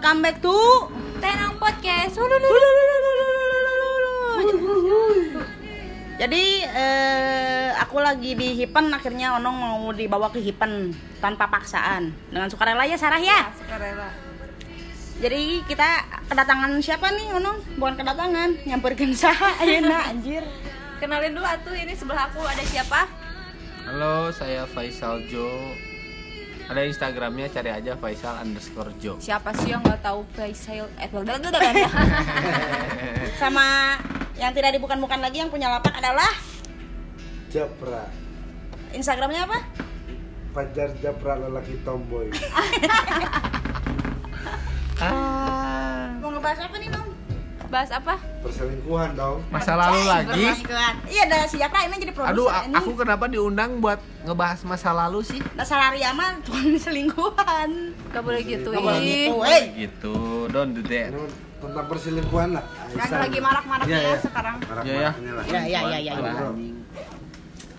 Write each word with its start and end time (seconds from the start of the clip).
welcome 0.00 0.24
back 0.24 0.40
to 0.40 0.56
Tenang 1.20 1.60
Podcast. 1.60 2.16
Jadi 6.16 6.44
eh, 6.64 7.68
aku 7.76 8.00
lagi 8.00 8.32
di 8.32 8.56
Hipen 8.56 8.88
akhirnya 8.96 9.36
Onong 9.36 9.52
mau 9.60 9.92
dibawa 9.92 10.32
ke 10.32 10.40
Hipen 10.40 10.96
tanpa 11.20 11.52
paksaan 11.52 12.16
dengan 12.32 12.48
sukarela 12.48 12.88
ya 12.88 12.96
Sarah 12.96 13.20
ya. 13.20 13.52
Sukarela. 13.52 14.08
Jadi 15.20 15.68
kita 15.68 16.08
kedatangan 16.32 16.80
siapa 16.80 17.12
nih 17.12 17.36
Onong? 17.36 17.60
Bukan 17.76 18.00
kedatangan, 18.00 18.56
nyamperkan 18.64 19.12
saha 19.12 19.52
ayeuna 19.60 20.16
anjir. 20.16 20.48
Kenalin 20.96 21.36
dulu 21.36 21.44
atuh 21.44 21.76
ini 21.76 21.92
sebelah 21.92 22.32
aku 22.32 22.40
ada 22.40 22.64
siapa? 22.64 23.04
Halo, 23.84 24.32
saya 24.32 24.64
Faisal 24.64 25.28
Jo. 25.28 25.76
Ada 26.70 26.86
Instagramnya 26.86 27.50
cari 27.50 27.74
aja 27.74 27.98
Faisal 27.98 28.46
underscore 28.46 28.94
Jo. 29.02 29.18
Siapa 29.18 29.50
sih 29.58 29.74
yang 29.74 29.82
nggak 29.82 30.06
tahu 30.06 30.22
Faisal? 30.30 30.86
Eh, 31.02 31.10
Sama 33.42 33.98
yang 34.38 34.54
tidak 34.54 34.78
dibukan-bukan 34.78 35.18
lagi 35.18 35.42
yang 35.42 35.50
punya 35.50 35.66
lapak 35.66 35.90
adalah 35.98 36.30
Japra 37.50 38.06
Instagramnya 38.94 39.50
apa? 39.50 39.58
Fajar 40.54 40.94
Japra 41.02 41.42
lelaki 41.42 41.74
tomboy 41.82 42.30
Ah, 45.00 46.12
Mau 46.22 46.30
ngebahas 46.30 46.70
apa 46.70 46.76
nih 46.78 46.94
Nong? 46.94 47.09
Bahas 47.70 47.90
apa? 47.94 48.18
perselingkuhan 48.40 49.14
dong 49.14 49.38
masa 49.46 49.78
lalu 49.78 50.02
lagi. 50.02 50.42
Perselingkuhan. 50.42 50.94
Iya 51.06 51.22
ada 51.24 51.38
siapa 51.46 51.76
ini 51.84 51.94
jadi 51.98 52.10
produser 52.10 52.34
Aduh, 52.34 52.48
ini. 52.66 52.74
aku 52.74 52.90
kenapa 52.98 53.24
diundang 53.28 53.78
buat 53.78 54.00
ngebahas 54.26 54.60
masa 54.66 54.90
lalu 54.90 55.22
sih? 55.22 55.38
Dasar 55.54 55.78
Aryaman 55.86 56.42
tukang 56.42 56.66
selingkuhan. 56.84 57.70
Gak 58.10 58.22
boleh 58.22 58.42
gitu. 58.42 58.74
Nggak 58.74 58.82
boleh 58.82 59.00
gitu, 59.00 59.36
eh. 59.46 59.62
Gitu, 59.78 60.14
don't 60.50 60.72
do 60.72 60.82
that. 60.82 61.14
Tentang 61.60 61.86
perselingkuhan 61.86 62.56
lah 62.56 62.64
Kan 62.90 63.08
lagi 63.20 63.38
marak-maraknya 63.38 63.92
Iya, 63.92 64.00
iya. 64.00 64.16
sekarang. 64.18 64.56
Iya, 64.56 64.66
ya. 64.66 65.10
Marak-maraknya 65.12 65.32
lah. 65.32 65.44
Ya 65.46 65.60
ya 65.62 65.80
ya 65.86 65.98
ya. 66.00 66.14
ya. 66.16 66.32
Bro, 66.34 66.48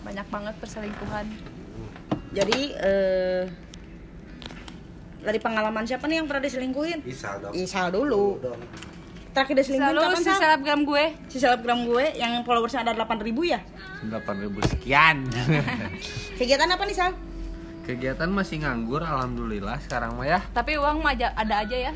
Banyak 0.02 0.28
banget 0.30 0.56
perselingkuhan. 0.58 1.26
Jadi 2.32 2.60
eh 2.80 3.44
dari 5.22 5.38
pengalaman 5.38 5.84
siapa 5.84 6.08
nih 6.08 6.18
yang 6.18 6.26
pernah 6.26 6.42
diselingkuhin? 6.42 7.04
Isal 7.04 7.44
dong 7.44 7.54
Isal 7.54 7.92
dulu. 7.92 8.40
dong 8.40 8.62
Terakhir 9.32 9.56
diselingkuhin 9.58 9.96
Selalu 9.96 10.02
kapan 10.04 10.20
si 10.20 10.28
Sal? 10.28 10.40
selebgram 10.44 10.80
gue. 10.84 11.04
Si 11.32 11.38
selebgram 11.40 11.80
gue 11.88 12.06
yang 12.14 12.44
followersnya 12.44 12.84
ada 12.84 12.92
8000 12.94 13.32
ya? 13.48 13.60
8000 14.04 14.72
sekian. 14.76 15.18
Kegiatan 16.40 16.68
apa 16.68 16.84
nih 16.84 16.96
Sal? 16.96 17.12
Kegiatan 17.82 18.28
masih 18.28 18.60
nganggur 18.62 19.00
alhamdulillah 19.00 19.80
sekarang 19.80 20.20
mah 20.20 20.28
ya. 20.28 20.40
Tapi 20.52 20.76
uang 20.76 21.00
mah 21.00 21.16
aja- 21.16 21.32
ada 21.34 21.64
aja 21.64 21.78
ya. 21.82 21.94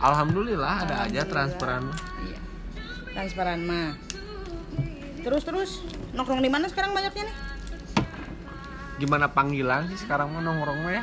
Alhamdulillah 0.00 0.88
ada 0.88 1.04
aja 1.04 1.20
transferan. 1.22 1.84
Iya. 2.24 2.40
Transparan 3.12 3.60
mah. 3.60 3.92
Terus 5.20 5.42
terus 5.44 5.70
nongkrong 6.12 6.40
di 6.40 6.48
mana 6.48 6.64
sekarang 6.66 6.92
banyaknya 6.92 7.28
nih? 7.28 7.36
Gimana 8.96 9.28
panggilan 9.28 9.92
sih 9.92 10.00
sekarang 10.00 10.32
mah 10.32 10.40
nongkrong 10.40 10.80
mah 10.80 10.92
ya? 10.96 11.02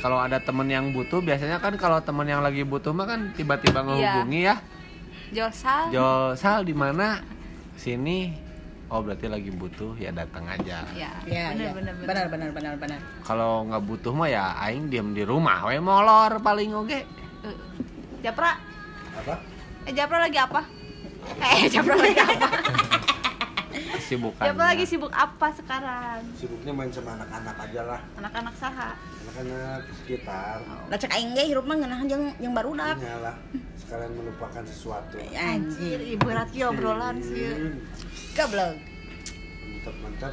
Kalau 0.00 0.16
ada 0.16 0.36
temen 0.36 0.64
yang 0.66 0.92
butuh 0.92 1.20
biasanya 1.20 1.60
kan 1.60 1.76
kalau 1.76 2.00
temen 2.00 2.24
yang 2.24 2.40
lagi 2.40 2.60
butuh 2.60 2.92
mah 2.92 3.04
kan 3.04 3.32
tiba-tiba 3.32 3.80
ngehubungi 3.82 4.40
ya. 4.42 4.56
Jorsal. 5.34 5.90
Jo, 5.90 6.08
Sal 6.34 6.62
di 6.62 6.72
mana? 6.72 7.18
Sini. 7.74 8.30
Oh, 8.86 9.02
berarti 9.02 9.26
lagi 9.26 9.50
butuh 9.50 9.98
ya 9.98 10.14
datang 10.14 10.46
aja. 10.46 10.86
Ya, 10.94 11.10
Ya, 11.26 11.50
bener, 11.50 11.74
ya. 11.90 12.06
benar 12.06 12.26
benar 12.30 12.50
benar 12.52 12.74
benar. 12.78 12.98
Kalau 13.20 13.66
nggak 13.66 13.82
butuh 13.82 14.12
mah 14.14 14.28
ya 14.28 14.54
aing 14.60 14.86
diem 14.86 15.10
di 15.10 15.26
rumah 15.26 15.66
we 15.66 15.76
molor 15.76 16.38
paling 16.38 16.70
oge. 16.70 17.02
Eh, 17.42 17.56
Japra, 18.22 18.54
apa 19.12 19.34
eh 19.84 19.92
Japra 19.92 20.22
lagi 20.22 20.38
apa? 20.38 20.62
Eh, 21.42 21.66
Japra 21.66 21.94
lagi 21.98 22.16
apa? 22.16 22.48
Kesibukan. 23.94 24.42
Japra 24.44 24.64
lagi 24.68 24.84
sibuk 24.84 25.10
apa 25.10 25.48
sekarang? 25.50 26.20
sibuknya 26.34 26.70
main 26.70 26.90
sama 26.90 27.14
anak-anak 27.14 27.56
aja 27.60 27.80
lah 27.84 28.00
Anak-anak 28.16 28.54
saha. 28.54 28.90
anak-anak 29.24 29.80
sekitar 29.94 30.58
Lah 30.84 30.96
cek 30.96 31.10
aing 31.10 31.32
ge 31.32 31.44
hirup 31.46 31.64
mah 31.64 31.76
ngeunahan 31.76 32.06
jeung 32.06 32.24
yang 32.38 32.52
barudak. 32.52 32.98
lah 32.98 33.36
sekalian 33.74 34.12
melupakan 34.12 34.62
sesuatu 34.62 35.14
Anjir, 35.30 35.98
berat 36.16 36.50
ya 36.50 36.68
obrolan 36.68 37.18
sih. 37.18 37.78
Goblok. 38.32 38.74
mantap 39.64 39.94
mantap 40.00 40.32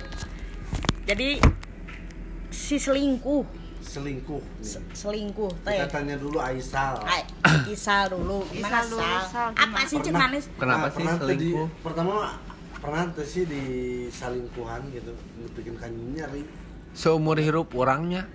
Jadi 1.04 1.38
si 2.50 2.76
selingkuh, 2.78 3.44
selingkuh 3.82 4.42
nih. 4.58 4.64
Se- 4.64 4.86
selingkuh 4.96 5.52
teh. 5.62 5.76
kita 5.76 5.88
tanya 5.92 6.16
dulu 6.16 6.38
Aisal 6.38 7.00
Ay, 7.04 7.24
Isal 7.68 8.08
dulu. 8.10 8.44
Gimana 8.48 8.80
Isal 8.80 8.86
dulu, 8.88 9.04
Apa 9.56 9.80
sih 9.84 9.98
cek 9.98 10.14
manis? 10.14 10.46
Kenapa 10.54 10.88
sih 10.90 11.04
tuh 11.04 11.28
di- 11.28 11.52
selingkuh? 11.52 11.68
pertama 11.82 12.38
pernah 12.82 13.06
tuh 13.14 13.24
sih 13.24 13.46
di 13.46 13.64
salingkuhan 14.10 14.90
gitu 14.90 15.14
bikin 15.54 15.78
kan 15.78 15.94
nyari 15.94 16.42
Seumur 16.92 17.40
hidup 17.40 17.72
orangnya 17.78 18.28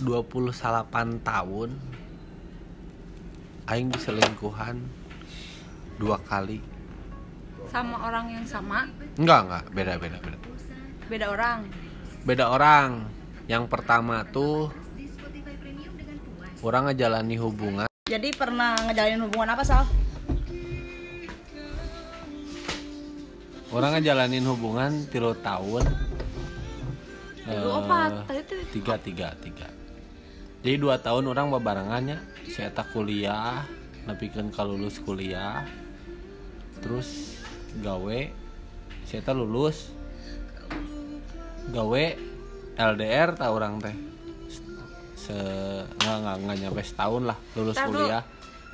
28 0.00 1.20
tahun 1.20 1.70
aing 3.68 3.92
diselingkuhan 3.92 4.80
dua 6.00 6.16
kali. 6.24 6.64
Sama 7.68 8.08
orang 8.08 8.32
yang 8.32 8.46
sama, 8.48 8.88
Enggak, 9.20 9.40
enggak, 9.46 9.64
beda 9.76 9.92
beda 10.00 10.16
beda. 10.24 10.38
beda 11.06 11.26
orang. 11.28 11.58
Beda 12.24 12.44
orang. 12.50 12.90
Yang 13.46 13.64
pertama 13.68 14.24
tuh 14.26 14.72
orang 16.64 16.92
ngejalani 16.92 17.36
hubungan 17.40 17.86
Jadi 18.08 18.28
pernah 18.34 18.74
ngejalanin 18.86 19.22
hubungan 19.28 19.54
apa 19.54 19.62
Sal? 19.62 19.84
Orang 23.70 23.94
ngejalanin 23.94 24.44
hubungan 24.44 24.90
tilu 25.08 25.32
tahun 25.36 25.84
Eh, 27.40 27.66
tiga 28.70 28.94
tiga 28.94 29.34
tiga. 29.34 29.66
Jadi 30.62 30.76
dua 30.76 31.02
tahun 31.02 31.24
orang 31.26 31.50
babarengannya 31.50 32.22
saya 32.46 32.70
tak 32.70 32.94
kuliah 32.94 33.66
nepikeun 34.06 34.54
ka 34.54 34.62
lulus 34.62 35.02
kuliah. 35.02 35.66
Terus 36.78 37.40
gawe 37.80 38.20
saya 39.02 39.20
tak 39.24 39.34
lulus. 39.34 39.90
Gawe 41.74 42.04
LDR 42.76 43.34
tak 43.34 43.50
orang 43.50 43.82
teh. 43.82 43.96
Se 45.18 45.34
nggak 45.98 46.36
nggak 46.38 46.56
nyampe 46.60 46.82
setahun 46.86 47.34
lah 47.34 47.38
lulus 47.58 47.74
Ntar 47.74 47.86
dulu. 47.88 47.98
kuliah 47.98 48.22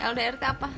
LDR 0.05 0.35
teh 0.37 0.49
apa? 0.53 0.69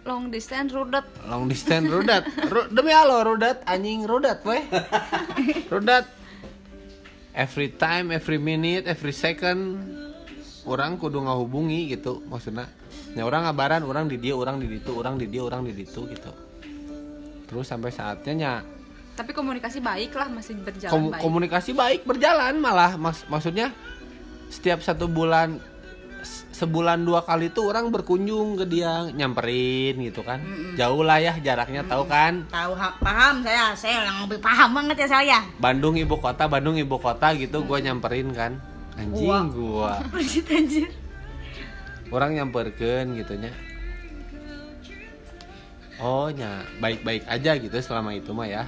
Long 0.00 0.28
distance 0.28 0.72
rudet. 0.72 1.04
long 1.22 1.44
distance 1.44 1.84
rudat 1.84 2.24
Ru- 2.46 2.68
demi 2.68 2.88
Allah 2.90 3.20
rudat 3.20 3.60
anjing 3.64 4.02
rudat 4.02 4.40
weh. 4.42 4.64
Rudat 5.68 6.08
every 7.32 7.68
time 7.70 8.08
every 8.10 8.36
minute 8.36 8.84
every 8.84 9.12
second 9.12 9.76
orang 10.64 10.96
kudu 10.96 11.20
ngahubungi 11.20 11.90
gitu 11.90 12.24
maksudnya. 12.24 12.64
Ya 13.12 13.22
orang 13.22 13.44
ngabaran 13.44 13.82
orang 13.82 14.06
di 14.06 14.16
dia 14.16 14.32
orang 14.32 14.56
di 14.56 14.66
ditu 14.68 14.94
orang 14.94 15.14
di 15.14 15.26
dia 15.26 15.42
orang 15.42 15.62
di 15.62 15.72
ditu 15.74 16.06
gitu. 16.06 16.32
Terus 17.44 17.66
sampai 17.66 17.90
saatnya 17.90 18.32
nya 18.32 18.52
Tapi 19.10 19.30
komunikasi 19.30 19.78
baik 19.78 20.14
lah 20.14 20.30
masih 20.30 20.56
berjalan 20.56 20.88
kom- 20.88 21.12
baik. 21.12 21.20
komunikasi 21.20 21.70
baik 21.74 22.00
berjalan 22.04 22.56
malah 22.56 22.96
Mas- 22.96 23.26
maksudnya 23.26 23.68
setiap 24.48 24.80
satu 24.80 25.04
bulan 25.04 25.60
sebulan 26.60 27.08
dua 27.08 27.24
kali 27.24 27.48
tuh 27.48 27.72
orang 27.72 27.88
berkunjung 27.88 28.60
ke 28.60 28.68
dia 28.68 29.08
nyamperin 29.16 29.96
gitu 30.04 30.20
kan. 30.20 30.44
Jauh 30.76 31.00
lah 31.00 31.16
ya 31.16 31.32
jaraknya 31.40 31.80
tahu 31.88 32.04
kan? 32.04 32.44
Tahu 32.52 32.72
ha- 32.76 32.96
paham 33.00 33.40
saya, 33.40 33.72
saya 33.72 34.04
yang 34.04 34.28
lebih 34.28 34.44
paham 34.44 34.76
banget 34.76 35.08
ya 35.08 35.08
saya. 35.08 35.38
Bandung 35.56 35.96
ibu 35.96 36.20
kota, 36.20 36.44
Bandung 36.44 36.76
ibu 36.76 37.00
kota 37.00 37.32
gitu 37.32 37.64
gue 37.64 37.78
nyamperin 37.80 38.28
kan. 38.36 38.60
Anjing 39.00 39.48
gua. 39.56 40.04
Anjir. 40.56 40.92
Orang 42.12 42.36
nyamperken 42.36 43.16
gitu 43.16 43.38
nya 43.38 43.54
oh 46.00 46.32
nya 46.32 46.64
baik-baik 46.80 47.28
aja 47.28 47.54
gitu 47.60 47.76
selama 47.78 48.16
itu 48.16 48.32
mah 48.32 48.48
ya. 48.48 48.64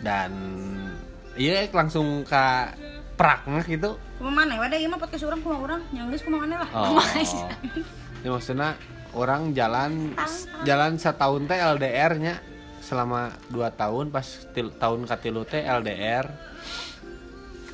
Dan 0.00 0.32
iya 1.36 1.64
langsung 1.70 2.24
ke 2.26 2.46
praknya 3.14 3.62
gitu. 3.66 3.96
Maneh 4.18 4.58
wae 4.58 4.76
ieu 4.78 4.90
mah 4.90 4.98
podcast 4.98 5.24
urang 5.26 5.40
kumaha 5.40 5.60
urang, 5.62 5.82
yang 5.94 6.10
geus 6.10 6.22
kumaha 6.22 6.44
maneh 6.46 6.58
lah. 6.58 6.70
oh. 6.74 6.98
Ya 8.24 8.28
maksudnya 8.32 8.74
orang 9.14 9.54
jalan 9.54 10.16
jalan 10.66 10.98
setahun 10.98 11.46
teh 11.46 11.58
LDR 11.60 12.18
nya 12.18 12.34
selama 12.82 13.32
dua 13.48 13.72
tahun 13.72 14.10
pas 14.12 14.26
til- 14.52 14.74
tahun 14.76 15.06
katilu 15.08 15.46
teh 15.48 15.62
LDR 15.62 16.28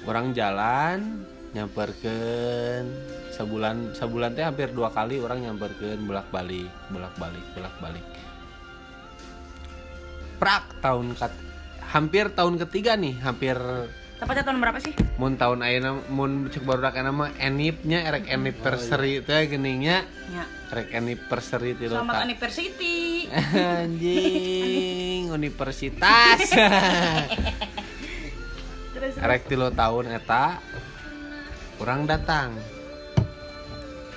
orang 0.06 0.30
jalan 0.36 1.26
nyamperken 1.50 2.86
sebulan 3.34 3.96
sebulan 3.96 4.38
teh 4.38 4.44
hampir 4.46 4.70
dua 4.70 4.92
kali 4.94 5.18
orang 5.18 5.42
nyamperken 5.42 5.98
bolak 6.06 6.28
balik 6.30 6.70
bolak 6.92 7.14
balik 7.18 7.44
bolak 7.56 7.74
balik 7.82 8.06
prak 10.38 10.64
tahun 10.78 11.16
kat 11.18 11.32
hampir 11.90 12.30
tahun 12.30 12.54
ketiga 12.66 12.94
nih 12.94 13.18
hampir 13.18 13.58
Tepatnya 14.20 14.44
tahun 14.44 14.60
berapa 14.60 14.78
sih? 14.84 14.92
mun 15.20 15.36
tahun 15.36 15.60
ayeuna 15.60 16.00
mun 16.08 16.48
cek 16.48 16.64
baru 16.64 16.88
nama 16.92 17.28
enipnya 17.36 18.08
erek 18.08 18.32
anniversary 18.32 19.20
teh 19.20 19.52
geningnya. 19.52 20.08
Ya. 20.32 20.44
erek 20.72 20.96
anniversary 20.96 21.76
ti 21.76 21.92
Selamat 21.92 22.24
anniversary. 22.24 23.28
anjing 23.84 25.28
universitas. 25.28 26.40
Terus 28.96 29.14
erek 29.20 29.44
tilu 29.44 29.68
tahun 29.72 30.08
eta 30.08 30.56
orang 31.84 32.08
datang. 32.08 32.56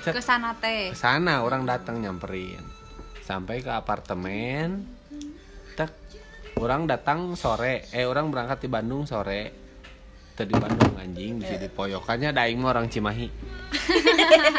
Ke 0.04 0.24
sana 0.24 0.56
teh. 0.56 0.92
ke 0.92 0.96
sana 0.96 1.44
orang 1.44 1.68
datang 1.68 2.00
nyamperin. 2.00 2.64
Sampai 3.20 3.60
ke 3.60 3.72
apartemen. 3.72 4.88
Tek 5.76 5.92
orang 6.60 6.88
datang 6.88 7.36
sore. 7.36 7.88
Eh 7.92 8.08
orang 8.08 8.32
berangkat 8.32 8.64
di 8.64 8.68
Bandung 8.72 9.04
sore 9.04 9.63
tadi 10.34 10.50
Bandung 10.50 10.98
anjing 10.98 11.38
di 11.38 11.46
sini 11.46 11.70
poyokannya 11.70 12.34
daing 12.34 12.58
mah 12.58 12.74
orang 12.74 12.90
Cimahi. 12.90 13.30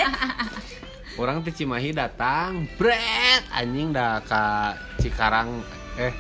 Orang 1.16 1.48
di 1.48 1.52
Cimahi 1.52 1.96
datang 1.96 2.68
bret 2.76 3.44
anjing 3.52 3.96
dah 3.96 4.20
ke 4.20 4.44
Cikarang 5.00 5.64
eh. 5.96 6.12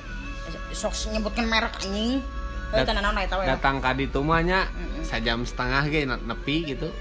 Sok 0.71 1.11
nyebutkan 1.11 1.47
merek 1.47 1.75
anjing. 1.83 2.23
Dat- 2.71 2.91
we. 2.91 3.45
datang 3.47 3.79
ka 3.79 3.95
ditu 3.95 4.19
mah 4.19 4.43
nya 4.43 4.67
sajam 5.03 5.47
setengah 5.47 5.83
ge 5.87 6.03
ne- 6.03 6.23
nepi 6.23 6.75
gitu. 6.75 6.91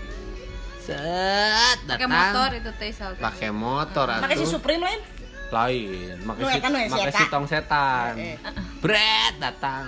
Set 0.79 1.79
Pakai 1.87 2.06
datang. 2.06 2.35
motor 2.35 2.51
itu 2.55 2.71
teh 2.77 2.91
pakai 3.19 3.51
motor 3.51 4.06
Pakai 4.21 4.37
si. 4.39 4.47
Supreme 4.47 4.83
lain. 4.83 5.01
lain 5.55 6.19
Nu 6.27 6.35
make 6.35 6.51
si, 6.51 6.59
nu 6.67 6.79
ya, 6.99 7.15
si 7.15 7.25
tong 7.31 7.47
setan. 7.47 8.19
Bret 8.83 9.39
datang 9.39 9.87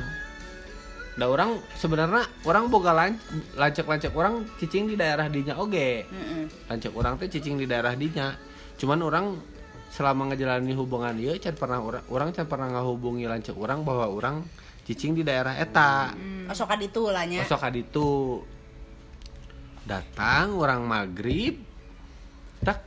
da 1.17 1.33
orang 1.33 1.57
sebenarnya 1.81 2.29
orang 2.45 2.69
boga 2.69 2.93
lan 2.93 3.17
lancek-lancek 3.57 4.13
orang 4.13 4.45
cicing 4.61 4.85
di 4.93 5.01
daerah 5.01 5.33
dinya 5.33 5.57
oge. 5.57 6.05
Heeh. 6.05 6.45
lancek 6.69 6.93
orang 6.93 7.17
teh 7.17 7.33
cicing 7.33 7.57
di 7.57 7.65
daerah 7.65 7.97
dinya. 7.97 8.37
Cuman 8.77 9.01
orang 9.01 9.27
selama 9.89 10.29
ngejalani 10.29 10.77
hubungan 10.77 11.17
ieu 11.17 11.33
can 11.41 11.57
pernah 11.57 11.81
orang 11.81 12.05
orang 12.13 12.29
can 12.37 12.45
pernah 12.45 12.69
ngahubungi 12.69 13.25
lancek 13.25 13.57
orang 13.57 13.81
bahwa 13.81 14.13
orang 14.13 14.45
cicing 14.85 15.17
di 15.17 15.25
daerah 15.25 15.57
eta. 15.57 16.13
Oh, 16.47 16.55
sok 16.55 16.77
aditu 16.77 17.09
lah 17.09 17.25
nya. 17.25 17.43
Masuk 17.43 17.65
itu 17.73 18.09
datang 19.87 20.59
orang 20.59 20.83
maghrib 20.83 21.63
tak 22.61 22.83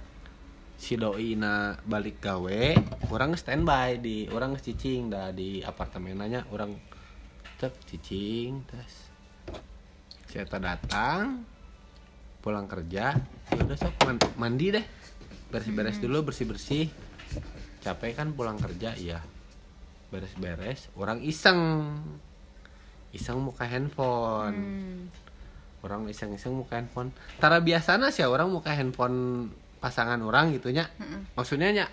si 0.76 1.00
doi 1.00 1.40
na 1.40 1.80
balik 1.88 2.20
gawe 2.20 2.76
orang 3.12 3.40
standby 3.40 4.00
di 4.00 4.28
orang 4.32 4.60
cicing 4.60 5.08
dah 5.08 5.32
di 5.32 5.64
apartemennya 5.64 6.48
orang 6.52 6.76
cek 7.60 7.76
cicing 7.92 8.64
terus 8.64 9.12
saya 10.32 10.46
datang 10.48 11.44
pulang 12.40 12.66
kerja 12.72 13.20
ya 13.52 13.60
udah 13.60 13.78
sok 13.78 13.96
man- 14.08 14.36
mandi 14.40 14.72
deh. 14.72 14.86
Beres-beres 15.50 15.98
dulu 15.98 16.30
bersih-bersih. 16.30 16.88
Capek 17.82 18.14
kan 18.14 18.32
pulang 18.38 18.56
kerja 18.62 18.94
iya. 18.96 19.20
Beres-beres 20.14 20.94
orang 20.96 21.20
iseng. 21.26 21.60
Iseng 23.12 23.42
muka 23.42 23.66
handphone. 23.68 24.56
Hmm. 24.56 25.02
orang 25.80 26.12
iseng-iseng 26.12 26.52
muka 26.52 26.76
handphone. 26.76 27.16
Tara 27.40 27.64
biasana 27.64 28.12
sih 28.12 28.28
orang 28.28 28.52
muka 28.52 28.76
handphone 28.76 29.48
pasangan 29.80 30.20
orang 30.20 30.52
gitunya 30.52 30.92
maksudnya 31.40 31.72
nya 31.72 31.86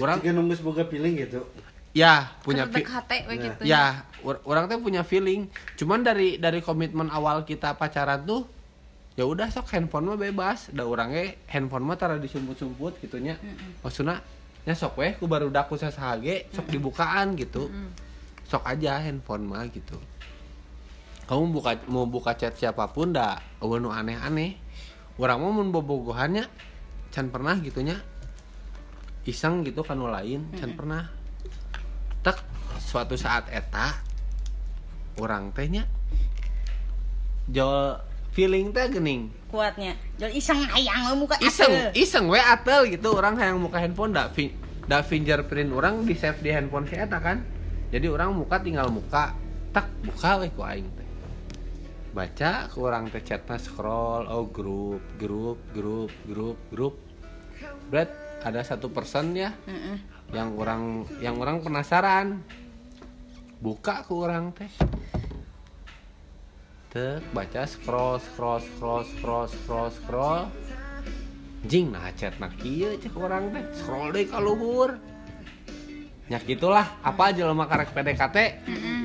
orang 0.00 0.24
nunggu 0.24 0.56
boga 0.64 0.88
feeling 0.88 1.20
gitu. 1.20 1.44
ya 1.92 2.32
punya 2.40 2.64
gitu. 2.68 3.60
ya 3.68 3.84
or- 3.92 4.15
orang 4.26 4.66
tuh 4.66 4.82
punya 4.82 5.06
feeling. 5.06 5.46
Cuman 5.78 6.02
dari 6.02 6.36
dari 6.42 6.58
komitmen 6.58 7.06
awal 7.08 7.46
kita 7.46 7.78
pacaran 7.78 8.26
tuh 8.26 8.42
ya 9.14 9.24
udah 9.24 9.48
sok 9.48 9.70
handphone 9.72 10.10
mah 10.10 10.18
bebas. 10.18 10.74
Da 10.74 10.82
orangnya 10.82 11.38
handphone 11.46 11.86
mah 11.86 11.94
tara 11.94 12.18
disumput-sumput 12.18 12.98
gitunya 12.98 13.38
maksudnya 13.86 14.20
nya 14.66 14.74
sok 14.74 14.98
weh 14.98 15.14
ku 15.14 15.30
baru 15.30 15.46
daku 15.46 15.78
sasahage 15.78 16.50
sok 16.50 16.66
dibukaan 16.74 17.38
gitu. 17.38 17.70
Sok 18.50 18.66
aja 18.66 18.98
handphone 18.98 19.46
mah 19.46 19.66
gitu. 19.70 19.94
Kamu 21.26 21.50
buka 21.50 21.74
mau 21.90 22.06
buka 22.06 22.38
chat 22.38 22.54
siapa 22.54 22.86
pun 22.90 23.14
dah 23.14 23.38
nu 23.62 23.90
aneh-aneh. 23.90 24.58
Orang 25.18 25.42
mau 25.42 25.50
mun 25.50 25.70
bobogohannya 25.74 26.46
can 27.10 27.32
pernah 27.32 27.56
gitunya 27.58 27.98
iseng 29.26 29.66
gitu 29.66 29.82
kan 29.82 29.98
lain 29.98 30.50
can 30.54 30.78
pernah. 30.78 31.10
Tak 32.22 32.42
suatu 32.78 33.18
saat 33.18 33.50
eta 33.50 34.02
orang 35.22 35.52
tehnya 35.52 35.88
jol 37.48 38.00
feeling 38.34 38.74
teh 38.74 38.90
gening 38.92 39.32
Kuatnya. 39.46 39.94
Jol 40.18 40.34
iseng 40.34 40.58
hayang 40.68 41.08
we 41.08 41.14
muka 41.22 41.38
iseng 41.38 41.70
atuh. 41.70 41.94
iseng 41.94 42.26
we 42.26 42.36
atel 42.36 42.82
gitu. 42.90 43.14
Orang 43.14 43.38
yang 43.38 43.62
muka 43.62 43.78
handphone 43.78 44.12
da 44.12 44.26
fi, 44.28 44.50
da 44.84 45.06
fingerprint 45.06 45.70
orang 45.70 46.02
di 46.02 46.18
save 46.18 46.42
di 46.42 46.50
handphone 46.50 46.84
si 46.90 46.98
eta 46.98 47.22
kan. 47.22 47.40
Jadi 47.94 48.10
orang 48.10 48.34
muka 48.34 48.58
tinggal 48.58 48.90
muka 48.90 49.32
tak 49.70 49.86
buka 50.02 50.42
we 50.42 50.50
ku 50.50 50.66
aing 50.66 50.90
teh. 50.98 51.08
Baca 52.10 52.66
ku 52.74 52.84
orang 52.84 53.06
teh 53.08 53.22
chatna 53.22 53.56
scroll 53.56 54.26
oh 54.26 54.50
grup 54.50 55.00
grup 55.14 55.62
grup 55.70 56.10
grup 56.26 56.58
grup 56.68 56.94
Brad 57.86 58.10
ada 58.42 58.60
satu 58.66 58.90
person 58.92 59.32
ya 59.32 59.54
Heeh. 59.66 59.96
yang 60.34 60.54
orang 60.58 61.06
yang 61.22 61.38
orang 61.38 61.62
penasaran 61.62 62.42
buka 63.58 64.04
ku 64.04 64.22
orang 64.22 64.52
teh 64.52 64.68
Tek, 66.86 67.20
baca 67.30 67.62
scroll 67.64 68.16
scroll 68.18 68.60
scroll 68.62 69.04
scroll 69.06 69.46
scroll 69.46 69.90
scroll 69.90 70.42
jing 71.62 71.90
nah 71.90 72.08
chat 72.14 72.36
nak 72.36 72.56
kieu 72.56 72.96
cek 72.96 73.12
orang 73.14 73.50
teh 73.50 73.64
scroll 73.74 74.08
deh 74.10 74.24
ka 74.24 74.38
luhur 74.38 74.96
nya 76.26 76.42
gitulah 76.42 76.82
apa 77.00 77.30
aja 77.30 77.44
lo 77.44 77.54
karek 77.54 77.92
PDKT 77.92 78.36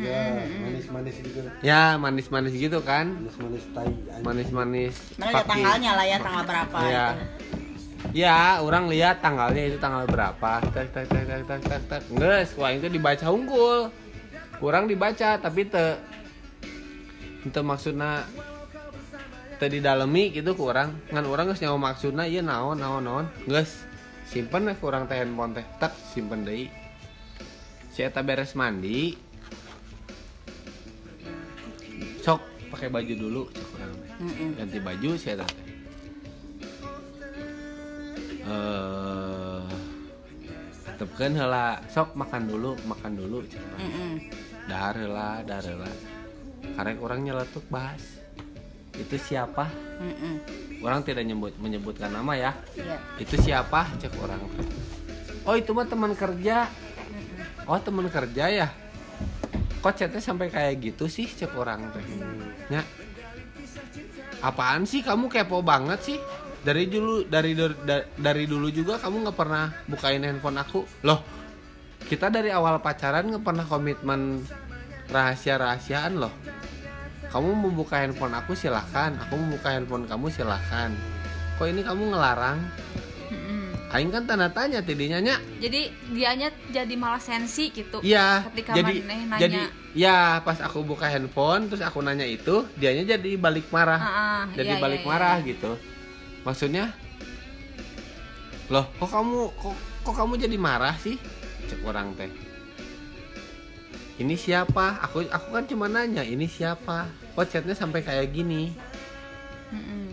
Ya, 0.02 0.34
manis-manis 0.58 1.16
gitu. 1.16 1.40
ya 1.62 1.94
manis-manis 1.96 2.54
gitu 2.56 2.82
kan 2.82 3.06
Manis-manis 3.14 3.64
tai. 3.70 3.94
manis-manis 4.20 4.96
Mana 5.16 5.30
pakai- 5.32 5.46
tanggalnya 5.46 5.92
lah 5.94 6.06
ya, 6.08 6.18
tanggal 6.18 6.44
berapa 6.44 6.78
Iya. 6.82 7.06
gitu. 7.14 7.26
Ya, 8.18 8.40
orang 8.58 8.90
lihat 8.90 9.22
tanggalnya 9.22 9.62
itu 9.64 9.78
tanggal 9.78 10.04
berapa. 10.04 10.52
Tak 10.66 10.90
tak 10.90 11.06
tak 11.06 11.22
tak 11.22 11.42
tak 11.46 11.60
tak 11.62 11.82
tak. 11.86 12.02
Geus, 12.10 12.50
wah 12.58 12.74
itu 12.74 12.90
dibaca 12.90 13.30
unggul. 13.30 13.94
Kurang 14.62 14.86
dibaca 14.86 15.42
tapi 15.42 15.66
te 15.66 15.98
itu 17.42 17.62
maksudnya 17.66 18.30
tadi 19.58 19.82
dalemi 19.82 20.30
gitu 20.30 20.54
kurang. 20.54 21.02
Ngan 21.10 21.26
orang 21.26 21.50
geus 21.50 21.66
nyawa 21.66 21.92
maksudna 21.92 22.30
ieu 22.30 22.46
naon 22.46 22.78
naon 22.78 23.02
naon. 23.02 23.26
Geus 23.50 23.82
simpen 24.30 24.70
we 24.70 24.78
kurang 24.78 25.10
teh 25.10 25.18
handphone 25.18 25.58
teh. 25.58 25.66
Tak 25.82 25.98
simpen 26.14 26.46
deui. 26.46 26.70
Si 27.90 28.06
eta 28.06 28.22
beres 28.22 28.54
mandi. 28.54 29.18
Sok 32.22 32.70
pakai 32.70 32.94
baju 32.94 33.14
dulu 33.18 33.42
cek 33.50 33.68
urang 33.74 33.92
teh 33.98 34.10
Heeh. 34.22 34.50
ganti 34.62 34.78
baju 34.78 35.10
saya 35.18 35.42
teh. 35.42 35.50
Eh 38.46 39.62
tetepkeun 40.86 41.34
heula. 41.34 41.82
Sok 41.90 42.14
makan 42.14 42.46
dulu 42.46 42.78
makan 42.86 43.18
dulu. 43.18 43.42
Heeh. 43.82 44.14
Dahar 44.72 44.96
heula 44.96 45.44
karek 46.80 46.98
orang 47.04 47.20
nyeletuk 47.28 47.68
bahas 47.68 48.00
itu 48.96 49.20
siapa? 49.20 49.68
Heeh. 50.00 50.36
orang 50.80 51.04
tidak 51.04 51.24
nyebut 51.28 51.56
menyebutkan 51.60 52.12
nama 52.12 52.32
ya. 52.40 52.52
Iya. 52.76 52.98
itu 53.20 53.36
siapa? 53.36 53.88
Cek 54.00 54.16
orang 54.20 54.40
oh 55.44 55.56
itu 55.58 55.72
mah 55.76 55.88
teman 55.88 56.16
kerja. 56.16 56.72
Oh 57.68 57.80
teman 57.84 58.08
kerja 58.08 58.46
ya? 58.48 58.68
Kok 59.82 59.94
chatnya 59.96 60.22
sampai 60.24 60.48
kayak 60.48 60.80
gitu 60.80 61.12
sih? 61.12 61.28
Cek 61.28 61.52
orang 61.56 61.92
teh 61.92 62.06
nya 62.72 62.82
apaan 64.40 64.88
sih? 64.88 65.04
Kamu 65.04 65.28
kepo 65.28 65.60
banget 65.60 66.00
sih. 66.04 66.18
Dari 66.62 66.86
dulu 66.86 67.26
dari 67.26 67.58
dari, 67.58 68.06
dari 68.16 68.44
dulu 68.46 68.70
juga 68.70 69.02
kamu 69.02 69.28
nggak 69.28 69.38
pernah 69.38 69.66
bukain 69.90 70.24
handphone 70.24 70.62
aku. 70.62 70.86
Loh 71.04 71.42
kita 72.06 72.28
dari 72.28 72.52
awal 72.52 72.82
pacaran 72.84 73.30
nggak 73.30 73.46
pernah 73.46 73.66
komitmen 73.66 74.44
rahasia 75.12 75.60
rahasiaan 75.60 76.18
loh. 76.18 76.34
Kamu 77.32 77.48
mau 77.56 77.72
buka 77.72 78.04
handphone 78.04 78.36
aku 78.36 78.52
silahkan 78.56 79.16
aku 79.16 79.40
mau 79.40 79.56
buka 79.56 79.72
handphone 79.72 80.04
kamu 80.04 80.28
silahkan 80.28 80.92
kok 81.56 81.70
ini 81.70 81.86
kamu 81.86 82.12
ngelarang? 82.12 82.60
Mm-mm. 83.32 83.94
Aing 83.94 84.10
kan 84.12 84.26
tanda 84.28 84.50
tanya 84.52 84.84
tidinya 84.84 85.22
nya 85.22 85.38
Jadi 85.62 85.94
dianya 86.12 86.50
jadi 86.74 86.94
malah 87.00 87.22
sensi 87.24 87.70
gitu. 87.70 88.04
Iya 88.04 88.50
Ketika 88.52 88.76
jadi 88.76 88.94
nanya. 89.06 89.38
jadi 89.38 89.62
ya 89.96 90.44
pas 90.44 90.60
aku 90.60 90.84
buka 90.84 91.08
handphone 91.08 91.72
terus 91.72 91.86
aku 91.86 92.04
nanya 92.04 92.28
itu 92.28 92.68
dianya 92.76 93.16
jadi 93.16 93.40
balik 93.40 93.70
marah. 93.72 94.02
Ah, 94.02 94.12
ah, 94.12 94.42
jadi 94.58 94.76
iya, 94.76 94.84
balik 94.84 95.06
iya, 95.06 95.08
marah 95.08 95.38
iya. 95.40 95.48
gitu. 95.56 95.72
Maksudnya? 96.44 96.86
Loh 98.68 98.92
kok 99.00 99.08
kamu 99.08 99.40
kok, 99.56 99.76
kok 100.04 100.16
kamu 100.20 100.34
jadi 100.36 100.58
marah 100.60 100.96
sih? 101.00 101.16
Cek 101.72 101.80
orang 101.88 102.12
teh 102.20 102.51
ini 104.22 104.38
siapa? 104.38 105.02
Aku 105.02 105.26
aku 105.26 105.48
kan 105.52 105.66
cuma 105.66 105.90
nanya 105.90 106.22
ini 106.22 106.46
siapa? 106.46 107.10
Oh 107.34 107.44
chatnya 107.44 107.74
sampai 107.74 108.06
kayak 108.06 108.30
gini? 108.30 108.72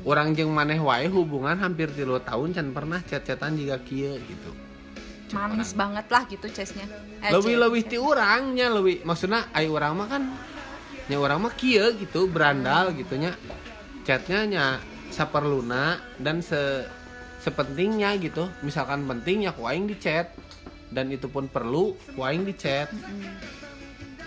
Orang 0.07 0.33
jeung 0.33 0.55
maneh 0.55 0.81
wae 0.81 1.11
hubungan 1.11 1.59
hampir 1.61 1.93
tilu 1.93 2.17
tahun 2.23 2.57
can 2.57 2.73
pernah 2.73 3.03
chat-chatan 3.05 3.59
juga 3.61 3.77
kieu 3.85 4.17
gitu. 4.17 4.51
Manis 5.29 5.77
banget 5.77 6.09
lah 6.09 6.25
gitu 6.25 6.49
chestnya 6.49 6.89
eh, 7.21 7.29
lebih 7.29 7.61
lebih 7.61 7.83
ti 7.85 8.01
orangnya 8.01 8.73
lebih 8.73 9.05
maksudnya 9.05 9.45
ai 9.53 9.69
orang 9.69 9.93
mah 9.93 10.09
kan 10.09 10.23
nya 11.05 11.21
orang 11.21 11.45
mah 11.45 11.53
kieu 11.53 11.93
gitu 12.01 12.25
berandal 12.33 12.97
gitu 12.97 13.21
nya 13.21 13.37
chatnya 14.09 14.49
nya 14.49 14.65
saperluna 15.13 16.01
dan 16.17 16.41
se 16.41 16.89
sepentingnya 17.45 18.17
gitu. 18.25 18.49
Misalkan 18.65 19.05
pentingnya 19.05 19.53
ku 19.53 19.69
aing 19.69 19.85
di 19.85 19.99
chat. 20.01 20.33
Dan 20.89 21.13
itu 21.13 21.29
pun 21.29 21.45
perlu 21.53 21.93
ku 22.17 22.25
aing 22.25 22.49
di 22.49 22.57
chat 22.57 22.89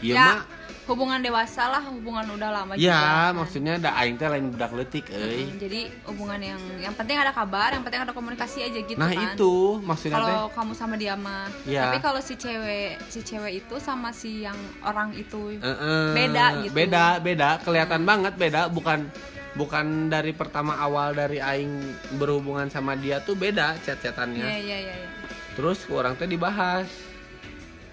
iya 0.01 0.13
ya 0.13 0.25
mah 0.27 0.41
hubungan 0.81 1.21
dewasa 1.21 1.71
lah 1.71 1.79
hubungan 1.87 2.25
udah 2.35 2.49
lama 2.51 2.73
juga 2.75 2.83
ya 2.83 2.99
kan. 2.99 3.31
maksudnya 3.37 3.73
da 3.79 3.95
aing 3.95 4.17
teh 4.17 4.27
lain 4.27 4.51
budak 4.51 4.73
leutik 4.75 5.05
euy. 5.07 5.45
Mm, 5.47 5.55
jadi 5.55 5.81
hubungan 6.03 6.39
yang 6.41 6.59
yang 6.81 6.91
penting 6.91 7.15
ada 7.15 7.31
kabar 7.31 7.71
yang 7.71 7.85
penting 7.85 8.01
ada 8.01 8.11
komunikasi 8.11 8.65
aja 8.65 8.79
gitu 8.81 8.97
nah 8.99 9.07
kan. 9.07 9.31
itu 9.31 9.53
maksudnya 9.79 10.17
kalau 10.19 10.41
kamu 10.51 10.73
sama 10.75 10.95
dia 10.99 11.13
mah 11.15 11.47
Iya. 11.63 11.87
tapi 11.87 11.97
kalau 12.01 12.19
si 12.19 12.33
cewek 12.35 12.97
si 13.07 13.23
cewek 13.23 13.63
itu 13.63 13.75
sama 13.79 14.09
si 14.11 14.43
yang 14.43 14.57
orang 14.83 15.13
itu 15.13 15.55
Heeh, 15.55 16.05
Beda 16.11 16.45
gitu. 16.59 16.73
beda 16.75 17.05
beda. 17.19 17.49
Kelihatan 17.61 18.01
banget 18.03 18.33
beda. 18.35 18.67
Bukan 18.67 19.07
bukan 19.51 19.85
dari 20.07 20.31
pertama 20.31 20.75
awal 20.75 21.13
dari 21.13 21.39
aing 21.39 21.71
berhubungan 22.15 22.67
sama 22.67 22.95
dia 22.95 23.21
tuh 23.21 23.37
beda 23.37 23.77
chat-chatannya. 23.79 24.43
Iya 24.43 24.59
iya 24.59 24.77
iya 24.81 24.95
iya. 24.97 25.09
terus 25.51 25.83
ke 25.83 25.91
orang 25.91 26.15
teh 26.15 26.25
dibahas 26.25 26.87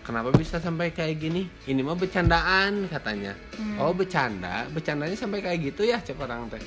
kenapa 0.09 0.33
bisa 0.33 0.57
sampai 0.57 0.89
kayak 0.89 1.21
gini? 1.21 1.45
Ini 1.69 1.85
mah 1.85 1.93
bercandaan 1.93 2.89
katanya. 2.89 3.37
Oh 3.77 3.93
bercanda. 3.93 4.65
Bercandanya 4.73 5.13
sampai 5.13 5.45
kayak 5.45 5.69
gitu 5.69 5.85
ya 5.85 6.01
cek 6.01 6.17
orang 6.17 6.49
teh. 6.49 6.65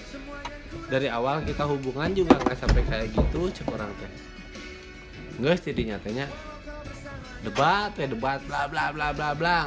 Dari 0.86 1.10
awal 1.10 1.41
kita 1.41 1.65
hubungan 1.65 2.13
juga 2.13 2.38
nggak 2.38 2.53
sampai 2.55 2.86
kayak 2.86 3.10
gitu 3.10 3.50
cek 3.50 3.65
orang 3.67 3.89
teh. 3.98 4.12
Nggak 5.41 5.57
jadi 5.65 5.81
nyatanya. 5.89 6.25
Debat 7.41 7.89
ya 7.98 8.05
debat 8.05 8.38
bla 8.45 8.69
bla 8.69 8.93
bla 8.93 9.10
bla 9.10 9.29
bla. 9.33 9.57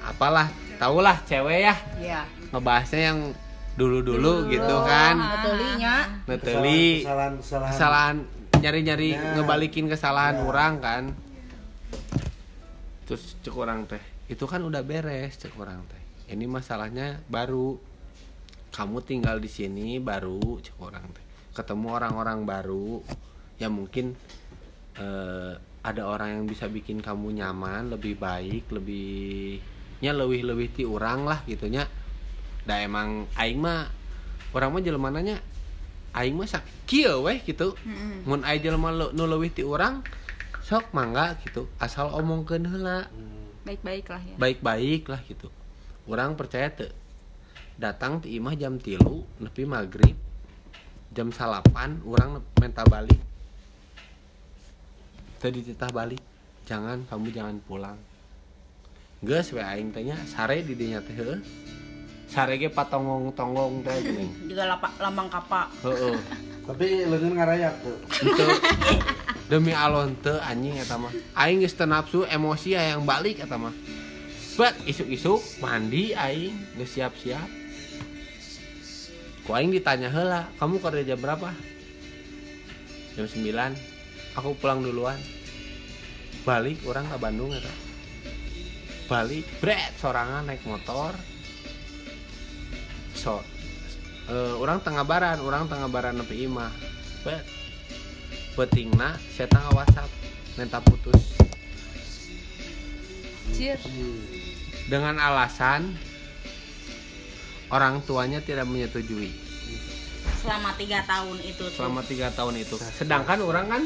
Apalah 0.00 0.48
tahulah 0.80 1.20
cewek 1.28 1.60
ya. 1.62 1.76
Iya. 2.00 2.22
ngebahasnya 2.50 3.14
yang 3.14 3.20
dulu 3.76 4.02
dulu 4.02 4.48
gitu 4.48 4.76
kan. 4.82 5.14
Betulinya. 5.14 5.94
Neteli 6.26 7.04
kesalahan 7.06 7.32
kesalahan, 7.38 7.70
kesalahan 7.70 8.16
nyari-nyari 8.58 9.10
Ya. 9.14 9.20
ngebalikin 9.38 9.86
kesalahan 9.86 10.34
Ya. 10.34 10.42
orang 10.42 10.74
kan 10.82 11.02
terus 13.10 13.34
cek 13.42 13.50
orang 13.58 13.90
teh. 13.90 13.98
Itu 14.30 14.46
kan 14.46 14.62
udah 14.62 14.86
beres 14.86 15.34
cek 15.34 15.58
orang 15.58 15.82
teh. 15.90 16.02
Ini 16.30 16.46
masalahnya 16.46 17.18
baru. 17.26 17.74
Kamu 18.70 19.02
tinggal 19.02 19.42
di 19.42 19.50
sini 19.50 19.98
baru 19.98 20.62
cek 20.62 20.78
orang 20.78 21.02
teh. 21.10 21.26
Ketemu 21.50 21.90
orang-orang 21.90 22.46
baru 22.46 23.02
ya 23.58 23.66
mungkin 23.66 24.14
eh, 24.94 25.52
ada 25.82 26.02
orang 26.06 26.38
yang 26.38 26.44
bisa 26.46 26.70
bikin 26.70 27.02
kamu 27.02 27.42
nyaman 27.42 27.90
lebih 27.90 28.14
baik 28.14 28.70
lebihnya 28.70 30.12
lebih 30.14 30.46
lebih 30.46 30.68
ti 30.70 30.84
orang 30.86 31.26
lah 31.26 31.40
gitunya 31.44 31.84
da 32.64 32.80
emang 32.80 33.28
aing 33.36 33.60
mah 33.60 33.88
orang 34.52 34.70
mah 34.76 34.80
jelmananya 34.84 35.36
aing 36.16 36.36
mah 36.36 36.48
sak 36.48 36.64
kieu 36.84 37.24
weh 37.24 37.40
gitu. 37.44 37.72
Mm-mm. 37.84 38.28
mun 38.28 38.40
aing 38.44 38.60
jelema 38.60 38.92
nu 38.92 39.24
leuwih 39.24 39.52
ti 39.52 39.64
urang 39.64 40.04
sok 40.70 40.94
mangga 40.94 41.34
gitu 41.42 41.66
asal 41.82 42.14
omongkeun 42.14 42.62
heula. 42.70 43.10
Hmm. 43.10 43.66
baik-baik 43.66 44.06
lah 44.06 44.22
ya. 44.22 44.36
Baik-baik 44.38 45.02
lah 45.10 45.20
gitu. 45.26 45.50
Orang 46.06 46.38
percaya 46.38 46.70
tuh 46.70 46.94
datang 47.74 48.22
ti 48.22 48.38
imah 48.38 48.54
jam 48.54 48.78
tilu 48.78 49.26
nepi 49.42 49.66
maghrib 49.66 50.14
jam 51.10 51.34
salapan 51.34 51.98
orang 52.06 52.38
minta 52.62 52.86
balik. 52.86 53.18
Tadi 55.42 55.58
titah 55.66 55.90
balik 55.90 56.22
jangan 56.70 57.02
kamu 57.10 57.34
jangan 57.34 57.56
pulang. 57.66 57.98
Geus 59.26 59.50
we 59.50 59.58
aing 59.58 59.90
tanya 59.90 60.14
sare 60.22 60.62
di 60.62 60.78
dinya 60.78 61.02
teh 61.02 61.18
heueuh 61.18 61.42
sare 62.30 62.62
ge 62.62 62.70
patongong-tongong 62.70 63.82
teh 63.82 64.06
geuning 64.06 64.30
Juga 64.54 64.70
lapak 64.70 64.94
lambang 65.02 65.26
kapal. 65.26 65.66
heeh. 65.82 66.14
Tapi 66.62 67.10
leungeun 67.10 67.34
ngarayak 67.34 67.74
tuh 67.82 67.98
demi 69.50 69.74
alon 69.74 70.14
teu 70.22 70.38
anjing 70.38 70.78
eta 70.78 70.94
mah. 70.94 71.10
Aing 71.34 71.66
geus 71.66 71.74
nafsu 71.74 72.22
emosi 72.22 72.78
yang 72.78 73.02
balik 73.02 73.42
eta 73.42 73.58
mah. 73.58 73.74
Bet 74.54 74.78
isuk-isuk 74.86 75.42
mandi 75.58 76.14
aing 76.14 76.54
geus 76.78 76.94
siap-siap. 76.94 77.50
Ku 79.42 79.50
aing 79.50 79.74
ditanya 79.74 80.06
heula, 80.14 80.46
"Kamu 80.62 80.78
kerja 80.78 81.02
jam 81.02 81.18
berapa?" 81.18 81.50
Jam 83.18 83.26
9. 83.26 83.74
Aku 84.38 84.54
pulang 84.54 84.86
duluan. 84.86 85.18
Balik 86.46 86.86
orang 86.86 87.10
ke 87.10 87.16
Bandung 87.18 87.50
eta. 87.50 87.74
Balik, 89.10 89.42
bret 89.58 89.90
sorangan 89.98 90.46
naik 90.46 90.62
motor. 90.62 91.18
So, 93.18 93.42
eh, 94.30 94.54
orang 94.54 94.78
tengah 94.86 95.02
baran, 95.02 95.42
orang 95.42 95.66
tengah 95.66 95.90
baran 95.90 96.22
nepi 96.22 96.46
imah. 96.46 96.70
Bet, 97.26 97.42
petingna 98.54 99.14
saya 99.30 99.46
tangga 99.46 99.70
WhatsApp 99.72 100.10
minta 100.54 100.78
putus 100.82 101.36
Cier. 103.50 103.76
dengan 104.86 105.18
alasan 105.18 105.94
orang 107.70 108.02
tuanya 108.02 108.40
tidak 108.40 108.66
menyetujui 108.66 109.30
Selama 110.40 110.72
tiga 110.72 111.04
tahun 111.04 111.36
itu 111.44 111.64
tuh. 111.68 111.76
selama 111.76 112.00
tiga 112.00 112.32
tahun 112.32 112.54
itu 112.64 112.76
sedangkan 112.96 113.44
orang 113.44 113.66
kan 113.68 113.82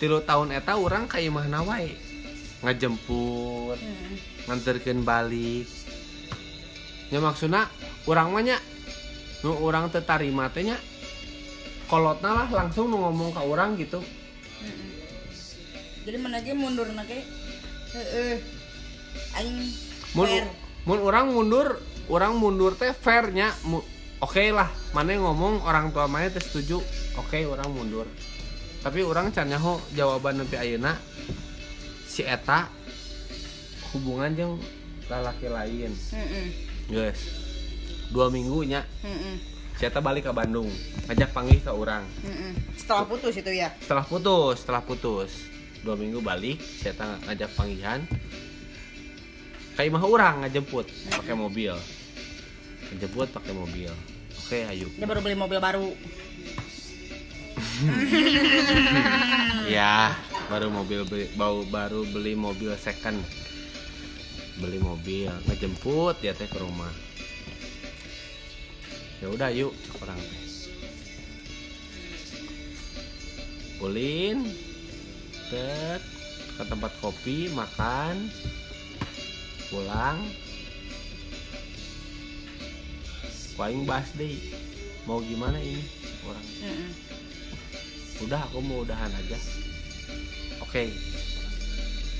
tilu 0.00 0.24
tahun 0.24 0.56
eta 0.56 0.80
orang 0.80 1.04
ka 1.04 1.20
imah 1.20 1.44
wae 1.66 1.92
ngajemput 2.64 3.76
Hmm. 3.78 4.14
nganterkeun 4.48 5.04
balik 5.04 5.68
nya 7.12 7.20
maksudna 7.20 7.68
urang 8.08 8.32
mah 8.32 8.42
nya 8.42 8.58
nu 9.44 9.54
urang 9.60 9.92
teu 9.92 10.02
tarima 10.02 10.48
teh 10.50 10.66
kolotna 11.88 12.44
lah 12.44 12.48
langsung 12.52 12.92
ngomong 12.92 13.32
ka 13.32 13.42
urang 13.42 13.74
gitu. 13.74 13.98
Jadi 16.04 16.16
mana 16.16 16.40
aja 16.40 16.52
mundur 16.52 16.88
nake. 16.92 17.24
Heeh. 17.92 18.36
Aing 19.34 19.56
mun 20.12 20.28
fair. 20.28 20.46
mun 20.84 21.00
orang 21.04 21.32
mundur 21.32 21.80
orang 22.08 22.32
mundur 22.36 22.72
teh 22.72 22.92
fairnya 22.92 23.52
mu- 23.64 23.84
oke 24.20 24.40
lah 24.52 24.68
mana 24.92 25.12
yang 25.12 25.24
ngomong 25.24 25.60
orang 25.64 25.92
tua 25.92 26.08
mana 26.08 26.28
teh 26.28 26.40
setuju 26.40 26.80
oke 27.16 27.36
orang 27.44 27.68
mundur 27.68 28.08
tapi 28.80 29.04
orang 29.04 29.28
can 29.32 29.52
nyaho 29.52 29.76
jawaban 29.92 30.40
nepi 30.40 30.56
ayeuna 30.56 30.96
si 32.08 32.24
eta 32.24 32.72
hubungan 33.92 34.32
jeung 34.32 34.54
lalaki 35.08 35.48
lain 35.48 35.92
Heeh. 35.92 36.46
guys 36.88 37.20
dua 38.08 38.32
minggunya 38.32 38.80
Heeh. 39.04 39.36
si 39.40 39.57
eta 39.86 40.02
balik 40.02 40.26
ke 40.26 40.32
Bandung 40.34 40.66
ngajak 41.06 41.30
panggil 41.30 41.62
ke 41.62 41.70
orang. 41.70 42.02
Heeh. 42.26 42.52
Setelah 42.74 43.06
putus 43.06 43.34
itu 43.38 43.50
ya. 43.54 43.70
setelah 43.78 44.02
putus 44.02 44.66
setelah 44.66 44.82
putus. 44.82 45.30
Dua 45.86 45.94
minggu 45.94 46.18
balik 46.18 46.58
saya 46.58 46.98
ngajak 47.30 47.54
panggilan. 47.54 48.02
Kayak 49.78 49.94
mah 49.94 50.02
orang 50.02 50.34
ngajemput 50.42 50.90
pakai 51.14 51.38
mobil. 51.38 51.78
Ngejemput 52.90 53.30
pakai 53.30 53.54
mobil. 53.54 53.92
Oke 54.34 54.66
ayo. 54.66 54.90
Dia 54.98 55.06
baru 55.06 55.22
beli 55.22 55.38
mobil 55.38 55.58
baru. 55.62 55.94
ya 59.74 60.14
baru 60.50 60.70
mobil 60.70 61.06
beli, 61.06 61.26
bau 61.38 61.62
baru 61.70 62.02
beli 62.10 62.34
mobil 62.34 62.74
second. 62.74 63.22
Beli 64.58 64.82
mobil 64.82 65.30
ngejemput 65.46 66.18
dia 66.18 66.34
teh 66.34 66.50
ke 66.50 66.58
rumah 66.58 67.07
ya 69.18 69.26
udah 69.30 69.50
yuk 69.50 69.74
orang. 70.02 70.18
Teh 70.18 70.48
ulin 73.78 74.38
tet. 75.50 76.02
Ke 76.58 76.66
tempat 76.66 76.90
kopi 76.98 77.46
makan. 77.54 78.30
Pulang. 79.70 80.18
Paling 83.54 83.82
bahas 83.86 84.10
deh 84.18 84.38
mau 85.06 85.22
gimana 85.22 85.58
ini 85.58 85.82
orang. 86.26 86.46
Heeh. 86.62 86.90
udah 88.26 88.42
aku 88.50 88.58
mau 88.58 88.82
udahan 88.82 89.10
aja. 89.14 89.38
Oke. 90.58 90.90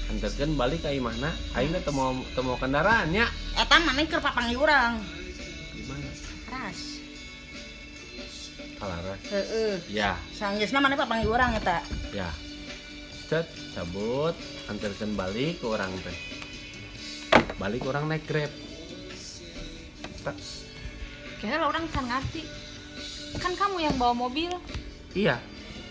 Antarkan 0.09 0.55
balik 0.55 0.87
ke 0.87 0.95
mana 1.03 1.35
aing 1.59 1.75
teh 1.75 1.83
teu 1.83 1.95
mau 1.95 2.15
teu 2.33 2.43
mau 2.47 2.57
kendaraannya 2.57 3.27
Eta 3.59 3.77
mana 3.83 4.07
keur 4.07 4.23
papangi 4.23 4.55
urang. 4.55 5.18
Kalaras. 8.79 9.21
Heeh. 9.29 9.75
ya. 9.91 10.15
Sanggeusna 10.33 10.79
mana 10.79 10.95
papangi 10.95 11.27
urang 11.27 11.53
eta. 11.59 11.83
ya 12.15 12.31
cet 13.29 13.45
cabut 13.77 14.33
antarkan 14.73 15.13
balik 15.13 15.61
ke 15.61 15.67
orang 15.69 15.93
teh. 16.01 16.17
Balik 17.61 17.85
orang 17.85 18.09
naik 18.09 18.25
grab. 18.25 18.49
Tak. 20.25 20.37
kayaknya 21.39 21.69
orang 21.69 21.85
kan 21.93 22.09
ngerti. 22.09 22.49
Kan 23.37 23.53
kamu 23.53 23.85
yang 23.85 23.95
bawa 24.01 24.17
mobil. 24.17 24.49
Iya. 25.13 25.37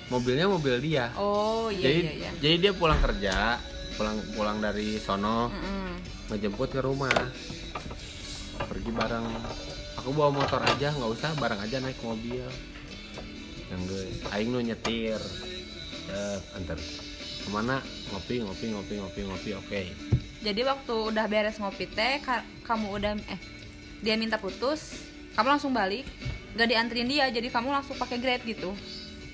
Mobilnya 0.10 0.50
mobil 0.50 0.82
dia. 0.82 1.14
Oh 1.14 1.70
iya 1.70 1.86
jadi 1.86 2.00
iya 2.02 2.14
iya. 2.16 2.30
jadi 2.42 2.56
dia 2.58 2.74
pulang 2.74 2.98
kerja 3.04 3.62
pulang 3.98 4.18
pulang 4.38 4.58
dari 4.62 5.02
sono 5.02 5.54
Mm-mm. 5.54 5.90
ngejemput 6.34 6.74
ke 6.74 6.82
rumah. 6.82 7.14
Pergi 8.66 8.90
bareng. 8.90 9.30
Aku 10.02 10.10
bawa 10.10 10.34
motor 10.42 10.66
aja 10.66 10.90
nggak 10.90 11.12
usah 11.14 11.38
bareng 11.38 11.62
aja 11.62 11.78
naik 11.86 12.02
mobil 12.02 12.50
aing 14.32 14.50
nu 14.50 14.60
nyetir. 14.60 15.20
Cep, 16.08 16.42
antar. 16.56 16.80
Ke 17.44 17.50
mana? 17.50 17.80
Ngopi 18.12 18.40
ngopi 18.40 18.66
ngopi 18.72 18.94
ngopi 18.98 19.22
ngopi 19.24 19.50
oke. 19.56 19.82
Jadi 20.40 20.62
waktu 20.64 20.96
udah 21.12 21.26
beres 21.28 21.58
ngopi 21.58 21.88
teh 21.88 22.22
ka- 22.22 22.46
kamu 22.64 22.88
udah 22.94 23.14
eh 23.28 23.40
dia 24.00 24.14
minta 24.16 24.38
putus 24.38 25.04
kamu 25.36 25.58
langsung 25.58 25.74
balik. 25.74 26.08
Gak 26.58 26.74
dianterin 26.74 27.06
dia 27.06 27.30
jadi 27.30 27.54
kamu 27.54 27.70
langsung 27.70 27.94
pakai 27.96 28.18
grab 28.18 28.42
gitu 28.42 28.74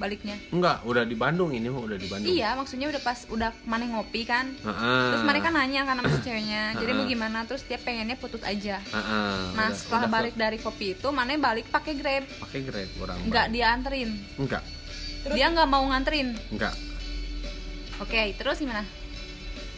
baliknya? 0.04 0.36
Enggak 0.52 0.84
udah 0.84 1.08
di 1.08 1.16
Bandung 1.16 1.50
ini 1.50 1.72
udah 1.72 1.96
di 1.96 2.06
Bandung. 2.06 2.28
Iya 2.28 2.60
maksudnya 2.60 2.92
udah 2.92 3.00
pas 3.00 3.24
udah 3.26 3.56
mana 3.64 3.88
ngopi 3.88 4.28
kan? 4.28 4.52
Heeh. 4.54 5.04
terus 5.10 5.24
mereka 5.24 5.48
nanya 5.48 5.88
kan 5.88 5.96
sama 5.96 6.12
si 6.12 6.20
ceweknya 6.22 6.76
jadi 6.76 6.92
mau 6.92 7.08
gimana? 7.08 7.48
Terus 7.48 7.64
dia 7.64 7.80
pengennya 7.80 8.20
putus 8.20 8.44
aja. 8.44 8.84
Heeh, 8.84 9.36
nah 9.56 9.72
udah- 9.72 9.72
setelah 9.72 10.04
udah 10.04 10.12
balik 10.12 10.36
dari 10.36 10.60
kopi 10.60 10.94
itu 10.94 11.08
mana 11.10 11.32
balik 11.34 11.72
pakai 11.72 11.96
grab. 11.96 12.28
Pakai 12.44 12.60
grab 12.62 12.90
orang 13.00 13.18
nggak 13.24 13.46
balik. 13.48 13.56
dia 13.56 13.66
anterin 13.72 14.10
enggak 14.36 14.64
dia 15.24 15.48
nggak 15.48 15.70
mau 15.72 15.84
nganterin. 15.88 16.36
Enggak. 16.52 16.76
Oke 18.04 18.36
terus 18.36 18.60
gimana? 18.60 18.84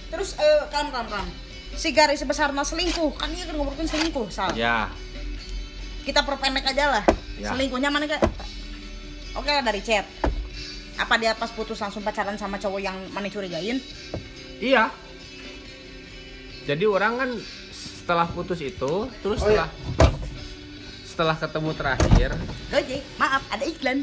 Terus 0.09 0.33
eh 0.35 0.61
kalem 0.73 0.89
kalem 0.89 1.07
kalem. 1.07 1.29
Si 1.75 1.91
garis 1.91 2.23
besar 2.23 2.49
mas 2.49 2.71
selingkuh. 2.71 3.13
Kan 3.13 3.29
dia 3.29 3.45
kan 3.45 3.53
ngomongin 3.53 3.85
selingkuh 3.85 4.25
sal. 4.33 4.49
ya. 4.57 4.89
Kita 6.01 6.21
perpendek 6.21 6.65
aja 6.65 6.97
lah. 6.97 7.05
Ya. 7.35 7.51
Selingkuhnya 7.51 7.89
mana 7.89 8.07
ke? 8.07 8.15
Oke 9.35 9.49
lah 9.49 9.61
dari 9.61 9.79
chat. 9.79 10.07
Apa 10.95 11.19
dia 11.19 11.35
pas 11.35 11.51
putus 11.51 11.75
langsung 11.77 11.99
pacaran 12.01 12.35
sama 12.35 12.55
cowok 12.55 12.79
yang 12.79 12.95
mana 13.11 13.27
curigain? 13.27 13.79
iya 14.55 14.87
jadi 16.63 16.87
orang 16.87 17.13
kan 17.19 17.29
setelah 17.75 18.23
putus 18.25 18.63
itu 18.63 19.11
terus 19.19 19.43
Oh, 19.43 19.51
iya. 19.51 19.67
setelah 19.67 20.15
setelah 21.05 21.35
ketemu 21.35 21.71
terakhir 21.75 22.31
Gojek, 22.71 23.01
maaf 23.15 23.43
ada 23.51 23.65
iklan. 23.65 23.99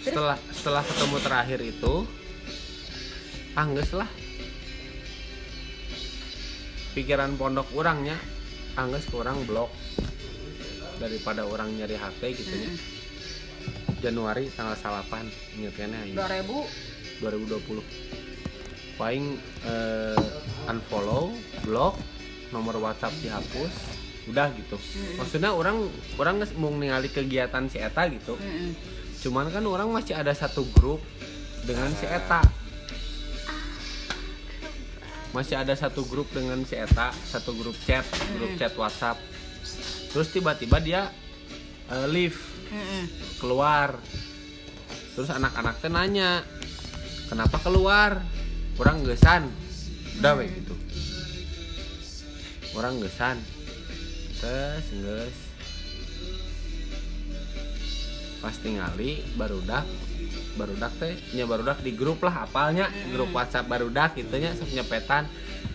setelah 0.00 0.36
setelah 0.50 0.82
ketemu 0.84 1.16
terakhir 1.20 1.60
itu 1.60 1.94
angges 3.52 3.90
lah 3.92 4.08
pikiran 6.92 7.36
pondok 7.36 7.68
orangnya 7.72 8.16
angges 8.76 9.04
ke 9.04 9.16
orang 9.16 9.40
blok 9.44 9.72
daripada 10.96 11.44
orang 11.44 11.72
nyari 11.72 11.96
HP 11.96 12.20
gitu 12.36 12.54
ya 12.54 12.72
Januari 14.00 14.48
tanggal 14.56 14.76
8 14.76 15.60
ingetnya 15.60 16.00
ini 16.08 16.16
2000 16.16 17.20
2020 17.20 19.00
paling 19.00 19.40
eh, 19.64 20.68
unfollow 20.68 21.32
blok 21.64 21.96
nomor 22.52 22.76
WhatsApp 22.80 23.16
dihapus 23.24 24.00
udah 24.28 24.52
gitu. 24.52 24.76
Maksudnya 25.16 25.50
orang 25.50 25.88
orang 26.20 26.44
mau 26.60 26.70
ningali 26.70 27.08
kegiatan 27.08 27.64
si 27.66 27.80
Eta 27.80 28.06
gitu. 28.12 28.36
Mm-mm. 28.36 28.98
cuman 29.20 29.52
kan 29.52 29.60
orang 29.68 29.92
masih 29.92 30.16
ada 30.16 30.32
satu 30.32 30.64
grup 30.76 31.00
dengan 31.64 31.88
si 31.96 32.04
Eta. 32.04 32.40
Masih 35.30 35.56
ada 35.60 35.72
satu 35.76 36.04
grup 36.08 36.28
dengan 36.32 36.60
si 36.68 36.76
Eta 36.76 37.12
satu 37.28 37.56
grup 37.56 37.76
chat 37.88 38.04
grup 38.36 38.52
chat 38.60 38.72
WhatsApp. 38.76 39.16
Terus 40.12 40.28
tiba-tiba 40.28 40.76
dia 40.80 41.08
eh, 41.88 42.06
leave 42.08 42.38
Keluar. 43.42 43.98
Terus 45.18 45.30
anak-anak 45.30 45.82
teh 45.82 45.90
nanya 45.90 46.46
kenapa 47.26 47.58
keluar? 47.60 48.22
Kurang 48.78 49.04
gesan 49.04 49.50
udah 50.20 50.36
we 50.36 50.48
gitu. 50.52 50.76
Orang 52.76 53.00
gesan 53.00 53.40
terus 54.40 54.88
geus 55.04 55.36
pas 58.40 58.56
tingali 58.56 59.20
barudak 59.36 59.84
barudak 60.58 60.92
teh 60.98 61.14
nya 61.34 61.44
barudak 61.46 61.78
di 61.82 61.92
grup 61.94 62.22
lah 62.22 62.46
apalnya? 62.46 62.90
Grup 63.10 63.30
WhatsApp 63.34 63.68
barudak 63.68 64.16
gitu 64.18 64.34
nya 64.38 64.54
sok 64.54 64.70
nyepetan. 64.74 65.30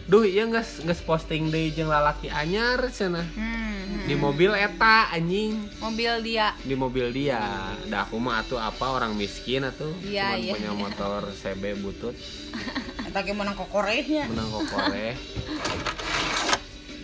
Duh 0.06 0.22
iya 0.22 0.46
geus 0.46 0.86
geus 0.86 1.02
posting 1.02 1.50
deui 1.50 1.74
jeung 1.74 1.90
lalaki 1.90 2.30
anyar 2.30 2.78
cenah. 2.94 3.26
Hmm, 3.34 4.06
di 4.06 4.14
mobil 4.14 4.54
eta 4.54 5.10
anjing. 5.10 5.58
Mobil 5.82 6.14
dia. 6.22 6.54
Di 6.62 6.78
mobil 6.78 7.10
dia. 7.10 7.42
Dah 7.90 8.06
aku 8.06 8.22
mah 8.22 8.46
atuh 8.46 8.62
apa 8.62 8.86
orang 8.94 9.18
miskin 9.18 9.66
atuh. 9.66 9.90
Cuman 10.06 10.38
iya, 10.38 10.54
punya 10.54 10.72
iya. 10.72 10.78
motor 10.78 11.22
CB 11.34 11.82
butut. 11.82 12.14
Eta 13.10 13.20
ge 13.26 13.34
menang 13.34 13.58
kokorehnya. 13.58 14.30
menang 14.30 14.54
kokoreh. 14.54 15.18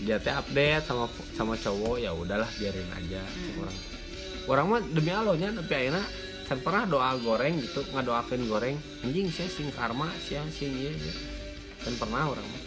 Dia 0.05 0.17
teh 0.21 0.33
update 0.33 0.85
sama 0.85 1.09
sama 1.33 1.53
cowok 1.57 2.01
ya 2.01 2.13
udahlah 2.13 2.49
biarin 2.57 2.89
aja. 2.93 3.21
Hmm. 3.21 3.65
orang 3.65 3.77
orang 4.49 4.65
mah 4.65 4.79
demi 4.93 5.11
allahnya 5.13 5.53
tapi 5.57 5.73
akhirnya 5.73 6.03
kan 6.47 6.57
pernah 6.59 6.83
doa 6.89 7.15
goreng 7.19 7.59
gitu 7.59 7.81
ngadoakeun 7.91 8.43
goreng. 8.47 8.75
Anjing 9.05 9.31
saya 9.31 9.49
sing 9.49 9.67
karma 9.71 10.07
sia 10.21 10.41
sing 10.51 10.71
ieu. 10.75 10.93
kan 11.81 11.93
pernah 11.97 12.29
orang 12.29 12.45
mah. 12.45 12.63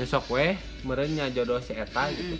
Nyesok 0.00 0.24
weh 0.32 0.56
meureun 0.86 1.12
nya 1.12 1.28
jodoh 1.28 1.60
si 1.60 1.76
eta 1.76 2.08
gitu. 2.12 2.36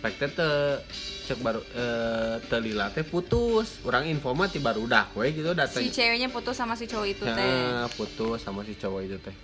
Rek 0.00 0.14
teh 0.16 0.30
teu 0.32 0.80
cek 1.28 1.38
baru 1.44 1.60
eh 1.76 2.40
teu 2.48 2.60
lila 2.64 2.88
teh 2.88 3.04
putus. 3.04 3.84
Orang 3.84 4.08
info 4.08 4.32
mah 4.32 4.48
ti 4.48 4.56
barudak 4.56 5.12
we 5.12 5.36
gitu 5.36 5.52
datang 5.52 5.84
si 5.84 5.92
ceweknya 5.92 6.32
putus 6.32 6.56
sama 6.56 6.72
si 6.80 6.88
cowok 6.88 7.08
itu 7.12 7.24
teh. 7.28 7.36
Ya, 7.36 7.84
putus 7.92 8.40
sama 8.40 8.64
si 8.64 8.72
cowok 8.72 9.00
itu 9.04 9.16
teh. 9.20 9.36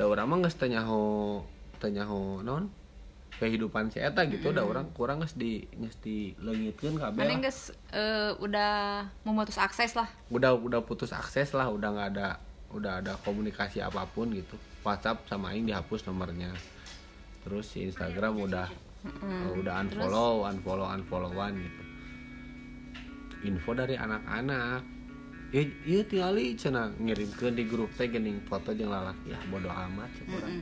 Da 0.00 0.08
urang 0.08 0.32
mah 0.32 0.40
geus 0.40 0.56
teu 0.56 0.72
nyaho 0.72 1.44
teu 1.76 1.92
nyaho 1.92 2.40
non 2.40 2.72
kehidupan 3.38 3.94
si 3.94 4.02
eta 4.02 4.26
gitu 4.26 4.50
da 4.50 4.66
urang 4.66 4.90
kurang 4.90 5.22
geus 5.22 5.38
di 5.38 5.62
geus 5.78 5.94
dileungitkeun 6.02 6.98
kabeh. 6.98 7.22
mana 7.22 7.38
lah. 7.38 7.38
guys 7.46 7.70
eh, 7.94 8.34
udah 8.42 8.72
memutus 9.22 9.56
akses 9.56 9.94
lah 9.94 10.10
Udah 10.28 10.58
udah 10.58 10.82
putus 10.82 11.14
akses 11.14 11.54
lah, 11.54 11.70
udah 11.70 11.88
nggak 11.94 12.08
ada 12.18 12.28
udah 12.74 13.00
ada 13.00 13.16
komunikasi 13.22 13.80
apa 13.80 14.04
pun 14.10 14.34
gitu. 14.34 14.58
WhatsApp 14.82 15.24
sama 15.30 15.54
aing 15.54 15.64
dihapus 15.64 16.04
nomornya. 16.04 16.52
Terus 17.46 17.70
si 17.70 17.88
Instagram 17.88 18.44
udah 18.44 18.68
uh, 19.06 19.50
udah 19.56 19.74
unfollow, 19.86 20.44
unfollow, 20.44 20.88
unfollowan 20.90 21.56
gitu. 21.56 21.82
Info 23.48 23.70
dari 23.72 23.94
anak-anak. 23.96 24.82
Ya, 25.48 25.64
iya 25.88 26.04
tinggali 26.04 26.60
cenah 26.60 26.92
ngirimkeun 27.00 27.56
di 27.56 27.64
grup 27.64 27.88
teh 27.96 28.04
geuning 28.04 28.44
foto 28.44 28.76
jeung 28.76 28.92
lalaki 28.92 29.32
ya 29.32 29.40
bodo 29.48 29.72
amat 29.72 30.12
cek 30.12 30.28
urang 30.28 30.60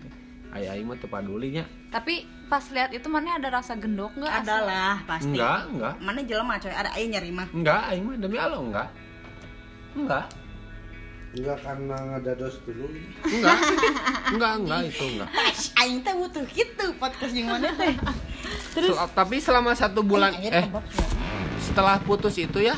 Ai 0.57 0.65
aing 0.67 0.89
mah 0.89 0.97
teu 0.97 1.05
peduli 1.07 1.53
nya. 1.53 1.69
tapi 1.87 2.25
pas 2.47 2.65
lihat 2.71 2.89
itu 2.91 3.05
mana 3.07 3.37
ada 3.37 3.53
rasa 3.53 3.77
gendok 3.77 4.17
nggak 4.17 4.33
Ada 4.41 4.57
lah 4.63 4.97
pasti. 5.05 5.35
Enggak, 5.35 5.61
enggak. 5.69 5.95
Mana 5.99 6.21
jelema 6.23 6.55
coy, 6.57 6.71
ada 6.71 6.91
aing 6.93 7.11
nyari 7.13 7.31
mah. 7.31 7.49
Enggak, 7.53 7.81
aing 7.91 8.03
mah 8.03 8.17
demi 8.17 8.37
Allah 8.37 8.61
enggak. 8.63 8.89
Enggak. 9.93 10.25
Enggak 11.37 11.59
karena 11.61 11.97
ngadados 12.01 12.57
dulu. 12.65 12.87
Enggak. 13.27 13.59
enggak, 14.33 14.53
enggak 14.57 14.81
itu 14.87 15.05
enggak. 15.05 15.29
Aing 15.77 15.99
teh 16.01 16.15
butuh 16.15 16.45
gitu 16.49 16.87
podcast 16.97 17.33
yang 17.35 17.49
mana 17.51 17.69
teh. 17.75 17.93
Terus 18.73 18.97
Sel- 18.97 19.13
tapi 19.13 19.37
selama 19.37 19.77
satu 19.77 20.01
bulan 20.01 20.33
eh 20.41 20.49
ya. 20.49 20.65
setelah 21.61 22.01
putus 22.01 22.37
itu 22.39 22.63
ya 22.63 22.77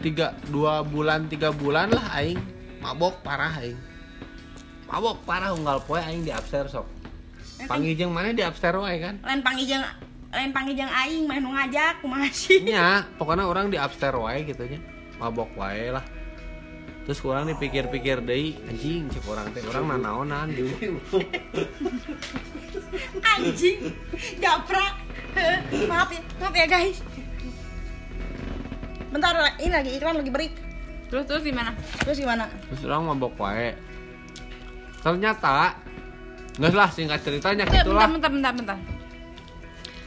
tiga 0.00 0.32
dua 0.48 0.80
bulan 0.80 1.26
tiga 1.26 1.52
bulan 1.52 1.92
lah 1.92 2.16
aing 2.16 2.40
mabok 2.80 3.20
parah 3.20 3.52
aing 3.60 3.76
mabok 4.90 5.22
parah 5.22 5.54
unggal 5.54 5.78
poe 5.86 6.02
aing 6.02 6.26
di 6.26 6.34
upstairs 6.34 6.74
sok 6.74 6.86
panggil 7.70 7.94
jeung 7.94 8.10
mana 8.10 8.34
di 8.34 8.42
upstairs 8.42 8.76
wae 8.76 8.98
kan 8.98 9.22
lain 9.22 9.40
pangijang 9.40 9.82
lain 10.30 10.50
pangijang 10.50 10.90
aing 10.90 11.24
mah 11.26 11.38
nu 11.38 11.50
ngajak 11.50 12.02
kumaha 12.02 12.26
sih. 12.30 12.62
nya 12.62 13.06
pokoknya 13.14 13.46
orang 13.46 13.70
di 13.70 13.78
upstairs 13.78 14.18
wae 14.18 14.42
gitu 14.42 14.66
nya 14.66 14.80
mabok 15.22 15.54
wae 15.54 15.94
lah 15.94 16.02
terus 17.06 17.22
kurang 17.22 17.46
dipikir-pikir 17.46 18.22
deui 18.22 18.54
anjing 18.66 19.06
cek 19.10 19.24
orang 19.26 19.46
teh 19.54 19.62
orang 19.66 19.84
nanaonan 19.98 20.46
gitu 20.54 20.98
Anjing. 23.22 23.94
Japrak. 24.42 24.94
maaf 25.90 26.10
ya, 26.10 26.20
maaf 26.42 26.54
ya 26.54 26.66
guys. 26.66 26.98
Bentar, 29.14 29.30
ini 29.62 29.70
lagi 29.70 29.90
iklan 29.94 30.18
lagi 30.18 30.30
break. 30.34 30.54
terus 31.06 31.26
terus 31.26 31.42
gimana 31.42 31.74
Terus 32.06 32.22
gimana? 32.22 32.46
terus 32.70 32.86
orang 32.86 33.02
mabok 33.10 33.34
wae 33.42 33.74
ternyata 35.00 35.74
nggak 36.60 36.72
lah 36.76 36.90
singkat 36.92 37.24
ceritanya 37.24 37.64
bentar, 37.64 37.84
gitulah 37.84 38.08
bentar 38.08 38.30
bentar 38.30 38.52
bentar. 38.52 38.78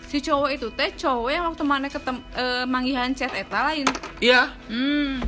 Si 0.05 0.21
cowok 0.21 0.49
itu 0.53 0.67
teh 0.77 0.93
cowok 0.93 1.29
yang 1.33 1.43
waktu 1.49 1.63
mana 1.65 1.89
ketemu 1.89 2.21
eh, 2.37 2.65
manggihan 2.69 3.09
chat 3.17 3.33
eta 3.33 3.73
lain. 3.73 3.89
Iya. 4.21 4.53
Hmm. 4.69 5.25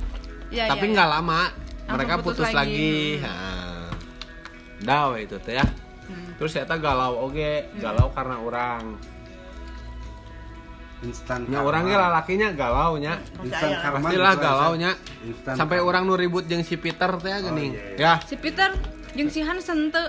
Ya, 0.54 0.70
tapi 0.70 0.94
ya, 0.94 1.02
nggak 1.02 1.10
lama 1.10 1.50
Langsung 1.50 1.96
mereka 1.98 2.14
putus 2.22 2.46
putus, 2.46 2.54
lagi. 2.54 3.18
lagi, 3.18 3.26
Nah, 3.26 3.90
dah 4.86 5.02
we 5.10 5.26
itu 5.26 5.38
teh 5.42 5.58
ya. 5.58 5.66
Terus 6.38 6.52
saya 6.54 6.70
galau 6.78 7.26
oke 7.26 7.74
galau 7.82 8.14
karena 8.14 8.38
orang 8.38 8.94
instan 11.02 11.46
nya 11.50 11.62
orangnya 11.62 12.02
lalakinya 12.10 12.50
galau 12.54 12.98
nya 12.98 13.22
instan 13.46 13.78
karma 13.78 14.10
pastilah 14.10 14.34
gitu, 14.34 14.42
galau 14.42 14.74
nya 14.74 14.92
sampai 15.54 15.78
orang 15.78 16.06
nu 16.10 16.18
ribut 16.18 16.50
jeung 16.50 16.62
si 16.62 16.78
Peter 16.78 17.10
teh 17.18 17.34
geuning. 17.42 17.74
Iya, 17.98 17.98
ya. 17.98 18.14
Si 18.22 18.38
Peter 18.38 18.74
jeung 19.16 19.32
si 19.32 19.40
Hansen 19.40 19.90
teu 19.90 20.06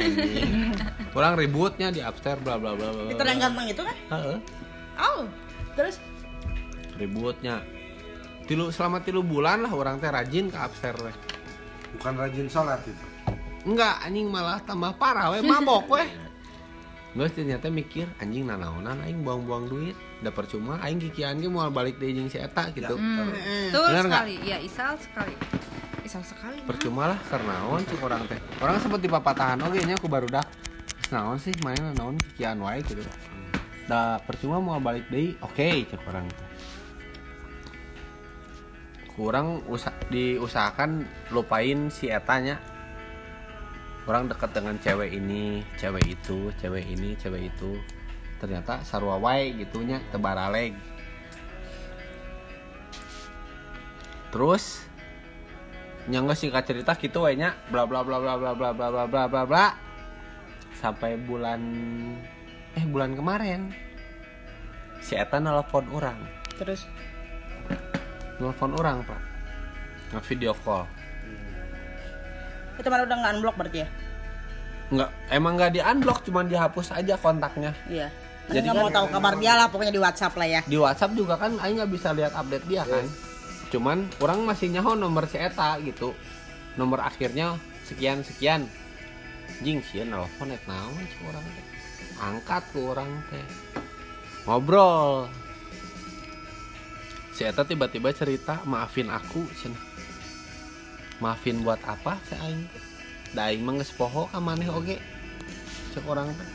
orang 1.16 1.36
ributnya 1.36 1.92
di 1.92 2.00
upstairs 2.00 2.40
bla 2.40 2.56
bla 2.56 2.72
bla 2.72 2.88
bla. 2.88 3.02
Peter 3.12 3.26
yang 3.28 3.40
ganteng 3.44 3.66
itu 3.68 3.82
kan 3.84 3.96
Heeh. 4.16 4.36
oh 4.96 5.22
terus 5.76 6.00
ributnya 6.96 7.60
tilu 8.48 8.72
selama 8.72 9.04
tilu 9.04 9.20
bulan 9.20 9.62
lah 9.62 9.72
orang 9.72 10.00
teh 10.00 10.08
rajin 10.08 10.48
ke 10.48 10.56
upstairs 10.56 10.98
teh 10.98 11.16
bukan 12.00 12.12
rajin 12.16 12.46
sholat 12.48 12.80
itu 12.88 13.04
enggak 13.68 14.00
anjing 14.08 14.26
malah 14.32 14.58
tambah 14.64 14.96
parah 14.96 15.36
we 15.36 15.44
mabok 15.44 15.86
we 15.92 16.04
Gue 17.10 17.26
ternyata 17.26 17.66
mikir 17.66 18.06
anjing 18.22 18.46
nanaonan 18.46 19.02
aing 19.02 19.26
buang-buang 19.26 19.66
duit 19.66 19.98
udah 20.22 20.30
percuma 20.30 20.78
aing 20.78 21.02
kikian 21.02 21.42
ge 21.42 21.50
mau 21.50 21.66
balik 21.66 21.98
deui 21.98 22.14
jeung 22.14 22.30
si 22.30 22.38
eta 22.38 22.70
gitu. 22.70 22.94
Mm. 22.94 23.74
Nggak? 23.74 24.06
sekali. 24.06 24.34
Ya, 24.46 24.62
isal 24.62 24.94
sekali. 24.94 25.34
Isal 26.10 26.26
sekali. 26.26 26.58
percuma 26.66 27.06
lah 27.06 27.22
karena 27.30 27.54
naon 27.54 27.86
cek 27.86 28.02
orang 28.02 28.26
teh. 28.26 28.34
Orang 28.58 28.82
sempat 28.82 28.98
dipapatahan 28.98 29.62
oke 29.62 29.78
nya 29.78 29.94
aku 29.94 30.10
baru 30.10 30.26
dah. 30.26 30.42
Naon 31.14 31.38
sih 31.38 31.54
main 31.62 31.78
naon 31.78 32.18
kikian 32.18 32.58
wae 32.58 32.82
gitu. 32.82 32.98
Da 33.86 34.18
percuma 34.18 34.58
mau 34.58 34.82
balik 34.82 35.06
deui 35.06 35.38
oke 35.38 35.86
cek 35.86 36.02
orang 36.10 36.26
kurang 39.14 39.62
usa 39.70 39.94
diusahakan 40.10 41.06
lupain 41.30 41.94
si 41.94 42.10
etanya 42.10 42.58
orang 44.10 44.26
dekat 44.26 44.50
dengan 44.50 44.82
cewek 44.82 45.14
ini 45.14 45.62
cewek 45.78 46.10
itu 46.10 46.50
cewek 46.58 46.90
ini 46.90 47.14
cewek 47.22 47.54
itu. 47.54 47.78
Ternyata 48.42 48.82
sarua 48.82 49.14
wae 49.14 49.54
gitunya 49.54 50.02
tebaraleg 50.10 50.74
terus 54.34 54.89
nyangga 56.10 56.34
singkat 56.34 56.66
cerita 56.66 56.98
gitu 56.98 57.22
we 57.22 57.38
nya 57.38 57.54
bla 57.70 57.86
bla 57.86 58.02
bla 58.02 58.18
bla 58.18 58.34
bla 58.34 58.50
bla 58.52 58.70
bla 58.74 58.88
bla 58.90 59.04
bla 59.06 59.24
bla 59.30 59.42
bla. 59.46 59.66
Sampai 60.74 61.14
bulan 61.14 61.60
eh 62.74 62.84
bulan 62.84 63.14
kemarin 63.14 63.70
si 64.98 65.14
Eta 65.14 65.38
nelfon 65.38 65.86
orang. 65.94 66.18
Terus? 66.58 66.82
Nelfon 68.42 68.74
orang 68.74 69.06
pak. 69.06 69.20
Nge 70.10 70.20
video 70.34 70.52
call. 70.66 70.84
Itu 72.80 72.88
mana 72.90 73.06
udah 73.06 73.16
nggak 73.20 73.32
unblock 73.38 73.56
berarti 73.60 73.78
ya? 73.86 73.88
Nggak 74.90 75.10
emang 75.30 75.52
nggak 75.54 75.70
di 75.70 75.80
unblock 75.84 76.18
cuman 76.26 76.50
dihapus 76.50 76.90
aja 76.90 77.14
kontaknya. 77.20 77.70
Iya. 77.86 78.10
Jadi 78.50 78.66
nggak 78.66 78.74
kan- 78.74 78.82
mau 78.82 78.90
tahu 78.90 79.06
kabar 79.14 79.34
dia 79.38 79.52
lah 79.54 79.66
pokoknya 79.70 79.94
di 79.94 80.02
WhatsApp 80.02 80.34
lah 80.34 80.48
ya. 80.48 80.60
Di 80.66 80.74
WhatsApp 80.74 81.14
juga 81.14 81.38
kan 81.38 81.54
Aing 81.62 81.78
nggak 81.78 81.92
bisa 81.92 82.10
lihat 82.10 82.34
update 82.34 82.66
dia 82.66 82.82
kan 82.82 83.06
cuman 83.70 84.10
orang 84.18 84.42
masih 84.42 84.68
nyaho 84.68 84.98
nomor 84.98 85.30
si 85.30 85.38
Eta 85.38 85.78
gitu. 85.80 86.12
Nomor 86.74 87.06
akhirnya 87.06 87.54
sekian 87.86 88.22
sekian. 88.26 88.66
Jing 89.62 89.82
sih 89.86 90.02
nelfon 90.06 90.54
et 90.54 90.62
naon 90.66 90.94
sih 90.98 91.22
orang 91.26 91.42
teh? 91.42 91.66
Angkat 92.20 92.62
tuh 92.74 92.94
orang 92.94 93.10
teh. 93.30 93.46
Ngobrol. 94.46 95.30
Si 97.34 97.46
Eta 97.46 97.62
tiba-tiba 97.66 98.10
cerita 98.10 98.62
maafin 98.66 99.10
aku 99.10 99.46
cenah. 99.58 99.84
Maafin 101.20 101.62
buat 101.62 101.80
apa 101.86 102.16
si 102.26 102.34
Aing? 102.38 102.64
Da 103.36 103.50
Aing 103.50 103.62
mah 103.62 103.78
poho 103.94 104.26
ka 104.26 104.38
maneh 104.42 104.66
oge 104.66 104.98
cek 105.94 106.06
orang 106.06 106.30
teh. 106.34 106.48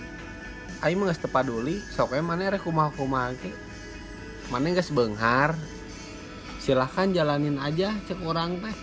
Aing 0.84 1.00
mah 1.00 1.12
geus 1.12 1.22
teu 1.22 1.32
paduli 1.32 1.80
sok 1.94 2.16
we 2.16 2.20
maneh 2.20 2.52
rek 2.52 2.64
kumaha-kumaha 2.64 3.36
ge. 3.40 3.52
Beunghar 4.94 5.58
silahkan 6.66 7.14
jalanin 7.14 7.62
aja 7.62 7.94
cek 8.10 8.26
orang 8.26 8.58
teh 8.58 8.74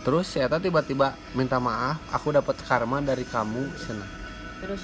terus 0.00 0.32
Eta 0.32 0.56
tiba-tiba 0.56 1.12
minta 1.36 1.60
maaf 1.60 2.00
aku 2.08 2.32
dapat 2.32 2.56
karma 2.64 3.04
dari 3.04 3.28
kamu 3.28 3.68
cenah 3.76 4.10
terus 4.64 4.82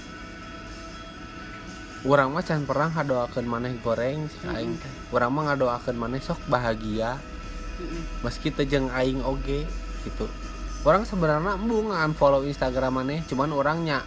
Urang 2.05 2.37
mah 2.37 2.45
can 2.45 2.69
perang 2.69 2.93
ngadoakeun 2.93 3.49
maneh 3.49 3.81
goreng 3.81 4.29
si 4.29 4.45
aing 4.45 4.77
teh. 4.77 4.93
Urang 5.09 5.33
mah 5.33 5.49
ngadoakeun 5.49 5.97
maneh 5.97 6.21
sok 6.21 6.37
bahagia 6.53 7.17
meski 8.21 8.53
teu 8.53 8.69
jeung 8.69 8.93
aing 8.93 9.25
oge 9.25 9.65
gitu. 10.05 10.29
Orang 10.85 11.09
sebenarnya 11.09 11.57
embung 11.57 11.89
unfollow 11.97 12.45
Instagram 12.45 13.01
maneh, 13.01 13.25
cuman 13.25 13.49
orangnya 13.57 14.05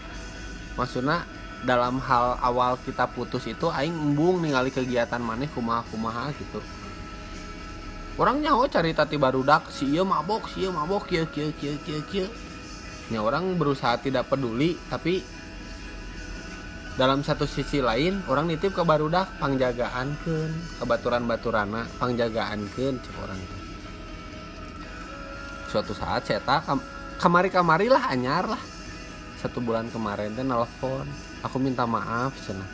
maksudnya 0.77 1.25
dalam 1.65 1.97
hal 1.97 2.37
awal 2.37 2.77
kita 2.85 3.09
putus 3.09 3.49
itu 3.49 3.65
aing 3.73 3.97
embung 3.97 4.45
ningali 4.45 4.69
kegiatan 4.69 5.17
maneh 5.17 5.49
kumaha-kumaha 5.49 6.29
gitu. 6.37 6.61
Orang 8.17 8.41
nyaho 8.41 8.65
carita 8.65 9.05
ti 9.05 9.15
barudak 9.21 9.69
si 9.69 9.93
ieu 9.93 10.01
mabok, 10.01 10.49
si 10.49 10.65
ieu 10.65 10.73
mabok 10.73 11.05
kieu 11.05 11.29
kieu 11.29 11.53
kieu 11.53 11.77
kieu 11.85 12.01
kieu. 12.09 12.27
Nya 13.13 13.21
orang 13.21 13.55
berusaha 13.55 14.01
tidak 14.01 14.27
peduli 14.27 14.73
tapi 14.89 15.21
dalam 16.97 17.21
satu 17.21 17.45
sisi 17.45 17.77
lain 17.77 18.25
orang 18.25 18.49
nitip 18.49 18.73
ke 18.73 18.81
barudak 18.81 19.29
pangjagaan 19.37 20.17
ke 20.25 20.49
baturan-baturana 20.81 21.85
pangjagaan 22.01 22.65
ke 22.73 22.97
orang 23.21 23.37
suatu 25.69 25.93
saat 25.93 26.25
cetak 26.25 26.65
kamari 27.21 27.51
kamari 27.51 27.85
lah 27.91 28.09
anyar 28.09 28.47
lah. 28.47 28.61
Satu 29.37 29.61
bulan 29.61 29.93
kemarin 29.93 30.33
teh 30.33 30.41
nelfon 30.41 31.05
aku 31.45 31.61
minta 31.61 31.85
maaf 31.85 32.33
cenah. 32.41 32.65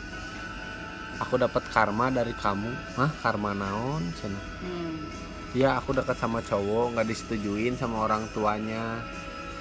Aku 1.20 1.36
dapat 1.36 1.62
karma 1.68 2.08
dari 2.08 2.32
kamu. 2.32 2.96
Mah 2.96 3.12
karma 3.20 3.52
naon 3.52 4.02
cenah? 4.16 4.44
Hmm. 4.64 5.23
Iya 5.54 5.78
aku 5.78 5.94
dekat 5.94 6.18
sama 6.18 6.42
cowok 6.42 6.98
nggak 6.98 7.06
disetujuin 7.06 7.78
sama 7.78 8.02
orang 8.02 8.26
tuanya. 8.34 8.98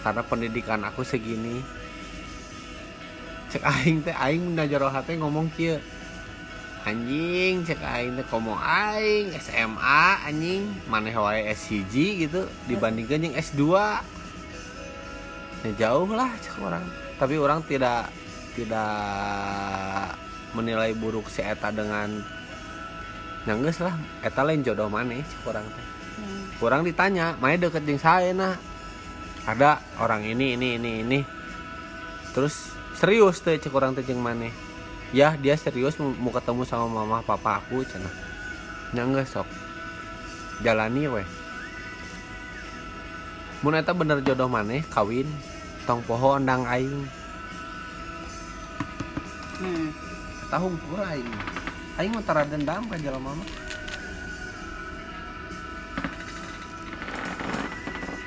Karena 0.01 0.25
pendidikan 0.25 0.81
aku 0.81 1.05
segini. 1.05 1.61
Cek 3.53 3.61
aing 3.61 4.01
teh 4.01 4.17
aing 4.17 4.57
najaro 4.57 4.89
hati 4.89 5.21
ngomong 5.21 5.53
kieu. 5.53 5.77
Anjing 6.81 7.61
cek 7.61 7.77
aing 7.77 8.17
teh 8.17 8.25
ngomong 8.25 8.57
aing 8.57 9.37
SMA 9.37 10.25
anjing. 10.25 10.65
Maneh 10.89 11.13
wae 11.13 11.45
S1 11.53 11.93
gitu 11.93 12.49
dibandingkan 12.65 13.29
yang 13.29 13.37
S2 13.37 13.61
ya 15.63 15.71
jauh 15.77 16.09
lah 16.09 16.33
cek 16.41 16.57
orang. 16.57 16.81
Tapi 17.21 17.37
orang 17.37 17.61
tidak 17.69 18.09
tidak 18.57 20.17
menilai 20.57 20.97
buruk 20.97 21.29
si 21.29 21.45
eta 21.45 21.69
dengan 21.69 22.21
nyangges 23.45 23.79
lah. 23.83 23.95
Eta 24.23 24.41
lain 24.43 24.63
jodoh 24.63 24.87
maneh 24.87 25.23
cek 25.23 25.47
orang 25.47 25.65
teh. 25.67 25.87
Hmm. 26.13 26.45
kurang 26.61 26.85
ditanya 26.85 27.33
mana 27.41 27.57
deket 27.57 27.83
jeung 27.89 27.97
saya 27.97 28.31
nah? 28.31 28.53
Ada 29.43 29.81
orang 29.99 30.23
ini 30.23 30.55
ini 30.55 30.79
ini 30.79 30.91
ini. 31.03 31.19
Terus 32.31 32.71
serius 32.95 33.43
teh 33.43 33.59
cek 33.59 33.73
orang 33.73 33.95
teh 33.97 34.05
jeung 34.05 34.23
maneh. 34.23 34.53
Ya 35.13 35.37
dia 35.37 35.53
serius 35.53 35.99
mau 35.99 36.33
ketemu 36.33 36.63
sama 36.65 36.89
mama 36.89 37.19
papa 37.21 37.61
aku 37.61 37.85
cenah. 37.85 38.13
Nyangga 38.95 39.25
sok. 39.27 39.47
Jalani 40.61 41.05
weh. 41.09 41.27
Mun 43.63 43.79
eta 43.79 43.95
bener 43.95 44.19
jodoh 44.23 44.47
maneh 44.47 44.83
kawin 44.91 45.27
tong 45.83 46.03
poho 46.03 46.39
ondang 46.39 46.63
aing. 46.67 47.07
Hmm. 49.63 49.87
tahun 50.53 50.77
pura 50.85 51.17
aing 51.17 51.62
aing 51.93 52.09
mau 52.09 52.21
tara 52.21 52.43
dendam 52.43 52.81
ka 52.83 52.97
jelema 52.97 53.31
mah 53.31 53.49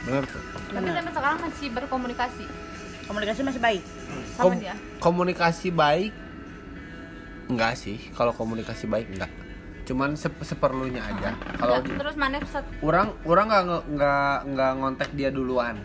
bener 0.07 0.23
tuh. 0.23 0.39
Tapi 0.39 0.79
Benar. 0.79 0.95
sampai 0.97 1.13
sekarang 1.13 1.39
masih 1.43 1.69
berkomunikasi? 1.75 2.45
Komunikasi 3.07 3.41
masih 3.43 3.59
baik. 3.59 3.83
Sama 4.33 4.45
Kom- 4.45 4.61
dia. 4.63 4.75
komunikasi 4.99 5.69
baik? 5.75 6.13
Enggak 7.47 7.75
sih. 7.75 7.99
Kalau 8.15 8.31
komunikasi 8.31 8.87
baik 8.87 9.07
enggak. 9.11 9.31
Cuman 9.83 10.15
sep- 10.15 10.43
seperlunya 10.43 11.03
aja. 11.03 11.35
Kalau 11.57 11.79
Ya, 11.79 11.83
terus 11.83 12.15
mana 12.15 12.39
set 12.45 12.63
orang 12.83 13.15
orang 13.23 13.47
nggak 13.47 13.63
nggak 13.89 14.35
nggak 14.47 14.73
ngontek 14.79 15.11
dia 15.15 15.31
duluan. 15.31 15.83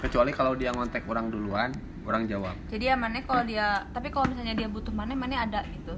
Kecuali 0.00 0.32
kalau 0.32 0.52
dia 0.52 0.72
ngontek 0.72 1.04
orang 1.04 1.28
duluan 1.28 1.72
orang 2.04 2.24
jawab. 2.24 2.56
Jadi 2.68 2.84
ya 2.88 2.96
mana 2.96 3.20
kalau 3.20 3.44
dia 3.44 3.88
tapi 3.88 4.08
kalau 4.08 4.28
misalnya 4.28 4.52
dia 4.52 4.68
butuh 4.68 4.92
mana 4.92 5.12
mana 5.12 5.44
ada 5.44 5.64
gitu 5.64 5.96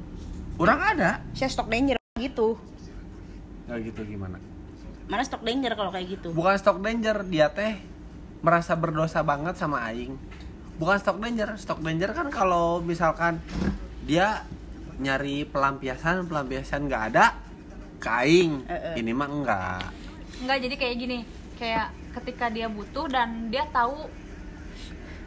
orang 0.59 0.79
ada. 0.97 1.11
Saya 1.33 1.49
stok 1.49 1.69
danger 1.69 1.97
gitu. 2.19 2.57
Nggak 3.69 3.79
gitu 3.93 4.01
gimana? 4.05 4.37
Mana 5.09 5.23
stok 5.25 5.43
danger 5.45 5.73
kalau 5.75 5.91
kayak 5.91 6.07
gitu? 6.19 6.29
Bukan 6.33 6.55
stock 6.57 6.79
danger 6.81 7.25
dia 7.27 7.51
teh 7.53 7.81
merasa 8.43 8.75
berdosa 8.75 9.23
banget 9.23 9.55
sama 9.57 9.85
aing. 9.91 10.17
Bukan 10.77 10.97
stock 10.99 11.19
danger 11.21 11.55
stock 11.57 11.81
danger 11.81 12.11
kan 12.12 12.29
kalau 12.33 12.81
misalkan 12.81 13.38
dia 14.03 14.43
nyari 14.99 15.47
pelampiasan 15.47 16.27
pelampiasan 16.27 16.87
nggak 16.87 17.03
ada 17.15 17.37
ke 17.99 18.09
aing. 18.09 18.67
Eh, 18.67 18.75
eh. 18.75 18.95
ini 19.01 19.12
mah 19.15 19.29
enggak. 19.31 19.85
Enggak 20.43 20.59
jadi 20.59 20.75
kayak 20.75 20.97
gini 20.99 21.19
kayak 21.59 21.87
ketika 22.21 22.51
dia 22.51 22.67
butuh 22.67 23.07
dan 23.07 23.49
dia 23.49 23.62
tahu 23.71 24.11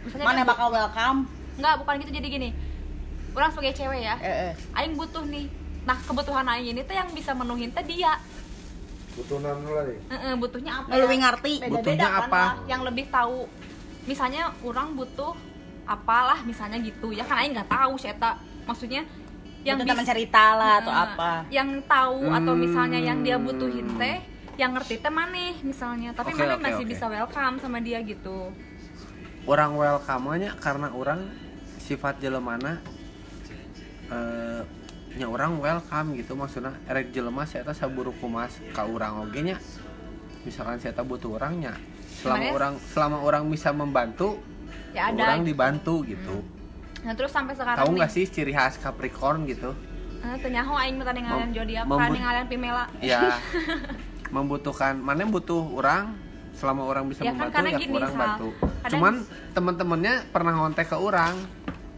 misalnya 0.06 0.26
mana 0.28 0.38
dia 0.38 0.46
bu- 0.46 0.52
bakal 0.54 0.70
welcome? 0.70 1.20
Enggak, 1.56 1.76
bukan 1.82 1.94
gitu. 2.04 2.12
Jadi 2.14 2.28
gini. 2.28 2.50
Orang 3.36 3.50
sebagai 3.50 3.74
cewek 3.74 4.02
ya 4.02 4.16
Eh, 4.18 4.36
eh. 4.50 4.54
aing 4.74 4.96
butuh 4.96 5.24
nih 5.24 5.46
nah 5.84 5.98
kebutuhan 6.00 6.48
aing 6.48 6.72
ini 6.72 6.82
tuh 6.82 6.96
yang 6.96 7.10
bisa 7.12 7.32
menuhin 7.32 7.70
teh 7.70 7.84
dia 7.84 8.18
butuh 9.14 9.38
naon 9.38 9.64
lah 9.66 9.84
deh 9.84 10.00
Heeh, 10.10 10.34
butuhnya 10.36 10.72
apa 10.76 10.88
Lebih 10.92 11.08
ya? 11.14 11.24
ngerti. 11.24 11.54
Beda-beda 11.58 11.72
Butuhnya 11.72 12.08
kan 12.10 12.22
apa? 12.26 12.36
lah, 12.38 12.54
yang 12.66 12.82
lebih 12.82 13.06
tahu 13.08 13.38
misalnya 14.06 14.44
orang 14.62 14.92
butuh 14.94 15.34
apalah 15.86 16.40
misalnya 16.42 16.78
gitu 16.78 17.10
ya 17.10 17.24
kan 17.24 17.40
aing 17.40 17.54
nggak 17.54 17.70
tahu 17.70 17.94
sih 17.96 18.10
eta 18.10 18.36
maksudnya 18.64 19.06
yang 19.62 19.78
Yang 19.78 19.88
teman 19.88 19.98
bis- 19.98 20.10
cerita 20.10 20.46
lah 20.54 20.74
atau 20.80 20.92
Nah, 20.92 21.06
apa. 21.08 21.32
yang 21.50 21.70
tahu 21.84 22.22
atau 22.28 22.54
misalnya 22.56 23.00
yang 23.00 23.22
dia 23.22 23.36
Hmm. 23.36 23.46
butuhin 23.46 23.88
teh 23.96 24.18
yang 24.56 24.72
ngerti 24.72 24.98
teh 24.98 25.10
maneh 25.10 25.54
misalnya 25.62 26.12
tapi 26.12 26.32
Oke, 26.32 26.40
maneh 26.40 26.56
oke, 26.56 26.64
masih 26.66 26.84
oke. 26.84 26.92
bisa 26.92 27.06
welcome 27.08 27.56
sama 27.58 27.78
dia 27.80 28.00
gitu 28.02 28.52
orang 29.46 29.72
welcome 29.74 30.26
nya 30.36 30.52
karena 30.56 30.90
orang 30.90 31.22
sifat 31.80 32.18
jelemana 32.18 32.82
eh 34.08 34.62
nya 35.16 35.26
orang 35.26 35.58
welcome 35.58 36.14
gitu 36.14 36.36
maksudnya 36.36 36.76
erek 36.86 37.10
jelema 37.10 37.48
saya 37.48 37.64
saburu 37.72 38.12
kumas 38.14 38.52
ka 38.72 38.84
urang 38.84 39.24
oge 39.24 39.40
nya 39.42 39.56
misalkan 40.44 40.76
saya 40.76 40.92
butuh 41.00 41.40
orangnya 41.40 41.72
selama 42.14 42.36
Sebenarnya- 42.38 42.54
orang 42.54 42.74
selama 42.86 43.18
orang 43.20 43.44
bisa 43.48 43.70
membantu 43.72 44.44
ya 44.92 45.10
ada. 45.10 45.24
orang 45.26 45.44
dibantu 45.44 46.04
gitu. 46.04 46.44
Nah 47.02 47.14
terus 47.14 47.32
sampai 47.32 47.54
sekarang 47.54 47.80
tahu 47.80 47.92
nggak 47.96 48.12
sih 48.12 48.26
ciri 48.26 48.52
khas 48.52 48.76
Capricorn 48.78 49.46
gitu? 49.46 49.72
Eh, 50.20 50.36
teu 50.42 50.50
nyaho 50.50 50.74
aing 50.76 50.98
Mem- 50.98 51.54
zodiak 51.54 51.86
membu- 51.86 52.18
kan 52.18 52.46
Pimela. 52.48 52.86
Ya. 53.00 53.40
Membutuhkan 54.36 54.98
mana 54.98 55.24
butuh 55.24 55.64
orang 55.72 56.18
selama 56.52 56.82
orang 56.84 57.08
bisa 57.08 57.22
Ya 57.22 57.30
kan, 57.30 57.46
membantu 57.46 57.56
karena 57.56 57.70
ya 57.70 57.78
gini, 57.78 57.94
orang 57.96 58.10
Sal. 58.10 58.20
bantu. 58.20 58.48
Kadang- 58.58 58.92
cuman 58.92 59.14
teman-temannya 59.54 60.14
pernah 60.34 60.54
ngontek 60.56 60.88
ke 60.88 60.98
orang 60.98 61.36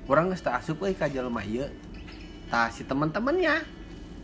orang 0.05 0.23
geus 0.29 0.41
teu 0.41 0.51
asup 0.51 0.77
euy 0.81 0.93
ka 0.93 1.07
jelema 1.07 1.41
ieu 1.41 1.67
tah 2.47 2.67
si 2.67 2.83
teman-temannya 2.83 3.55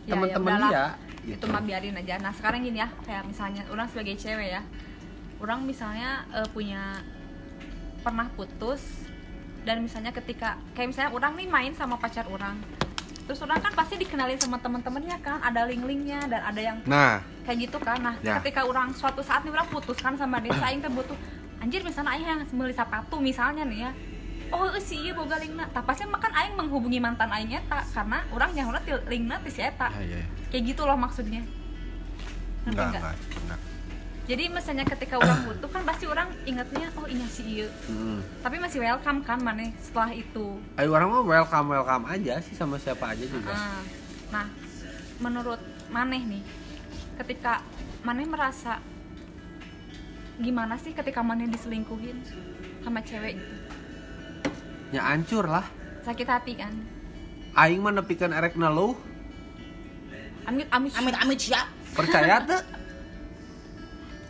Ya, 0.04 0.12
teman-teman 0.12 0.52
ya 0.52 0.58
udahlah. 0.58 0.70
dia 0.70 0.86
itu 1.24 1.40
gitu. 1.40 1.44
mah 1.48 1.62
biarin 1.62 1.96
aja. 1.96 2.20
Nah 2.20 2.28
sekarang 2.30 2.60
gini 2.60 2.76
ya 2.76 2.88
kayak 3.00 3.24
misalnya 3.24 3.64
orang 3.66 3.88
sebagai 3.88 4.14
cewek 4.14 4.48
ya. 4.50 4.62
Orang 5.38 5.64
misalnya 5.64 6.28
eh, 6.30 6.48
punya 6.50 7.00
pernah 8.00 8.28
putus 8.30 8.84
dan 9.64 9.80
misalnya 9.80 10.12
ketika 10.12 10.60
kayak 10.76 10.92
misalnya 10.92 11.10
orang 11.10 11.32
nih 11.34 11.48
main 11.48 11.72
sama 11.72 11.96
pacar 11.96 12.28
orang. 12.28 12.60
Terus 13.24 13.40
orang 13.40 13.56
kan 13.56 13.72
pasti 13.72 13.96
dikenalin 13.96 14.36
sama 14.36 14.60
teman-temannya 14.60 15.16
kan 15.18 15.40
ada 15.40 15.64
link-linknya 15.64 16.28
dan 16.28 16.44
ada 16.44 16.60
yang 16.60 16.76
nah. 16.84 17.24
kayak 17.48 17.64
gitu 17.64 17.80
kan. 17.80 17.96
Nah 17.96 18.14
Ya. 18.20 18.36
ketika 18.36 18.60
orang 18.62 18.92
suatu 18.92 19.24
saat 19.24 19.40
nih 19.40 19.52
orang 19.52 19.68
putus 19.68 19.96
kan 19.96 20.12
sama 20.14 20.36
dia 20.38 20.52
saya 20.52 20.76
teh 20.76 20.92
butuh 20.92 21.16
anjir 21.56 21.80
misalnya 21.80 22.12
aing 22.12 22.28
yang 22.28 22.40
beli 22.52 22.76
sepatu 22.76 23.16
misalnya 23.16 23.64
nih 23.64 23.88
ya 23.88 23.90
oh 24.52 24.68
si 24.82 25.00
iya 25.00 25.12
boga 25.16 25.38
linkna 25.40 25.64
tapi 25.70 25.86
pasti 25.88 26.04
makan 26.04 26.32
aing 26.32 26.54
menghubungi 26.58 26.98
mantan 27.00 27.30
aing 27.30 27.54
eta 27.54 27.80
karena 27.94 28.20
orang 28.34 28.50
yang 28.52 28.68
udah 28.68 28.82
linkna 29.08 29.40
ti 29.40 29.50
si 29.52 29.62
eta. 29.62 29.88
Ya 29.96 30.02
ya 30.02 30.16
ya. 30.20 30.26
kayak 30.52 30.62
gitu 30.74 30.82
loh 30.84 30.98
maksudnya. 30.98 31.42
Ngerti 32.64 32.74
enggak 32.74 32.88
nggak? 32.90 33.02
enggak 33.02 33.42
enggak. 33.44 33.60
Jadi 34.24 34.44
misalnya 34.48 34.84
ketika 34.88 35.20
orang 35.20 35.44
butuh 35.44 35.68
kan 35.68 35.82
pasti 35.84 36.08
orang 36.08 36.32
ingatnya 36.48 36.88
oh 36.96 37.04
iya 37.04 37.26
si 37.28 37.42
iya. 37.44 37.68
Mm. 37.92 38.24
tapi 38.40 38.56
masih 38.56 38.80
welcome 38.80 39.20
kan 39.20 39.36
mana 39.36 39.68
setelah 39.76 40.10
itu. 40.16 40.60
Ayo 40.80 40.88
orang 40.96 41.12
mah 41.12 41.24
welcome 41.24 41.68
welcome 41.76 42.04
aja 42.08 42.40
sih 42.40 42.56
sama 42.56 42.80
siapa 42.80 43.12
aja 43.12 43.24
juga. 43.28 43.52
Ah, 43.52 43.84
nah 44.32 44.46
menurut 45.20 45.60
maneh 45.92 46.24
nih 46.24 46.42
ketika 47.20 47.62
maneh 48.02 48.26
merasa 48.26 48.82
gimana 50.40 50.74
sih 50.80 50.90
ketika 50.90 51.22
maneh 51.22 51.46
diselingkuhin 51.46 52.18
sama 52.82 52.98
cewek 53.06 53.38
gitu 53.38 53.63
ya 54.94 55.02
hancur 55.04 55.44
lah. 55.44 55.66
Sakit 56.00 56.24
hati 56.24 56.52
kan? 56.54 56.72
Aing 57.54 57.80
mah 57.80 57.92
nepikeun 57.92 58.30
erek 58.30 58.54
neluh 58.54 58.94
amit 60.44 60.68
amit 60.68 60.92
Amit 60.92 61.14
amit 61.16 61.38
siap. 61.40 61.66
percaya 61.90 62.42
tuh 62.42 62.62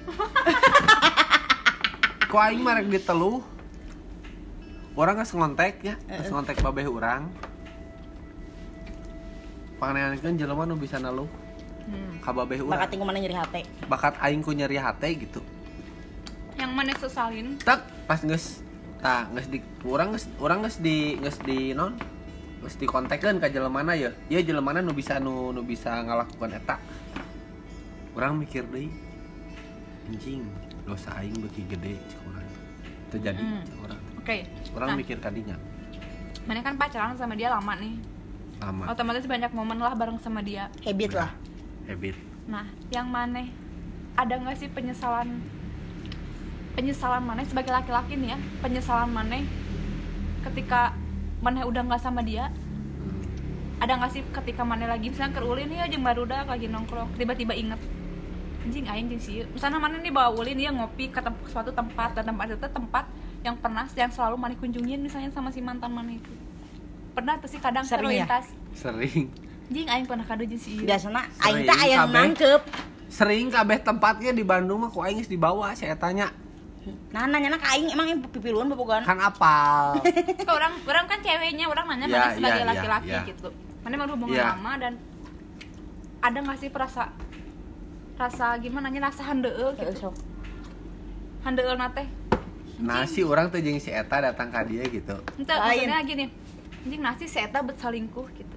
kok 2.29 2.40
aing 2.40 2.61
marek 2.61 2.87
diteluh 2.87 3.40
orang 4.92 5.16
nggak 5.16 5.29
ngontek 5.29 5.74
ya 5.83 5.94
nggak 5.98 6.29
ngontek 6.29 6.57
babeh 6.61 6.85
orang 6.85 7.33
panganeankeun 9.77 10.37
jelema 10.37 10.64
nu 10.64 10.77
bisa 10.77 10.98
neluh 10.98 11.29
Hmm. 11.85 12.16
ka 12.16 12.33
babeh 12.33 12.61
Bakat 12.61 12.64
urang 12.64 12.88
tinggal 12.88 13.07
mana 13.07 13.18
nyeri 13.20 13.35
hati. 13.35 13.61
bakat 13.85 14.14
aing 14.16 14.40
ku 14.40 14.53
nyeri 14.53 14.77
hate 14.77 15.09
gitu. 15.20 15.40
Yang 16.57 16.70
maneh 16.72 16.96
sesalin? 16.96 17.61
Tak 17.61 17.85
pas 18.09 18.24
geus 18.24 18.64
tah 19.05 19.29
geus 19.37 19.53
di 19.53 19.61
urang 19.85 20.17
geus 20.17 20.25
urang 20.40 20.64
geus 20.64 20.81
di 20.81 21.21
geus 21.21 21.37
di 21.45 21.77
non 21.77 21.93
geus 22.64 22.81
di 22.81 22.88
kontekeun 22.88 23.37
ka 23.37 23.53
jelemana 23.53 23.93
ya? 23.93 24.09
Ya 24.33 24.40
jelemana 24.40 24.81
nu 24.81 24.97
bisa 24.97 25.21
nu 25.21 25.53
nu 25.53 25.61
bisa 25.61 26.01
ngalakukan 26.01 26.57
eta. 26.57 26.81
Urang 28.17 28.40
mikir 28.40 28.64
deui 28.64 28.88
anjing 30.09 30.49
dosa 30.88 31.21
aing 31.21 31.37
beuki 31.37 31.69
gede 31.69 32.01
cek 32.09 32.21
urang 32.25 32.49
terjadi 33.09 33.40
Mm. 33.40 33.61
cek 33.61 33.77
urang 33.85 34.01
oke 34.21 34.37
urang 34.73 34.88
Nah. 34.88 34.97
mikir 34.97 35.17
kadinya. 35.21 35.57
Maneh 36.45 36.64
kan 36.64 36.77
pacaran 36.77 37.12
sama 37.12 37.37
dia 37.37 37.53
lama 37.53 37.77
nih. 37.77 38.01
Lama. 38.61 38.88
Otomatis 38.88 39.29
banyak 39.29 39.53
momen 39.53 39.81
lah 39.81 39.93
bareng 39.93 40.17
sama 40.17 40.40
dia. 40.40 40.73
Habit 40.81 41.12
lah. 41.12 41.29
habit. 41.85 42.17
Nah, 42.49 42.64
yang 42.88 43.09
maneh 43.09 43.53
ada 44.17 44.40
nggak 44.40 44.57
sih 44.57 44.69
penyesalan 44.69 45.45
penyesalan 46.75 47.23
maneh 47.23 47.47
sebagai 47.47 47.71
laki-laki 47.71 48.19
nih 48.19 48.35
ya 48.35 48.39
penyesalan 48.59 49.11
maneh 49.11 49.47
ketika 50.43 50.93
maneh 51.39 51.63
udah 51.63 51.83
nggak 51.87 52.03
sama 52.03 52.21
dia 52.27 52.51
ada 53.79 54.01
nggak 54.01 54.11
sih 54.11 54.23
ketika 54.31 54.63
maneh 54.67 54.91
lagi 54.91 55.11
misalnya 55.11 55.39
ke 55.39 55.41
ulin 55.43 55.71
ya 55.71 55.87
jeung 55.87 56.03
barudak 56.03 56.47
lagi 56.51 56.67
nongkrong 56.67 57.15
tiba-tiba 57.15 57.55
inget 57.55 57.79
anjing 58.65 58.87
aing 58.89 59.07
jeung 59.13 59.23
si 59.23 59.31
ieu." 59.39 59.47
misalnya 59.55 59.79
maneh 59.79 60.03
nih 60.03 60.13
bawa 60.15 60.35
ulin 60.35 60.59
ya 60.59 60.71
ngopi 60.75 61.13
ke 61.15 61.21
tem- 61.23 61.47
suatu 61.47 61.71
tempat 61.71 62.19
dan 62.19 62.33
tempat 62.33 62.59
itu 62.59 62.69
tempat 62.69 63.05
yang 63.45 63.55
pernah 63.61 63.85
yang 63.95 64.11
selalu 64.11 64.37
maneh 64.41 64.57
kunjungin 64.59 64.99
misalnya 64.99 65.31
sama 65.31 65.53
si 65.55 65.61
mantan 65.63 65.95
maneh 65.95 66.19
itu 66.19 66.33
pernah 67.15 67.39
tuh 67.39 67.47
sih 67.47 67.63
kadang 67.63 67.87
Sering 67.87 68.25
ya? 68.25 68.27
sering 68.75 69.31
anjing 69.71 69.87
aing 69.87 70.07
pernah 70.11 70.27
kado 70.27 70.43
jeung 70.43 70.59
si 70.59 70.81
ieu." 70.81 70.89
Biasanya 70.89 71.23
aing 71.45 71.63
teh 71.69 71.79
aya 71.87 72.09
nangkep. 72.09 72.63
sering 73.07 73.47
kabeh 73.53 73.79
tempatnya 73.79 74.35
di 74.35 74.43
Bandung 74.43 74.83
mah 74.83 74.91
ku 74.91 75.05
aing 75.05 75.23
dibawa 75.29 75.71
saya 75.77 75.95
tanya 75.95 76.35
Nah, 77.11 77.25
nanya 77.25 77.55
ka 77.55 77.68
aing 77.70 77.88
emang 77.88 78.07
pipiluan 78.27 78.66
bobogan. 78.66 79.01
kan 79.01 79.16
apal 79.16 79.97
Ke 80.38 80.51
orang 80.51 80.75
orang 80.83 81.05
kan 81.05 81.18
ceweknya 81.18 81.64
orang 81.64 81.87
nanya 81.87 82.07
Ya, 82.07 82.18
mana 82.18 82.35
sebagai 82.35 82.53
ya, 82.55 82.61
ya, 82.61 82.70
laki-laki 82.70 83.11
ya. 83.11 83.23
gitu 83.25 83.49
mana 83.81 83.94
berhubungan 83.97 84.35
Ya. 84.35 84.53
lama 84.53 84.73
dan 84.77 84.92
ada 86.18 86.38
nggak 86.40 86.59
sih 86.59 86.68
perasa 86.68 87.12
rasa 88.14 88.57
gimana 88.57 88.88
nya 88.88 89.01
rasa 89.03 89.23
handeueul 89.23 89.73
Heeh, 89.73 89.85
gitu 89.87 89.92
sok. 90.03 90.14
handeueul 91.42 91.77
nate 91.77 92.05
nasi 92.77 93.20
orang 93.20 93.49
tuh 93.49 93.59
jeung 93.59 93.77
si 93.77 93.88
eta 93.88 94.18
datang 94.23 94.49
ka 94.49 94.62
dia 94.62 94.83
gitu 94.85 95.14
ente 95.35 95.51
Lain. 95.51 95.61
maksudnya 95.85 95.99
gini 96.03 96.25
anjing 96.81 97.01
nasi 97.01 97.25
si 97.25 97.38
eta 97.38 97.61
bet 97.61 97.77
salingkuh 97.77 98.29
gitu 98.33 98.57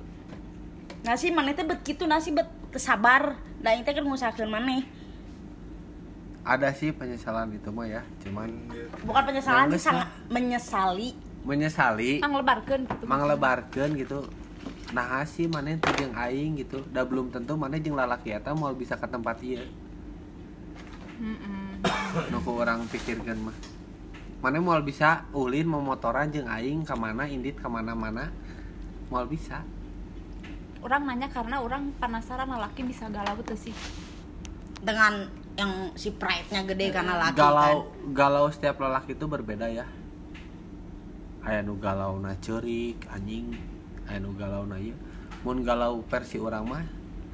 Nasi 0.99 1.29
maneh 1.29 1.53
teh 1.53 1.63
bet 1.63 1.79
kitu 1.81 2.03
nasi 2.03 2.29
bet 2.29 2.43
teu 2.67 2.81
sabar. 2.81 3.39
Da 3.57 3.71
aing 3.71 3.81
teh 3.81 3.95
keur 3.95 4.03
ngusahakeun 4.03 4.49
maneh. 4.49 4.83
Ada 6.47 6.71
sih 6.71 6.95
penyesalan 6.95 7.51
itu 7.51 7.67
mah 7.75 7.83
ya 7.91 8.01
cuman 8.23 8.47
Bukan 9.03 9.23
penyesalan 9.27 9.67
Yang 9.67 9.83
sih 9.83 9.83
sangat 9.83 10.07
menyesali. 10.31 11.09
menyesali. 11.43 12.11
Ang 12.23 12.39
lebarkeun 12.39 12.87
gitu 12.87 13.03
manglebarkeun 13.03 13.91
gitu. 13.99 14.19
Nah 14.95 15.23
sih 15.27 15.51
mana 15.51 15.75
tuh 15.75 15.91
jeung 15.99 16.15
aing 16.15 16.55
gitu. 16.63 16.83
Udah 16.87 17.03
belum 17.03 17.35
tentu 17.35 17.59
mana 17.59 17.75
jeung 17.75 17.99
lalaki 17.99 18.31
eta 18.31 18.55
mau 18.55 18.71
bisa 18.71 18.95
ke 18.95 19.07
tempat 19.07 19.43
ieu. 19.43 19.67
Mm-mm. 21.17 21.83
nu 22.31 22.37
ku 22.45 22.55
orang 22.55 22.87
pikirkeun 22.87 23.51
mah. 23.51 23.57
Mana 24.39 24.63
mau 24.63 24.79
bisa 24.79 25.27
ulin 25.35 25.67
mau 25.67 25.83
motoran 25.83 26.31
jeung 26.31 26.47
aing 26.47 26.87
ka 26.87 26.95
mana 26.95 27.27
indit 27.27 27.59
ka 27.59 27.67
mana-mana 27.67 28.31
mau 29.11 29.27
bisa. 29.27 29.67
Orang 30.79 31.09
nanya 31.09 31.27
karena 31.27 31.59
orang 31.59 31.91
penasaran 31.99 32.47
laki 32.47 32.87
bisa 32.87 33.11
galau 33.11 33.39
tuh 33.43 33.59
sih. 33.59 33.75
Dengan 34.77 35.27
yang 35.57 35.91
si 35.97 36.13
pride-nya 36.13 36.61
gede 36.69 36.93
karena 36.93 37.17
laki 37.17 37.35
galau 37.35 37.89
kan. 37.89 38.13
galau 38.13 38.45
setiap 38.53 38.77
lelaki 38.77 39.17
itu 39.17 39.25
berbeda 39.25 39.67
ya. 39.67 39.85
Aya 41.41 41.65
nu 41.65 41.75
galau 41.81 42.21
na 42.21 42.37
ceurik 42.37 43.01
anjing. 43.09 43.57
Aya 44.05 44.21
nu 44.21 44.37
galau 44.37 44.69
na 44.69 44.77
ieu. 44.77 44.93
Mun 45.41 45.65
galau 45.65 46.05
versi 46.05 46.37
orang 46.37 46.65
mah 46.65 46.85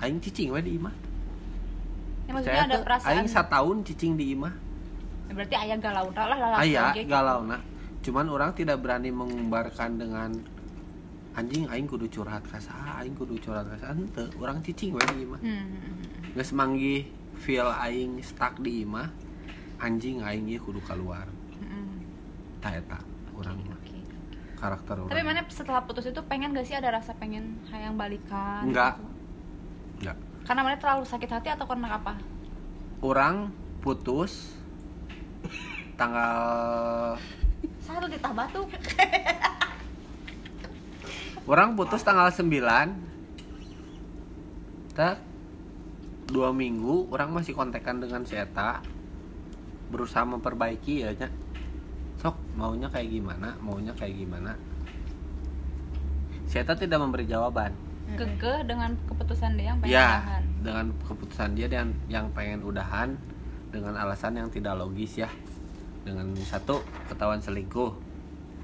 aing 0.04 0.20
cicing 0.20 0.52
we 0.52 0.60
di 0.60 0.76
imah 0.76 0.96
ya 2.28 2.32
maksudnya 2.36 2.64
ada 2.68 2.76
teu, 2.76 2.84
perasaan 2.84 3.12
aing 3.16 3.28
satahun 3.32 3.78
cicing 3.88 4.14
di 4.20 4.36
imah 4.36 4.54
Ya, 5.24 5.32
berarti 5.40 5.56
ayah 5.56 5.80
galau 5.80 6.12
lah 6.12 6.60
laki 6.60 6.76
aya 6.76 6.92
galau 7.08 7.48
na. 7.48 7.56
Cuman 8.04 8.28
orang 8.28 8.52
tidak 8.52 8.84
berani 8.84 9.08
mengumbarkan 9.08 9.96
dengan 9.96 10.36
anjing 11.32 11.64
aing 11.72 11.88
kudu 11.88 12.12
curhat 12.12 12.44
ka 12.44 12.60
saha 12.60 13.00
aing 13.00 13.16
kudu 13.16 13.40
curhat 13.40 13.64
ka 13.64 13.80
saha 13.80 13.96
henteu 13.96 14.28
urang 14.36 14.60
cicing 14.60 14.92
we 14.92 15.00
di 15.16 15.24
imah 15.24 15.40
Hmm, 15.40 15.64
hmm, 15.64 15.80
hmm. 15.80 16.36
geus 16.36 16.52
manggih 16.52 17.08
feel 17.44 17.68
aing 17.78 18.24
stuck 18.24 18.56
di 18.58 18.82
imah 18.82 19.12
anjing 19.78 20.24
aing 20.24 20.48
ieu 20.48 20.60
kudu 20.60 20.80
keluar 20.82 21.28
Hmm, 21.54 21.68
hmm. 21.68 21.92
ta 22.60 22.72
eta 22.72 23.00
urang 23.36 23.60
mah 23.68 23.76
Oke. 23.78 24.00
karakter 24.56 24.96
orang 24.96 25.12
tapi 25.12 25.22
mana 25.22 25.44
setelah 25.48 25.84
putus 25.84 26.08
itu 26.08 26.22
pengen 26.24 26.52
gak 26.52 26.64
sih 26.64 26.74
ada 26.74 26.88
rasa 26.90 27.12
pengen 27.14 27.60
hayang 27.68 27.96
balikan 27.96 28.64
Enggak. 28.64 28.96
gitu? 28.96 29.08
enggak 30.00 30.18
karena 30.44 30.62
mana 30.62 30.76
terlalu 30.76 31.04
sakit 31.04 31.30
hati 31.30 31.50
atau 31.52 31.64
karena 31.64 32.00
apa 32.00 32.16
orang 33.00 33.52
putus 33.80 34.56
tanggal 35.94 37.16
satu 37.80 38.08
ditah 38.08 38.32
batu 38.32 38.64
orang 41.44 41.76
putus 41.76 42.00
tanggal 42.02 42.32
9 42.32 42.48
tak 44.96 45.20
dua 46.34 46.50
minggu 46.50 47.14
orang 47.14 47.30
masih 47.30 47.54
kontekan 47.54 48.02
dengan 48.02 48.26
si 48.26 48.34
Eta. 48.34 48.82
Berusaha 49.94 50.26
memperbaiki 50.26 51.06
ya 51.06 51.14
Nya. 51.14 51.30
sok 52.18 52.34
maunya 52.58 52.90
kayak 52.90 53.14
gimana 53.14 53.54
maunya 53.62 53.94
kayak 53.94 54.18
gimana. 54.18 54.58
Si 56.50 56.58
Eta 56.58 56.74
tidak 56.74 56.98
memberi 56.98 57.30
jawaban. 57.30 57.70
Kekeh 58.18 58.66
dengan 58.66 58.98
keputusan 59.06 59.56
dia 59.56 59.72
yang 59.74 59.80
pengen 59.80 59.94
ya 59.94 60.10
udahan. 60.10 60.44
dengan 60.66 60.86
keputusan 61.06 61.50
dia 61.56 61.68
dan 61.70 61.88
yang 62.10 62.28
pengen 62.34 62.60
udahan 62.66 63.10
dengan 63.70 63.94
alasan 63.96 64.42
yang 64.42 64.50
tidak 64.50 64.74
logis 64.74 65.22
ya. 65.22 65.30
Dengan 66.02 66.34
satu 66.42 66.82
ketahuan 67.08 67.40
selingkuh. 67.40 67.94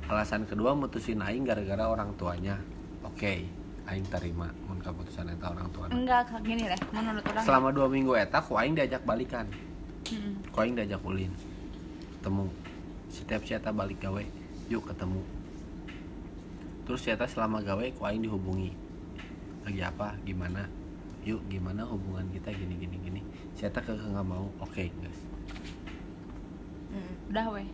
Alasan 0.09 0.49
kedua 0.49 0.73
mutusin 0.73 1.21
aing 1.21 1.45
gara-gara 1.45 1.85
orang 1.85 2.17
tuanya. 2.17 2.57
Oke 3.05 3.45
aing 3.85 4.05
terima 4.09 4.49
keputusan 4.79 5.29
eta 5.29 5.51
orang 5.51 5.67
tuanya 5.71 5.93
enggak 5.93 6.31
gini 6.41 6.63
deh 6.65 6.81
menurut 6.95 7.23
orang 7.23 7.43
selama 7.45 7.67
dua 7.71 7.87
minggu 7.87 8.13
eta 8.15 8.39
ku 8.41 8.55
aing 8.57 8.73
diajak 8.73 9.03
balikan. 9.03 9.45
Mm-mm. 10.09 10.33
ku 10.49 10.57
aing 10.59 10.73
diajak 10.73 11.01
ulin. 11.05 11.29
Ketemu. 12.19 12.45
Setiap 13.09 13.41
si 13.45 13.53
eta 13.53 13.69
balik 13.71 13.99
gawe 14.01 14.23
yuk 14.69 14.83
ketemu. 14.85 15.21
Terus 16.85 16.99
si 17.05 17.09
eta 17.13 17.29
selama 17.29 17.61
gawe 17.61 17.85
ku 17.93 18.01
aing 18.03 18.25
dihubungi. 18.25 18.73
Lagi 19.65 19.81
apa? 19.85 20.17
Gimana? 20.25 20.65
Yuk 21.23 21.45
gimana 21.51 21.85
hubungan 21.85 22.25
kita? 22.33 22.49
Gini 22.55 22.75
gini 22.79 22.97
gini. 22.99 23.21
Si 23.53 23.63
eta 23.63 23.79
keke 23.79 24.01
nggak 24.01 24.25
mau 24.25 24.49
oke 24.59 24.83
guys. 24.89 25.19
Mm. 26.89 27.13
udah 27.29 27.45
weh 27.53 27.67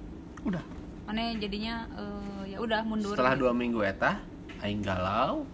Udah. 0.44 0.60
mana 1.08 1.32
jadinya 1.40 1.88
eh, 1.96 2.52
ya 2.52 2.58
udah 2.60 2.84
mundur. 2.84 3.16
Setelah 3.16 3.38
dua 3.40 3.56
minggu 3.56 3.80
eta 3.80 4.20
aing 4.60 4.84
galau 4.84 5.48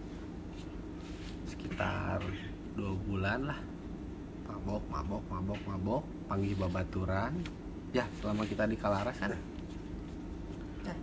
sekitar 1.52 2.18
dua 2.72 2.92
bulan 3.04 3.52
lah. 3.52 3.60
Mabok 4.48 4.82
mabok 4.88 5.22
mabok 5.28 5.60
mabok. 5.68 6.02
Panggil 6.26 6.56
babaturan 6.56 7.32
ya 7.92 8.08
selama 8.20 8.48
kita 8.48 8.64
di 8.64 8.76
Kalaras 8.80 9.16
kan? 9.20 9.36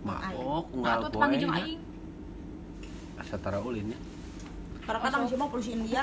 Mabok 0.02 0.66
nah, 0.76 0.98
unggal 0.98 0.98
panggil 1.14 1.38
jeung 1.46 1.54
poe 1.54 1.74
setara 3.20 3.60
ulinnya 3.60 4.00
Karena 4.80 5.00
kadang 5.06 5.28
sih 5.28 5.36
mah 5.38 5.48
polisi 5.52 5.70
India. 5.76 6.02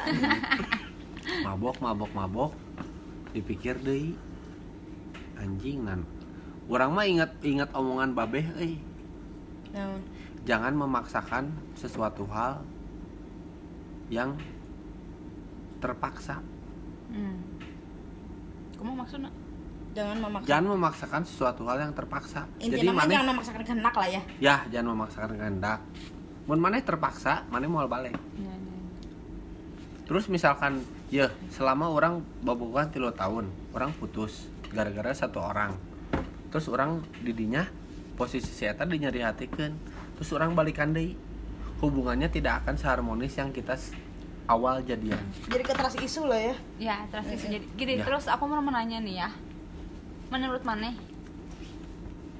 mabok 1.45 1.77
mabok 1.83 2.11
mabok. 2.15 2.51
Dipikir 3.35 3.75
deh 3.83 4.15
anjing 5.35 5.83
nan. 5.83 6.01
Orang 6.71 6.95
mah 6.95 7.03
ingat 7.03 7.31
ingat 7.43 7.71
omongan 7.75 8.11
babeh 8.15 8.43
Naon? 9.75 10.01
jangan 10.47 10.73
memaksakan 10.79 11.51
sesuatu 11.75 12.23
hal 12.31 12.63
yang 14.07 14.35
terpaksa 15.83 16.39
hmm. 17.11 17.37
kamu 18.79 18.93
maksudnya 18.95 19.31
Jangan 19.97 20.17
memaksa. 20.21 20.45
jangan 20.45 20.65
memaksakan 20.77 21.21
sesuatu 21.25 21.61
hal 21.65 21.77
yang 21.89 21.93
terpaksa 21.97 22.45
jadi 22.61 22.85
Intinya 22.85 22.93
mah 22.93 23.01
mana 23.01 23.11
jangan 23.17 23.27
memaksakan 23.33 23.61
kehendak 23.65 23.95
lah 23.97 24.07
ya. 24.07 24.21
ya 24.37 24.55
jangan 24.69 24.87
memaksakan 24.93 25.31
kehendak 25.33 25.79
mun 26.45 26.59
mana 26.61 26.79
terpaksa 26.79 27.43
mana 27.49 27.65
mau 27.65 27.83
balik 27.89 28.13
ya, 28.37 28.53
ya. 28.53 28.77
terus 30.05 30.29
misalkan 30.29 30.85
ya 31.09 31.33
selama 31.49 31.89
orang 31.89 32.21
babogohan 32.45 32.93
tilu 32.93 33.09
tahun 33.09 33.49
orang 33.73 33.91
putus 33.97 34.47
gara-gara 34.69 35.11
satu 35.17 35.41
orang 35.41 35.75
terus 36.53 36.69
orang 36.69 37.03
didinya 37.25 37.67
posisi 38.15 38.53
si 38.53 38.63
eta 38.69 38.85
dinyeri 38.85 39.25
hatikan 39.25 39.75
terus 40.15 40.29
orang 40.33 40.53
balikan 40.53 40.93
deui 40.93 41.17
hubungannya 41.77 42.29
tidak 42.29 42.65
akan 42.65 42.75
seharmonis 42.77 43.37
yang 43.37 43.53
kita 43.53 43.77
awal 44.47 44.81
jadian. 44.81 45.19
Jadi 45.51 45.63
keteras 45.63 45.95
isu 45.99 46.25
lah 46.25 46.39
ya. 46.39 46.55
ya 46.79 46.97
terus 47.11 47.27
itu 47.35 47.45
jadi 47.59 47.65
gini 47.75 47.93
Ya. 48.01 48.05
terus 48.07 48.25
aku 48.31 48.47
mau 48.47 48.63
menanya 48.63 48.97
nih 49.03 49.15
ya. 49.27 49.29
Menurut 50.31 50.63
mana 50.63 50.95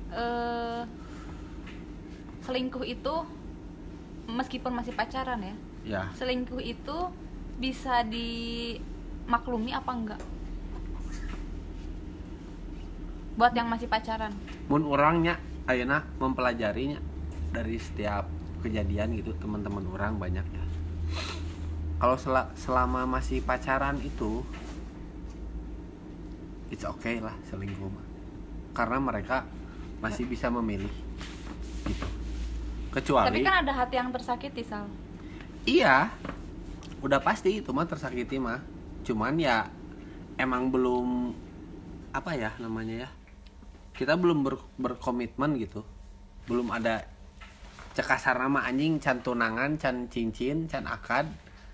eh 0.08 0.82
selingkuh 2.48 2.88
itu 2.88 3.14
meskipun 4.32 4.72
masih 4.72 4.96
pacaran 4.96 5.44
ya 5.44 5.56
ya. 5.84 6.02
selingkuh 6.16 6.64
itu 6.64 7.12
bisa 7.60 8.08
dimaklumi 8.08 9.76
apa 9.76 9.92
enggak? 9.92 10.22
Buat 13.36 13.54
yang 13.54 13.68
masih 13.70 13.92
pacaran. 13.92 14.32
Mun 14.72 14.88
orangnya 14.88 15.38
ayeuna 15.68 16.08
mempelajarinya 16.18 17.04
dari 17.52 17.78
setiap 17.78 18.37
kejadian 18.60 19.16
gitu 19.16 19.34
teman-teman 19.38 19.86
orang 19.92 20.18
banyak 20.18 20.46
ya. 20.46 20.64
Kalau 21.98 22.18
sela- 22.18 22.54
selama 22.54 23.10
masih 23.10 23.42
pacaran 23.42 23.98
itu 24.02 24.46
it's 26.70 26.86
okay 26.86 27.18
lah 27.18 27.34
selingkuh 27.48 27.90
mah. 27.90 28.06
Karena 28.78 29.02
mereka 29.02 29.48
masih 29.98 30.30
bisa 30.30 30.52
memilih 30.54 30.92
gitu. 31.90 32.06
Kecuali 32.94 33.42
tapi 33.42 33.46
kan 33.46 33.66
ada 33.66 33.74
hati 33.74 33.96
yang 33.98 34.10
tersakiti 34.14 34.62
sal. 34.62 34.86
Iya 35.66 36.14
udah 37.02 37.22
pasti 37.22 37.62
itu 37.62 37.70
mah 37.74 37.90
tersakiti 37.90 38.38
mah. 38.38 38.62
Cuman 39.02 39.38
ya 39.42 39.66
emang 40.38 40.70
belum 40.70 41.34
apa 42.14 42.34
ya 42.34 42.54
namanya 42.62 43.06
ya 43.06 43.10
kita 43.98 44.14
belum 44.14 44.46
ber- 44.46 44.70
berkomitmen 44.78 45.58
gitu. 45.58 45.82
Belum 46.46 46.70
ada 46.70 47.10
cekasar 47.98 48.38
nama 48.38 48.62
anjing 48.62 49.02
can 49.02 49.26
tunangan 49.26 49.82
can 49.82 50.06
cincin 50.06 50.70
can 50.70 50.86
akad. 50.86 51.26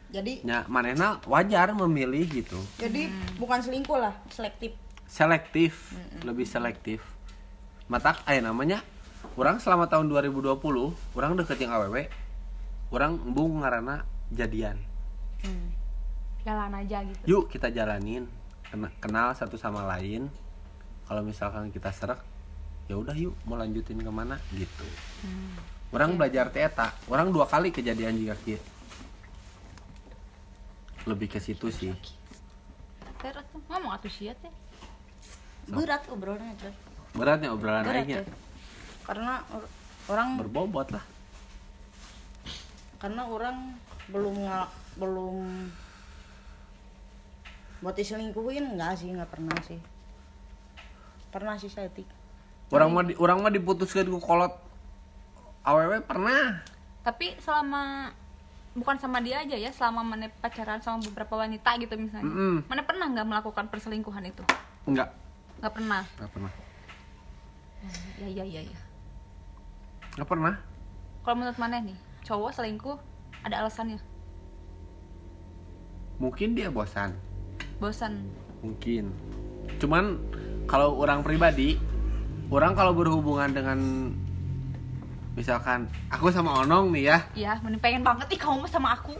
Jadi 0.07 0.47
nya 0.47 0.63
manehna 0.71 1.19
wajar 1.27 1.75
memilih 1.75 2.23
gitu. 2.31 2.55
Jadi 2.79 3.11
bukan 3.35 3.59
selingkuh 3.59 3.99
lah, 3.99 4.15
selektif. 4.31 4.71
selektif 5.03 5.91
lebih 6.23 6.47
selektif. 6.47 7.03
Matak 7.91 8.23
aya 8.23 8.39
namanya 8.39 8.79
orang 9.35 9.59
selama 9.59 9.91
tahun 9.91 10.07
2020 10.07 10.55
orang 11.19 11.31
deket 11.35 11.59
yang 11.59 11.75
aww 11.75 11.97
orang 12.93 13.19
embung 13.19 13.59
ngarana 13.59 14.07
jadian. 14.31 14.79
Jalan 16.47 16.71
aja 16.71 17.03
gitu. 17.03 17.19
Yuk 17.27 17.43
kita 17.51 17.67
jalanin. 17.67 18.31
Kena- 18.63 18.93
kenal 19.03 19.35
satu 19.35 19.59
sama 19.59 19.83
lain. 19.97 20.31
Kalau 21.03 21.21
misalkan 21.25 21.67
kita 21.67 21.91
serak 21.91 22.23
ya 22.87 22.95
udah 22.95 23.15
yuk 23.17 23.35
mau 23.43 23.59
lanjutin 23.59 23.99
ke 23.99 24.11
mana? 24.13 24.39
Gitu 24.55 24.87
orang 25.93 26.17
belajar 26.17 26.49
teta 26.49 26.91
orang 27.07 27.29
dua 27.29 27.45
kali 27.45 27.69
kejadian 27.69 28.17
jika 28.17 28.35
gitu 28.43 28.73
lebih 31.03 31.27
ke 31.35 31.39
situ 31.39 31.67
sih. 31.67 31.91
Ngomong 33.67 33.91
atuh 33.95 34.11
sia 34.11 34.35
teh. 34.35 34.51
Berat 35.67 36.03
obrolannya 36.11 36.55
beratnya 37.13 37.49
obrolan 37.55 37.85
Berat 37.87 38.03
aingnya 38.03 38.23
tuh. 38.27 38.35
Karena 39.07 39.33
or- 39.53 39.71
orang 40.11 40.27
berbobot 40.39 40.87
lah. 40.91 41.05
Karena 42.99 43.27
orang 43.27 43.79
belum 44.11 44.35
belum 44.99 45.35
buat 47.83 47.95
diselingkuhin 47.95 48.75
enggak 48.75 48.99
sih 48.99 49.11
nggak 49.11 49.31
pernah 49.31 49.57
sih. 49.63 49.79
Pernah 51.31 51.55
sih 51.59 51.71
saya 51.71 51.87
tik. 51.91 52.07
Orang 52.71 52.95
mah 52.95 53.03
orang 53.19 53.37
mah 53.43 53.51
diputuskan 53.51 54.07
ku 54.07 54.19
kolot 54.19 54.55
aww 55.63 55.91
pernah. 56.03 56.59
Tapi 57.03 57.35
selama 57.39 58.11
bukan 58.73 58.97
sama 58.97 59.21
dia 59.21 59.43
aja 59.43 59.53
ya 59.53 59.69
selama 59.69 60.01
mana 60.01 60.27
pacaran 60.41 60.81
sama 60.81 60.99
beberapa 61.03 61.37
wanita 61.37 61.77
gitu 61.77 61.93
misalnya. 61.93 62.25
Mm-mm. 62.25 62.65
mana 62.65 62.81
pernah 62.81 63.05
nggak 63.11 63.27
melakukan 63.27 63.65
perselingkuhan 63.69 64.25
itu? 64.27 64.43
Enggak 64.87 65.13
nggak 65.63 65.73
pernah? 65.73 66.03
Enggak 66.19 66.31
pernah. 66.35 66.51
Ya 68.19 68.27
ya 68.27 68.43
ya 68.43 68.61
ya. 68.65 68.79
Enggak 70.17 70.29
pernah. 70.29 70.53
Kalau 71.23 71.35
menurut 71.39 71.57
mana 71.59 71.79
nih? 71.79 71.97
Cowok 72.23 72.51
selingkuh 72.55 72.97
ada 73.43 73.63
alasannya? 73.63 73.99
Mungkin 76.19 76.55
dia 76.55 76.71
bosan. 76.71 77.15
Bosan? 77.79 78.27
Mungkin. 78.63 79.11
Cuman 79.79 80.19
kalau 80.67 80.95
orang 80.99 81.23
pribadi 81.23 81.75
orang 82.47 82.75
kalau 82.75 82.95
berhubungan 82.95 83.51
dengan 83.51 83.79
misalkan 85.33 85.89
aku 86.09 86.29
sama 86.29 86.61
Onong 86.61 86.93
nih 86.93 87.03
ya. 87.09 87.17
Ya 87.33 87.51
mana 87.61 87.77
pengen 87.81 88.05
banget 88.05 88.29
ih 88.33 88.39
kamu 88.39 88.65
sama 88.69 88.93
aku. 88.93 89.17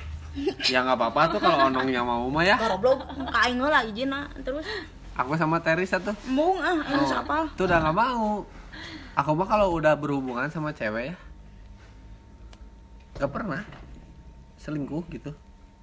Ya 0.65 0.81
nggak 0.81 0.97
apa-apa 0.97 1.37
tuh 1.37 1.39
kalau 1.41 1.69
Onongnya 1.69 2.01
mau 2.01 2.25
mah 2.29 2.45
ya. 2.45 2.57
Goblok 2.57 3.05
kain 3.29 3.57
lah 3.57 3.81
izin 3.85 4.13
ah 4.13 4.25
terus. 4.41 4.65
Aku 5.13 5.37
sama 5.37 5.61
Teris 5.61 5.93
satu 5.93 6.09
embung 6.25 6.57
ah 6.57 6.81
ah, 6.81 7.05
siapa? 7.05 7.37
tuh 7.53 7.69
udah 7.69 7.77
nggak 7.85 7.97
mau. 7.97 8.41
Aku 9.13 9.29
mah 9.37 9.45
kalau 9.45 9.77
udah 9.77 9.93
berhubungan 9.93 10.49
sama 10.49 10.73
cewek 10.73 11.13
ya 11.13 11.17
gak 13.13 13.29
pernah 13.29 13.61
selingkuh 14.57 15.05
gitu. 15.13 15.31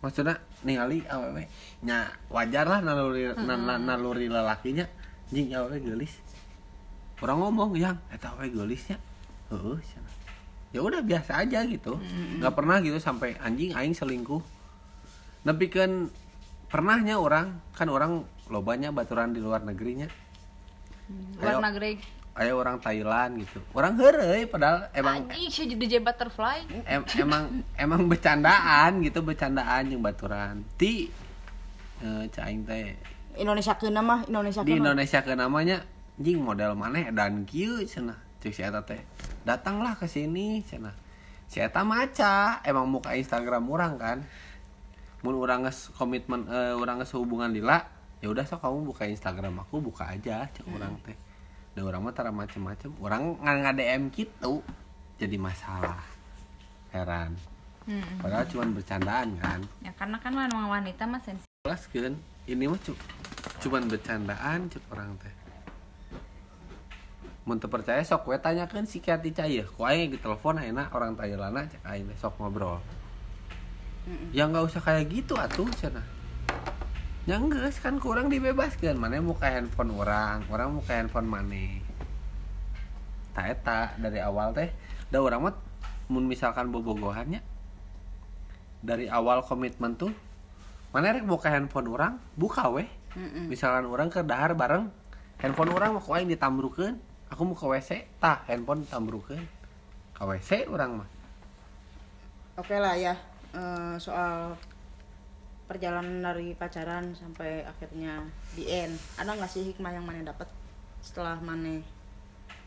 Maksudnya 0.03 0.41
ningali 0.67 1.05
awewe 1.07 1.47
nya 1.85 2.09
wajar 2.33 2.65
lah 2.65 2.81
naluri 2.81 3.31
na- 3.37 3.61
na- 3.61 3.79
naluri 3.79 4.27
lelakinya. 4.27 4.89
Jing 5.31 5.55
awewe 5.55 5.79
gelis. 5.79 6.19
Orang 7.23 7.39
ngomong 7.45 7.77
yang. 7.79 7.95
Eta 8.11 8.33
awewe 8.35 8.51
gelisnya. 8.51 8.99
Heeh 9.53 9.79
cenah. 9.79 10.15
Ya 10.71 10.81
udah 10.83 11.03
biasa 11.03 11.43
aja 11.43 11.67
gitu. 11.67 11.99
Nggak 12.39 12.55
pernah 12.55 12.79
gitu 12.79 12.99
sampai 13.03 13.35
anjing 13.43 13.75
aing 13.75 13.95
selingkuh. 13.95 14.43
Tapi 15.43 15.67
kan 15.67 16.07
pernahnya 16.71 17.19
orang 17.19 17.59
kan 17.75 17.91
orang 17.91 18.23
lobanya 18.47 18.95
baturan 18.95 19.35
di 19.35 19.43
luar 19.43 19.67
negerinya. 19.67 20.07
Luar 21.39 21.59
Ayo. 21.59 21.63
negeri. 21.63 21.95
aya 22.31 22.55
orang 22.55 22.79
Thailand 22.79 23.43
gitu. 23.43 23.59
Orang 23.75 23.99
heureuy 23.99 24.47
padahal 24.47 24.87
emang 24.95 25.29
anjing 25.29 25.51
sih 25.51 25.67
jadi 25.67 25.99
jet 25.99 26.03
butterfly. 26.07 26.63
em- 26.87 27.05
emang 27.19 27.67
emang 27.75 28.07
bercandaan 28.07 29.03
gitu 29.03 29.21
bercandaan 29.21 29.91
yang 29.91 30.01
baturan. 30.01 30.63
Ti 30.79 31.11
eh, 32.01 32.25
caing 32.31 32.63
teh. 32.65 32.97
Indonesia 33.35 33.75
ke 33.75 33.91
mah 33.91 34.25
Indonesia 34.31 34.63
di 34.63 34.73
ke 34.73 34.79
Indonesia 34.79 35.21
ke 35.21 35.35
namanya 35.35 35.83
jing 36.17 36.39
model 36.41 36.79
mana 36.79 37.11
dan 37.11 37.45
kieu 37.45 37.83
cenah. 37.83 38.17
Cek 38.41 38.53
si 38.57 38.63
eta 38.65 38.81
teh 38.87 39.03
datanglah 39.51 39.99
ke 39.99 40.07
sini. 40.07 40.63
Cenah 40.63 40.95
si 41.51 41.59
eta 41.59 41.83
maca 41.83 42.63
emang 42.63 42.87
muka 42.87 43.19
Instagram 43.19 43.67
orang 43.67 43.99
kan. 43.99 44.19
Mun 45.27 45.35
urang 45.35 45.67
geus 45.67 45.91
komitmen 45.99 46.47
eh, 46.47 46.79
urang 46.79 47.03
geus 47.03 47.13
hubungan 47.19 47.51
lila 47.51 47.83
ya 48.23 48.31
udah 48.31 48.45
sok 48.47 48.63
kamu 48.63 48.93
buka 48.93 49.09
Instagram 49.09 49.65
aku 49.65 49.83
buka 49.83 50.07
aja 50.15 50.47
cek 50.47 50.65
orang 50.71 50.95
teh. 51.03 51.19
Da 51.75 51.83
urang 51.83 52.07
mah 52.07 52.15
tara 52.15 52.31
macem-macem. 52.31 52.95
Urang 53.03 53.43
nggak 53.43 53.75
DM 53.75 54.15
gitu 54.15 54.63
jadi 55.19 55.37
masalah. 55.37 55.99
Heran. 56.95 57.35
Hmm. 57.81 58.21
padahal 58.21 58.45
cuma 58.47 58.69
bercandaan 58.71 59.35
kan. 59.41 59.61
Ya 59.83 59.91
karena 59.97 60.21
kan 60.23 60.37
wanita 60.37 61.09
mah 61.11 61.19
sensitif 61.19 61.83
kan. 61.91 62.15
Ini 62.47 62.71
mah 62.71 62.79
cu 62.79 62.95
cuman 63.61 63.91
bercandaan 63.91 64.71
cek 64.71 64.85
orang 64.95 65.17
teh 65.21 65.40
percaya 67.59 68.05
sok 68.07 68.31
we 68.31 68.39
tanyakeun 68.39 68.87
si 68.87 69.03
Kiati 69.03 69.35
Cahaya 69.35 69.67
ku 69.67 69.83
aing 69.83 70.15
di 70.15 70.19
telepon 70.23 70.63
enak 70.63 70.95
orang 70.95 71.19
Thailand 71.19 71.67
cek 71.67 71.83
aing 71.83 72.07
sok 72.15 72.39
ngobrol. 72.39 72.79
Ya 74.31 74.47
nggak 74.47 74.71
usah 74.71 74.83
kayak 74.85 75.11
gitu 75.11 75.35
atuh 75.35 75.67
cenah. 75.75 76.07
Ya 77.27 77.37
geus 77.43 77.83
kan 77.83 77.99
kurang 77.99 78.31
dibebaskan 78.31 78.95
mana 78.95 79.19
muka 79.19 79.51
handphone 79.51 79.91
orang 79.95 80.47
orang 80.51 80.79
muka 80.79 80.93
handphone 80.95 81.27
mana 81.27 81.81
tak 83.35 83.97
dari 83.97 84.21
awal 84.21 84.53
teh 84.53 84.69
da 85.09 85.23
orang 85.23 85.41
mah 85.49 85.57
mun 86.11 86.27
misalkan 86.27 86.69
bobogohannya 86.75 87.41
dari 88.83 89.07
awal 89.07 89.45
komitmen 89.45 89.95
tuh 89.97 90.13
mana 90.91 91.15
rek 91.15 91.25
buka 91.25 91.49
handphone 91.53 91.89
orang 91.89 92.19
buka 92.35 92.67
weh 92.73 92.89
Mm-mm. 93.15 93.47
misalkan 93.47 93.87
orang 93.87 94.11
ke 94.11 94.21
dahar 94.27 94.59
bareng 94.59 94.91
handphone 95.39 95.71
orang 95.71 95.97
mau 95.97 96.13
aing 96.13 96.29
ditambrukeun 96.29 96.99
aku 97.31 97.41
mau 97.47 97.57
ke 97.57 97.67
WC 97.67 97.91
tah 98.19 98.43
handphone 98.51 98.83
ditambrukeun 98.85 99.43
ke 100.13 100.23
WC 100.27 100.67
orang 100.69 101.01
mah. 101.01 101.09
Oke 102.59 102.77
lah 102.77 102.99
ya 102.99 103.15
eh, 103.55 103.95
soal 103.97 104.59
perjalanan 105.71 106.19
dari 106.19 106.53
pacaran 106.59 107.15
sampai 107.15 107.63
akhirnya 107.63 108.27
di 108.59 108.67
end. 108.67 108.99
Ada 109.15 109.39
nggak 109.39 109.51
sih 109.51 109.63
hikmah 109.71 109.95
yang 109.95 110.05
mana 110.05 110.35
dapat 110.35 110.51
setelah 111.01 111.39
mana 111.39 111.79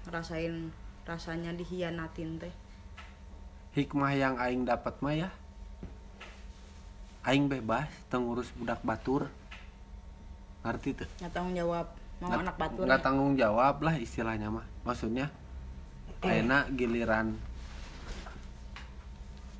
ngerasain 0.07 0.71
rasanya 1.03 1.51
dihianatin 1.51 2.39
teh? 2.39 2.53
Hikmah 3.75 4.15
yang 4.15 4.39
aing 4.39 4.63
dapat 4.63 4.95
mah 5.03 5.13
ya 5.13 5.29
aing 7.23 7.47
bebas 7.47 7.87
teu 8.07 8.23
ngurus 8.23 8.51
budak 8.55 8.79
batur. 8.87 9.27
Ngerti 10.63 11.03
tuh 11.03 11.09
nggak 11.19 11.31
tanggung 11.35 11.59
jawab 11.59 11.91
mau 12.23 12.39
anak 12.39 12.55
batur 12.55 12.87
nggak 12.87 13.01
tanggung 13.03 13.35
jawab 13.35 13.83
lah 13.83 13.99
istilahnya 13.99 14.47
mah. 14.47 14.63
Maksudnya 14.87 15.27
ayeuna 16.23 16.71
giliran 16.71 17.35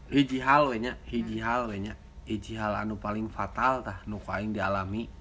hiji 0.07 0.39
hal 0.39 0.71
we 0.71 0.79
nya 0.79 0.95
hiji 1.11 1.43
hal 1.43 1.67
we 1.67 1.83
nya. 1.83 1.93
Hiji 2.23 2.55
hal 2.55 2.71
anu 2.79 2.95
paling 2.95 3.27
fatal 3.27 3.83
tah 3.83 3.99
nu 4.07 4.15
aing 4.23 4.55
dialami. 4.55 5.11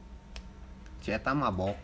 Si 1.02 1.10
eta 1.10 1.34
mabok 1.34 1.74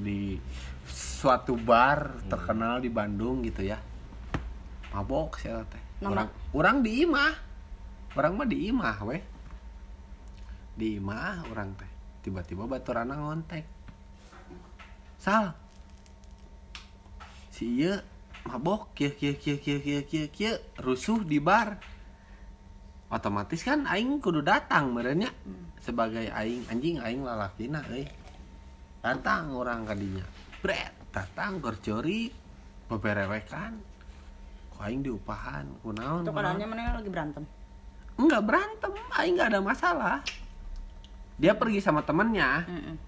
di 0.00 0.40
suatu 0.88 1.52
bar 1.52 2.24
terkenal 2.32 2.80
di 2.80 2.88
Bandung 2.88 3.44
gitu 3.44 3.60
ya. 3.60 3.76
Mabok 4.96 5.36
si 5.36 5.52
teh. 5.52 5.82
Orang 6.00 6.32
orang 6.56 6.80
di 6.80 7.04
imah. 7.04 7.32
Orang 8.16 8.40
mah 8.40 8.48
di 8.48 8.72
imah 8.72 8.98
weh 9.04 9.20
di 10.72 10.96
imah 10.96 11.44
orang 11.52 11.76
teh. 11.76 11.90
Tiba-tiba 12.24 12.64
baturana 12.64 13.20
ngontek 13.20 13.77
sal. 15.18 15.52
Si 17.50 17.82
iya 17.82 18.00
mabok 18.46 18.94
kia 18.94 19.12
kia 19.12 19.34
kia 19.34 19.58
kia 19.58 19.82
kia 19.82 20.00
kia 20.06 20.26
kia 20.30 20.52
rusuh 20.78 21.20
di 21.26 21.42
bar. 21.42 21.76
Otomatis 23.10 23.64
kan 23.64 23.84
aing 23.88 24.20
kudu 24.22 24.44
datang 24.44 24.94
merenya 24.94 25.32
sebagai 25.82 26.30
aing 26.30 26.70
anjing 26.70 27.02
aing 27.02 27.26
lalakina 27.26 27.82
euy. 27.90 28.06
Datang 29.02 29.52
orang 29.54 29.84
kadinya 29.84 30.24
bret 30.62 30.94
datang 31.10 31.58
kerjori 31.58 32.30
beberewekan 32.86 33.78
ku 34.74 34.76
aing 34.84 35.02
diupahan 35.02 35.66
kunaon 35.82 36.22
itu 36.22 36.30
keadaannya 36.30 36.66
mana 36.66 36.98
lagi 37.00 37.10
berantem? 37.10 37.44
Enggak 38.18 38.42
berantem. 38.44 38.92
Aing 39.14 39.34
nggak 39.38 39.50
ada 39.54 39.60
masalah. 39.62 40.16
Dia 41.38 41.54
pergi 41.54 41.78
sama 41.78 42.02
temennya. 42.02 42.66
Mm-mm. 42.66 43.07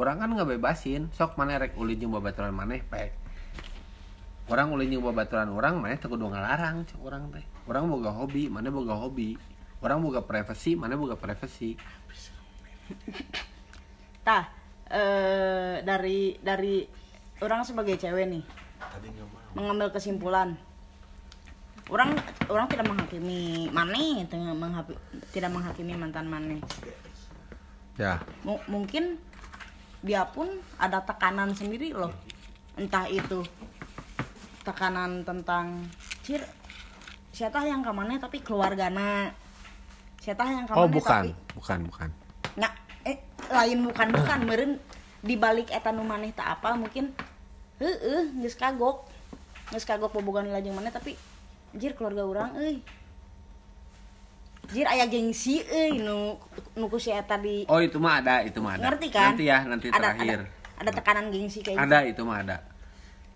Orang 0.00 0.16
kan 0.20 0.30
nggak 0.32 0.48
bebasin 0.56 1.12
sok 1.12 1.36
mana 1.36 1.60
rek 1.60 1.76
ulin 1.76 2.00
jeung 2.00 2.12
babaturan 2.16 2.52
maneh 2.52 2.80
pek 2.80 3.12
orang 4.48 4.72
ulin 4.72 4.88
jeung 4.88 5.04
babaturan 5.04 5.52
orang 5.52 5.80
maneh 5.80 5.96
teu 6.00 6.12
kudu 6.12 6.28
ngalarang 6.28 6.84
cek 6.84 7.00
orang 7.00 7.30
teh. 7.32 7.44
Orang 7.62 7.86
boga 7.86 8.10
hobi 8.10 8.50
mana 8.50 8.74
boga 8.74 8.98
hobi. 8.98 9.38
Orang 9.82 10.02
boga 10.02 10.22
privasi 10.22 10.78
mana 10.78 10.94
boga 10.94 11.18
privasi 11.18 11.74
tah 14.22 14.46
eh, 14.86 15.82
dari 15.82 16.38
dari 16.38 16.86
orang 17.42 17.66
sebagai 17.66 17.98
cewek 17.98 18.30
nih 18.30 18.44
mengambil 19.58 19.90
kesimpulan. 19.90 20.54
Orang 21.90 22.14
orang 22.46 22.70
tidak 22.70 22.86
menghakimi 22.86 23.70
Mane 23.74 24.22
tidak 25.34 25.50
menghakimi 25.50 25.98
mantan 25.98 26.30
Mane 26.30 26.62
ya. 27.98 28.22
Mu- 28.46 28.62
mungkin 28.70 29.18
dia 30.02 30.26
pun 30.26 30.50
ada 30.76 31.00
tekanan 31.06 31.54
sendiri 31.54 31.94
loh. 31.94 32.10
Entah 32.74 33.06
itu 33.06 33.46
tekanan 34.66 35.22
tentang 35.22 35.86
cir 36.26 36.42
siapa 37.30 37.62
yang 37.64 37.86
ke 37.86 37.90
mana 37.94 38.18
tapi 38.18 38.42
keluargana. 38.42 39.30
Siapa 40.18 40.42
yang 40.46 40.66
ke 40.66 40.74
mana 40.74 40.82
oh 40.82 40.90
bukan 40.90 41.24
tapi 41.30 41.54
bukan 41.54 41.78
bukan. 41.86 42.08
Nah 42.58 42.72
eh 43.06 43.22
lain 43.48 43.78
bukan 43.86 44.08
bukan. 44.10 44.38
Meren 44.44 44.72
di 45.22 45.38
balik 45.38 45.70
eta 45.70 45.94
nu 45.94 46.02
maneh 46.02 46.34
tak 46.34 46.58
apa 46.58 46.74
mungkin 46.74 47.14
heeh 47.78 48.34
geus 48.42 48.58
kagok. 48.58 49.06
Geus 49.70 49.86
kagok 49.86 50.12
bobogan 50.12 50.50
lajeng 50.50 50.74
maneh 50.74 50.90
tapi 50.90 51.14
anjir 51.72 51.96
keluarga 51.96 52.26
orang 52.26 52.50
euy 52.60 52.84
anjir 54.68 54.86
aya 54.88 55.04
gengsi 55.04 55.60
euy 55.68 56.00
nu 56.00 56.40
nu 56.78 56.88
ku 56.88 56.96
si 56.96 57.12
eta 57.12 57.36
di 57.36 57.68
oh 57.68 57.76
itu 57.82 58.00
mah 58.00 58.24
ada 58.24 58.40
itu 58.40 58.56
mah 58.62 58.80
ada. 58.80 58.88
Ngerti 58.88 59.08
kan? 59.12 59.36
Nanti 59.36 59.44
ya 59.44 59.58
nanti 59.68 59.86
ada, 59.92 59.98
terakhir. 60.00 60.38
ada, 60.48 60.80
ada 60.80 60.90
tekanan 60.96 61.26
gengsi 61.28 61.60
kayak 61.60 61.76
gitu. 61.76 61.84
ada 61.84 61.98
itu 62.08 62.22
mah 62.24 62.38
ada. 62.40 62.56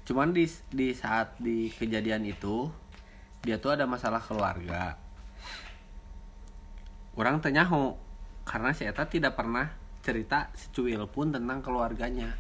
Cuman 0.09 0.33
di 0.33 0.49
di 0.73 0.97
saat 0.97 1.37
di 1.37 1.69
kejadian 1.77 2.25
itu 2.25 2.73
dia 3.45 3.61
tuh 3.61 3.77
ada 3.77 3.85
masalah 3.85 4.25
keluarga. 4.25 4.97
Orang 7.17 7.45
tenyaho 7.45 8.01
karena 8.49 8.73
si 8.73 8.89
Eta 8.89 9.05
tidak 9.05 9.37
pernah 9.37 9.73
cerita 10.01 10.49
secuil 10.57 11.05
pun 11.11 11.37
tentang 11.37 11.61
keluarganya. 11.61 12.33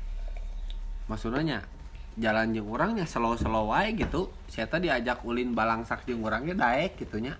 Maksudnya 1.10 1.68
jalan 2.16 2.56
jeung 2.56 2.72
orangnya 2.72 3.04
slow 3.04 3.36
slow 3.36 3.76
wae 3.76 3.92
gitu. 3.92 4.32
Si 4.48 4.64
Eta 4.64 4.80
diajak 4.80 5.20
ulin 5.26 5.52
balangsak 5.52 6.08
jeung 6.08 6.24
orangnya 6.24 6.56
daek 6.56 6.96
gitunya 6.96 7.36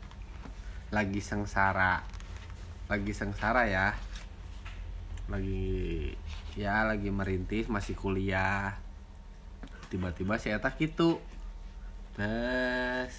lagi 0.94 1.18
sengsara. 1.18 2.02
Lagi 2.86 3.10
sengsara 3.10 3.66
ya. 3.66 3.94
Lagi 5.26 6.14
ya 6.54 6.86
lagi 6.86 7.10
merintis 7.10 7.66
masih 7.66 7.98
kuliah. 7.98 8.78
Tiba-tiba 9.90 10.38
si 10.38 10.50
Eta 10.50 10.70
gitu. 10.78 11.18
Terus 12.14 13.14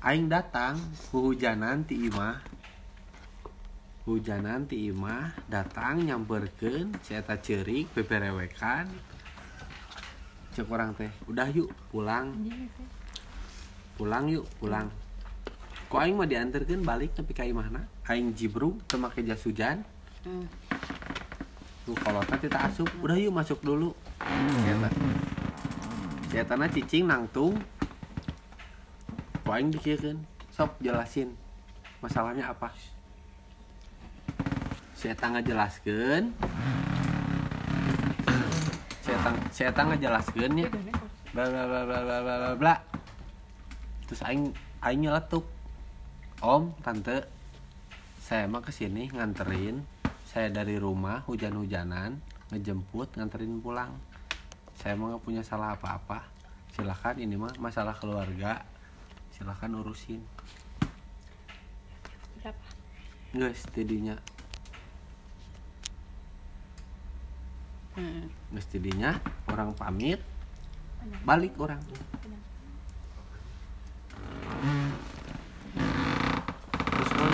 aing 0.00 0.32
datang 0.32 0.80
hujanan 1.12 1.84
ti 1.84 2.08
imah 2.08 2.40
hujanan 4.08 4.64
ti 4.64 4.88
imah 4.88 5.36
datang 5.44 6.08
nyamperkeun 6.08 6.96
si 7.04 7.12
Eta 7.12 7.36
ceurik 7.36 7.92
beberewekan 7.92 8.88
cek 10.56 10.66
orang 10.66 10.96
teh 10.96 11.12
udah 11.30 11.46
yuk 11.52 11.70
pulang. 11.92 12.32
Pulang 14.00 14.24
yuk 14.32 14.48
pulang 14.56 14.88
kok 15.90 15.98
aing 15.98 16.14
mau 16.14 16.22
diantarkan 16.22 16.86
balik 16.86 17.18
tapi 17.18 17.34
kayak 17.34 17.50
mana 17.50 17.82
aing 18.06 18.30
jibrung 18.30 18.78
termakai 18.86 19.26
jas 19.26 19.42
hujan. 19.42 19.82
Hmm. 20.22 20.46
tuh 21.82 21.96
kalau 21.98 22.22
tadi 22.22 22.46
tak 22.46 22.70
asup. 22.70 22.86
Udah 23.02 23.18
yuk 23.18 23.34
masuk 23.34 23.58
dulu. 23.58 23.90
Ya 26.30 26.46
tanah 26.46 26.70
cicing 26.70 27.10
nangtung. 27.10 27.58
Kok 29.42 29.50
aing 29.50 29.74
dikirin, 29.74 30.22
sob 30.54 30.70
jelasin 30.78 31.34
masalahnya 31.98 32.54
apa. 32.54 32.70
Saya 34.94 35.18
tangga 35.18 35.42
jelaskan 35.42 36.30
saya 39.02 39.18
tangga 39.26 39.42
saya 39.50 39.70
tangga 39.74 39.96
jelaskan 39.98 40.50
ya. 40.54 40.70
Bla 41.34 41.50
bla 41.50 41.62
bla 41.66 41.80
bla 41.82 41.98
bla 42.06 42.18
bla 42.22 42.52
bla. 42.54 42.74
Terus 44.06 44.22
aing 44.22 44.54
aing 44.86 45.02
nyeletuk 45.02 45.59
om 46.40 46.72
tante. 46.80 47.28
Saya 48.20 48.48
mah 48.48 48.64
ke 48.64 48.72
sini 48.72 49.12
nganterin. 49.12 49.84
Saya 50.24 50.48
dari 50.48 50.78
rumah 50.78 51.26
hujan-hujanan 51.28 52.16
ngejemput 52.52 53.18
nganterin 53.18 53.60
pulang. 53.60 53.92
Saya 54.80 54.96
mah 54.96 55.14
nggak 55.14 55.24
punya 55.24 55.42
salah 55.44 55.76
apa-apa. 55.76 56.24
Silakan 56.72 57.20
ini 57.20 57.36
mah 57.36 57.52
masalah 57.60 57.92
keluarga. 57.92 58.64
Silakan 59.36 59.84
urusin. 59.84 60.22
Berapa? 62.40 62.66
Guys 63.36 63.62
tidinya. 63.74 64.16
Hmm. 67.98 68.30
guys 68.54 68.66
tidinya. 68.70 69.18
Orang 69.50 69.76
pamit. 69.76 70.22
Balik 71.26 71.56
orang 71.58 71.80
terus 71.84 72.10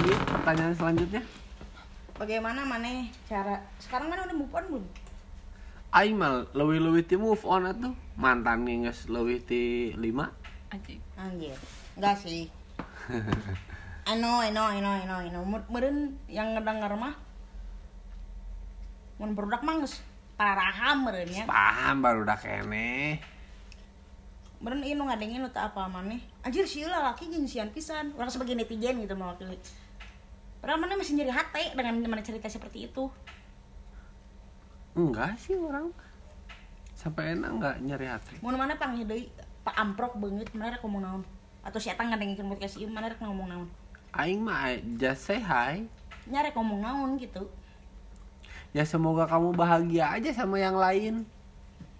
lanjut 0.06 0.22
pertanyaan 0.30 0.74
selanjutnya 0.78 1.22
Bagaimana 2.14 2.62
mana 2.62 3.10
cara 3.26 3.58
sekarang 3.82 4.06
mana 4.06 4.22
udah 4.22 4.36
move 4.38 4.54
on 4.54 4.64
belum? 4.70 4.84
Aing 5.90 6.14
mah 6.14 6.46
leuwih-leuwih 6.54 7.02
ti 7.02 7.18
move 7.18 7.42
on 7.42 7.66
atuh 7.66 7.90
mantan 8.14 8.62
ge 8.70 8.86
geus 8.86 9.10
leuwih 9.10 9.42
ti 9.42 9.90
5 9.98 10.14
anjing 10.70 11.02
Anjir. 11.18 11.58
Enggak 11.98 12.22
sih. 12.22 12.46
I 14.08 14.14
know, 14.14 14.38
I 14.38 14.54
know, 14.54 14.62
I 14.62 14.78
know, 14.78 14.94
I 14.94 15.04
know, 15.04 15.18
I 15.18 15.28
know. 15.28 15.42
Mer- 15.42 15.66
Meren 15.66 16.14
yang 16.30 16.54
ngedenger 16.54 16.94
mah 16.94 17.18
mun 19.18 19.34
berudak 19.34 19.66
mah 19.66 19.82
geus 19.82 20.06
paraham 20.38 21.02
meureun 21.02 21.34
ya. 21.34 21.44
paham 21.50 21.98
baru 21.98 22.22
udah 22.22 22.38
kene 22.38 23.18
Meren 24.62 24.86
nu 24.86 25.02
ngadengin 25.02 25.42
nu 25.42 25.50
teu 25.50 25.66
apa 25.66 25.90
maneh. 25.90 26.22
Anjir 26.46 26.62
sieun 26.62 26.94
laki 26.94 27.26
jeung 27.26 27.44
sian 27.44 27.74
pisan. 27.74 28.14
Orang 28.14 28.30
sebagai 28.30 28.54
netizen 28.54 29.02
gitu 29.02 29.12
mewakili. 29.12 29.58
Padahal 30.66 30.82
mana 30.82 30.98
masih 30.98 31.14
nyeri 31.14 31.30
hati 31.30 31.78
dengan 31.78 31.94
mana 32.10 32.26
cerita 32.26 32.50
seperti 32.50 32.90
itu. 32.90 33.06
enggak 34.98 35.38
sih 35.38 35.54
orang 35.54 35.94
sampai 36.90 37.38
enak 37.38 37.50
enggak 37.54 37.74
nyari 37.86 38.06
hati 38.10 38.34
Mun 38.42 38.58
mana 38.58 38.74
panggil 38.74 39.06
deui 39.06 39.30
Pak 39.62 39.78
Amprok 39.78 40.18
beungeut 40.18 40.50
mana 40.58 40.74
rek 40.74 40.82
ngomong 40.82 41.02
naon? 41.06 41.22
Atau 41.62 41.78
si 41.78 41.86
Eta 41.86 42.02
ngadengin 42.02 42.42
podcast 42.50 42.82
ieu 42.82 42.90
mana 42.90 43.14
rek 43.14 43.22
ngomong 43.22 43.46
naon? 43.46 43.68
Aing 44.10 44.42
mah 44.42 44.74
just 44.98 45.22
say 45.22 45.38
hi 45.38 45.86
Nyarek 46.26 46.58
ngomong 46.58 46.82
naon 46.82 47.14
gitu. 47.22 47.46
ya 48.74 48.82
semoga 48.82 49.30
kamu 49.30 49.54
bahagia 49.54 50.18
aja 50.18 50.34
sama 50.34 50.58
yang 50.58 50.74
lain 50.74 51.22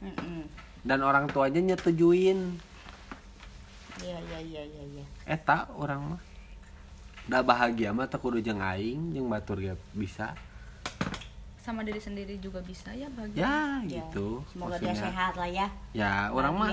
Heeh. 0.02 0.42
dan 0.82 1.06
orang 1.06 1.30
tuanya 1.30 1.62
nyetujuin 1.62 2.58
Iya 4.02 4.18
iya 4.26 4.38
iya 4.42 4.62
iya 4.66 4.82
iya. 4.90 5.04
eta 5.24 5.70
orang 5.78 6.18
mah 6.18 6.20
udah 7.26 7.42
bahagia 7.42 7.90
mah 7.90 8.06
teu 8.06 8.22
kudu 8.22 8.38
jeung 8.38 8.62
aing 8.62 9.12
jeung 9.12 9.26
batur 9.26 9.58
ge 9.58 9.74
bisa. 9.92 10.34
Sama 11.58 11.82
diri 11.82 11.98
sendiri 11.98 12.38
juga 12.38 12.62
bisa 12.62 12.94
ya 12.94 13.10
bahagia. 13.10 13.42
Ya 13.42 13.54
Ya, 13.82 13.98
gitu. 14.06 14.46
Semoga 14.54 14.78
dia 14.78 14.94
maksudnya. 14.94 15.02
sehat 15.10 15.32
lah 15.34 15.50
ya. 15.50 15.66
ya 15.90 16.12
orang 16.30 16.54
mah 16.54 16.70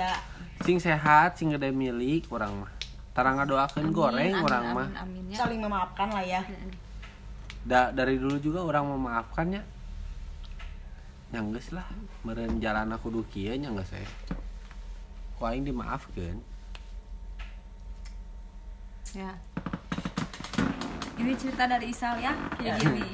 sing 0.61 0.77
sehat 0.77 1.33
sing 1.33 1.49
gede 1.49 1.73
milik 1.73 2.29
orang 2.29 2.53
mah. 2.65 2.71
Tarang 3.13 3.37
ngadoakeun 3.41 3.89
goreng 3.93 4.33
Amin, 4.33 4.45
orang 4.45 4.65
amin, 4.65 4.77
mah. 4.77 4.87
amin, 5.05 5.23
ya. 5.33 5.37
Saling 5.41 5.61
memaafkan 5.61 6.09
lah 6.13 6.25
ya. 6.25 6.41
da, 7.65 7.89
dari 7.89 8.17
dulu 8.17 8.37
juga 8.37 8.59
orang 8.61 8.89
memaafkannya 8.89 9.61
nyangges 11.33 11.73
lah 11.73 11.87
meren 12.21 12.61
jalan 12.61 12.93
aku 12.93 13.09
dukia 13.09 13.57
nyangges 13.57 13.89
saya 13.89 14.05
kok 15.33 15.49
aing 15.49 15.65
dimaafkan 15.65 16.37
ya 19.17 19.33
ini 21.15 21.33
cerita 21.33 21.63
dari 21.65 21.87
Isal 21.87 22.17
ya 22.17 22.33
kayak 22.55 22.77
gini 22.79 23.05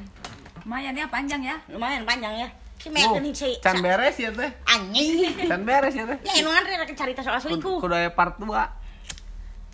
lumayan 0.61 0.93
ya 0.93 1.05
panjang 1.05 1.41
ya 1.41 1.55
Lumayan 1.67 2.03
panjang 2.03 2.35
ya. 2.37 2.49
Si 2.77 2.87
Oh, 2.87 2.93
Megan 2.93 3.19
nih 3.19 3.33
si 3.33 3.49
can 3.59 3.79
beres 3.79 4.15
ya 4.15 4.31
teh 4.31 4.47
anjing. 4.65 5.35
can 5.45 5.63
beres 5.63 5.91
ya 5.91 6.05
teh 6.05 6.15
Ya 6.21 6.33
ini 6.37 6.47
kan 6.47 6.63
rek 6.63 6.93
cerita 6.93 7.19
soal 7.19 7.35
selingkuh. 7.37 7.79
kudu 7.79 7.91
aya 7.91 8.07
part 8.09 8.37
2 8.37 8.47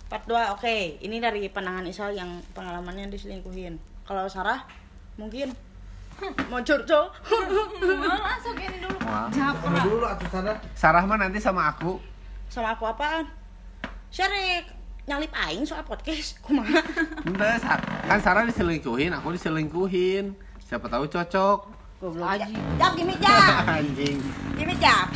Part 0.06 0.22
2 0.24 0.54
oke. 0.54 0.76
Ini 0.98 1.16
dari 1.18 1.46
pandangan 1.46 1.82
Isal 1.82 2.14
yang 2.14 2.26
pengalamannya 2.50 3.06
diselingkuhin. 3.08 3.74
Kalau 4.02 4.26
Sarah 4.26 4.62
mungkin 5.14 5.50
mau 6.46 6.58
curcol. 6.60 7.10
langsung 8.06 8.54
ini 8.56 8.78
dulu. 8.80 8.98
Sama 9.28 9.78
dulu 9.82 10.04
atuh 10.04 10.28
sana. 10.28 10.52
Sarah 10.72 11.02
mah 11.02 11.18
nanti 11.18 11.36
sama 11.36 11.68
aku 11.68 11.98
Sama 12.46 12.72
aku 12.72 12.86
apaan? 12.86 13.26
Syarek 14.08 14.70
nyalip 15.06 15.30
aing 15.32 15.62
soal 15.62 15.86
podcast. 15.86 16.38
Kumaha? 16.40 16.82
Ente, 17.26 17.50
Sa- 17.58 17.78
kan 18.02 18.18
Sarah 18.18 18.42
diselingkuhin 18.42 19.14
aku 19.14 19.30
diselingkuhin 19.32 20.34
siapa 20.60 20.86
tahu 20.86 21.06
cocok 21.06 21.58
Goblok. 21.96 22.28
Jap 22.76 22.92
gimik 22.92 23.16
jap. 23.18 23.64
anjing 23.64 24.18
Gimik 24.52 24.76
jap. 24.76 25.08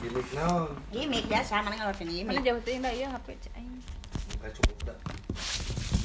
Gimik 0.00 0.26
naon? 0.32 0.70
Gimik 0.88 1.24
biasa 1.26 1.60
mana 1.60 1.76
kalau 1.76 1.92
sini 1.92 2.22
mana 2.22 2.38
gimik. 2.38 2.46
jauh 2.46 2.60
tuh 2.62 2.72
indah 2.72 2.92
ya 2.92 3.06
HP 3.10 3.26
cai 3.42 3.64
Enggak 4.34 4.52
cukup 4.54 4.76
dah. 4.86 4.98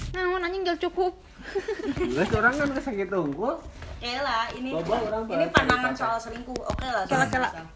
nah 0.09 0.41
anjing 0.41 0.61
gak 0.65 0.79
cukup 0.81 1.13
Enggak, 1.95 2.33
orang 2.33 2.53
kan 2.57 2.69
kesakit 2.73 3.07
unggul 3.09 3.55
Oke 3.99 4.15
lah, 4.15 4.47
ini 4.55 4.71
orang 4.71 5.27
ini 5.27 5.45
pandangan 5.51 5.91
soal 5.91 6.15
selingkuh. 6.15 6.55
Oke 6.55 6.87
lah. 6.87 7.03
Kela, 7.03 7.27
soal- 7.27 7.51
kela. 7.51 7.67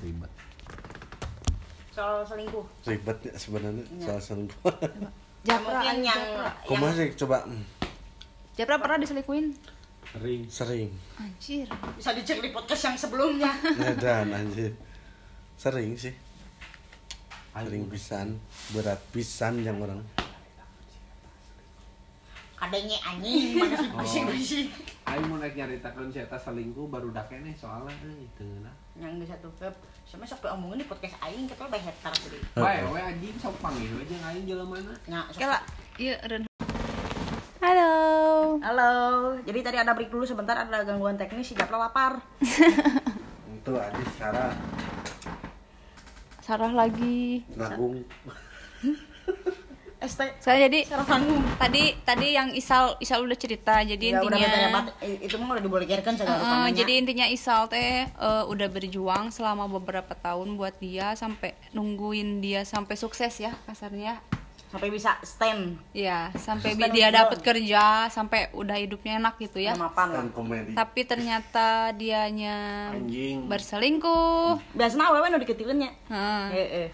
ribet 0.00 0.32
Soal 1.96 2.20
selingkuh. 2.28 2.64
Ribet 2.84 3.18
ya 3.24 3.32
sebenarnya 3.40 3.84
soal 4.04 4.20
selingkuh. 4.20 4.68
Japra 5.48 5.80
Mungkin 5.80 6.04
ayo, 6.04 6.08
yang. 6.12 6.22
Kok 6.68 6.74
yang 6.76 6.80
masih 6.84 7.08
coba 7.16 7.36
Japra 8.52 8.76
pernah 8.76 9.00
diselingkuhin 9.00 9.56
ring 10.22 10.48
sering. 10.48 10.88
anjir 11.18 11.68
bisa 11.98 12.14
dicek 12.14 12.38
di 12.40 12.50
podcast 12.54 12.92
yang 12.92 12.96
sebelumnya. 12.96 13.52
Ngedan 13.80 14.32
anjir. 14.32 14.72
Sering 15.56 15.96
sih. 15.96 16.14
Sering 17.56 17.88
pisan, 17.88 18.36
berat 18.76 19.00
pisan 19.12 19.64
yang 19.64 19.80
orang. 19.80 20.00
Adanya 22.56 22.96
anjing, 23.04 23.56
mana 23.56 23.76
sih 23.76 23.90
bisik-bisik. 23.92 24.68
Aing 25.08 25.24
mau 25.28 25.36
naik 25.40 25.56
nyaritakeun 25.56 26.08
si 26.12 26.20
eta 26.20 26.36
selingkuh 26.40 26.88
baru 26.88 27.12
dak 27.12 27.28
keneh 27.28 27.52
soalnya 27.56 27.92
euy 28.04 28.28
teu 28.36 28.44
ngeuna. 28.44 28.72
Yang 28.96 29.12
di 29.20 29.26
satu 29.28 29.48
web, 29.60 29.74
sama 30.06 30.22
sok 30.22 30.46
diomongin 30.46 30.78
di 30.78 30.86
podcast 30.86 31.18
aing 31.18 31.50
kita 31.50 31.66
lebih 31.66 31.82
hetar 31.82 32.14
jadi. 32.14 32.38
Bae 32.54 32.78
we 32.86 33.00
anjing 33.02 33.34
sok 33.36 33.58
panggil? 33.58 33.90
We 33.90 34.06
jeung 34.06 34.22
aing 34.22 34.46
jeleumana. 34.46 34.94
Nya, 35.10 35.26
sok- 35.34 35.42
Kela 35.42 35.58
iya 35.98 36.14
Ren. 36.22 36.46
Halo. 37.58 37.92
Halo, 38.62 38.92
jadi 39.42 39.58
tadi 39.66 39.76
ada 39.82 39.90
break 39.90 40.06
dulu 40.06 40.22
sebentar 40.22 40.54
ada 40.54 40.86
gangguan 40.86 41.18
teknis 41.18 41.50
si 41.50 41.58
Japla 41.58 41.90
lapar. 41.90 42.22
Itu 43.58 43.72
aja 43.74 44.02
Sarah. 44.14 44.52
Sarah 46.38 46.70
lagi. 46.70 47.42
Ngagung. 47.50 48.06
ST 49.98 50.20
saya 50.38 50.68
jadi 50.68 50.84
tadi 51.56 51.96
tadi 52.00 52.28
yang 52.30 52.52
Isal 52.52 52.96
Isal 52.98 53.22
udah 53.22 53.34
cerita 53.34 53.80
jadi 53.80 54.12
Ya 54.12 54.20
udah 54.20 54.36
intinya 54.36 54.80
i- 55.00 55.20
itu 55.22 55.34
mah 55.36 55.52
udah 55.52 55.62
dibolehkan 55.62 56.14
Eh, 56.14 56.20
rupanya. 56.20 56.68
jadi 56.70 56.92
intinya 56.96 57.26
Isal 57.26 57.66
teh 57.66 58.04
eh, 58.04 58.44
udah 58.44 58.68
berjuang 58.68 59.30
selama 59.30 59.64
beberapa 59.66 60.12
tahun 60.12 60.54
buat 60.54 60.76
dia 60.76 61.12
sampai 61.12 61.56
nungguin 61.70 62.38
dia 62.38 62.62
sampai 62.62 62.94
sukses 62.94 63.32
ya 63.36 63.56
kasarnya 63.64 64.20
sampai 64.66 64.90
bisa 64.90 65.14
stand 65.22 65.78
ya 65.94 66.28
sampai 66.34 66.74
Stand 66.74 66.90
bi- 66.90 66.98
dia 66.98 67.08
dapat 67.08 67.38
kerja 67.38 68.10
sampai 68.10 68.50
udah 68.52 68.74
hidupnya 68.74 69.16
enak 69.16 69.38
gitu 69.38 69.56
ya 69.58 69.72
mapan 69.72 70.28
tapi 70.74 71.00
ternyata 71.02 71.94
dianya 71.94 72.90
Anjing. 72.92 73.46
berselingkuh 73.46 74.58
Biasanya 74.72 75.06
awewe 75.06 75.30
nu 75.30 75.38
diketileun 75.38 75.78
nya. 75.78 75.90
Heeh. 76.06 76.44
Heeh. 76.52 76.86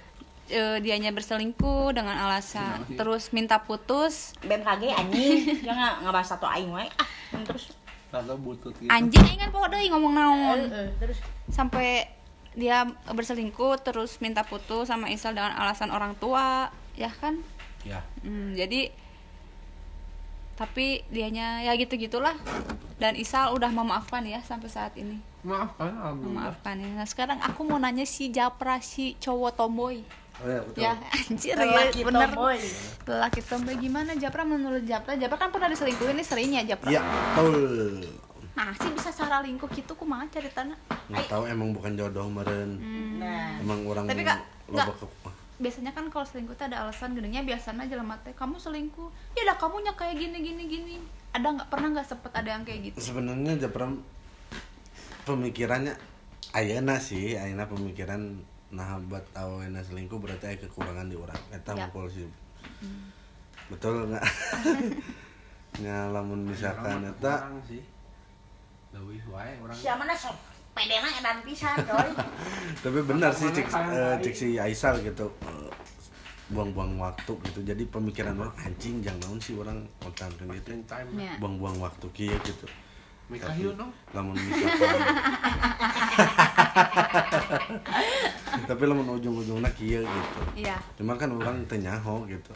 Eh, 0.52 0.78
dianya 0.84 1.08
berselingkuh 1.16 1.96
dengan 1.96 2.12
alasan. 2.28 2.84
Terus 2.92 3.32
minta 3.32 3.64
putus. 3.64 4.36
BMKG 4.44 4.92
anjing, 4.92 5.64
jangan 5.64 6.04
ngebahas 6.04 6.28
satu 6.36 6.44
aing 6.44 6.68
wae. 6.68 6.92
Ah, 7.00 7.40
terus. 7.48 7.72
Kagak 8.12 8.36
butut 8.44 8.76
gitu. 8.76 8.92
anjing 8.92 9.24
aing 9.24 9.40
kan 9.40 9.48
pokok 9.48 9.72
deui 9.72 9.88
ngomong 9.88 10.12
naon. 10.12 10.60
Heeh, 10.68 10.92
terus. 11.00 11.24
Sampai 11.48 12.04
dia 12.52 12.84
berselingkuh 13.08 13.80
terus 13.80 14.20
minta 14.20 14.44
putus 14.44 14.92
sama 14.92 15.08
Isal 15.08 15.32
dengan 15.32 15.56
alasan 15.56 15.88
orang 15.88 16.12
tua. 16.20 16.68
Ya 17.00 17.08
kan? 17.08 17.40
Ya. 17.88 18.04
Hmm, 18.20 18.52
jadi 18.52 18.92
tapi 20.52 21.00
dianya 21.08 21.64
ya 21.64 21.72
gitu 21.80 21.96
gitulah 21.96 22.36
dan 23.00 23.16
Isal 23.16 23.56
udah 23.56 23.72
memaafkan 23.72 24.20
ya 24.28 24.44
sampai 24.44 24.68
saat 24.68 24.92
ini. 25.00 25.16
Maaf 25.48 25.80
kan 25.80 25.96
alhamdulillah. 25.96 26.52
Memaafkan 26.52 26.74
ya. 26.76 26.88
Nah 26.92 27.08
sekarang 27.08 27.40
aku 27.40 27.64
mau 27.64 27.80
nanya 27.80 28.04
si 28.04 28.28
Japra 28.28 28.84
si 28.84 29.16
cowok 29.16 29.56
tomboy 29.56 30.04
Oh, 30.42 30.48
ya, 30.48 30.60
betul. 30.60 30.80
ya 30.80 30.92
anjir 31.22 31.54
Lelaki 31.54 31.98
ya 31.98 32.04
bener. 32.04 32.28
tomboy. 32.28 32.58
lelaki 33.04 33.40
tomboy 33.40 33.74
gimana 33.76 34.10
Japra? 34.12 34.42
Menurut 34.42 34.82
Japra 34.82 35.14
Japra 35.14 35.38
kan 35.38 35.48
pernah 35.48 35.68
diselingkuhin 35.68 36.14
nih 36.14 36.26
sering 36.26 36.50
ya 36.50 36.62
Japra. 36.66 36.90
Iya, 36.90 37.00
betul. 37.00 38.02
nah 38.52 38.68
sih 38.74 38.90
bisa 38.90 39.08
cara 39.08 39.40
lingkuh 39.40 39.64
gitu 39.70 39.94
kumaha 39.94 40.28
ceritanya 40.28 40.76
Nggak 41.08 41.24
tahu 41.26 41.46
emang 41.46 41.72
bukan 41.72 41.94
jodoh 41.94 42.26
meren. 42.26 42.76
Nah, 43.16 43.56
Emang 43.56 43.80
orang 43.86 44.04
Tapi, 44.04 44.22
Kak, 44.22 44.38
loba 44.68 44.92
ke- 44.92 45.32
biasanya 45.56 45.94
kan 45.94 46.04
kalau 46.08 46.26
selingkuh 46.26 46.52
tuh 46.52 46.66
ada 46.66 46.82
alasan 46.82 47.14
gedenya 47.14 47.40
biasanya 47.40 47.86
jelema 47.86 48.18
teh 48.18 48.34
kamu 48.34 48.58
selingkuh. 48.58 49.08
Ya 49.32 49.46
dah 49.46 49.56
kamu 49.56 49.80
nya 49.80 49.94
kayak 49.94 50.18
gini 50.18 50.42
gini 50.42 50.62
gini. 50.66 50.94
Ada 51.30 51.48
nggak 51.48 51.68
pernah 51.70 51.94
nggak 51.94 52.04
sempet 52.04 52.32
ada 52.34 52.50
yang 52.50 52.62
kayak 52.62 52.80
gitu? 52.84 52.96
Sebenarnya 52.98 53.56
Japram 53.56 54.02
pemikirannya 55.22 55.94
ayana 56.52 56.98
sih 56.98 57.32
ayana 57.34 57.64
pemikiran 57.64 58.42
nah 58.72 58.96
buat 59.04 59.20
awena 59.36 59.84
selingkuh 59.84 60.16
berarti 60.16 60.48
aya 60.48 60.56
kekurangan 60.64 61.06
di 61.12 61.16
orang. 61.16 61.36
Eta 61.52 61.76
Ya. 61.76 61.84
mah 61.92 62.08
sih 62.08 62.24
betul 63.68 64.08
nggak? 64.08 64.24
Ngalamun 65.84 66.48
misalkan 66.48 67.04
eta 67.04 67.34
Kurang 67.44 67.60
sih. 67.68 67.82
Lebih 68.96 69.20
wae 69.28 69.52
orang. 69.60 69.76
Siapa 69.76 70.00
mana 70.00 70.16
sok 70.16 70.36
pedena 70.72 71.08
edan 71.12 71.38
pisan 71.44 71.76
coy. 71.84 72.10
tapi 72.84 72.98
benar 73.04 73.32
sih 73.36 73.52
eh, 73.52 73.60
kayak 73.60 74.24
cek 74.24 74.34
si 74.34 74.48
Aisal 74.56 75.04
gitu 75.04 75.28
eh, 75.44 75.68
buang-buang 76.48 76.96
waktu 76.96 77.32
gitu. 77.52 77.60
Jadi 77.60 77.84
pemikiran 77.92 78.36
orang 78.40 78.56
anjing 78.56 79.04
jangan 79.04 79.20
naon 79.28 79.40
sih 79.40 79.52
orang 79.56 79.84
kontan 80.00 80.32
gitu. 80.48 80.72
Ya. 81.20 81.36
Buang-buang 81.36 81.76
waktu 81.76 82.08
kia 82.16 82.36
gitu 82.40 82.64
Yuk 83.34 83.74
dong 83.74 83.90
lamun 84.12 84.34
misalkan 84.34 85.00
tapi 88.68 88.82
lamun 88.84 89.08
ujung-ujungnya 89.10 89.70
kia 89.74 90.00
gitu. 90.00 90.40
Iya. 90.56 90.76
Cuman 90.96 91.16
kan 91.16 91.30
orang 91.30 91.56
tenyaho 91.66 92.24
gitu. 92.26 92.52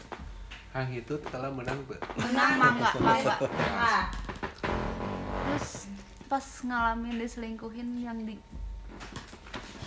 Hang 0.71 0.89
itu 0.89 1.13
telah 1.27 1.49
menang 1.49 1.77
tuh 1.85 1.97
menang 2.15 2.51
mangga 2.55 2.89
mangga. 3.01 3.35
Nah, 3.49 4.03
terus 5.47 5.89
pas 6.27 6.45
ngalamin 6.63 7.17
diselingkuhin 7.17 8.03
yang 8.03 8.17
di 8.21 8.37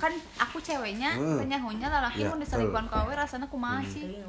kan 0.01 0.11
aku 0.41 0.57
ceweknya 0.59 1.13
Hmm. 1.13 1.37
penyahunya 1.37 1.87
lelaki 1.87 2.25
Ya, 2.25 2.33
mau 2.33 2.41
diselingkuhan 2.41 2.89
kawe 2.89 3.13
rasanya 3.13 3.45
kumaha 3.47 3.85
sih? 3.85 4.09
Ini 4.09 4.25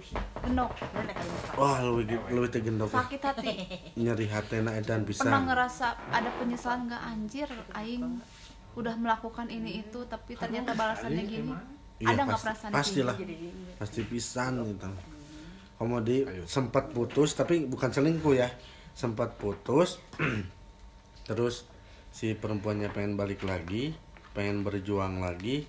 ya 0.00 0.20
Pak. 0.34 1.58
wah 1.60 1.78
lebih 1.84 2.16
lebih 2.32 2.50
tegendok 2.50 2.88
sakit 2.88 3.20
hati. 3.20 3.52
Nyeri 4.00 4.26
hatena 4.26 4.72
edan 4.74 5.04
bisa. 5.04 5.28
Pernah 5.28 5.42
ngerasa 5.52 5.86
ada 6.08 6.30
penyesalan 6.40 6.88
nggak? 6.88 7.02
Anjir 7.02 7.48
aing 7.76 8.20
udah 8.72 8.94
melakukan 8.96 9.52
ini 9.52 9.84
itu 9.84 10.00
tapi 10.08 10.32
ternyata 10.34 10.72
balasannya 10.72 11.22
gini. 11.28 11.52
Iya, 12.00 12.16
ada 12.16 12.20
nggak 12.24 12.34
pasti- 12.34 12.46
perasaan 12.48 12.72
pastilah. 12.72 13.16
pasti 13.78 14.00
pisan 14.08 14.52
gitu. 14.64 14.88
Komodi 15.76 16.16
sempat 16.46 16.90
putus 16.90 17.36
tapi 17.36 17.68
bukan 17.68 17.90
selingkuh 17.92 18.34
ya. 18.34 18.48
Sempat 18.92 19.36
putus 19.36 20.00
terus 21.28 21.64
si 22.12 22.34
perempuannya 22.34 22.92
pengen 22.92 23.16
balik 23.16 23.40
lagi 23.44 23.96
pengen 24.32 24.64
berjuang 24.64 25.20
lagi 25.20 25.64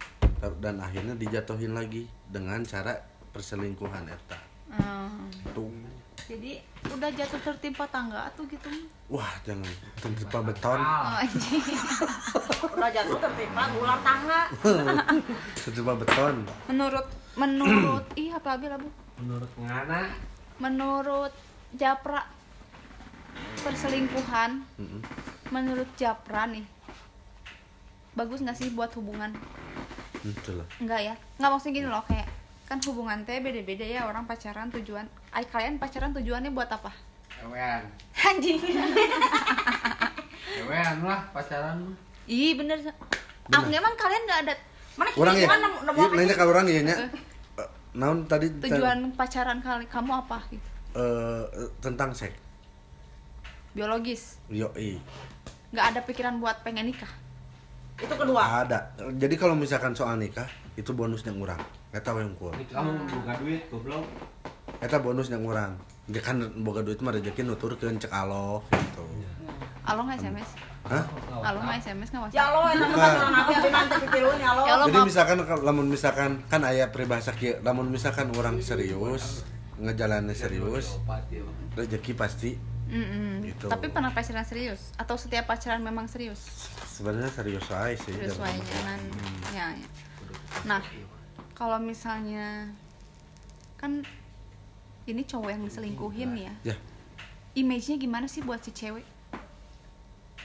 dan 0.60 0.80
akhirnya 0.80 1.16
dijatuhin 1.16 1.72
lagi 1.72 2.08
dengan 2.28 2.64
cara 2.64 2.96
perselingkuhan 3.34 4.06
eta 4.08 4.38
Hmm, 4.74 5.30
tuh 5.54 5.70
jadi 6.24 6.58
udah 6.88 7.10
jatuh 7.14 7.38
tertimpa 7.46 7.86
tangga 7.92 8.26
tuh 8.34 8.48
gitu. 8.48 8.66
Wah 9.12 9.28
jangan 9.44 9.70
tertimpa 10.00 10.40
beton. 10.40 10.80
Oh, 10.80 11.20
anjing. 11.20 11.62
Udah 12.74 12.90
jatuh 12.90 13.20
tertimpa 13.20 13.70
ular 13.76 14.00
tangga. 14.02 14.48
tertimpa 15.62 15.94
beton. 16.00 16.48
Menurut 16.72 17.06
menurut 17.36 18.06
ih 18.16 18.32
apa 18.32 18.56
abil 18.56 18.72
abu 18.72 18.90
menurut 19.22 19.52
ngana. 19.62 20.10
Menurut 20.58 21.34
Japra 21.76 22.26
perselingkuhan. 23.62 24.64
Mm-mm. 24.80 25.02
menurut 25.54 25.86
Japra 25.94 26.50
nih 26.50 26.66
bagus 28.18 28.42
nggak 28.42 28.58
sih 28.58 28.74
buat 28.74 28.90
hubungan? 28.98 29.34
Enggak 30.82 31.02
ya? 31.02 31.14
Nggak 31.38 31.52
maksudnya 31.52 31.74
gini 31.78 31.88
loh 31.90 32.02
kayak 32.10 32.26
kan 32.64 32.80
hubungan 32.88 33.22
teh 33.28 33.44
beda-beda 33.44 33.84
ya 33.84 34.08
orang 34.08 34.24
pacaran 34.24 34.72
tujuan 34.72 35.06
ay 35.36 35.44
kalian 35.46 35.76
pacaran 35.78 36.16
tujuannya 36.16 36.52
buat 36.56 36.72
apa? 36.72 36.92
Ewean 37.44 37.84
anjing. 38.16 38.60
Ewean 40.64 40.96
lah 41.04 41.22
pacaran 41.36 41.92
mah. 41.92 41.96
ih 42.24 42.56
bener. 42.56 42.80
Ah 43.52 43.62
emang 43.68 43.94
kalian 44.00 44.24
nggak 44.24 44.40
ada 44.48 44.54
Mana 44.96 45.10
orang 45.20 45.36
ya? 45.36 45.44
Iya, 45.44 45.50
apa 45.50 46.14
nanya 46.16 46.32
sih? 46.32 46.38
kalau 46.38 46.52
orang 46.56 46.66
ya 46.70 46.82
nya 46.86 46.96
Eh, 47.60 47.68
naon 47.98 48.24
tadi 48.30 48.48
tujuan 48.64 49.12
pacaran 49.18 49.60
kali 49.60 49.86
kamu 49.92 50.12
apa? 50.24 50.40
Gitu. 50.48 50.70
Eh, 50.96 51.44
tentang 51.84 52.16
seks. 52.16 52.38
Biologis. 53.76 54.38
Yo 54.48 54.72
i 54.80 55.02
nggak 55.74 55.86
ada 55.90 56.00
pikiran 56.06 56.38
buat 56.38 56.62
pengen 56.62 56.86
nikah? 56.94 57.10
Itu 57.98 58.14
kedua. 58.14 58.66
ada. 58.66 58.94
Jadi 59.18 59.36
kalau 59.36 59.58
misalkan 59.58 59.98
soal 59.98 60.16
nikah 60.22 60.46
itu 60.78 60.94
bonusnya 60.94 61.34
ngurang 61.34 61.62
eta 61.94 62.10
yang 62.18 62.34
kuat 62.36 62.58
Ini 62.58 62.66
kamu 62.74 62.92
buka 63.06 63.34
duit 63.38 63.62
goblok. 63.70 64.06
Eta 64.82 64.98
bonus 64.98 65.30
yang 65.30 65.46
ngurang 65.46 65.78
dia 66.04 66.20
kan 66.20 66.36
boga 66.68 66.84
duit 66.84 67.00
mah 67.00 67.16
rezeki 67.16 67.48
nuturkeun 67.48 67.96
cek 67.96 68.12
alo 68.12 68.60
gitu. 68.76 69.06
Alo 69.88 70.04
nggak 70.04 70.20
sms 70.20 70.50
Hah? 70.84 71.04
alo 71.40 71.64
nggak 71.64 71.80
sms 71.80 72.10
nggak 72.12 72.24
Ya 72.36 72.44
masalah 72.44 72.52
lo 72.52 72.62
enak 72.68 72.90
banget 72.92 73.20
orang 74.20 74.40
ya 74.42 74.52
lo. 74.52 74.62
Ya 74.68 74.76
jadi 74.84 75.00
misalkan 75.08 75.38
lamun 75.64 75.88
misalkan 75.88 76.32
kan 76.52 76.62
ayat 76.68 76.92
peribahasa 76.92 77.32
kieu 77.32 77.56
lamun 77.64 77.88
misalkan 77.88 78.36
orang 78.36 78.60
serius 78.60 79.48
ngejalannya 79.80 80.36
serius 80.36 81.00
ya 81.32 81.44
rezeki 81.80 82.14
pasti. 82.20 82.52
Mm-mm. 82.84 83.48
Gitu. 83.48 83.72
tapi 83.72 83.90
pernah 83.90 84.12
pacaran 84.12 84.44
serius? 84.46 84.92
Atau 85.00 85.16
setiap 85.18 85.50
pacaran 85.50 85.82
memang 85.82 86.06
serius? 86.06 86.68
Sebenarnya 86.84 87.32
serius 87.32 87.66
aja 87.72 87.96
sih 87.96 88.12
serius 88.12 88.38
wajah 88.38 88.80
nan 88.86 89.02
ya, 89.56 89.72
ya. 89.74 89.88
nah 90.68 90.84
kalau 91.54 91.78
misalnya 91.78 92.70
kan 93.78 94.02
ini 95.06 95.22
cowok 95.28 95.50
yang 95.54 95.64
diselingkuhin 95.66 96.32
ya. 96.40 96.54
Ya. 96.64 96.76
Image-nya 97.54 98.02
gimana 98.02 98.26
sih 98.26 98.42
buat 98.42 98.64
si 98.64 98.74
cewek? 98.74 99.06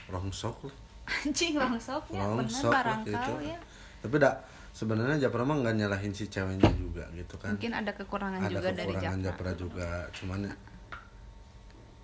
Rongsok 0.09 0.69
lah. 0.69 0.75
Anjing 1.09 1.57
ya 1.57 1.65
bener 1.65 1.81
Rongsok 2.13 2.69
lah 2.69 2.73
barangkali 2.85 3.09
gitu. 3.09 3.33
ya. 3.49 3.59
Tapi 4.05 4.15
dak 4.21 4.35
sebenarnya 4.75 5.17
Japra 5.27 5.41
mah 5.41 5.57
nggak 5.57 5.75
nyalahin 5.75 6.13
si 6.13 6.29
ceweknya 6.29 6.69
juga 6.77 7.09
gitu 7.17 7.35
kan. 7.41 7.57
Mungkin 7.57 7.73
ada 7.73 7.91
kekurangan 7.97 8.41
ada 8.45 8.51
juga 8.53 8.69
dari 8.75 8.93
kekurangan 8.93 9.19
Japra. 9.25 9.49
Japra 9.49 9.51
juga. 9.57 9.89
Cuman 10.13 10.39
ya, 10.45 10.53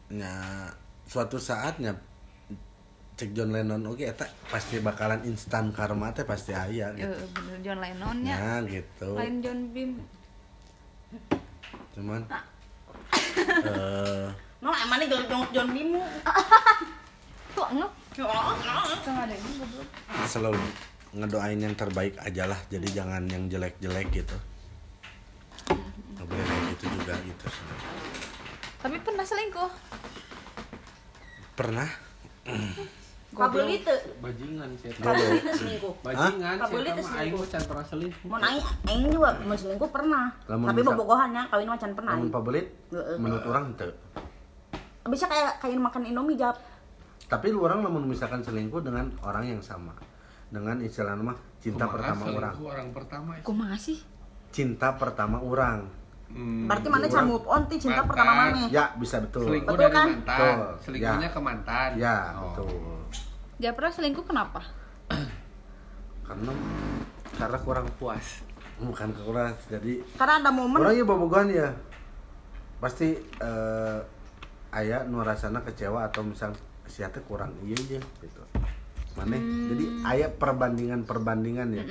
ya 0.09 0.35
suatu 1.05 1.37
saatnya 1.37 1.93
cek 3.15 3.31
John 3.31 3.49
Lennon 3.49 3.79
oke 3.87 4.03
eta 4.03 4.27
pasti 4.45 4.79
bakalan 4.79 5.23
instan 5.23 5.71
karma 5.71 6.11
teh 6.11 6.27
pasti 6.27 6.51
aya 6.51 6.91
Eh, 6.91 6.99
gitu. 6.99 7.15
bener 7.31 7.57
John 7.63 7.79
Lennonnya 7.79 8.35
nah 8.35 8.59
gitu. 8.63 9.15
Lain 9.15 9.39
John 9.39 9.59
Bim. 9.71 9.91
Cuman 11.95 12.21
eh 13.39 14.27
No, 14.59 14.73
emang 14.73 14.97
nih 14.97 15.07
John 15.07 15.45
John 15.53 15.69
Bimu. 15.71 16.01
tuh 17.55 17.67
goblok. 18.15 19.87
selalu 20.25 20.59
ngedoain 21.13 21.59
yang 21.59 21.71
terbaik 21.71 22.19
aja 22.19 22.47
lah 22.47 22.59
jadi 22.67 22.87
jangan 22.91 23.23
yang 23.31 23.47
jelek-jelek 23.47 24.11
gitu. 24.11 24.35
Nggak 26.11 26.25
boleh 26.25 26.43
kayak 26.43 26.63
gitu 26.73 26.85
juga 26.91 27.13
gitu. 27.21 27.47
Tapi 28.81 28.97
pernah 28.99 29.23
selingkuh? 29.23 29.71
Pernah 31.55 31.87
Kabel 33.37 33.65
itu. 33.69 33.95
bajingan 34.17 34.69
sih. 34.75 34.89
Kabel 34.95 35.27
itu 35.35 35.49
selingkuh. 35.53 35.93
bajingan 36.01 36.55
Kabel 36.57 36.71
sih 36.77 36.87
itu 36.87 36.95
aing 36.95 37.05
selingkuh. 37.05 37.37
mah 37.37 37.49
can 37.49 37.63
pernah 37.65 37.85
selingkuh 37.85 38.25
Mau 38.25 38.39
naik, 38.39 38.65
aing 38.85 39.05
juga 39.07 39.29
mau 39.41 39.55
selingkuh 39.55 39.89
pernah. 39.89 40.25
Lamun 40.45 40.65
Tapi 40.65 40.79
bisa- 40.79 40.89
bobogohannya 40.91 41.43
kawin 41.45 41.67
macan 41.67 41.91
pernah. 41.91 42.11
namun 42.13 42.29
pabelit 42.29 42.67
Heeh. 42.89 43.17
menurut 43.17 43.45
orang 43.45 43.65
tuh 43.73 43.93
Bisa 45.05 45.25
kayak 45.25 45.51
kayak 45.59 45.77
makan 45.77 46.01
Indomie 46.03 46.33
jap. 46.33 46.57
tapi 47.23 47.49
lu 47.49 47.59
orang 47.59 47.81
namun 47.81 48.05
misalkan 48.05 48.39
selingkuh 48.39 48.79
dengan 48.79 49.09
orang 49.19 49.45
yang 49.47 49.57
sama 49.59 49.93
dengan 50.47 50.77
istilah 50.77 51.13
mah 51.15 51.33
cinta 51.57 51.83
Kumaha 51.83 51.93
pertama 52.13 52.23
orang 52.31 52.53
orang 52.59 52.87
pertama 52.91 53.29
ya. 53.33 53.41
Kok 53.41 53.55
masih? 53.55 53.97
cinta 54.49 54.93
pertama 54.93 55.37
orang 55.39 55.89
Hmm, 56.25 56.65
Berarti 56.65 56.87
mana 56.87 57.05
can 57.05 57.21
move 57.23 57.45
on 57.45 57.65
ti 57.65 57.77
cinta 57.77 58.01
Mantan. 58.01 58.09
pertama 58.09 58.31
mana? 58.33 58.65
ya 58.67 58.89
bisa 58.95 59.21
betul 59.21 59.45
selingkuh 59.45 59.71
Betul 59.71 59.81
dari 59.83 59.93
kan? 59.93 60.07
mantan 60.07 60.37
Betul. 60.41 60.65
selingkuhnya 60.81 61.21
Ya. 61.21 61.31
ke 61.31 61.39
mantan 61.39 61.89
ya 61.95 62.17
Oh. 62.17 62.41
betul 62.43 62.67
Japra 63.55 63.87
selingkuh 63.87 64.27
kenapa? 64.27 64.67
karena 66.27 66.51
karena 67.39 67.57
kurang 67.63 67.87
puas. 67.95 68.43
Bukan 68.75 69.15
kekuras 69.15 69.55
jadi 69.71 70.03
karena 70.19 70.43
ada 70.43 70.51
momen. 70.51 70.83
Orang 70.83 70.95
ya 70.99 71.05
bobogohan 71.07 71.47
ya. 71.47 71.71
Pasti 72.83 73.15
eh, 73.19 73.99
ayah 74.75 75.07
nu 75.07 75.23
rasana 75.23 75.63
kecewa 75.63 76.03
atau 76.11 76.27
misal 76.27 76.51
sia 76.83 77.07
teh 77.07 77.23
kurang. 77.23 77.55
Iya 77.63 77.79
aja 77.79 77.99
gitu. 78.03 78.41
Mana? 79.15 79.39
Jadi 79.39 79.85
ayah 80.11 80.27
perbandingan 80.35 81.07
perbandingan 81.07 81.71
ya 81.71 81.83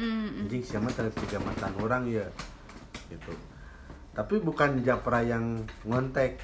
anjing 0.44 0.60
siapa 0.60 0.92
terhadap 0.92 1.16
tiga 1.24 1.40
matan 1.40 1.72
orang 1.80 2.04
ya. 2.12 2.28
Gitu. 3.08 3.32
Tapi 4.12 4.44
bukan 4.44 4.84
japra 4.84 5.24
yang 5.24 5.64
ngontek 5.88 6.36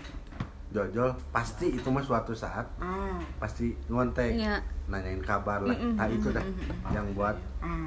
jojol 0.70 1.10
pasti 1.34 1.74
itu 1.74 1.88
mah 1.90 2.02
suatu 2.02 2.30
saat 2.30 2.62
ah, 2.78 3.18
pasti 3.42 3.74
ngontek 3.90 4.38
Iya. 4.38 4.62
nanyain 4.86 5.18
kabar 5.18 5.58
lah. 5.66 5.74
Nah 5.74 6.06
itu 6.06 6.30
dah. 6.30 6.46
yang 6.94 7.10
buat 7.14 7.34
ah. 7.58 7.86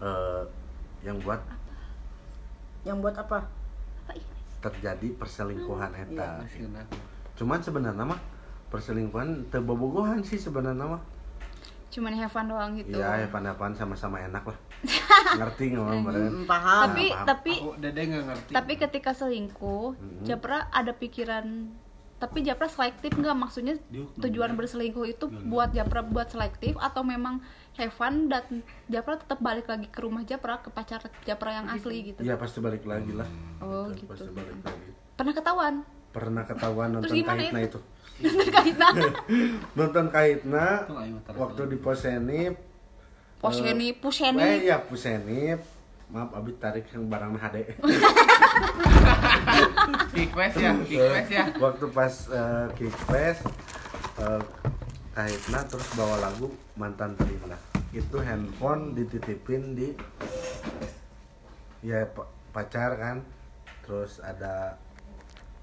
eh, 0.00 0.42
yang 1.04 1.20
buat 1.20 1.40
yang 2.88 2.98
buat 3.04 3.12
apa? 3.12 3.44
Terjadi 4.64 5.08
perselingkuhan 5.20 5.92
eta. 5.92 6.40
Masih 6.40 6.64
enak. 6.66 6.88
cuman 7.36 7.60
sebenarnya 7.60 8.04
mah 8.08 8.20
perselingkuhan 8.72 9.52
tebobogohan 9.52 10.24
sih 10.24 10.40
sebenarnya 10.40 10.96
mah. 10.96 11.02
Cuman 11.92 12.16
fun 12.28 12.48
doang 12.48 12.72
gitu. 12.76 12.96
Iya, 12.96 13.28
evan-evan 13.28 13.72
sama-sama 13.76 14.20
enak 14.24 14.44
lah. 14.48 14.58
Ngerti 15.36 15.64
meren. 15.72 16.30
Hmm, 16.32 16.44
paham 16.44 16.86
tapi 16.90 17.04
paham. 17.10 17.26
tapi 17.26 17.52
aku 17.56 17.70
dede 17.78 18.02
nggak 18.06 18.24
ngerti 18.24 18.50
tapi 18.52 18.72
ketika 18.76 19.10
selingkuh 19.12 19.96
Japra 20.22 20.68
ada 20.70 20.92
pikiran 20.92 21.72
tapi 22.16 22.40
Japra 22.40 22.64
selektif 22.64 23.12
nggak 23.12 23.36
maksudnya 23.36 23.76
tujuan 24.16 24.56
berselingkuh 24.56 25.04
itu 25.04 25.28
buat 25.28 25.76
Japra 25.76 26.00
buat 26.00 26.32
selektif 26.32 26.72
atau 26.80 27.04
memang 27.04 27.44
have 27.76 27.92
fun 27.92 28.32
dan 28.32 28.64
Japra 28.88 29.20
tetap 29.20 29.36
balik 29.36 29.68
lagi 29.68 29.84
ke 29.84 30.00
rumah 30.00 30.24
Japra 30.24 30.56
ke 30.64 30.72
pacar 30.72 31.04
Japra 31.28 31.60
yang 31.60 31.68
asli 31.68 32.12
gitu 32.12 32.24
Iya 32.24 32.40
pasti 32.40 32.64
balik 32.64 32.88
lagi 32.88 33.12
lah. 33.12 33.28
Oh, 33.60 33.92
Gitu, 33.92 34.08
gitu. 34.08 34.12
Pasti 34.16 34.30
balik 34.32 34.56
lagi. 34.64 34.88
pernah 35.12 35.32
ketahuan 35.36 35.74
Pernah 36.08 36.44
ketahuan 36.48 36.88
nonton 36.96 37.12
kaitna 37.20 37.60
itu? 37.60 37.80
itu. 38.16 38.48
Kaitna 38.48 38.88
Nonton 39.76 40.06
kaitna 40.08 40.88
mah 40.88 41.20
terus. 41.20 41.36
waktu 41.36 41.62
di 41.68 41.76
Posenip. 41.76 42.54
Poseni 43.40 43.92
Eh 43.92 43.96
Puseni 44.00 44.66
ya 44.66 44.78
Posenip. 44.80 45.60
Maaf 46.06 46.30
abi 46.38 46.54
tarik 46.62 46.86
yang 46.94 47.10
barang 47.10 47.34
HD. 47.34 47.56
request 50.14 50.54
ya 50.64 50.70
request 50.78 51.30
ya. 51.34 51.44
waktu 51.58 51.86
pas 51.90 52.14
uh, 52.30 52.70
eh, 54.22 54.42
kaitna 55.18 55.60
terus 55.66 55.88
bawa 55.98 56.22
lagu 56.22 56.54
mantan 56.78 57.18
terindah 57.18 57.58
itu 57.90 58.16
handphone 58.22 58.94
dititipin 58.94 59.74
di 59.74 59.88
ya 61.82 62.06
pa- 62.06 62.30
pacar 62.54 62.94
kan. 63.02 63.26
Terus 63.82 64.22
ada 64.22 64.78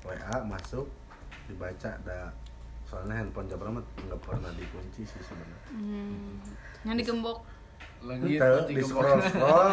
WA 0.04 0.44
masuk 0.44 0.92
dibaca 1.48 1.88
ada 2.04 2.36
soalnya 2.84 3.24
handphone 3.24 3.48
Jabra 3.48 3.72
nggak 3.72 4.22
pernah 4.22 4.52
dikunci 4.60 5.08
sih 5.08 5.22
sebenarnya. 5.24 5.60
Hmm, 5.72 6.36
yang 6.84 7.00
digembok 7.00 7.53
lagi 8.04 8.36
Ente 8.38 8.72
di 8.72 8.84
scroll 8.84 9.20
scroll 9.24 9.70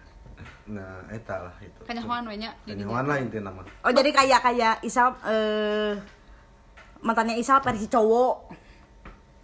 nah 0.74 1.02
eta 1.10 1.50
lah 1.50 1.54
itu. 1.58 1.82
Kanyahoan 1.82 2.30
we 2.30 2.38
nya 2.38 2.54
di 2.62 2.78
kanyahoan 2.78 3.04
lah 3.10 3.16
intinya 3.18 3.50
mah 3.50 3.66
oh 3.66 3.90
jadi 3.90 4.10
kayak 4.14 4.40
kayak 4.46 4.74
Isal 4.86 5.18
eh 5.26 5.98
mantannya 7.02 7.34
Isal 7.34 7.58
versi 7.58 7.90
cowok. 7.90 8.36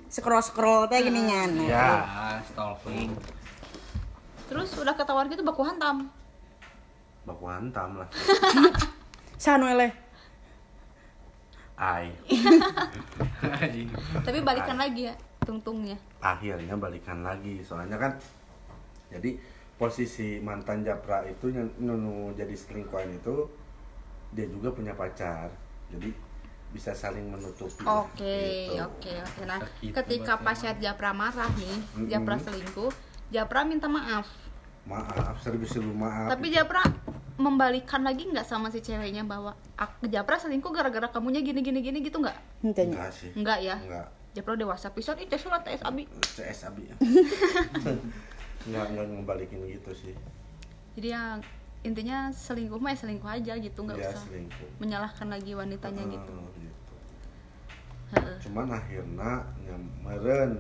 Scroll 0.07 0.39
scroll 0.39 0.87
teh 0.87 1.03
gini 1.03 1.27
kan 1.27 1.51
ya. 1.67 1.89
Ah 1.99 2.39
stalking. 2.47 3.11
Terus 4.47 4.71
udah 4.79 4.95
ketahuan 4.95 5.27
gitu 5.27 5.43
baku 5.43 5.67
hantam. 5.67 6.07
Baku 7.27 7.45
hantam 7.51 7.99
lah. 7.99 8.09
Sanuele. 9.43 9.91
Ai. 11.75 12.15
Tapi 14.27 14.39
balikan 14.47 14.79
lagi 14.79 15.11
ya 15.11 15.15
tungtungnya 15.47 15.95
akhirnya 16.19 16.75
balikan 16.75 17.23
lagi 17.23 17.63
soalnya 17.63 17.95
kan 17.97 18.13
jadi 19.09 19.39
posisi 19.79 20.43
mantan 20.43 20.83
Japra 20.83 21.23
itu 21.25 21.49
yang 21.49 21.71
nunu 21.79 22.35
jadi 22.35 22.51
selingkuhan 22.53 23.15
itu 23.15 23.47
dia 24.35 24.51
juga 24.51 24.75
punya 24.75 24.93
pacar 24.93 25.47
jadi 25.87 26.11
bisa 26.75 26.91
saling 26.93 27.31
menutupi 27.31 27.87
Oke, 27.87 28.67
gitu. 28.67 28.75
oke, 28.83 29.13
oke. 29.23 29.43
Nah, 29.47 29.63
Sakit 29.63 29.95
ketika 29.95 30.35
pacar 30.37 30.75
Japra 30.77 31.15
marah 31.15 31.49
nih, 31.55 31.79
Mm-mm. 31.95 32.11
Japra 32.11 32.37
selingkuh, 32.37 32.91
Japra 33.31 33.63
minta 33.63 33.87
maaf. 33.87 34.27
maaf 34.85 35.41
serius-serius 35.41 35.95
maaf 35.95 36.31
Tapi 36.31 36.53
Japra 36.53 36.83
membalikan 37.39 38.03
lagi 38.03 38.27
nggak 38.29 38.45
sama 38.45 38.69
si 38.69 38.79
ceweknya 38.81 39.23
bahwa 39.23 39.55
aku 39.75 40.11
Japra 40.11 40.37
selingkuh 40.37 40.69
gara-gara 40.71 41.07
kamunya 41.09 41.41
gini 41.41 41.63
gini 41.63 41.81
gini 41.81 41.99
gitu 42.03 42.19
nggak? 42.19 42.37
Enggak 42.67 43.11
sih 43.15 43.31
Enggak 43.33 43.59
ya. 43.63 43.77
enggak 43.79 44.07
Japra 44.37 44.53
dewasa 44.53 44.93
pisan 44.93 45.17
itu 45.17 45.33
surat 45.39 45.65
tes 45.65 45.81
abi. 45.81 46.05
CS 46.29 46.69
abi 46.69 46.85
ya 46.85 46.97
enggak 48.67 48.85
enggak 48.87 49.07
ngebalikin 49.11 49.65
gitu 49.67 49.91
sih 49.97 50.15
Jadi 50.93 51.09
yang 51.09 51.41
intinya 51.81 52.29
selingkuh 52.29 52.77
mah 52.77 52.93
ya 52.93 52.99
selingkuh 52.99 53.31
aja 53.31 53.53
gitu 53.55 53.79
nggak 53.79 53.97
dia 53.97 54.11
usah 54.11 54.21
selingkuh 54.23 54.69
menyalahkan 54.77 55.29
lagi 55.29 55.53
wanitanya 55.53 56.03
Ah, 56.03 56.11
gitu. 56.11 56.35
gitu. 56.59 56.95
Heeh. 58.09 58.37
cuman 58.41 58.67
akhirnya 58.71 59.31
nyameren 59.61 60.53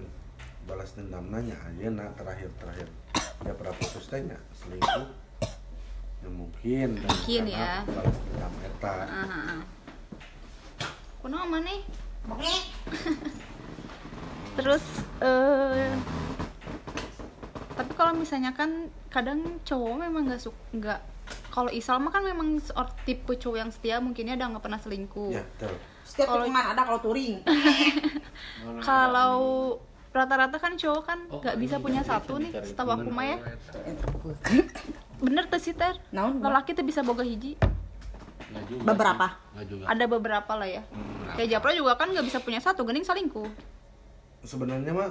balas 0.64 0.90
dendam 0.92 1.26
nanya 1.26 1.54
aja 1.62 1.86
nah 1.88 2.08
terakhir 2.12 2.50
terakhir 2.56 2.88
ya 3.42 3.52
pernah 3.52 3.74
putus 3.76 4.06
tanya 4.06 4.38
selingkuh 4.52 5.06
ya 6.16 6.28
mungkin 6.28 6.88
dan 6.96 7.06
Mungkin 7.06 7.44
ya. 7.46 7.84
balas 7.84 8.16
dendam 8.24 8.52
eta 8.62 8.94
Aha. 9.04 9.42
Kunaon 11.18 11.48
maneh? 11.50 11.80
Terus 14.56 14.84
eh 15.18 15.92
tapi 17.76 17.92
kalau 17.92 18.16
misalnya 18.16 18.50
kan 18.50 18.88
kadang 19.12 19.60
cowok 19.62 19.94
memang 20.00 20.24
nggak 20.26 20.40
suka 20.40 20.56
nggak 20.72 21.00
kalau 21.52 21.68
Isal 21.68 22.00
mah 22.00 22.08
kan 22.08 22.24
memang 22.24 22.56
tipe 23.04 23.32
cowok 23.32 23.58
yang 23.58 23.68
setia 23.68 24.00
mungkinnya 24.00 24.32
udah 24.34 24.56
nggak 24.56 24.64
pernah 24.64 24.80
selingkuh. 24.80 25.28
ya 25.30 25.44
betul 25.44 25.72
setiap 26.00 26.26
Kalau- 26.30 26.46
teman 26.46 26.64
ada 26.72 26.82
kalau 26.82 27.00
touring 27.00 27.36
Kalau 28.88 29.34
rata-rata 30.12 30.56
kan 30.56 30.72
cowok 30.74 31.02
kan 31.04 31.18
Oh, 31.28 31.40
nggak 31.44 31.56
bisa 31.60 31.76
punya 31.76 32.00
satu 32.00 32.40
nih, 32.40 32.48
setahu 32.64 32.88
aku 32.88 33.08
mah 33.12 33.26
ya. 33.26 33.36
Bener 35.24 35.44
tuh 35.44 35.60
sih 35.60 35.76
ter. 35.76 36.00
Lelaki 36.12 36.72
tuh 36.72 36.84
bisa 36.84 37.04
boga 37.04 37.20
hiji. 37.20 37.60
Juga 38.64 38.82
Beberapa. 38.88 39.36
juga 39.60 39.84
Ada 39.92 40.04
beberapa 40.08 40.52
lah 40.56 40.64
ya. 40.64 40.82
Kayak 41.36 41.60
Japra 41.60 41.76
juga 41.76 42.00
kan 42.00 42.08
nggak 42.08 42.24
bisa 42.24 42.40
punya 42.40 42.64
satu, 42.64 42.88
gening 42.88 43.04
selingkuh. 43.04 43.75
Sebenarnya 44.46 44.94
mah 44.94 45.10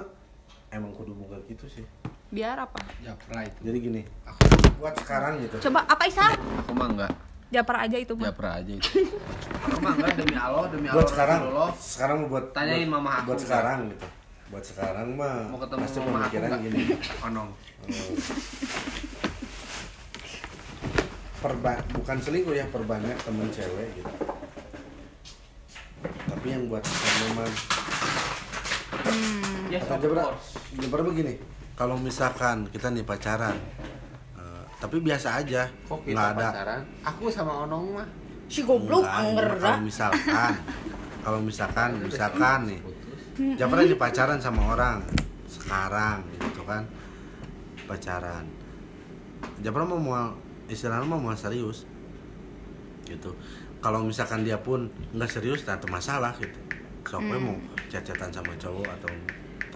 emang 0.72 0.90
kudu 0.96 1.12
buka 1.12 1.36
gitu 1.46 1.68
sih. 1.68 1.84
Biar 2.32 2.56
apa? 2.58 2.80
Japra 3.04 3.44
itu 3.44 3.60
jadi 3.62 3.78
gini 3.78 4.02
aku 4.24 4.40
buat 4.80 4.96
sekarang 4.96 5.44
gitu. 5.44 5.60
Coba 5.68 5.84
apa 5.84 6.02
Isal? 6.08 6.32
aku 6.34 6.72
mah 6.72 6.88
enggak. 6.90 7.12
Japra 7.46 7.86
aja 7.86 7.96
itu 8.00 8.12
mah. 8.16 8.32
Japra 8.32 8.50
aja 8.58 8.72
itu. 8.74 8.90
Aku 9.62 9.78
mah 9.78 9.92
enggak 9.94 10.12
demi 10.18 10.34
Allah 10.34 10.66
demi 10.72 10.88
Allah 10.88 10.96
buat 10.98 11.08
sekarang 11.12 11.38
Rasulullah. 11.44 11.70
sekarang 11.78 12.18
buat 12.26 12.44
Tanyain 12.50 12.88
buat, 12.88 12.94
mama 12.96 13.10
aku 13.20 13.26
buat 13.30 13.40
sekarang 13.44 13.78
gitu. 13.92 14.06
Buat 14.46 14.64
sekarang 14.64 15.08
mah 15.14 15.36
mau 15.52 15.58
ketemu 15.60 15.82
pasti 15.84 15.98
mama 16.00 16.18
aku 16.24 16.34
enggak? 16.40 16.60
gini. 16.64 16.82
Onong 17.22 17.48
Eh, 17.86 18.10
perba 21.38 21.78
bukan 21.94 22.16
selingkuh 22.18 22.50
ya 22.50 22.66
perbanyak 22.66 23.14
temen 23.22 23.46
cewek 23.54 23.88
gitu. 23.94 24.12
Tapi 26.26 26.46
yang 26.50 26.66
buat 26.66 26.82
memang 26.82 27.52
Jabra 29.76 30.24
Jabra 30.78 31.02
begini 31.02 31.34
kalau 31.76 32.00
misalkan 32.00 32.70
kita 32.72 32.88
nih 32.88 33.04
pacaran 33.04 33.56
eh, 34.38 34.62
tapi 34.80 35.02
biasa 35.04 35.42
aja 35.42 35.68
kok 35.88 36.00
kita 36.04 36.16
nggak 36.16 36.30
ada 36.36 36.48
pacaran? 36.52 36.82
Aku 37.04 37.24
sama 37.28 37.52
onong 37.68 38.00
mah. 38.00 38.08
Si 38.46 38.62
goblok 38.62 39.04
anger 39.04 39.58
kalau 39.58 39.82
misalkan 39.82 40.52
kalau 41.26 41.40
misalkan 41.42 41.88
misalkan 42.00 42.60
nih. 42.70 42.80
Japra 43.60 43.84
di 43.84 43.92
pacaran 44.00 44.40
sama 44.40 44.72
orang 44.72 45.04
sekarang 45.44 46.24
gitu 46.40 46.64
kan. 46.64 46.88
Pacaran. 47.84 48.44
Japra 49.60 49.84
mau 49.84 50.00
mau 50.00 50.32
istilahnya 50.72 51.04
mau 51.04 51.20
mau 51.20 51.36
serius 51.36 51.84
gitu. 53.04 53.36
Kalau 53.84 54.02
misalkan 54.02 54.42
dia 54.42 54.56
pun 54.56 54.88
nggak 55.12 55.28
serius 55.28 55.68
tak 55.68 55.84
ada 55.84 55.86
masalah 55.92 56.32
gitu 56.40 56.65
sok 57.06 57.22
we 57.22 57.38
mau 57.38 57.54
chat-chatan 57.86 58.28
sama 58.28 58.52
cowok 58.56 58.88
atau 58.92 59.10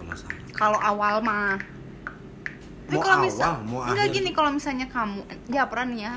masalah 0.01 0.35
Kalau 0.51 0.75
awal 0.77 1.15
mah. 1.19 1.55
Mau 2.87 2.99
kalau 2.99 3.15
awal, 3.15 3.23
misal 3.23 3.51
mau 3.63 3.85
enggak 3.85 4.03
akhir. 4.03 4.15
gini 4.17 4.29
kalau 4.31 4.51
misalnya 4.51 4.85
kamu 4.85 5.19
Japra 5.47 5.81
nih 5.83 5.99
ya 6.01 6.13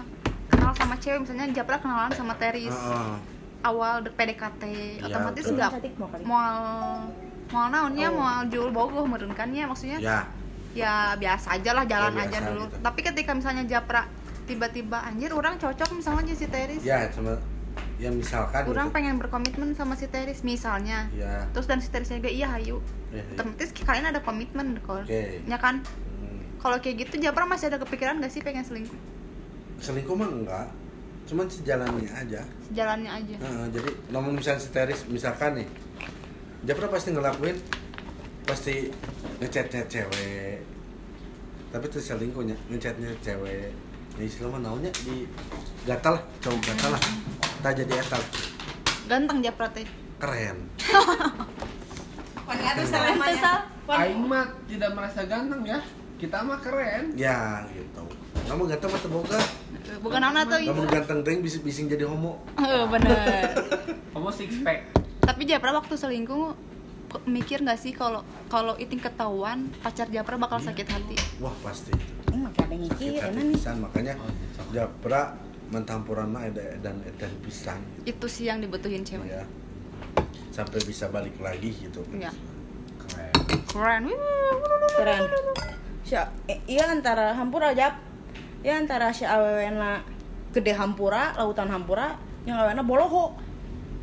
kenal 0.49 0.73
sama 0.73 0.95
cewek 0.97 1.19
misalnya 1.21 1.47
Japra 1.53 1.77
kenalan 1.79 2.11
sama 2.11 2.35
Teris 2.35 2.73
Heeh. 2.73 3.15
awal 3.63 4.03
de- 4.03 4.11
PDKT 4.11 4.63
Iya, 4.99 5.07
otomatis 5.07 5.45
enggak 5.47 5.71
mual 6.25 6.57
mual 7.47 7.67
naonnya 7.69 8.09
Oh. 8.09 8.19
mual 8.19 8.39
jual 8.49 8.69
bogoh 8.69 9.05
meureun 9.05 9.31
kan 9.31 9.49
ya 9.49 9.65
maksudnya 9.65 9.99
ya 9.99 10.19
ya 10.75 10.93
biasa 11.15 11.55
aja 11.55 11.71
lah 11.73 11.85
jalan 11.85 12.11
Ya, 12.13 12.27
aja 12.27 12.39
dulu 12.45 12.67
gitu. 12.67 12.77
tapi 12.83 13.01
ketika 13.05 13.31
misalnya 13.31 13.63
Japra 13.65 14.11
tiba-tiba 14.45 14.99
anjir 15.01 15.31
orang 15.31 15.55
cocok 15.55 15.95
misalnya 15.95 16.33
si 16.33 16.45
Teris 16.45 16.83
ya 16.83 17.07
cuma 17.09 17.39
ya 18.05 18.13
misalkan 18.13 18.69
orang 18.69 18.93
gitu. 18.93 18.97
pengen 19.01 19.17
berkomitmen 19.17 19.73
sama 19.73 19.97
si 19.97 20.05
Teris 20.13 20.45
misalnya. 20.45 21.09
Ya 21.17 21.49
terus 21.57 21.65
dan 21.65 21.81
si 21.81 21.89
Terisnya 21.89 22.21
juga 22.21 22.33
iya 22.33 22.53
hayu 22.53 22.85
ya, 23.09 23.25
ya. 23.25 23.25
otomatis 23.33 23.73
kalian 23.73 24.07
ada 24.13 24.21
komitmen 24.21 24.77
kok 24.85 25.09
Oke. 25.09 25.41
ya 25.49 25.57
kan? 25.57 25.81
Hmm. 26.21 26.41
kalau 26.61 26.77
kayak 26.85 27.09
gitu 27.09 27.25
Japra 27.25 27.49
masih 27.49 27.73
ada 27.73 27.81
kepikiran 27.81 28.21
gak 28.21 28.29
sih 28.29 28.45
pengen 28.45 28.61
selingkuh? 28.61 29.01
Selingkuh 29.81 30.13
mah 30.17 30.29
enggak. 30.29 30.69
Cuman 31.25 31.49
sejalannya 31.49 32.13
aja. 32.13 32.45
Jalannya 32.77 33.09
aja. 33.09 33.37
Heeh, 33.41 33.65
jadi 33.73 33.91
namun 34.13 34.37
misalnya 34.37 34.61
si 34.61 34.69
Teris 34.69 35.01
misalkan 35.09 35.65
nih 35.65 35.69
Japra 36.69 36.93
pasti 36.93 37.09
ngelakuin 37.17 37.57
pasti 38.45 38.93
ngechatnya 39.41 39.89
cewek. 39.89 40.61
Tapi 41.73 41.85
itu 41.89 41.99
selingkuhnya 42.05 42.57
ngechatnya 42.69 43.09
cewek. 43.25 43.73
Ya 44.21 44.23
istilah 44.29 44.61
mah 44.61 44.61
naunya 44.61 44.93
di 45.09 45.25
gatal 45.89 46.21
cowok 46.45 46.61
gatal 46.69 46.93
lah 46.95 47.03
tak 47.65 47.81
jadi 47.81 47.97
etal 47.97 48.21
ganteng 49.09 49.41
Japra 49.41 49.73
teh 49.73 49.89
keren. 50.21 50.69
Wanita 52.49 52.71
tuh 52.77 52.87
Keren. 52.93 53.19
Aing 53.89 54.21
mah 54.25 54.53
tidak 54.65 54.91
merasa 54.93 55.25
ganteng 55.25 55.65
ya. 55.65 55.81
Kita 56.17 56.41
mah 56.41 56.61
keren. 56.61 57.13
ya 57.17 57.65
gitu. 57.73 58.05
Kamu 58.45 58.69
ganteng 58.69 58.91
mah 58.93 59.01
boga 59.09 59.41
bukan 60.01 60.23
anak 60.23 60.49
tuh 60.49 60.61
kamu 60.61 60.83
ganteng 60.89 61.21
deng 61.25 61.39
bisa 61.41 61.61
bising 61.61 61.89
jadi 61.89 62.05
homo. 62.05 62.41
Eh, 62.57 62.85
bener. 62.89 63.53
Kamu 64.13 64.31
six 64.31 64.61
pack. 64.61 64.93
tapi 65.25 65.49
Japra 65.49 65.73
waktu 65.73 65.97
selingkuh 65.97 66.53
mikir 67.25 67.65
nggak 67.65 67.81
sih 67.81 67.97
kalau 67.97 68.21
kalau 68.53 68.77
itu 68.77 69.01
ketahuan 69.01 69.73
pacar 69.81 70.09
Japra 70.13 70.37
bakal 70.37 70.61
sakit 70.61 70.85
hati? 70.85 71.17
Wah 71.41 71.53
pasti. 71.65 71.93
Ini 72.29 72.37
mah 72.45 72.53
ada 72.53 72.69
yang 72.69 72.85
sakit 72.93 73.09
mikir, 73.09 73.21
hati 73.25 73.43
pisan 73.57 73.77
makanya 73.81 74.13
Oh, 74.21 74.29
cocok. 74.29 74.67
Japra 74.73 75.21
mentampuran 75.75 76.27
mah 76.27 76.47
eda- 76.47 76.79
dan 76.79 77.03
edan 77.03 77.33
pisan 77.41 77.83
gitu 77.99 78.15
itu 78.15 78.27
sih 78.31 78.45
yang 78.47 78.59
dibutuhin 78.59 79.03
cewek 79.03 79.27
ya 79.29 79.43
sampai 80.49 80.79
bisa 80.81 81.11
balik 81.11 81.35
lagi 81.39 81.75
gitu 81.75 82.07
Iya. 82.09 82.31
Keren. 82.97 83.35
keren 83.67 84.05
Keren. 84.95 85.23
Si, 86.01 86.15
eh, 86.15 86.59
iya 86.65 86.87
antara 86.87 87.33
hampura 87.33 87.73
jap. 87.73 87.99
Ya 88.61 88.77
antara 88.77 89.11
si 89.11 89.25
awewena 89.25 90.01
gede 90.51 90.73
hampura, 90.73 91.35
lautan 91.35 91.67
hampura, 91.67 92.15
yang 92.45 92.57
awewena 92.57 92.81
boloho. 92.81 93.35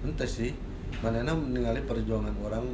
ente 0.02 0.26
sih 0.26 0.52
mana 1.00 1.22
meninggali 1.24 1.82
perjuangan 1.82 2.34
orang 2.42 2.66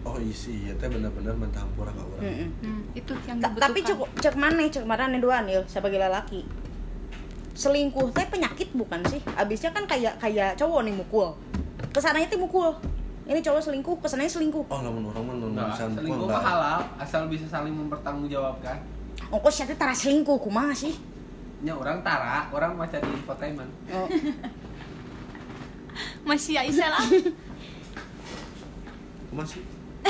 oh 0.00 0.16
isi 0.18 0.64
ya 0.64 0.72
teh 0.74 0.88
benar-benar 0.88 1.36
mentampura 1.36 1.92
ke 1.92 2.00
orang 2.00 2.22
Mm-mm. 2.24 2.48
Hmm, 2.58 2.82
itu 2.94 3.12
yang 3.24 3.36
Ta- 3.36 3.52
dibutuhkan 3.52 3.68
tapi 3.68 3.78
cek 3.84 3.98
cek 4.18 4.34
mana 4.34 4.60
cek 4.66 4.84
mana 4.84 5.12
duaan 5.14 5.44
ya 5.44 5.60
sebagai 5.66 6.00
lelaki 6.00 6.40
selingkuh. 7.54 8.14
Teh 8.14 8.26
penyakit 8.26 8.68
bukan 8.74 9.02
sih? 9.08 9.20
Abisnya 9.36 9.74
kan 9.74 9.86
kayak 9.86 10.18
kayak 10.22 10.54
cowok 10.58 10.86
nih 10.86 10.94
mukul. 10.94 11.34
Ke 11.90 11.98
sananya 11.98 12.30
teh 12.30 12.40
mukul. 12.40 12.74
Ini 13.30 13.38
cowok 13.46 13.62
selingkuh 13.62 13.96
ke 14.02 14.06
sananya 14.10 14.32
selingkuh. 14.32 14.64
Oh 14.66 14.80
lamun 14.82 15.06
orang 15.06 15.54
mah 15.54 15.70
selingkuh 15.70 16.26
mah 16.26 16.42
halal 16.42 16.80
asal 16.98 17.30
bisa 17.30 17.46
saling 17.46 17.74
mempertanggungjawabkan. 17.74 18.78
ongkos 19.30 19.62
siapa 19.62 19.78
tara 19.78 19.94
selingkuh 19.94 20.42
kumaha 20.42 20.74
sih? 20.74 20.98
Nya 21.60 21.76
orang 21.76 22.02
tara, 22.02 22.48
orang 22.50 22.74
maca 22.74 22.98
di 22.98 23.06
infotainment. 23.06 23.70
oh. 23.92 24.08
masih 26.28 26.58
Aisyah 26.58 26.88
lah. 26.90 27.04
Masih 29.30 29.62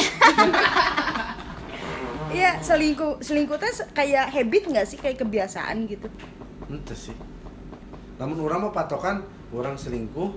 iya 2.31 2.63
selingkuh 2.63 3.19
selingkuh 3.21 3.59
teh 3.61 3.69
kayak 3.93 4.33
habit 4.33 4.65
nggak 4.71 4.87
sih? 4.89 4.97
Kayak 4.97 5.21
kebiasaan 5.21 5.85
gitu 5.91 6.09
ente 6.71 6.95
sih. 6.95 7.17
Namun 8.17 8.39
orang 8.47 8.71
mah 8.71 8.73
patokan 8.73 9.27
orang 9.51 9.75
selingkuh 9.75 10.31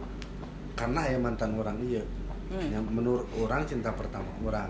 karena 0.74 1.06
ya 1.06 1.18
mantan 1.22 1.54
orang 1.54 1.78
iya. 1.86 2.02
Hmm. 2.50 2.70
yang 2.70 2.86
menurut 2.90 3.30
orang 3.38 3.64
cinta 3.70 3.94
pertama 3.94 4.28
orang. 4.42 4.70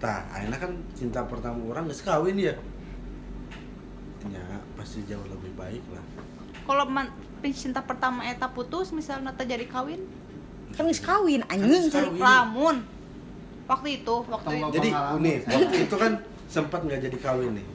Tah 0.00 0.28
akhirnya 0.32 0.58
kan 0.60 0.72
cinta 0.96 1.24
pertama 1.24 1.60
orang 1.68 1.88
geus 1.88 2.04
kawin 2.04 2.36
ya 2.36 2.54
ya 4.28 4.44
pasti 4.76 5.00
jauh 5.08 5.24
lebih 5.24 5.52
baik 5.56 5.80
lah. 5.92 6.04
Kalau 6.68 6.84
man- 6.86 7.12
cinta 7.40 7.80
pertama 7.80 8.20
eta 8.28 8.52
putus 8.52 8.92
misalnya 8.92 9.32
terjadi 9.32 9.64
kawin 9.64 10.04
kan 10.76 10.84
geus 10.84 11.00
kawin 11.00 11.40
anjing. 11.48 11.88
Geus 11.88 11.92
cari 11.92 12.08
kawin. 12.12 12.20
lamun. 12.20 12.76
Waktu 13.64 14.02
itu 14.02 14.14
waktu 14.28 14.48
itu. 14.60 14.68
jadi 14.76 14.90
waktu 15.46 15.76
itu 15.88 15.96
kan 15.96 16.12
sempat 16.50 16.84
nggak 16.84 17.00
jadi 17.08 17.16
kawin 17.20 17.56
nih. 17.56 17.66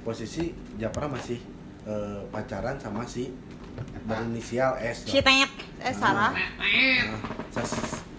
Posisi 0.00 0.56
Japra 0.80 1.04
masih 1.04 1.59
eh, 1.82 2.20
pacaran 2.28 2.76
sama 2.76 3.02
si 3.02 3.32
berinisial 4.02 4.76
S. 4.78 5.06
Si 5.06 5.18
tet 5.18 5.50
eh 5.78 5.92
Sarah. 5.92 6.30
Nah, 6.30 7.16
Sa- 7.50 7.64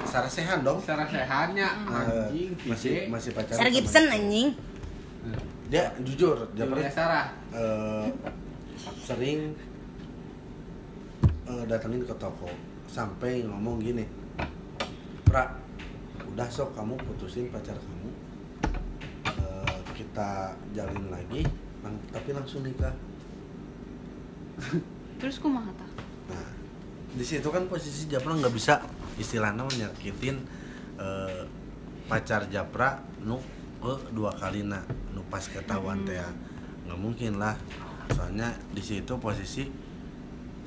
Sarah 0.03 0.27
Sehan 0.27 0.61
dong. 0.61 0.79
Secara 0.79 1.05
sehatnya 1.05 1.67
Eh, 1.83 1.93
anjing 1.93 2.49
masih 2.59 2.67
masih 2.67 2.93
masih 3.07 3.31
pacaran 3.31 3.57
Sarah 3.57 3.67
sama 3.67 3.77
Gibson 3.77 4.03
dia. 4.03 4.15
anjing. 4.15 4.47
Dia 5.67 5.83
jujur 5.99 6.37
Japra 6.51 6.77
Julia 6.77 6.91
Sarah. 6.91 7.25
eh, 7.51 8.05
sering 8.99 9.53
eh, 11.43 11.63
datengin 11.65 12.01
ke 12.01 12.15
toko 12.15 12.49
sampai 12.85 13.43
ngomong 13.43 13.79
gini 13.79 14.03
Pra 15.23 15.55
udah 16.25 16.47
sok 16.47 16.73
kamu 16.73 16.95
putusin 16.97 17.47
pacar 17.47 17.75
kamu 17.75 18.09
Eh, 19.23 19.77
kita 19.93 20.31
jalin 20.71 21.07
lagi 21.07 21.45
lang- 21.79 22.03
tapi 22.09 22.29
langsung 22.31 22.61
nikah 22.61 22.91
terus 25.19 25.37
kumaha 25.41 25.69
tah 25.75 25.91
nah 26.31 26.49
di 27.11 27.25
situ 27.27 27.47
kan 27.51 27.67
posisi 27.67 28.07
Japra 28.07 28.39
nggak 28.39 28.53
bisa 28.55 28.79
istilahnya 29.19 29.67
menyakitin 29.67 30.39
eh, 30.95 31.43
pacar 32.07 32.47
Japra 32.47 32.99
nu 33.23 33.39
eh, 33.83 33.99
dua 34.11 34.31
kali 34.35 34.63
nak 34.63 34.87
nu 35.15 35.23
pas 35.27 35.43
ketahuan 35.43 36.03
teh 36.03 36.19
ya. 36.19 36.29
nggak 36.87 36.99
mungkin 36.99 37.39
lah. 37.39 37.55
Soalnya 38.11 38.51
di 38.75 38.83
situ 38.83 39.15
posisi 39.15 39.63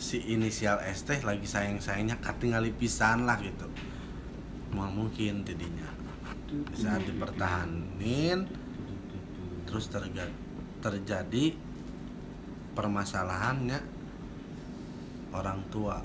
si 0.00 0.18
inisial 0.32 0.80
S 0.88 1.04
teh 1.04 1.20
lagi 1.20 1.44
sayang 1.44 1.82
sayangnya 1.82 2.16
katingali 2.22 2.72
pisan 2.72 3.28
lah 3.28 3.36
gitu. 3.40 3.68
Mau 4.72 4.88
mungkin 4.88 5.44
tidinya. 5.44 5.90
Saat 6.72 7.04
dipertahanin 7.04 8.46
terus 9.66 9.90
terjadi 9.90 10.30
terjadi 10.78 11.56
permasalahannya 12.74 13.78
orang 15.30 15.62
tua 15.68 15.98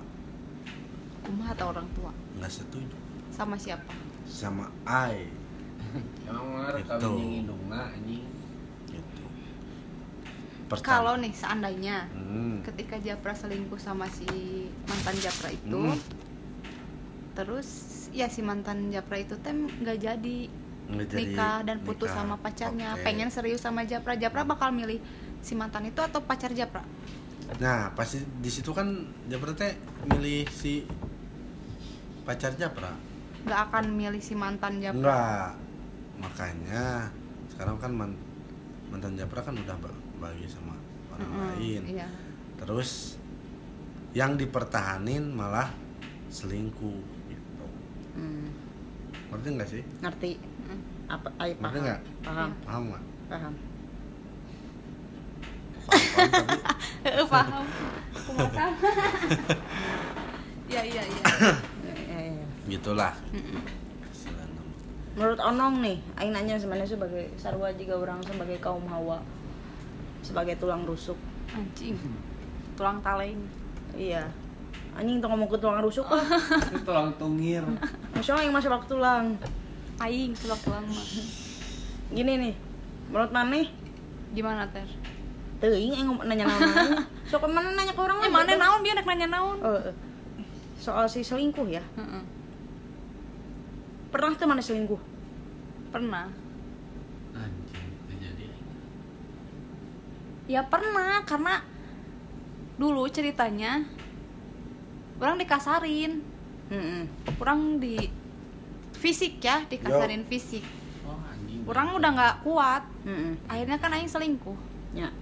kumaha 1.21 1.53
tah 1.53 1.67
orang 1.67 1.87
tua 1.91 2.11
nggak 2.37 2.49
setuju 2.51 2.97
sama 3.29 3.55
siapa 3.55 3.93
sama 4.25 4.65
I 4.85 5.25
Emang 6.23 6.45
bener 6.53 6.75
Gitu. 6.79 7.09
indungna 7.17 7.89
anjing. 7.89 8.21
gitu 8.85 9.23
kalau 10.79 11.17
nih 11.17 11.33
seandainya 11.33 12.05
hmm. 12.11 12.61
ketika 12.63 12.97
Japra 12.99 13.33
selingkuh 13.33 13.77
sama 13.77 14.05
si 14.07 14.29
mantan 14.85 15.17
Japra 15.17 15.49
itu 15.49 15.73
Hmm. 15.73 15.97
terus 17.33 17.67
ya 18.11 18.27
si 18.27 18.41
mantan 18.41 18.89
Japra 18.89 19.17
itu 19.17 19.33
tem 19.37 19.65
nggak 19.65 19.97
jadi 19.99 20.37
Nggak 20.89 21.05
jadi 21.07 21.21
nikah 21.23 21.57
dan 21.63 21.77
putus 21.79 22.09
nikah. 22.09 22.17
sama 22.19 22.35
pacarnya 22.35 22.89
Oke. 22.93 23.03
pengen 23.03 23.29
serius 23.29 23.61
sama 23.61 23.81
Japra 23.83 24.13
Japra 24.13 24.41
bakal 24.43 24.69
milih 24.69 24.97
si 25.39 25.53
mantan 25.53 25.85
itu 25.85 25.99
atau 25.99 26.19
pacar 26.21 26.51
Japra? 26.51 26.83
Nah 27.57 27.89
pasti 27.93 28.21
di 28.21 28.47
situ 28.47 28.69
kan 28.71 28.87
Japra 29.25 29.51
teh 29.53 29.73
milih 30.05 30.45
si 30.47 30.85
pacar 32.23 32.53
Japra. 32.55 32.93
Nggak 33.41 33.59
akan 33.71 33.83
milih 33.89 34.21
si 34.21 34.33
mantan 34.35 34.77
Japra? 34.77 34.99
Enggak 34.99 35.47
makanya 36.19 37.07
sekarang 37.47 37.79
kan 37.79 37.91
man- 37.91 38.19
mantan 38.91 39.15
Japra 39.15 39.39
kan 39.39 39.55
udah 39.55 39.75
ba- 39.79 40.01
bagi 40.19 40.45
sama 40.45 40.75
orang 41.09 41.23
Mm-mm, 41.23 41.41
lain. 41.55 41.81
iya. 41.95 42.07
Terus 42.59 43.15
yang 44.11 44.35
dipertahanin 44.35 45.31
malah 45.31 45.71
selingkuh 46.27 46.99
gitu. 47.25 47.65
Hmm, 48.13 48.49
ngerti 49.31 49.47
nggak 49.55 49.69
sih? 49.69 49.83
Ngerti. 50.01 50.31
Mm. 50.67 50.79
apa? 51.07 51.27
Ay, 51.39 51.55
Ngerti 51.55 51.63
paham 51.63 51.81
nggak? 51.81 51.99
paham. 52.21 52.49
Paham. 52.61 52.83
Nggak? 52.85 53.03
Paham 53.29 53.53
paham, 53.53 53.53
paham 55.89 56.29
tapi 56.29 56.57
Eh, 57.01 57.25
paham. 57.25 57.65
kumaha 58.13 58.67
ya 60.69 60.81
iya 60.81 61.01
iya. 61.01 61.23
Ya, 61.81 61.95
ya, 62.05 62.19
ya. 62.35 62.45
gitulah. 62.67 63.13
Menurut 65.13 65.39
Onong 65.41 65.81
nih 65.81 65.97
Aing 66.15 66.31
nanya 66.31 66.55
sebenarnya 66.55 66.87
sebagai 66.87 67.27
sarwa 67.35 67.67
juga 67.73 67.97
orang 67.97 68.21
sebagai 68.21 68.55
kaum 68.59 68.85
hawa 68.85 69.19
sebagai 70.21 70.55
tulang 70.55 70.85
rusuk. 70.85 71.17
Anjing. 71.49 71.97
Tulang 72.75 73.01
taleng 73.01 73.39
iya. 73.93 74.23
Anjing 74.93 75.17
tuh 75.17 75.27
ngomong 75.27 75.47
ke 75.47 75.57
tulang 75.57 75.81
rusuk 75.81 76.05
ah 76.07 76.21
tulang 76.87 77.09
tungir. 77.15 77.63
Maksudnya 78.13 78.45
yang 78.45 78.53
masih 78.53 78.69
waktu 78.69 78.87
tulang. 78.87 79.33
Aing 79.97 80.31
tulang 80.33 80.61
tulang 80.61 80.85
mah. 80.85 81.07
Gini 82.09 82.33
nih 82.37 82.53
menurut 83.09 83.33
Maneh 83.33 83.65
gimana 84.29 84.61
ter 84.69 84.85
teuing 85.59 85.91
aing 85.91 86.07
ngom- 86.07 86.23
nanya 86.23 86.47
naon? 86.47 86.63
Sok 87.29 87.45
mana 87.51 87.75
nanya 87.75 87.91
ke 87.91 88.01
orang 88.01 88.17
eh 88.23 88.31
lain, 88.31 88.33
mana 88.33 88.53
naon? 88.55 88.79
Dia 88.81 88.93
nak 88.95 89.07
nanya 89.07 89.27
naon? 89.27 89.57
Eh, 89.59 89.91
eh. 89.91 89.95
soal 90.79 91.05
si 91.11 91.19
selingkuh 91.19 91.67
ya? 91.67 91.83
Heeh. 91.99 92.23
pernah 94.09 94.33
tuh 94.33 94.47
mana 94.49 94.63
selingkuh? 94.63 94.97
Pernah. 95.93 96.31
Ya 100.49 100.65
pernah 100.65 101.21
karena 101.29 101.61
dulu 102.81 103.05
ceritanya 103.05 103.85
orang 105.21 105.37
dikasarin. 105.37 106.25
Mm-mm. 106.69 107.09
orang 107.41 107.81
di 107.81 107.97
fisik 108.93 109.41
ya 109.41 109.61
dikasarin 109.69 110.25
fisik. 110.25 110.61
Oh 111.05 111.17
anjing. 111.17 111.65
Orang 111.69 111.93
udah 111.93 112.09
nggak 112.13 112.35
kuat. 112.41 112.81
Mm-mm. 113.05 113.37
akhirnya 113.45 113.77
kan 113.77 113.93
aing 113.93 114.09
selingkuh. 114.09 114.57
Ya 114.97 115.13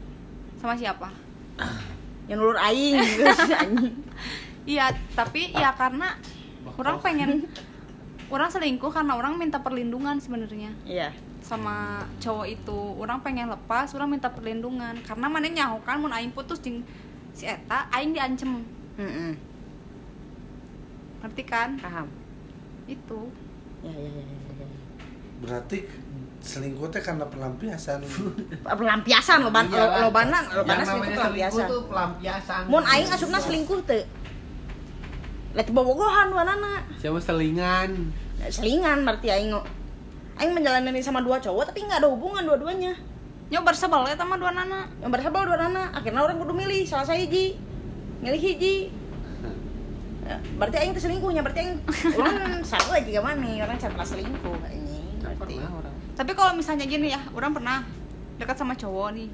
sama 0.57 0.73
siapa? 0.73 1.09
Yang 2.29 2.37
nulur 2.43 2.59
aing 2.59 2.99
gitu 2.99 3.23
iya 4.75 4.91
tapi 5.15 5.55
ya 5.55 5.71
karena 5.79 6.19
orang 6.75 6.99
pengen 6.99 7.47
orang 8.33 8.51
selingkuh 8.51 8.91
karena 8.91 9.15
orang 9.15 9.39
minta 9.39 9.63
perlindungan 9.63 10.19
sebenarnya. 10.19 10.75
Iya. 10.83 11.15
Sama 11.39 12.03
cowok 12.19 12.47
itu 12.51 12.79
orang 12.99 13.23
pengen 13.23 13.47
lepas 13.47 13.95
orang 13.95 14.11
minta 14.11 14.27
perlindungan. 14.27 14.99
Karena 15.07 15.31
mana 15.31 15.47
nyaho 15.47 15.79
kan 15.87 16.03
mun 16.03 16.11
aing 16.11 16.35
putus 16.35 16.59
jeung 16.59 16.83
si 17.31 17.47
eta 17.47 17.87
aing 17.95 18.11
diancem. 18.11 18.67
Mm-mm. 18.99 19.31
ngerti 21.23 21.43
kan? 21.47 21.79
Paham. 21.79 22.11
Itu. 22.85 23.31
Ya 23.85 23.93
ya 23.93 24.09
ya, 24.09 24.23
ya, 24.25 24.53
ya. 24.65 24.67
berarti 25.37 25.85
selingkuh 26.41 26.87
teh 26.93 27.01
karena 27.01 27.25
pelampiasan. 27.27 27.99
Pelampiasan 28.79 29.37
lo 29.43 29.49
ban 29.49 29.67
lo, 29.67 29.77
lo 29.77 30.09
bana 30.13 30.39
lo 30.53 30.61
bana 30.63 30.81
Yang 30.81 30.89
selingkuh 30.93 31.13
pelampiasan 31.17 31.65
tuh 31.67 31.81
pelampiasan. 31.89 32.61
Mun 32.69 32.83
aing 32.85 33.09
asupna 33.09 33.39
selingkuh 33.41 33.79
teu 33.83 34.01
Lihat 35.57 35.73
bobogohan 35.73 36.29
wanana 36.29 36.85
siapa 37.01 37.17
selingan? 37.17 38.13
Selingan 38.47 39.01
berarti 39.01 39.33
aing 39.33 39.49
aing 40.37 40.51
menjalani 40.53 41.01
sama 41.01 41.25
dua 41.25 41.41
cowok 41.41 41.73
tapi 41.73 41.81
nggak 41.81 42.05
ada 42.05 42.09
hubungan 42.09 42.45
dua-duanya. 42.45 42.93
Nyobar 43.47 43.73
sebel 43.73 44.05
ya 44.05 44.15
sama 44.19 44.37
dua 44.37 44.53
nana. 44.53 44.85
Yang 45.01 45.11
bersabal 45.17 45.49
dua 45.49 45.57
nana. 45.57 45.89
Akhirnya 45.95 46.21
orang 46.21 46.37
kudu 46.37 46.53
milih 46.53 46.85
salah 46.85 47.07
saya 47.07 47.19
hiji 47.23 47.57
milih 48.21 48.41
hiji. 48.41 48.75
Ya, 50.27 50.35
berarti 50.59 50.75
aing 50.83 50.91
selingkuhnya 50.91 51.39
berarti 51.39 51.63
aing 51.63 51.79
orang 52.19 52.59
satu 52.59 52.91
aja 52.91 53.07
gak 53.07 53.23
mana 53.23 53.47
orang 53.63 53.79
cara 53.79 54.03
selingkuh 54.03 54.59
anjing 54.59 55.07
berarti. 55.23 55.55
orang 55.55 55.96
tapi 56.17 56.33
kalau 56.33 56.57
misalnya 56.57 56.83
gini 56.83 57.13
ya 57.13 57.21
orang 57.31 57.53
pernah 57.53 57.85
dekat 58.41 58.57
sama 58.57 58.73
cowok 58.73 59.13
nih. 59.13 59.29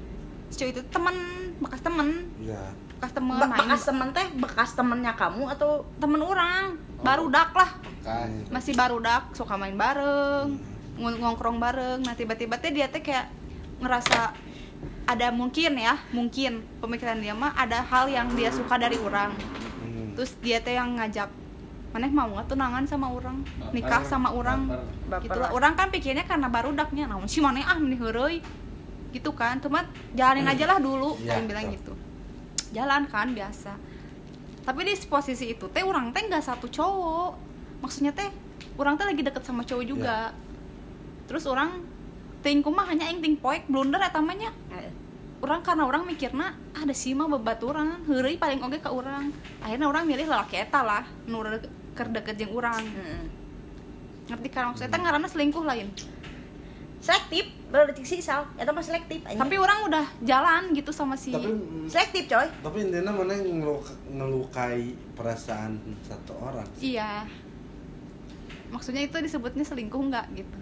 Si 0.52 0.60
cowok 0.60 0.70
itu 0.76 0.82
teman 0.92 1.16
bekas 1.58 1.80
temen. 1.80 2.08
Ya 2.38 2.60
bekas 2.94 3.10
temen 3.10 3.36
Be- 3.36 3.48
main 3.48 3.58
bekas 3.66 3.82
temen 3.84 4.08
teh 4.12 4.26
bekas 4.38 4.70
temennya 4.72 5.12
kamu 5.12 5.44
atau 5.50 5.84
temen 5.98 6.20
orang 6.20 6.76
baru 7.00 7.28
dak 7.32 7.50
lah. 7.52 7.70
Kan 8.04 8.48
masih 8.52 8.76
baru 8.76 9.00
dak 9.00 9.32
suka 9.32 9.56
main 9.56 9.74
bareng 9.74 10.60
ng- 11.00 11.18
ngongkrong 11.20 11.56
bareng. 11.56 12.00
Nah 12.04 12.12
tiba-tiba 12.12 12.60
teh 12.60 12.70
dia 12.70 12.88
teh 12.92 13.00
kayak 13.00 13.32
ngerasa 13.80 14.32
ada 15.04 15.28
mungkin 15.28 15.76
ya 15.76 16.00
mungkin 16.12 16.64
pemikiran 16.80 17.20
dia 17.20 17.36
mah 17.36 17.52
ada 17.56 17.84
hal 17.84 18.08
yang 18.08 18.28
dia 18.32 18.48
suka 18.52 18.76
dari 18.76 18.96
orang. 19.00 19.32
Hmm. 19.84 20.16
terus 20.16 20.36
dia 20.40 20.62
teh 20.62 20.76
yang 20.76 20.96
ngajak 20.96 21.28
maneh 21.94 22.10
mau 22.10 22.26
nggak 22.26 22.50
tunangan 22.50 22.82
sama 22.90 23.06
orang 23.06 23.46
nikah 23.70 24.02
sama 24.02 24.34
orang 24.34 24.66
Baper. 25.06 25.30
Gitu 25.30 25.38
lah. 25.38 25.46
Lah. 25.46 25.50
orang 25.54 25.72
kan 25.78 25.94
pikirnya 25.94 26.26
karena 26.26 26.50
baru 26.50 26.74
daknya 26.74 27.06
namun 27.06 27.30
si 27.30 27.38
maneh 27.38 27.62
ah 27.62 27.78
meni 27.78 27.94
heureuy. 27.94 28.42
Gitu 29.14 29.30
kan. 29.30 29.62
Cuma 29.62 29.86
jalanin 30.10 30.50
aja 30.50 30.66
lah 30.66 30.82
dulu 30.82 31.14
yang 31.22 31.46
bilang 31.46 31.70
gitu. 31.70 31.94
Jalan 32.74 33.06
kan 33.06 33.30
biasa. 33.30 33.78
Tapi 34.66 34.80
di 34.82 34.98
posisi 35.06 35.54
itu 35.54 35.70
teh 35.70 35.86
orang 35.86 36.10
teh 36.10 36.26
nggak 36.26 36.42
satu 36.42 36.66
cowok. 36.66 37.38
Maksudnya 37.78 38.10
teh 38.10 38.26
orang 38.74 38.98
teh 38.98 39.06
lagi 39.06 39.22
deket 39.22 39.46
sama 39.46 39.62
cowok 39.62 39.86
juga. 39.86 40.34
Terus 41.30 41.46
orang 41.46 41.78
ting 42.42 42.58
mah 42.58 42.90
hanya 42.90 43.06
yang 43.06 43.22
ting 43.22 43.38
poek 43.38 43.70
blunder 43.70 44.02
eta 44.02 44.18
mah 44.18 44.34
nya. 44.34 44.50
Eh, 44.74 44.90
orang 45.46 45.62
karena 45.62 45.86
orang 45.86 46.02
mikirna 46.10 46.58
ada 46.74 46.90
sih 46.90 47.14
mah 47.14 47.30
bebaturan 47.30 48.02
paling 48.40 48.60
oge 48.64 48.80
ke 48.80 48.90
orang 48.90 49.28
akhirnya 49.60 49.86
orang 49.86 50.08
milih 50.08 50.26
lalaki 50.26 50.56
eta 50.56 50.80
lah 50.80 51.04
nu 51.28 51.44
keur 51.94 52.10
deket 52.10 52.34
jeung 52.36 52.52
urang. 52.52 52.82
Mm-mm. 52.82 53.22
ngerti 54.24 54.48
kan 54.48 54.72
maksudnya? 54.72 54.90
Eta 54.90 54.98
ngaranna 54.98 55.28
selingkuh 55.28 55.64
lain. 55.64 55.88
Selektif 57.04 57.44
baru 57.68 57.90
detik 57.90 58.06
sisal 58.06 58.46
eta 58.54 58.70
mah 58.70 58.86
selektif 58.86 59.18
anjing. 59.26 59.34
tapi 59.34 59.58
orang 59.58 59.90
udah 59.90 60.06
jalan 60.22 60.70
gitu 60.78 60.94
sama 60.94 61.18
si 61.18 61.34
tapi 61.34 61.50
selektif 61.90 62.30
coy. 62.30 62.46
tapi 62.62 62.86
intinya 62.86 63.10
mana 63.10 63.34
yang 63.34 63.66
ngeluk- 63.66 63.98
ngelukai 64.14 64.94
perasaan 65.18 65.74
satu 66.06 66.38
orang 66.38 66.62
iya. 66.78 67.26
Maksudnya 68.70 69.02
itu 69.02 69.18
disebutnya 69.18 69.66
selingkuh 69.66 70.02
nggak 70.06 70.26
gitu? 70.38 70.58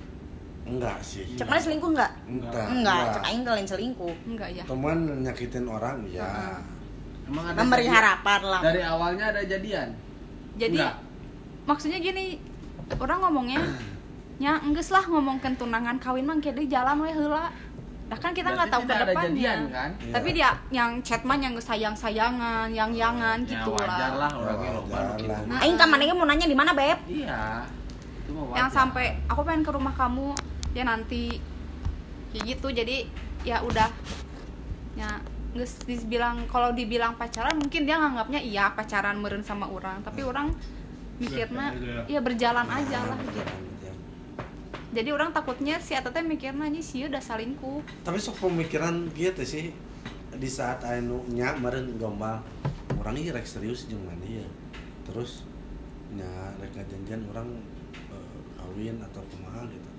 Enggak 0.64 1.04
sih. 1.04 1.36
Cek 1.36 1.44
mana 1.44 1.60
selingkuh 1.60 1.90
nggak? 1.92 2.12
Enggak 2.24 2.66
enggak 2.80 3.00
cek 3.12 3.24
aing 3.28 3.42
kalian 3.44 3.68
selingkuh. 3.68 4.14
Enggak 4.24 4.48
ya 4.56 4.64
teman 4.64 4.98
nyakitin 5.20 5.64
orang 5.68 5.96
ya. 6.08 6.56
Emang 7.28 7.44
ada 7.44 7.60
memberi 7.60 7.86
harapan 7.92 8.40
lah. 8.40 8.60
Dari 8.64 8.80
awalnya 8.80 9.24
ada 9.36 9.42
jadian? 9.44 9.92
Jadi 10.56 10.80
Enggak. 10.80 10.96
Maksudnya 11.68 11.98
gini 12.02 12.38
orang 12.98 13.18
ngomongnya 13.22 13.60
nya 14.42 14.58
enggeus 14.58 14.90
lah 14.90 15.04
ngomongkan 15.06 15.54
tunangan 15.54 16.02
kawin 16.02 16.26
mah 16.26 16.34
kede 16.42 16.66
jalan 16.66 16.98
we 16.98 17.14
heula. 17.14 17.52
Dah 18.10 18.18
kan 18.18 18.34
kita 18.34 18.52
nggak 18.52 18.68
tahu 18.68 18.82
ke 18.84 18.92
depannya. 18.92 19.30
jadian, 19.32 19.60
kan? 19.72 19.90
tapi 20.12 20.28
dia 20.36 20.50
yang 20.68 21.00
chat 21.00 21.22
mah 21.24 21.38
yang 21.38 21.56
sayang 21.56 21.96
sayangan 21.96 22.68
yang 22.68 22.92
yangan 22.92 23.40
ya 23.46 23.50
gitu 23.56 23.72
wajar 23.72 24.12
lah. 24.18 24.28
lah 24.28 24.30
orangnya 24.36 24.68
Ya, 24.68 24.76
loba 24.76 24.98
lah. 25.16 25.62
aing 25.64 25.76
ka 25.80 25.86
manehnya 25.88 26.12
mau 26.12 26.26
nanya 26.28 26.44
di 26.44 26.56
mana 26.58 26.76
beb? 26.76 26.98
Iya. 27.08 27.64
Itu 28.26 28.30
mah 28.36 28.44
wajar. 28.52 28.56
yang 28.58 28.68
sampai 28.68 29.06
aku 29.30 29.40
pengen 29.46 29.62
ke 29.64 29.70
rumah 29.72 29.94
kamu 29.94 30.34
ya 30.76 30.84
nanti. 30.84 31.38
Kayak 32.34 32.44
gitu 32.56 32.66
jadi 32.72 32.96
ya 33.46 33.62
udah. 33.64 33.88
Ya 34.98 35.08
nggak 35.52 35.68
dibilang 35.84 36.48
kalau 36.48 36.72
dibilang 36.72 37.12
pacaran 37.20 37.60
mungkin 37.60 37.84
dia 37.84 38.00
nganggapnya 38.00 38.40
iya 38.40 38.72
pacaran 38.72 39.20
meren 39.20 39.44
sama 39.44 39.68
orang 39.68 40.00
tapi 40.00 40.24
orang 40.24 40.48
mikirnya 41.22 41.66
ya 42.10 42.18
berjalan 42.18 42.66
aja 42.66 42.98
lah 43.06 43.18
gitu. 43.22 43.54
Jadi 44.92 45.08
orang 45.08 45.32
takutnya 45.32 45.80
si 45.80 45.96
Eta 45.96 46.12
teh 46.12 46.20
mikirnya 46.20 46.68
nih 46.68 46.84
sih 46.84 47.08
udah 47.08 47.22
salingkuh 47.22 47.80
tapi 48.02 48.18
sok 48.18 48.42
pemikiran 48.42 49.08
gitu 49.14 49.46
sih. 49.46 49.72
Di 50.32 50.48
saat 50.50 50.82
anu 50.82 51.22
nya 51.30 51.54
meren 51.56 51.96
gombal 51.96 52.42
orang 52.98 53.14
ini 53.16 53.30
rek 53.30 53.46
serius 53.46 53.86
jeung 53.88 54.02
mana 54.04 54.26
ya? 54.26 54.48
Terus 55.08 55.46
nya 56.12 56.28
rek 56.60 56.74
ngajanjian 56.76 57.24
orang 57.30 57.48
eh, 58.10 58.38
kawin 58.58 58.98
atau 59.00 59.22
kumaha 59.32 59.64
gitu. 59.70 59.90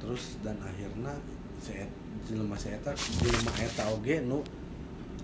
Terus 0.00 0.40
dan 0.40 0.56
akhirnya 0.64 1.12
si 1.60 1.76
et, 1.76 1.92
jelema 2.24 2.56
si 2.56 2.72
eta 2.72 2.96
jelema 2.96 3.52
eta 3.60 3.84
oge 3.92 4.24
nu 4.24 4.40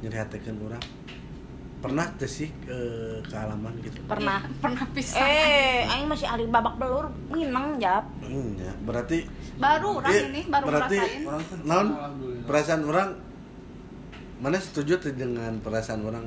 nyerihatekeun 0.05 0.61
urang 0.61 0.85
pernah 1.77 2.09
teh 2.17 2.27
sih 2.27 2.49
eh, 2.65 3.21
kealaman 3.23 3.77
gitu? 3.79 4.01
Pernah 4.05 4.43
pernah 4.59 4.85
pisah. 4.91 5.21
Eh 5.21 5.85
aing 5.85 6.09
masih 6.09 6.25
ahli 6.25 6.45
babak 6.47 6.75
belur 6.77 7.07
minang 7.29 7.77
jawab 7.77 8.05
Hmm, 8.19 8.57
ya. 8.57 8.73
berarti 8.83 9.29
baru 9.57 10.01
orang 10.01 10.13
Iya, 10.13 10.23
ini 10.27 10.41
baru 10.49 10.65
berarti 10.67 10.99
ngerasain. 10.99 11.63
non 11.63 11.87
perasaan 12.43 12.83
orang 12.83 13.09
mana 14.37 14.57
setuju 14.57 14.99
tuh 14.99 15.13
dengan 15.13 15.57
perasaan 15.61 16.03
orang 16.03 16.25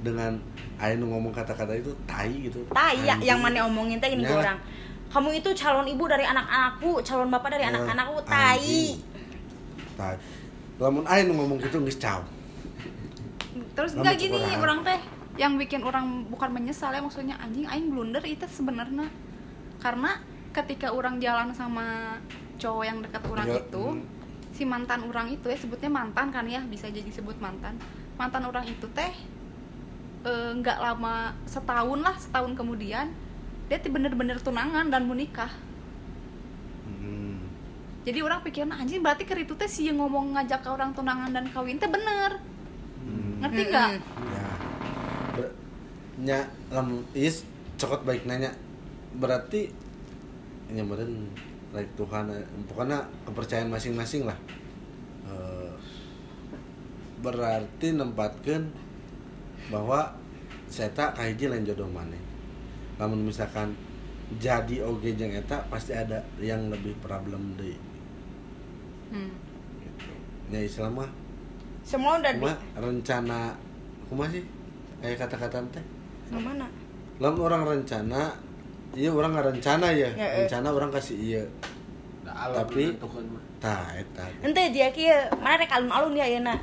dengan 0.00 0.40
Ainu 0.76 1.06
ngomong 1.06 1.30
kata-kata 1.30 1.72
itu 1.74 1.94
tai 2.04 2.32
gitu? 2.42 2.64
Tai 2.68 2.96
ya, 2.98 3.14
yang 3.22 3.38
mana 3.38 3.64
omongin 3.64 3.96
teh 3.96 4.08
gini 4.08 4.22
ke 4.22 4.30
Ya. 4.30 4.40
orang. 4.40 4.58
Kamu 5.08 5.28
itu 5.30 5.52
calon 5.52 5.84
ibu 5.84 6.08
dari 6.08 6.24
anak-anakku 6.24 7.04
calon 7.04 7.28
bapak 7.28 7.52
dari 7.52 7.64
Ya, 7.64 7.70
anak-anakku 7.70 8.18
tai. 8.24 8.96
Tai. 9.94 10.16
Lamun 10.80 11.04
Ainu 11.04 11.36
ngomong 11.36 11.60
gitu 11.60 11.78
nggak 11.78 12.16
terus 13.72 13.96
nggak 13.96 14.16
gini 14.20 14.36
kurang. 14.36 14.60
orang 14.60 14.78
teh 14.84 15.00
yang 15.40 15.56
bikin 15.56 15.80
orang 15.80 16.28
bukan 16.28 16.52
menyesal 16.52 16.92
ya 16.92 17.00
maksudnya 17.00 17.40
anjing 17.40 17.64
aing 17.64 17.88
blunder 17.88 18.20
itu 18.28 18.44
sebenarnya 18.44 19.08
karena 19.80 20.20
ketika 20.52 20.92
orang 20.92 21.16
jalan 21.18 21.56
sama 21.56 22.20
cowok 22.60 22.84
yang 22.84 22.98
dekat 23.00 23.22
orang 23.24 23.48
Ya, 23.48 23.64
itu 23.64 23.84
hmm. 23.96 24.04
si 24.52 24.62
mantan 24.68 25.00
orang 25.08 25.32
itu 25.32 25.48
ya 25.48 25.56
sebutnya 25.56 25.88
mantan 25.88 26.28
kan 26.28 26.44
ya 26.44 26.60
bisa 26.68 26.92
jadi 26.92 27.08
sebut 27.08 27.40
mantan 27.40 27.80
mantan 28.20 28.44
orang 28.44 28.68
itu 28.68 28.84
teh 28.92 29.08
eh, 30.22 30.50
nggak 30.52 30.78
lama 30.78 31.32
setahun 31.48 31.98
lah 32.04 32.14
setahun 32.20 32.52
kemudian 32.52 33.08
dia 33.72 33.80
tuh 33.80 33.88
bener-bener 33.88 34.36
tunangan 34.38 34.92
dan 34.92 35.08
menikah 35.08 35.48
Hmm. 36.82 37.38
jadi 38.04 38.20
orang 38.26 38.42
pikirnya 38.42 38.74
anjing 38.74 39.00
berarti 39.00 39.22
ker 39.24 39.38
itu 39.38 39.54
teh 39.54 39.70
si 39.70 39.86
yang 39.88 39.98
ngomong 40.02 40.34
ngajak 40.34 40.60
ke 40.60 40.68
orang 40.68 40.90
tunangan 40.92 41.30
dan 41.30 41.46
kawin 41.50 41.78
teh 41.78 41.88
bener 41.88 42.38
Hmm. 43.02 43.42
ngerti 43.42 43.62
nggak 43.70 43.88
ya 44.30 44.48
Ber- 45.34 45.56
nya 46.22 46.38
lamun 46.70 47.02
is 47.12 47.42
cokot 47.76 48.06
baik 48.06 48.24
nanya 48.26 48.54
berarti 49.18 49.68
nyamperin 50.72 51.28
like 51.72 51.90
Tuhan 51.98 52.30
eh, 52.32 52.44
pokoknya 52.68 53.02
kepercayaan 53.28 53.72
masing-masing 53.72 54.24
lah 54.24 54.36
Eh, 55.22 55.72
berarti 57.22 57.94
nempatkan 57.94 58.66
bahwa 59.70 60.10
saya 60.66 60.90
tak 60.90 61.14
kahiji 61.14 61.46
lain 61.46 61.62
jodoh 61.62 61.86
mana 61.86 62.18
namun 62.98 63.30
misalkan 63.30 63.70
jadi 64.42 64.82
oge 64.82 65.14
jeung 65.14 65.30
eta 65.30 65.62
pasti 65.70 65.94
ada 65.94 66.18
yang 66.42 66.66
lebih 66.66 66.98
problem 66.98 67.54
deh 67.54 67.78
hmm. 69.14 69.30
gitu. 69.86 70.12
ya 70.50 70.60
Islam 70.66 70.98
mah 70.98 71.10
semua 71.82 72.18
udah 72.18 72.32
di 72.32 72.40
rencana 72.74 73.52
kumaha 74.06 74.30
sih 74.30 74.42
kayak 75.02 75.18
kata-kata 75.18 75.58
teh. 75.70 75.84
Mana 76.30 76.66
lamun 77.20 77.40
orang 77.44 77.62
rencana 77.62 78.32
iya 78.94 79.10
orang 79.12 79.30
nggak 79.34 79.46
rencana 79.56 79.86
ya. 79.92 80.08
Ya, 80.14 80.26
eh. 80.26 80.30
rencana 80.46 80.68
orang 80.70 80.90
kasih 80.90 81.16
iya. 81.18 81.42
Alam 82.22 82.64
Tapi- 82.64 82.96
mah. 82.96 83.42
tah 83.62 83.94
eta 83.94 84.26
ente 84.42 84.62
dia 84.74 84.90
kieu 84.90 85.14
mana 85.38 85.54
rek 85.54 85.70
alun-alun 85.70 86.18
ya 86.18 86.26
ayeuna 86.26 86.58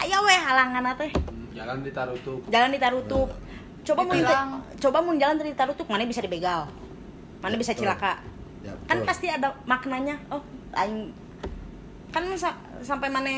aya 0.00 0.16
we 0.24 0.32
halangan 0.32 0.96
teh 0.96 1.10
Hmm, 1.12 1.44
jalan 1.52 1.84
ditarutuk 1.84 2.40
jalan 2.48 2.70
ditarutuk 2.72 3.28
coba 3.84 4.00
mun 4.04 4.16
Ditilang. 4.16 4.50
coba 4.80 4.98
mun 5.04 5.16
jalan 5.20 5.36
dari 5.36 5.52
tarutuk 5.52 5.84
mana 5.88 6.08
bisa 6.08 6.20
dibegal? 6.20 6.64
Mana 7.44 7.56
bisa 7.56 7.72
cilaka 7.72 8.20
ya, 8.64 8.72
kan 8.88 9.00
pasti 9.04 9.28
ada 9.28 9.48
maknanya. 9.64 10.16
Oh 10.28 10.40
aing 10.72 11.12
kan 12.08 12.24
sa- 12.36 12.56
sampai 12.82 13.08
mana 13.10 13.32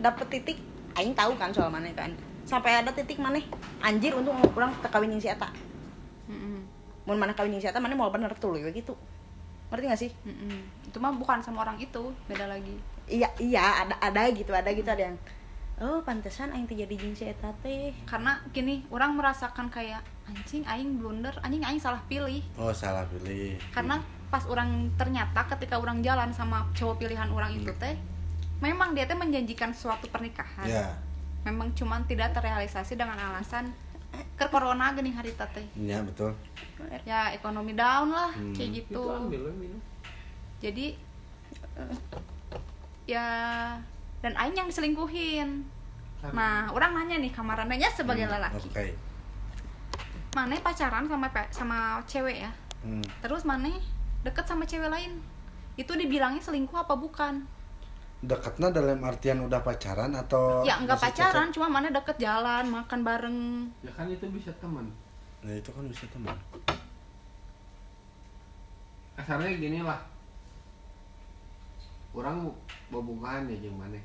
dapet 0.00 0.26
titik 0.28 0.58
aing 0.98 1.14
tahu 1.14 1.36
kan 1.38 1.54
soal 1.54 1.70
mana 1.72 1.88
kan. 1.94 2.12
Sampai 2.44 2.74
ada 2.74 2.90
titik 2.90 3.20
mana 3.22 3.38
anjir 3.78 4.10
untuk 4.16 4.34
orang 4.56 4.74
tekawin 4.82 5.14
yang 5.14 5.22
si 5.22 5.30
eta. 5.30 5.46
Mm-mm. 6.30 6.62
mun 7.08 7.18
mana 7.18 7.34
kawin 7.34 7.54
yang 7.54 7.62
si 7.62 7.68
eta 7.70 7.82
mana 7.82 7.94
mau 7.94 8.10
bener 8.10 8.30
tuh 8.38 8.58
ya 8.58 8.70
gitu. 8.74 8.94
Ngerti 9.70 9.84
gak 9.86 10.00
sih? 10.00 10.10
Mm-mm. 10.26 10.88
itu 10.90 10.98
mah 10.98 11.14
bukan 11.14 11.38
sama 11.38 11.62
orang 11.62 11.78
itu 11.78 12.10
beda 12.26 12.50
lagi. 12.50 12.74
Iya 13.06 13.30
iya 13.38 13.86
ada 13.86 13.94
ada 14.02 14.26
gitu 14.30 14.50
ada 14.50 14.70
gitu 14.70 14.86
ada 14.86 15.10
yang 15.10 15.18
oh 15.80 16.04
pantesan 16.04 16.52
aing 16.52 16.68
teh 16.68 16.76
jadi 16.76 16.94
jeung 16.94 17.14
si 17.14 17.26
eta 17.30 17.54
teh. 17.62 17.94
Karena 18.06 18.42
gini 18.50 18.82
orang 18.90 19.14
merasakan 19.14 19.70
kayak 19.70 20.02
anjing 20.26 20.66
aing 20.66 20.98
blunder 20.98 21.34
anjing 21.46 21.62
aing 21.62 21.78
salah 21.78 22.02
pilih. 22.10 22.42
Oh 22.58 22.74
salah 22.74 23.06
pilih. 23.06 23.58
Karena 23.70 24.02
pas 24.30 24.46
orang 24.46 24.90
ternyata 24.94 25.46
ketika 25.54 25.78
orang 25.78 26.02
jalan 26.02 26.30
sama 26.30 26.66
cowok 26.74 27.02
pilihan 27.02 27.30
orang 27.30 27.50
itu 27.50 27.70
teh 27.78 27.98
memang 28.60 28.92
dia 28.92 29.04
teh 29.04 29.14
menjanjikan 29.14 29.72
suatu 29.72 30.06
pernikahan. 30.06 30.64
Ya 30.64 30.86
memang 31.40 31.72
cuman 31.72 32.04
tidak 32.04 32.36
terrealisasi 32.36 32.94
dengan 32.94 33.16
alasan 33.16 33.72
ke 34.36 34.44
corona 34.48 34.92
gini 34.92 35.08
hari 35.10 35.32
teh 35.32 35.64
ya 35.74 36.04
betul. 36.04 36.36
Ya 37.02 37.32
ekonomi 37.32 37.72
down 37.72 38.12
lah 38.12 38.28
Hmm. 38.30 38.52
kayak 38.52 38.84
gitu. 38.84 39.00
Itu 39.00 39.10
ambil 39.10 39.48
minum. 39.54 39.80
Jadi 40.60 40.92
eh, 41.78 41.96
ya 43.06 43.26
dan 44.20 44.32
aing 44.36 44.52
yang 44.54 44.68
diselingkuhin. 44.68 45.64
Nah 46.30 46.68
orang 46.68 46.92
nanya 46.92 47.16
nih 47.16 47.32
kamarannya 47.32 47.88
sebagai 47.88 48.28
Hmm, 48.28 48.36
lelaki. 48.36 48.68
oke. 48.68 48.84
Mana 50.30 50.54
pacaran 50.60 51.08
sama 51.08 51.26
sama 51.50 51.78
cewek 52.04 52.44
ya. 52.44 52.52
Hmm. 52.80 53.04
terus 53.20 53.44
mana 53.44 53.68
deket 54.20 54.44
sama 54.44 54.64
cewek 54.64 54.88
lain. 54.88 55.20
Itu 55.76 55.96
dibilangnya 55.96 56.40
selingkuh 56.40 56.76
apa 56.76 56.92
bukan 56.92 57.44
dekatnya 58.20 58.68
dalam 58.68 59.00
artian 59.00 59.40
udah 59.40 59.64
pacaran 59.64 60.12
atau 60.12 60.60
ya 60.64 60.76
enggak 60.76 61.00
pacaran 61.00 61.48
cuma 61.52 61.72
mana 61.72 61.88
deket 61.88 62.16
jalan 62.20 62.68
makan 62.68 63.00
bareng. 63.00 63.38
Ya 63.80 63.92
kan 63.96 64.06
itu 64.12 64.28
bisa 64.28 64.52
teman. 64.60 64.86
Nah 65.40 65.54
itu 65.56 65.70
kan 65.72 65.84
bisa 65.88 66.04
teman. 66.12 66.36
Kasarnya 69.16 69.56
gini 69.56 69.80
lah. 69.80 70.00
Orang 72.12 72.52
bobogohan 72.90 73.46
ya 73.46 73.56
jeung 73.62 73.78
maneh 73.78 74.02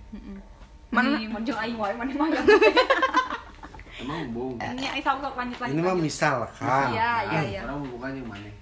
mana? 0.93 1.18
Mau 1.18 1.41
aing 1.41 1.76
wae 1.76 1.93
mana 1.97 2.11
mah 2.13 2.28
yang 2.30 2.45
emang 4.05 4.22
bung 4.36 4.59
ini 4.59 4.86
aing 4.91 5.03
sok 5.03 5.24
lanjut 5.24 5.57
lanjut 5.59 5.76
ini 5.76 5.82
mah 5.82 5.95
lanjut. 5.95 6.03
misalkan 6.03 6.88
Iya, 6.91 7.13
iya, 7.32 7.41
iya. 7.47 7.59
orang 7.63 7.78
bobogohan 7.84 8.11
jeung 8.20 8.30
maneh 8.30 8.55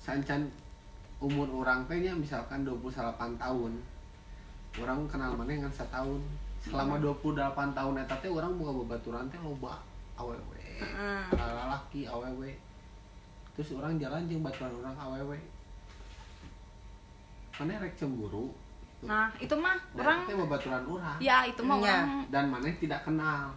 sancan 0.00 0.40
umur 1.20 1.48
orang 1.64 1.84
teh 1.84 2.00
nya 2.00 2.16
misalkan 2.16 2.64
28 2.64 3.36
tahun. 3.36 3.72
Orang 4.80 5.04
kenal 5.04 5.36
maneh 5.36 5.60
ngan 5.60 5.72
setahun. 5.72 6.20
Selama 6.60 6.96
28 7.00 7.76
tahun 7.76 7.94
eta 8.00 8.16
teh 8.20 8.32
orang 8.32 8.56
buka 8.56 8.72
babaturan 8.84 9.28
teh 9.28 9.40
loba 9.40 9.80
awewe. 10.16 10.60
Heeh. 10.80 11.24
lalaki 11.36 12.08
awewe. 12.08 12.56
Terus 13.52 13.76
orang 13.76 14.00
jalan 14.00 14.24
jeung 14.28 14.40
baturan 14.40 14.72
orang 14.80 14.96
awewe. 14.96 15.38
Maneh 17.60 17.76
rek 17.76 17.92
cemburu. 18.00 18.48
Nah 19.04 19.28
itu 19.36 19.52
mah 19.56 19.76
orang 19.96 20.24
orang 20.24 20.28
teh 20.28 20.36
babaturan 20.36 20.84
urang 20.84 21.18
ya 21.20 21.44
itu 21.44 21.60
mah 21.64 21.76
Iya. 21.80 21.84
orang 21.84 22.08
dan 22.28 22.44
maneh 22.52 22.72
tidak 22.76 23.00
kenal 23.04 23.48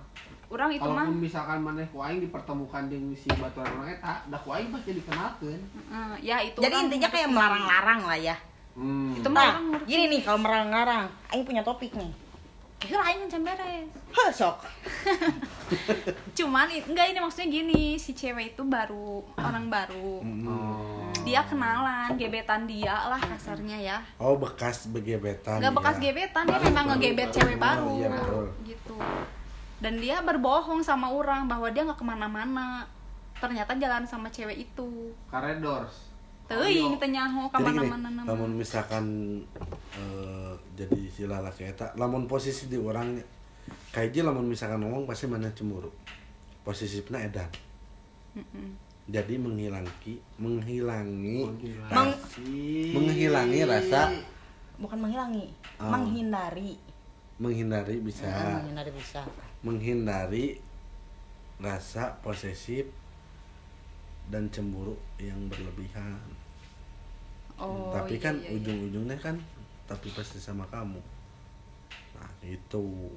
orang 0.53 0.69
itu 0.71 0.85
mah 0.85 1.05
misalkan 1.09 1.59
maneh 1.59 1.85
ku 1.87 1.97
aing 1.97 2.19
dipertemukan 2.19 2.85
jeung 2.85 3.09
si 3.11 3.29
baturan 3.31 3.73
orang 3.75 3.89
eta, 3.91 4.21
da 4.23 4.37
ku 4.37 4.49
aing 4.49 4.69
pasti 4.69 4.93
dikenalkeun. 4.93 5.59
Heeh, 5.89 6.13
ya 6.21 6.37
itu 6.39 6.57
jadi 6.57 6.75
intinya 6.79 7.07
kayak 7.07 7.27
melarang-larang 7.27 8.01
lah 8.03 8.19
ya 8.21 8.37
Hmm. 8.73 9.13
itu 9.13 9.27
mah 9.27 9.53
nah 9.61 9.77
gini 9.83 10.09
nih 10.09 10.21
kalau 10.21 10.39
melarang-larang 10.39 11.05
aing 11.27 11.43
punya 11.43 11.61
topik 11.61 11.93
nih 11.93 12.09
Akhir 12.79 12.99
aing 12.99 13.25
can 13.27 13.41
beres 13.41 13.85
Heh, 14.11 14.29
sok 14.29 14.65
cuman 16.33 16.67
enggak 16.67 17.05
ini 17.07 17.17
maksudnya 17.17 17.47
gini 17.49 17.83
si 17.95 18.11
cewek 18.11 18.53
itu 18.53 18.63
baru 18.63 19.21
orang 19.35 19.69
baru 19.69 20.25
Oh. 20.43 21.05
dia 21.21 21.39
kenalan 21.43 22.13
gebetan 22.13 22.65
dia 22.65 22.97
lah 23.05 23.21
kasarnya 23.21 23.77
ya 23.77 23.97
oh 24.17 24.35
bekas 24.35 24.89
begebetan 24.89 25.61
nggak 25.61 25.73
bekas 25.73 25.95
ya. 25.97 26.01
gebetan 26.03 26.43
dia 26.43 26.51
Baru, 26.51 26.65
memang 26.65 26.85
baru, 26.85 26.93
ngegebet 26.97 27.21
baru. 27.23 27.35
cewek 27.35 27.53
Oh, 27.53 27.61
baru 27.61 27.93
iya, 27.95 28.07
betul. 28.09 28.45
gitu 28.65 28.95
dan 29.83 29.99
dia 29.99 30.23
berbohong 30.23 30.79
sama 30.79 31.11
orang 31.11 31.43
bahwa 31.43 31.67
dia 31.67 31.83
nggak 31.83 31.99
ke 31.99 32.07
mana-mana. 32.07 32.87
Ternyata 33.35 33.75
jalan 33.75 34.07
sama 34.07 34.31
cewek 34.31 34.71
itu. 34.71 35.11
Karedors. 35.27 36.15
teuing 36.43 36.99
teh 36.99 37.07
nyaho 37.07 37.47
ke 37.47 37.55
mana-mana 37.55 38.11
nama. 38.11 38.27
lamun 38.27 38.51
misalkan 38.59 39.03
eh, 39.95 40.51
jadi 40.75 41.01
si 41.07 41.23
lalaki 41.23 41.63
eta 41.63 41.95
lamun 41.95 42.27
posisi 42.27 42.67
di 42.67 42.75
orangnya 42.75 43.23
kayak 43.95 44.19
lamun 44.27 44.51
misalkan 44.51 44.83
ngomong 44.83 45.07
pasti 45.07 45.27
mana 45.27 45.47
cemburu. 45.55 45.87
Posisinya 46.63 47.19
edan. 47.19 47.47
Mm-mm. 48.33 48.75
jadi 49.07 49.35
menghilangi 49.37 50.15
menghilangi 50.39 51.43
Meng- 51.91 52.21
menghilangi 52.95 53.59
rasa. 53.67 54.11
Bukan 54.79 54.99
menghilangi 54.99 55.47
Oh. 55.79 55.89
menghindari. 55.91 56.75
Menghindari 57.39 57.99
bisa. 58.03 58.27
Ah, 58.29 58.59
menghindari 58.61 58.91
bisa 58.95 59.23
menghindari 59.63 60.59
rasa 61.63 62.19
posesif 62.19 62.83
dan 64.27 64.51
cemburu 64.51 64.99
yang 65.15 65.47
berlebihan. 65.47 66.19
Oh, 67.55 67.95
tapi 67.95 68.19
iya, 68.19 68.23
kan 68.27 68.35
iya, 68.43 68.59
ujung-ujungnya 68.59 69.15
kan 69.23 69.39
tapi 69.87 70.11
pasti 70.11 70.39
sama 70.41 70.67
kamu. 70.67 70.99
Nah 72.19 72.31
itu 72.43 73.09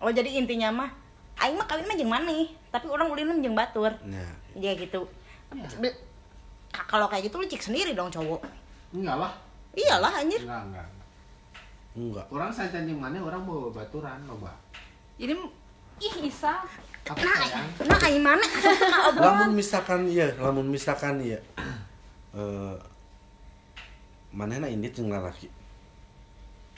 oh 0.00 0.10
jadi 0.12 0.28
intinya 0.36 0.68
mah 0.72 0.90
aing 1.40 1.56
mah 1.56 1.64
kawin 1.64 1.88
mah 1.88 1.96
jeung 1.96 2.12
maneh 2.12 2.50
tapi 2.68 2.92
orang 2.92 3.08
ulin 3.08 3.40
jeung 3.40 3.56
batur. 3.56 3.92
Nah 4.04 4.36
ya 4.58 4.76
gitu. 4.76 5.08
Ka- 6.70 6.86
kalau 6.86 7.08
kayak 7.08 7.30
gitu 7.30 7.40
lu 7.40 7.46
cek 7.48 7.72
sendiri 7.72 7.96
dong 7.96 8.12
cowok. 8.12 8.44
Enggak 8.92 9.16
lah. 9.16 9.32
iyalah 9.70 10.12
anjir. 10.18 10.42
Enggak, 10.42 10.62
enggak. 10.66 10.86
enggak. 11.94 12.26
Orang 12.28 12.50
sancan 12.50 12.84
jeung 12.84 13.00
maneh 13.00 13.22
orang 13.22 13.42
bawa 13.46 13.70
baturan 13.72 14.18
loba. 14.28 14.52
jadi 15.20 15.36
ih 16.00 16.14
Isa 16.26 16.64
Apa 17.04 17.20
nah 17.20 17.36
sayang? 17.42 17.66
nah 17.90 17.98
aing 18.06 18.22
mana? 18.22 18.40
Asup 18.46 18.76
tengah 18.76 19.00
obrolan. 19.10 19.34
lamun 19.34 19.50
misalkan 19.56 20.00
iya 20.06 20.28
lamun 20.38 20.66
misalkan 20.68 21.14
iya. 21.18 21.38
Eh 22.36 22.76
mana 24.30 24.62
ini 24.70 24.86
jeung 24.94 25.10
lalaki. 25.10 25.50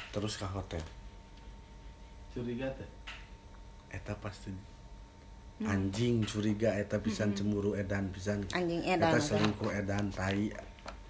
Terus 0.09 0.41
ke 0.41 0.47
hotel. 0.49 0.81
Curiga 2.33 2.65
teh. 2.73 2.89
eta 3.93 4.17
pasti. 4.17 4.49
Anjing 5.69 6.25
curiga. 6.25 6.73
Eta 6.81 6.97
pisan 7.05 7.37
cemburu 7.37 7.77
edan 7.77 8.09
pisan. 8.09 8.41
Anjing 8.57 8.81
edan, 8.89 9.13
eta 9.13 9.21
eta. 9.21 9.29
selingkuh 9.37 9.69
edan 9.69 10.09
tai 10.17 10.49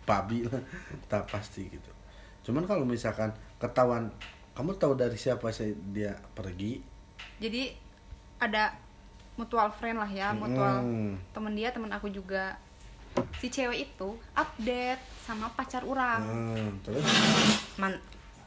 babi 0.03 0.43
lah. 0.51 0.59
Tak 1.11 1.31
pasti 1.31 1.71
gitu. 1.71 1.91
Cuman 2.43 2.67
kalau 2.67 2.83
misalkan 2.83 3.31
ketahuan 3.63 4.11
kamu 4.59 4.75
tahu 4.83 4.99
dari 4.99 5.15
siapa 5.15 5.55
sih 5.55 5.79
dia 5.95 6.19
pergi? 6.35 6.83
Jadi 7.39 7.82
ada 8.43 8.75
mutual 9.33 9.73
friend 9.73 9.97
lah 9.97 10.11
ya 10.11 10.35
mutual 10.35 10.83
Hmm. 10.83 11.15
temen 11.31 11.53
dia 11.55 11.71
temen 11.71 11.89
aku 11.89 12.11
juga. 12.11 12.59
Si 13.39 13.47
cewek 13.47 13.93
itu 13.93 14.09
update 14.33 15.01
sama 15.21 15.53
pacar 15.53 15.85
orang. 15.85 16.21
Hmm, 16.21 16.69
terus? 16.81 17.05
Man 17.77 17.93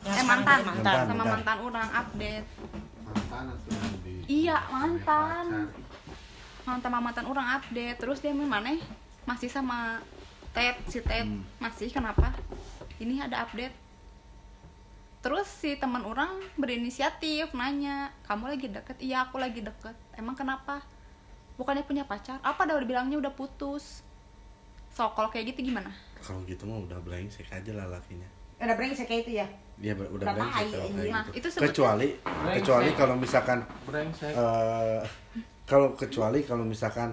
yang 0.06 0.22
eh 0.22 0.26
mantan, 0.26 0.58
jadi 0.62 0.70
Mantan, 0.70 0.96
sama 1.02 1.14
mantan. 1.18 1.34
mantan 1.42 1.58
orang 1.62 1.90
update. 1.92 2.48
Mantan 3.02 3.44
atau 3.50 3.74
di 4.06 4.14
iya 4.26 4.58
mantan. 4.70 5.46
mantan 6.66 6.82
sama 6.82 6.98
mantan 7.00 7.26
orang 7.26 7.48
update. 7.56 7.98
Terus 7.98 8.18
dia 8.22 8.34
mana? 8.34 8.74
Masih 9.26 9.50
sama 9.50 10.02
Ted 10.50 10.78
si 10.90 11.02
Ted. 11.02 11.26
Hmm. 11.26 11.42
masih 11.58 11.90
kenapa? 11.90 12.34
Ini 12.98 13.26
ada 13.26 13.46
update 13.46 13.74
terus 15.26 15.50
si 15.50 15.74
teman 15.76 16.06
orang 16.06 16.30
berinisiatif 16.54 17.50
nanya 17.52 18.14
kamu 18.22 18.46
lagi 18.48 18.70
deket? 18.70 18.94
Iya 19.00 19.26
aku 19.26 19.42
lagi 19.42 19.58
deket. 19.60 19.98
Emang 20.14 20.38
kenapa? 20.38 20.86
Bukannya 21.58 21.82
punya 21.82 22.06
pacar? 22.06 22.38
Apa 22.40 22.64
dah 22.64 22.78
udah 22.78 22.86
bilangnya 22.86 23.18
udah 23.18 23.34
putus. 23.34 24.06
So 24.88 25.10
kalau 25.12 25.28
kayak 25.28 25.50
gitu 25.50 25.66
gimana? 25.66 25.90
Kalau 26.22 26.46
gitu 26.46 26.64
mah 26.64 26.78
udah 26.80 27.02
brengsek 27.02 27.50
aja 27.50 27.74
lah 27.74 27.90
lakinya. 27.90 28.30
Ada 28.56 28.78
brengsek 28.78 29.10
kayak 29.10 29.22
itu 29.26 29.32
ya? 29.36 29.48
Dia 29.76 29.92
ber- 29.92 30.08
udah 30.08 30.24
Udah 30.24 30.36
brengsek 30.38 30.66
kalau 30.70 30.88
kayak 30.88 31.10
Nah, 31.10 31.24
gitu. 31.26 31.34
itu 31.34 31.48
sebetulnya- 31.50 31.74
kecuali 31.74 32.08
Brengsek. 32.22 32.56
kecuali 32.62 32.90
kalau 32.94 33.16
misalkan 33.18 33.60
brengsek. 33.84 34.32
eh 34.32 35.02
kalau 35.66 35.88
kecuali 35.98 36.40
kalau 36.46 36.64
misalkan 36.64 37.10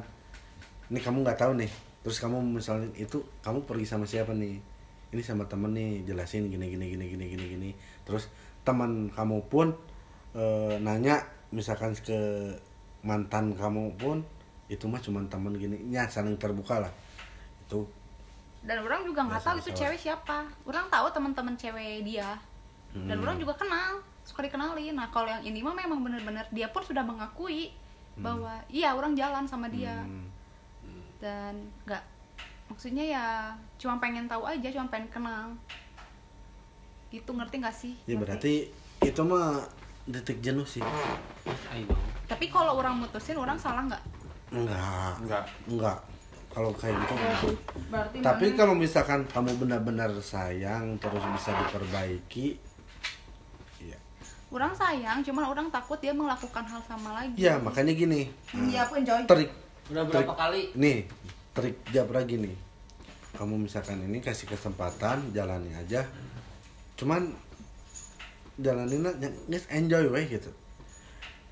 ini 0.87 1.01
kamu 1.01 1.25
nggak 1.25 1.41
tahu 1.41 1.57
nih 1.57 1.73
terus 2.03 2.21
kamu 2.21 2.37
misalnya 2.45 2.93
itu 2.95 3.17
kamu 3.41 3.65
pergi 3.65 3.87
sama 3.89 4.05
siapa 4.05 4.37
nih? 4.37 4.61
Ini 5.13 5.21
sama 5.21 5.45
temen 5.45 5.71
nih 5.71 6.05
jelasin 6.05 6.49
gini 6.49 6.67
gini 6.69 6.89
gini 6.89 7.05
gini 7.07 7.25
gini 7.29 7.45
gini 7.47 7.71
terus 8.03 8.29
teman 8.63 9.11
kamu 9.11 9.43
pun 9.51 9.75
eh, 10.33 10.77
nanya 10.79 11.21
misalkan 11.53 11.93
ke 11.99 12.51
mantan 13.03 13.53
kamu 13.53 13.93
pun 13.99 14.23
itu 14.71 14.89
mah 14.89 15.03
cuma 15.03 15.21
temen 15.29 15.53
gini 15.59 15.77
ya 15.93 16.09
saling 16.09 16.39
terbuka 16.41 16.81
lah. 16.81 16.93
Itu. 17.69 17.85
Dan 18.63 18.81
orang 18.87 19.05
juga 19.05 19.27
nggak 19.27 19.43
tahu 19.43 19.57
itu 19.59 19.71
cewek 19.75 19.99
siapa. 19.99 20.47
Orang 20.65 20.87
tahu 20.89 21.11
teman-teman 21.13 21.53
cewek 21.59 22.07
dia. 22.07 22.39
Dan 22.95 23.19
Hmm. 23.19 23.25
orang 23.27 23.37
juga 23.37 23.53
kenal 23.59 24.01
suka 24.25 24.47
dikenalin. 24.47 24.95
Nah 24.97 25.11
kalau 25.11 25.29
yang 25.29 25.43
ini 25.43 25.61
mah 25.61 25.75
memang 25.75 26.01
bener-bener 26.01 26.47
dia 26.55 26.71
pun 26.71 26.81
sudah 26.81 27.03
mengakui 27.05 27.75
bahwa 28.17 28.61
iya 28.69 28.93
orang 28.95 29.13
jalan 29.17 29.45
sama 29.45 29.69
dia. 29.69 29.97
Hmm. 30.05 30.29
dan 31.23 31.55
nggak 31.87 32.03
maksudnya 32.67 33.05
ya 33.07 33.27
cuma 33.79 34.03
pengen 34.03 34.27
tahu 34.27 34.43
aja 34.43 34.67
cuma 34.75 34.91
pengen 34.91 35.07
kenal 35.07 35.55
itu 37.15 37.29
ngerti 37.29 37.55
nggak 37.59 37.77
sih 37.77 37.93
ya 38.03 38.15
Ngerti. 38.15 38.21
berarti 38.21 38.55
itu 39.03 39.21
mah 39.23 39.61
detik 40.05 40.39
jenuh 40.41 40.65
sih 40.65 40.81
Ayo. 41.69 41.87
tapi 42.25 42.49
kalau 42.49 42.75
orang 42.75 42.99
mutusin 42.99 43.37
orang 43.37 43.55
salah 43.55 43.85
nggak 43.85 44.03
enggak 44.51 45.13
enggak 45.21 45.45
enggak 45.67 45.99
kalau 46.49 46.69
kayak 46.71 46.97
gitu 46.99 47.15
Iya 47.15 47.25
enggak. 47.25 47.57
berarti 47.89 48.17
Tapi 48.19 48.45
mana- 48.47 48.57
kalau 48.57 48.75
misalkan 48.75 49.21
kamu 49.27 49.51
benar-benar 49.59 50.11
sayang 50.19 50.97
terus 50.99 51.25
bisa 51.31 51.49
diperbaiki, 51.55 52.61
ya, 53.81 53.97
orang 54.51 54.73
sayang 54.73 55.21
cuman 55.23 55.45
orang 55.47 55.67
takut 55.69 55.97
dia 55.97 56.13
melakukan 56.13 56.61
hal 56.63 56.81
sama 56.83 57.15
lagi 57.15 57.37
ya 57.39 57.57
makanya 57.57 57.93
gini. 57.93 58.29
iya 58.69 58.85
pun 58.85 59.01
coy 59.01 59.25
Trik, 59.25 59.51
udah 59.89 60.05
berapa 60.05 60.35
kali 60.35 60.73
nih, 60.75 61.09
trik 61.53 61.77
Jabra 61.89 62.21
gini. 62.23 62.53
Kamu 63.33 63.57
misalkan 63.57 63.97
ini 63.99 64.21
kasih 64.21 64.45
kesempatan, 64.47 65.33
jalani 65.33 65.73
aja. 65.73 66.05
Cuman 67.03 67.35
jalanin 68.63 69.03
aja, 69.03 69.27
guys 69.51 69.67
enjoy 69.75 70.07
we 70.07 70.23
gitu. 70.31 70.55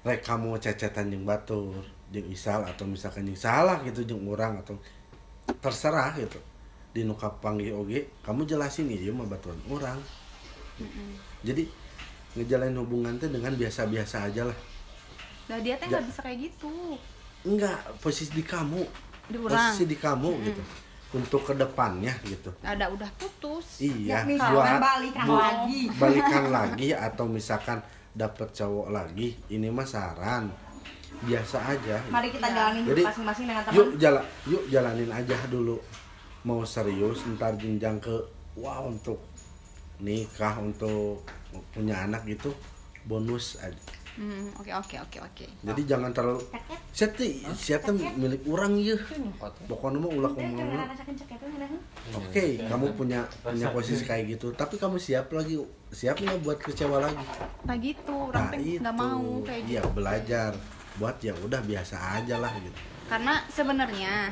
Rek 0.07 0.23
kamu 0.23 0.55
cecetan 0.63 1.11
jeung 1.11 1.27
batur, 1.27 1.75
jeung 2.15 2.31
isal 2.31 2.63
atau 2.63 2.87
misalkan 2.87 3.27
jeung 3.27 3.35
salah 3.35 3.83
gitu 3.83 4.07
jeung 4.07 4.23
orang 4.31 4.63
atau 4.63 4.79
terserah 5.59 6.15
gitu. 6.15 6.39
Di 6.95 7.03
nu 7.03 7.19
panggil 7.19 7.75
oge, 7.75 8.07
kamu 8.23 8.47
jelasin 8.47 8.87
ieu 8.95 9.11
mah 9.11 9.27
baturan 9.27 9.59
orang. 9.67 9.99
Jadi 11.43 11.67
ngejalanin 12.39 12.79
hubungan 12.79 13.19
tuh 13.19 13.27
dengan 13.27 13.51
biasa-biasa 13.51 14.31
aja 14.31 14.47
lah. 14.47 14.59
nah 15.51 15.59
dia 15.59 15.75
teh 15.75 15.91
nggak 15.91 16.07
bisa 16.07 16.23
kayak 16.23 16.47
gitu 16.47 16.95
Enggak, 17.43 17.83
posisi 17.99 18.31
di 18.39 18.47
kamu. 18.47 18.87
Di 19.27 19.35
orang. 19.35 19.75
Posisi 19.75 19.83
di 19.91 19.99
kamu 19.99 20.31
gitu. 20.47 20.63
Untuk 21.11 21.43
ke 21.43 21.53
depannya 21.53 22.15
gitu. 22.23 22.55
ada 22.61 22.87
udah 22.87 23.11
putus 23.15 23.83
Iya, 23.83 24.23
Ya, 24.23 24.47
buat 24.47 24.79
balikan 24.79 25.27
bu- 25.27 25.37
lagi. 25.37 25.81
balikan 25.93 26.45
lagi 26.55 26.89
atau 26.91 27.27
misalkan 27.27 27.83
dapet 28.13 28.51
cowok 28.53 28.89
lagi, 28.89 29.35
ini 29.49 29.67
mah 29.69 29.83
saran 29.85 30.47
biasa 31.21 31.59
aja. 31.69 31.99
mari 32.07 32.31
kita 32.31 32.47
jalani 32.49 32.81
Jadi, 32.81 32.91
hidup 32.97 33.11
masing-masing 33.11 33.45
dengan 33.45 33.63
teman 33.63 33.77
Yuk 33.77 33.89
jalan, 33.97 34.25
yuk 34.47 34.65
jalanin 34.67 35.11
aja 35.11 35.37
dulu. 35.47 35.77
Mau 36.41 36.63
serius, 36.65 37.27
ntar 37.29 37.55
jenjang 37.55 37.99
ke 37.99 38.15
wah 38.55 38.81
untuk 38.81 39.19
nikah 39.99 40.57
untuk 40.57 41.27
punya 41.69 42.01
anak 42.01 42.25
gitu 42.25 42.55
bonus 43.03 43.59
aja. 43.59 43.77
Hmm, 44.21 44.53
oke 44.53 44.69
oke 44.69 44.97
oke 45.01 45.19
oke. 45.19 45.45
Jadi 45.65 45.81
jangan 45.83 46.13
terlalu 46.13 46.45
siapa 46.93 47.25
siapa 47.51 47.89
milik 47.91 48.45
orang 48.45 48.77
ya. 48.77 48.93
Pokoknya 49.65 49.97
mah 49.97 50.13
ulah 50.13 50.29
ngomong. 50.31 50.69
Oke, 52.13 52.61
kamu 52.61 52.87
punya 52.93 53.25
punya 53.41 53.71
posisi 53.71 54.03
kayak 54.03 54.29
gitu, 54.31 54.53
tapi 54.53 54.77
kamu 54.77 54.97
siap 54.97 55.31
lagi, 55.31 55.57
siap 55.89 56.19
nggak 56.19 56.37
buat 56.39 56.59
kecewa 56.59 57.01
lagi? 57.01 57.17
nah 57.63 57.77
gitu 57.77 58.13
orang 58.29 58.45
Nah 58.47 58.57
nggak 58.57 58.95
mau 58.95 59.41
kayak 59.41 59.61
gitu. 59.63 59.73
iya 59.73 59.83
belajar, 59.87 60.53
buat 60.97 61.17
ya 61.19 61.33
udah 61.37 61.61
biasa 61.63 61.97
aja 62.19 62.37
lah 62.37 62.53
gitu. 62.57 62.77
karena 63.07 63.35
sebenarnya 63.49 64.31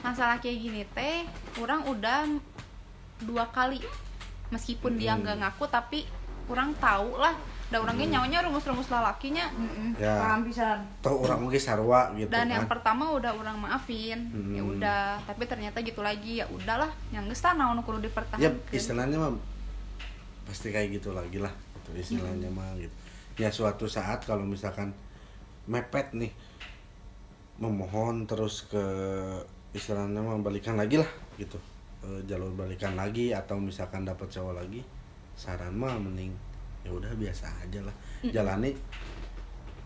masalah 0.00 0.38
kayak 0.38 0.58
gini 0.58 0.82
teh 0.88 1.26
orang 1.58 1.82
udah 1.84 2.28
dua 3.20 3.50
kali. 3.50 3.82
Meskipun 4.46 4.94
dia 4.94 5.12
Hmm. 5.12 5.22
nggak 5.22 5.36
ngaku 5.42 5.64
tapi 5.66 6.06
orang 6.46 6.70
tahu 6.76 7.18
lah 7.18 7.34
dan 7.66 7.82
orangnya 7.82 8.06
nyawanya 8.14 8.46
rumus-rumus 8.46 8.86
lalakinya 8.86 9.42
Ya. 9.96 10.14
paham 10.16 10.46
pisan 10.46 10.78
Toh 11.00 11.18
orang 11.18 11.42
mungkin 11.42 11.58
sarwa 11.58 12.14
gitu 12.14 12.30
dan 12.30 12.46
yang 12.46 12.62
kan. 12.62 12.78
pertama 12.78 13.10
udah 13.10 13.32
orang 13.32 13.58
maafin 13.58 14.30
ya 14.52 14.62
Hmm. 14.62 14.70
udah 14.72 15.18
tapi 15.22 15.44
ternyata 15.44 15.80
gitu 15.80 15.98
lagi 16.00 16.38
ya 16.38 16.46
udahlah 16.46 16.86
yang 17.10 17.26
geus 17.26 17.40
tah 17.40 17.52
naon 17.52 17.80
kudu 17.80 17.98
Ya 17.98 18.06
dipertahankan 18.06 18.70
istilahnya 18.70 19.16
mah 19.16 19.34
pasti 20.46 20.70
kayak 20.70 20.94
gitu 20.94 21.10
lagi 21.10 21.42
lah, 21.42 21.50
gitu 21.82 21.90
istilahnya 21.96 22.46
mah 22.48 22.70
gitu. 22.78 22.94
Ya 23.36 23.50
suatu 23.50 23.84
saat 23.84 24.22
kalau 24.22 24.46
misalkan 24.46 24.94
mepet 25.66 26.14
nih 26.14 26.30
memohon 27.58 28.24
terus 28.24 28.64
ke 28.64 28.84
istilahnya 29.72 30.20
mah 30.20 30.38
balikan 30.38 30.76
lagi 30.76 30.96
lah 30.96 31.10
gitu 31.36 31.58
Eh, 31.98 32.22
jalur 32.22 32.52
balikan 32.52 32.94
lagi 32.94 33.32
atau 33.32 33.58
misalkan 33.58 34.04
dapat 34.04 34.28
cowok 34.28 34.54
lagi 34.54 34.84
saran 35.34 35.74
mah 35.74 35.96
mending 35.96 36.30
ya 36.86 36.90
udah 36.94 37.10
biasa 37.18 37.50
aja 37.66 37.82
lah. 37.82 37.94
Jalani 38.22 38.70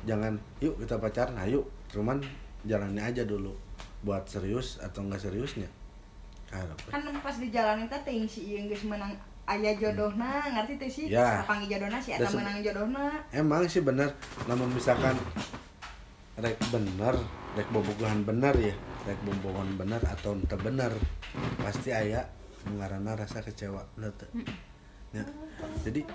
jangan 0.04 0.36
yuk 0.60 0.76
kita 0.84 1.00
pacaran 1.00 1.36
ayo. 1.40 1.64
Cuman 1.88 2.20
jalani 2.68 3.00
aja 3.00 3.24
dulu. 3.24 3.56
Buat 4.04 4.28
serius 4.28 4.76
atau 4.84 5.08
enggak 5.08 5.24
seriusnya. 5.24 5.68
Harap. 6.50 6.76
kan 6.90 7.00
pas 7.22 7.38
dijalanin 7.38 7.86
teh 7.86 8.00
teuing 8.02 8.26
si 8.26 8.52
ieu 8.52 8.66
geus 8.68 8.84
menang 8.84 9.16
aya 9.48 9.72
jodohna. 9.80 10.44
Ngerti 10.52 10.76
teh 10.76 10.90
sih? 10.92 11.06
Ya. 11.08 11.40
panggil 11.48 11.78
jodohna 11.78 11.96
si 11.96 12.12
eta 12.12 12.28
se- 12.28 12.36
menang 12.36 12.60
jodohna. 12.60 13.16
Emang 13.32 13.64
sih 13.64 13.80
bener. 13.80 14.12
Namun 14.44 14.68
misalkan 14.76 15.16
rek 16.36 16.60
bener 16.68 17.16
rek 17.56 17.68
bobogohan 17.72 18.28
bener 18.28 18.52
ya. 18.60 18.74
Rek 19.08 19.20
bobogohan 19.24 19.80
bener 19.80 20.02
atau 20.04 20.36
ente 20.36 20.56
bener 20.60 20.92
pasti 21.62 21.94
aya 21.96 22.26
mengarana 22.68 23.16
rasa 23.16 23.40
kecewa. 23.40 23.86
Bener 23.96 24.12
ya. 25.10 25.24
jadi 25.82 26.06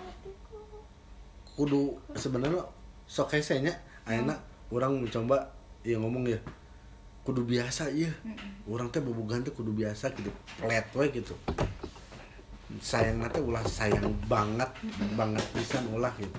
kudu 1.55 1.95
sebenarnya 2.13 2.61
sok 3.07 3.35
hese 3.35 3.63
nya 3.63 3.73
ayeuna 4.03 4.35
orang 4.69 4.99
mencoba 4.99 5.47
ya 5.81 5.95
ngomong 5.97 6.27
ya 6.27 6.39
kudu 7.25 7.41
biasa 7.41 7.89
ya 7.89 8.11
orang 8.67 8.91
teh 8.91 9.01
bobogohan 9.01 9.41
teh 9.41 9.49
kudu 9.49 9.71
biasa 9.71 10.13
gitu 10.13 10.29
pelet 10.59 10.85
we 10.93 11.05
gitu. 11.09 11.33
Sayang 12.81 13.23
teh 13.31 13.39
ulah 13.41 13.63
sayang 13.63 14.03
banget 14.27 14.67
banget 15.15 15.45
bisa 15.55 15.79
ulah 15.89 16.11
gitu. 16.19 16.37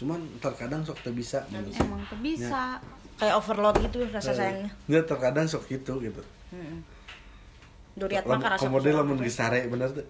Cuman 0.00 0.18
terkadang 0.42 0.82
sok 0.82 0.98
teu 1.06 1.14
bisa 1.14 1.44
manusia. 1.52 1.84
emang 1.84 2.02
tuh 2.10 2.18
bisa. 2.18 2.82
Kayak 3.14 3.34
overload 3.38 3.78
gitu 3.78 4.02
rasa 4.10 4.32
Eh, 4.32 4.34
sayangnya. 4.34 4.70
nggak 4.90 5.04
terkadang 5.06 5.46
sok 5.46 5.70
gitu 5.70 6.02
gitu. 6.02 6.22
Duriat 7.94 8.26
mah 8.26 8.42
rasa 8.42 8.58
komode 8.58 8.90
lamun 8.90 9.22
gisare 9.22 9.70
bener 9.70 9.86
tuh 9.92 10.02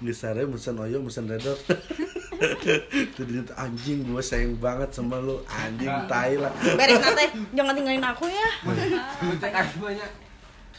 gisare 0.00 0.42
mesen 0.44 0.76
oyo 0.76 0.98
mesen 1.00 1.28
redor. 1.28 1.56
Tadi 3.18 3.34
anjing 3.54 4.06
gue 4.06 4.22
sayang 4.22 4.54
banget 4.58 4.94
sama 4.94 5.18
lu. 5.18 5.42
Anjing 5.44 5.90
tai 6.06 6.38
lah. 6.38 6.52
Beres 6.54 7.02
nanti 7.02 7.26
jangan 7.52 7.74
tinggalin 7.74 8.04
aku 8.04 8.30
ya. 8.30 8.48
Cek 9.42 9.52
aja 9.52 9.74
banyak. 9.76 10.10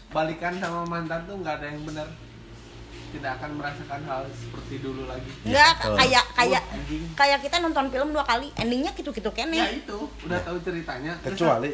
Balikan 0.10 0.54
sama 0.58 0.88
mantan 0.88 1.22
tuh 1.28 1.36
nggak 1.38 1.60
ada 1.60 1.66
yang 1.68 1.84
benar. 1.84 2.08
Tidak 3.10 3.32
akan 3.42 3.58
merasakan 3.58 4.02
hal 4.06 4.22
seperti 4.32 4.76
dulu 4.80 5.10
lagi. 5.10 5.30
Enggak 5.44 5.74
Oh. 5.84 5.98
kayak 5.98 6.26
kayak 6.38 6.64
anjing. 6.70 7.04
kayak 7.18 7.40
kita 7.42 7.58
nonton 7.60 7.90
film 7.90 8.10
dua 8.14 8.24
kali. 8.24 8.54
Endingnya 8.56 8.94
gitu-gitu 8.94 9.30
ya 9.34 9.46
kene 9.46 9.60
itu. 9.82 10.00
Udah 10.24 10.40
tahu 10.46 10.58
ceritanya. 10.62 11.14
Kecuali 11.20 11.74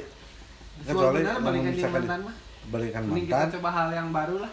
kecuali 0.75 1.19
kecuali 1.19 1.19
benar 1.23 1.39
balikan 1.39 1.91
mantan 1.91 2.19
mah. 2.27 2.35
balikan 2.67 3.01
mending 3.07 3.25
kita 3.31 3.37
mantan. 3.37 3.53
coba 3.55 3.69
hal 3.71 3.87
yang 3.95 4.09
baru 4.11 4.35
lah 4.43 4.51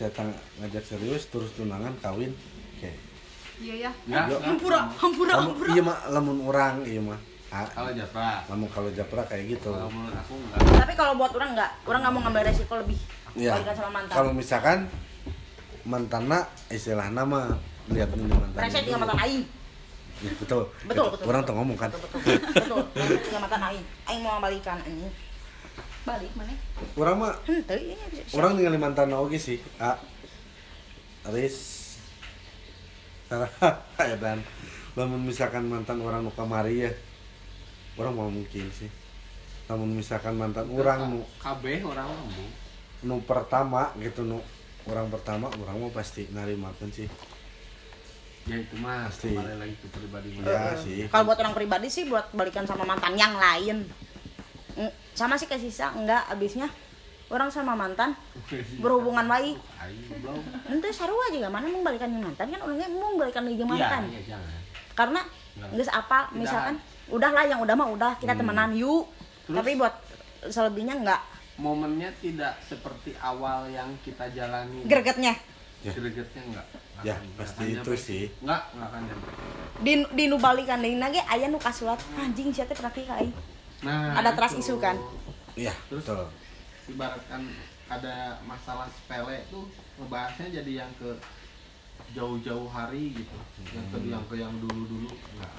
saya 0.00 0.32
ngajak 0.56 0.80
serius 0.82 1.28
terus 1.28 1.52
tunangan 1.52 1.92
kawin 2.00 2.32
oke 2.32 2.90
iya 3.60 3.74
ya 3.78 3.90
Enggak, 4.02 4.24
Yo. 4.24 4.32
enggak. 4.32 4.40
hampura 4.48 4.78
hampura 4.96 5.32
Lamun- 5.34 5.44
hampura 5.52 5.70
iya 5.70 5.82
mah 5.84 5.98
lamun 6.08 6.38
orang 6.42 6.74
iya 6.84 7.02
mah 7.02 7.20
Ah, 7.50 7.66
kalau 7.68 7.90
japra 7.90 8.46
lamun 8.46 8.70
kalau 8.70 8.88
japra 8.90 9.26
kayak 9.26 9.44
gitu 9.50 9.68
kalau 9.68 9.90
menurut 9.90 10.16
aku 10.16 10.32
enggak 10.38 10.58
tapi 10.80 10.92
kalau 10.94 11.12
buat 11.14 11.32
orang 11.34 11.50
enggak 11.52 11.70
orang 11.84 12.00
nggak 12.00 12.12
mau 12.14 12.20
ngambil 12.22 12.42
resiko 12.46 12.74
lebih 12.76 12.98
Iya. 13.32 13.52
sama 13.70 13.90
mantan 13.92 14.10
Kalau 14.12 14.30
misalkan 14.32 14.78
mantanna 15.82 16.38
istilah 16.66 17.08
nama 17.08 17.54
lihat 17.88 18.10
ini 18.10 18.24
mantan 18.24 18.54
Brengsek 18.54 18.82
juga 18.86 18.98
mantan 18.98 19.18
aing. 19.20 19.42
ya, 20.20 20.30
betul 20.36 20.62
Betul, 20.84 21.04
Itu, 21.06 21.12
betul. 21.12 21.26
orang 21.26 21.42
tuh 21.42 21.54
ngomong 21.54 21.76
kan 21.76 21.90
Betul, 21.90 22.08
betul. 22.10 22.20
Betul. 22.54 22.78
Brengsek 22.92 23.22
juga 23.24 23.38
mantan 23.40 23.62
aing. 23.64 23.84
Aing 24.04 24.20
mau 24.20 24.38
balikan 24.38 24.78
anjing. 24.78 25.12
Balik 26.04 26.32
mana? 26.32 26.54
Orang 26.96 27.16
mah 27.20 27.34
bisa. 27.44 28.32
orang 28.36 28.56
ningali 28.56 28.78
mantan 28.80 29.12
oge 29.12 29.36
sih 29.36 29.58
a. 29.76 30.00
Aris 31.28 31.56
salah 33.28 33.50
ya 34.10 34.16
dan. 34.16 34.40
Namun 34.96 35.22
misalkan 35.28 35.68
mantan 35.68 36.00
orang 36.00 36.24
nu 36.24 36.32
kamari 36.32 36.88
ya. 36.88 36.92
Orang 38.00 38.16
mau 38.16 38.32
mungkin 38.32 38.72
sih. 38.72 38.88
Namun 39.68 39.92
misalkan 39.94 40.34
mantan 40.40 40.66
orang 40.72 41.12
nu 41.12 41.20
KB 41.38 41.84
orang 41.84 42.08
lembu 42.08 42.46
nu 43.00 43.16
pertama 43.24 43.96
gitu 43.96 44.24
nu 44.24 44.44
orang 44.84 45.08
pertama 45.08 45.48
orang 45.48 45.76
mau 45.80 45.92
pasti 45.92 46.28
narimakeun 46.32 46.90
sih. 46.92 47.08
Ya 48.48 48.56
itu 48.56 48.74
mah 48.80 49.12
Pasti. 49.12 49.36
lagi 49.36 49.76
ke 49.76 49.86
pribadi 49.92 50.28
ya 50.40 50.72
sih. 50.80 51.04
Kalau 51.12 51.24
buat 51.28 51.38
orang 51.44 51.52
pribadi 51.52 51.92
sih 51.92 52.08
buat 52.08 52.32
balikan 52.32 52.64
sama 52.64 52.88
mantan 52.88 53.12
yang 53.14 53.36
lain. 53.36 53.84
Sama 55.12 55.34
sih 55.34 55.44
kayak 55.44 55.60
sisa 55.60 55.92
enggak 55.92 56.24
abisnya 56.26 56.68
orang 57.30 57.46
sama 57.46 57.74
mantan 57.74 58.14
berhubungan 58.76 59.22
baik. 59.24 59.54
Nanti 60.66 60.88
sarua 60.90 61.30
juga 61.30 61.46
mana 61.46 61.66
mau 61.66 61.80
balikan 61.80 62.08
yang 62.08 62.22
mantan 62.22 62.46
kan 62.48 62.60
orangnya 62.60 62.88
mau 62.88 63.14
balikan 63.14 63.42
lagi 63.42 63.56
yang 63.56 63.70
iya 63.70 63.74
mantan. 63.76 64.02
iya 64.08 64.20
jangan 64.26 64.52
Karena 64.92 65.20
Nggak. 65.50 65.70
nggak 65.72 65.94
apa 65.96 66.18
Tidak. 66.20 66.36
misalkan 66.36 66.74
udahlah 67.08 67.44
yang 67.44 67.60
udah 67.60 67.74
mah 67.74 67.88
udah 67.90 68.12
kita 68.16 68.32
Hmm. 68.32 68.40
temenan 68.40 68.70
yuk. 68.72 69.04
Terus? 69.46 69.56
Tapi 69.56 69.70
buat 69.76 69.94
selebihnya 70.46 70.94
enggak 70.96 71.20
momennya 71.56 72.08
tidak 72.18 72.56
seperti 72.64 73.12
awal 73.20 73.68
yang 73.68 73.92
kita 74.00 74.32
jalani 74.32 74.80
gregetnya. 74.82 75.36
Ya. 75.80 75.92
gregetnya 75.92 76.42
enggak 76.44 76.66
Ya, 77.00 77.16
pasti 77.32 77.72
itu 77.72 77.92
sih. 77.96 78.28
enggak 78.40 78.60
enggak 78.70 78.88
akan 78.90 79.02
Di 79.80 79.92
di 80.10 80.24
nu 80.26 80.36
balikan 80.36 80.76
deui 80.78 80.96
ge 80.96 81.20
aya 81.22 81.48
nu 81.48 81.56
kasulat 81.56 81.96
anjing 82.14 82.48
sia 82.50 82.64
teh 82.64 82.74
berarti 82.74 83.04
ka 83.04 83.16
aing. 83.16 83.32
Nah 83.80 84.12
Ada 84.20 84.36
trust 84.36 84.56
itu. 84.56 84.62
issue 84.62 84.80
kan? 84.80 84.96
iya 85.56 85.72
Terus? 85.88 86.04
betul. 86.04 86.24
ibaratkan 86.90 87.42
ada 87.86 88.38
masalah 88.44 88.86
sepele 88.90 89.46
tuh 89.48 89.66
ngebahasnya 89.98 90.62
jadi 90.62 90.84
yang 90.84 90.92
ke 90.98 91.10
jauh-jauh 92.10 92.66
hari 92.66 93.14
gitu. 93.14 93.36
Yang 93.70 93.86
ke 93.90 93.98
yang 94.06 94.24
ke 94.26 94.34
yang 94.38 94.54
dulu-dulu. 94.58 95.10
Enggak 95.10 95.54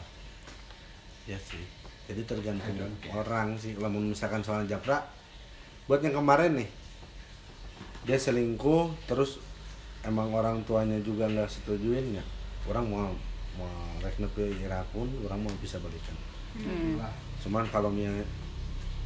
ya 1.29 1.37
sih. 1.37 1.63
Jadi 2.09 2.21
tergantung 2.27 2.75
orang 3.13 3.55
sih. 3.55 3.77
Kalau 3.77 3.89
misalkan 3.93 4.43
soal 4.43 4.67
japra 4.67 5.05
buat 5.87 6.03
yang 6.03 6.19
kemarin 6.19 6.61
nih 6.61 6.69
dia 8.01 8.17
selingkuh 8.17 8.89
terus 9.05 9.37
emang 10.01 10.33
orang 10.33 10.65
tuanya 10.65 10.97
juga 10.99 11.29
nggak 11.29 11.47
setujuin 11.47 12.17
ya? 12.19 12.23
Orang 12.67 12.89
mau 12.91 13.11
mau 13.55 13.71
rek 14.01 14.17
nepi 14.19 14.63
ira 14.63 14.81
pun 14.91 15.07
orang 15.27 15.39
mau 15.45 15.53
bisa 15.59 15.77
balikan. 15.79 16.15
Hmm. 16.57 16.99
Cuman 17.41 17.65
kalau 17.73 17.89
misalnya 17.89 18.25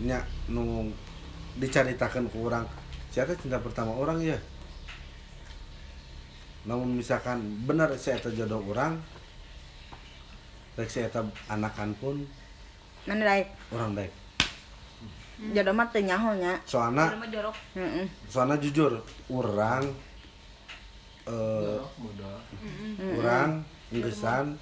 nya 0.03 0.19
nu 0.51 0.91
diceritakan 1.55 2.27
ke 2.27 2.35
orang 2.35 2.67
siapa 3.07 3.31
cinta 3.39 3.63
pertama 3.63 3.95
orang 3.95 4.19
ya 4.19 4.35
namun 6.67 6.99
misalkan 6.99 7.39
benar 7.63 7.93
saya 7.95 8.19
jodoh 8.19 8.59
orang 8.67 8.99
rek 10.75 10.91
saya 10.91 11.07
anakan 11.47 11.95
pun 11.95 12.15
Mana 13.07 13.23
daek 13.23 13.47
orang 13.71 13.95
baik 13.95 14.11
jodoh 15.55 15.71
mah 15.71 15.87
teu 15.93 16.03
nyaho 16.03 16.35
nya. 16.35 16.59
soalnya 16.67 17.07
soalnya 18.27 18.59
jujur 18.59 18.99
orang 19.31 19.87
eh 21.23 21.79
bodoh. 21.79 22.39
orang 23.15 23.63
inggesan 23.95 24.59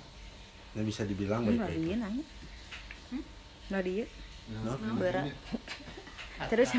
yang 0.77 0.85
bisa 0.85 1.09
dibilang 1.09 1.41
baik-baik 1.41 1.97
Enggak 3.73 3.83
dia. 3.89 4.05
No? 4.61 4.77
Berat. 5.01 5.33
Terus? 6.53 6.69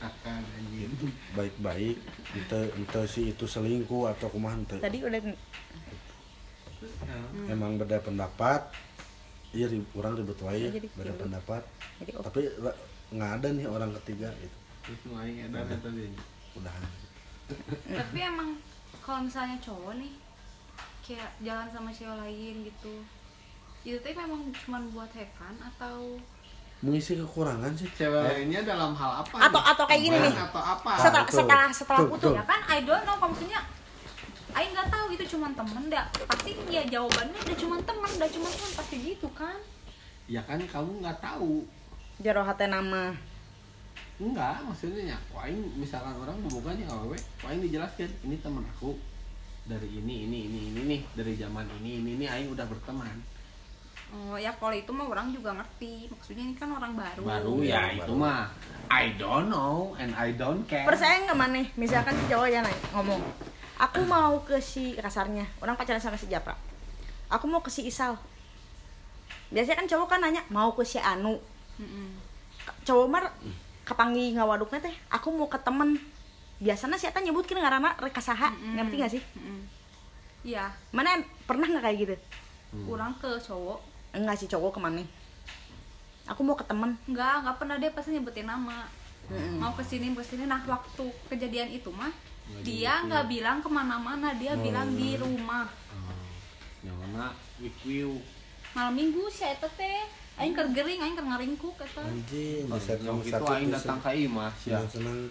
Akan 0.00 0.40
anjing. 0.40 0.92
Baik-baik. 1.36 2.00
Ente 2.32 2.60
ente 2.80 3.00
si 3.04 3.20
itu 3.36 3.44
selingkuh 3.44 4.08
atau 4.08 4.32
kumaha 4.32 4.56
ente? 4.56 4.80
Tadi 4.80 5.04
udah 5.04 5.20
emang 7.52 7.76
beda 7.76 8.00
pendapat. 8.00 8.72
Iya 9.52 9.68
ri- 9.68 9.92
orang 9.92 10.16
ribet 10.16 10.40
wae 10.40 10.72
beda 10.96 11.12
pendapat. 11.12 11.62
Jadi 12.00 12.10
oh, 12.16 12.24
tapi 12.24 12.48
nggak 13.12 13.30
ada 13.36 13.48
nih 13.52 13.66
orang 13.68 13.92
ketiga 14.00 14.32
gitu. 14.40 14.56
Udahan 16.56 16.88
tapi 17.90 18.18
emang 18.22 18.50
kalau 19.02 19.26
misalnya 19.26 19.58
cowok 19.58 19.98
nih 19.98 20.14
kayak 21.02 21.30
jalan 21.42 21.66
sama 21.66 21.90
cewek 21.90 22.14
lain 22.22 22.54
gitu 22.62 22.94
itu 23.82 23.96
tuh 23.96 24.12
memang 24.12 24.40
cuma 24.54 24.78
buat 24.90 25.10
have 25.10 25.32
fun 25.32 25.56
atau 25.56 26.20
mengisi 26.80 27.12
kekurangan 27.14 27.72
sih 27.72 27.88
cewek 27.90 28.20
lainnya 28.22 28.60
dalam 28.62 28.92
hal 28.92 29.20
apa 29.20 29.36
Atau- 29.38 29.60
nih? 29.60 29.72
atau 29.72 29.84
kayak 29.84 30.00
gini 30.02 30.16
nih. 30.18 30.32
atau 30.34 30.62
apa 30.62 30.92
setelah 30.96 31.24
betul. 31.24 31.36
setelah 31.38 31.66
setelah 31.70 32.00
Betul, 32.00 32.10
putus 32.10 32.24
betul. 32.26 32.36
ya 32.36 32.44
kan 32.46 32.60
I 32.66 32.78
don't 32.82 33.04
know 33.04 33.16
maksudnya 33.18 33.60
Aing 34.50 34.74
nggak 34.74 34.90
tahu 34.90 35.04
gitu 35.14 35.38
cuman 35.38 35.54
temen 35.54 35.82
dah 35.86 36.04
pasti 36.26 36.50
ya 36.66 36.82
jawabannya 36.84 37.38
udah 37.38 37.56
cuman 37.56 37.80
temen 37.84 38.10
udah 38.10 38.30
cuman 38.30 38.50
temen 38.50 38.70
pasti 38.74 38.96
gitu 38.98 39.28
kan 39.30 39.56
ya 40.26 40.42
kan 40.42 40.58
kamu 40.58 40.90
nggak 41.00 41.18
tahu 41.20 41.62
jero 42.18 42.42
hate 42.42 42.66
nama 42.66 43.14
enggak 44.18 44.60
maksudnya 44.60 45.14
ya 45.14 45.18
wain 45.30 45.54
misalkan 45.74 46.12
orang 46.12 46.36
bukannya 46.44 46.84
awewe 46.84 47.14
wain 47.40 47.60
dijelaskan 47.60 48.10
ini 48.20 48.36
teman 48.36 48.66
aku 48.66 48.92
dari 49.64 49.86
ini 49.88 50.26
ini 50.26 50.38
ini 50.44 50.60
ini 50.68 50.80
nih 50.88 51.00
dari 51.14 51.32
zaman 51.34 51.64
ini 51.78 52.02
ini 52.02 52.10
ini 52.18 52.26
aing 52.26 52.50
udah 52.50 52.66
berteman 52.66 53.16
oh 54.10 54.34
ya 54.34 54.50
kalau 54.58 54.74
itu 54.74 54.90
mah 54.90 55.06
orang 55.06 55.30
juga 55.30 55.54
ngerti. 55.54 56.10
Maksudnya 56.10 56.44
ini 56.44 56.54
kan 56.54 56.70
orang 56.70 56.92
baru. 56.94 57.22
Baru 57.22 57.52
Iya, 57.62 57.78
ya 57.94 58.02
itu 58.02 58.12
baru. 58.14 58.22
mah 58.26 58.40
I 58.90 59.14
don't 59.14 59.46
know 59.48 59.94
and 59.96 60.10
I 60.18 60.34
don't 60.34 60.66
care. 60.66 60.82
Percaya 60.82 61.22
nggak 61.22 61.38
mana 61.38 61.62
misalkan 61.78 62.14
si 62.14 62.24
cowok 62.26 62.48
ya 62.50 62.58
nanya 62.60 62.78
ngomong 62.90 63.22
aku 63.78 64.00
mau 64.04 64.42
ke 64.42 64.58
si 64.58 64.92
kasarnya. 64.94 65.46
Orang 65.62 65.78
pacaran 65.78 66.02
sama 66.02 66.18
si 66.18 66.26
Japra. 66.26 66.58
Aku 67.30 67.46
mau 67.46 67.62
ke 67.62 67.70
si 67.70 67.86
Isal. 67.86 68.18
Biasanya 69.50 69.82
kan 69.82 69.86
cowok 69.86 70.08
kan 70.08 70.20
nanya 70.20 70.42
mau 70.50 70.74
ke 70.74 70.82
si 70.82 70.98
Anu? 70.98 71.38
Mm-mm. 71.80 72.12
cowok 72.84 73.06
mah 73.08 73.24
kepanggil 73.88 74.36
ngawaduknya 74.36 74.84
teh 74.84 74.94
aku 75.08 75.32
mau 75.32 75.48
ke 75.48 75.56
temen. 75.58 75.96
Biasanya 76.60 77.00
si 77.00 77.08
Eta 77.08 77.24
nyebutkin 77.24 77.56
ngarana 77.56 77.96
rek 77.96 78.12
kasaha 78.12 78.52
Mm-mm. 78.52 78.74
ngerti 78.76 78.94
gak 79.00 79.12
sih? 79.16 79.22
Iya. 80.44 80.68
Mana 80.92 81.16
pernah 81.48 81.66
nggak 81.66 81.84
kayak 81.84 81.98
gitu? 81.98 82.14
Orang 82.86 83.16
ke 83.16 83.26
cowok 83.40 83.80
enggak 84.14 84.36
sih 84.38 84.48
cowok 84.50 84.76
ke 84.76 84.80
mana 84.82 85.02
aku 86.30 86.46
mau 86.46 86.54
ke 86.54 86.62
temen. 86.62 86.94
Nggak 87.10 87.34
nggak 87.42 87.56
pernah 87.58 87.76
dia 87.82 87.90
pasti 87.90 88.14
nyebutin 88.14 88.46
nama. 88.46 88.86
Mm-mm. 89.30 89.62
mau 89.62 89.70
ke 89.78 89.86
sini 89.86 90.10
ke 90.10 90.26
sini 90.26 90.42
nah 90.50 90.58
waktu 90.66 91.06
kejadian 91.30 91.70
itu 91.70 91.86
mah 91.94 92.10
Nggak 92.10 92.66
dia 92.66 92.92
nggak 93.06 93.24
bilang 93.30 93.58
ke 93.62 93.70
mana-mana. 93.70 94.34
Dia 94.34 94.58
Oh. 94.58 94.62
bilang 94.62 94.90
di 94.98 95.14
rumah. 95.14 95.70
Oh, 95.70 96.14
yang 96.82 96.98
mana? 96.98 97.30
Malam 98.74 98.94
minggu 98.94 99.30
sih 99.30 99.46
eta 99.46 99.70
teh. 99.70 100.02
Aing 100.34 100.56
keur 100.56 100.66
gering 100.74 100.98
aing 100.98 101.14
keur 101.14 101.26
ngaringkuk 101.30 101.78
eta. 101.78 102.02
Anjing. 102.02 102.66
Oh, 102.66 102.78
bisa 102.78 102.98
yang 102.98 103.22
itu 103.22 103.44
aing 103.54 103.70
datang 103.70 103.98
ke 104.02 104.10
imah 104.26 104.50
ya 104.66 104.82
tuh 104.90 105.30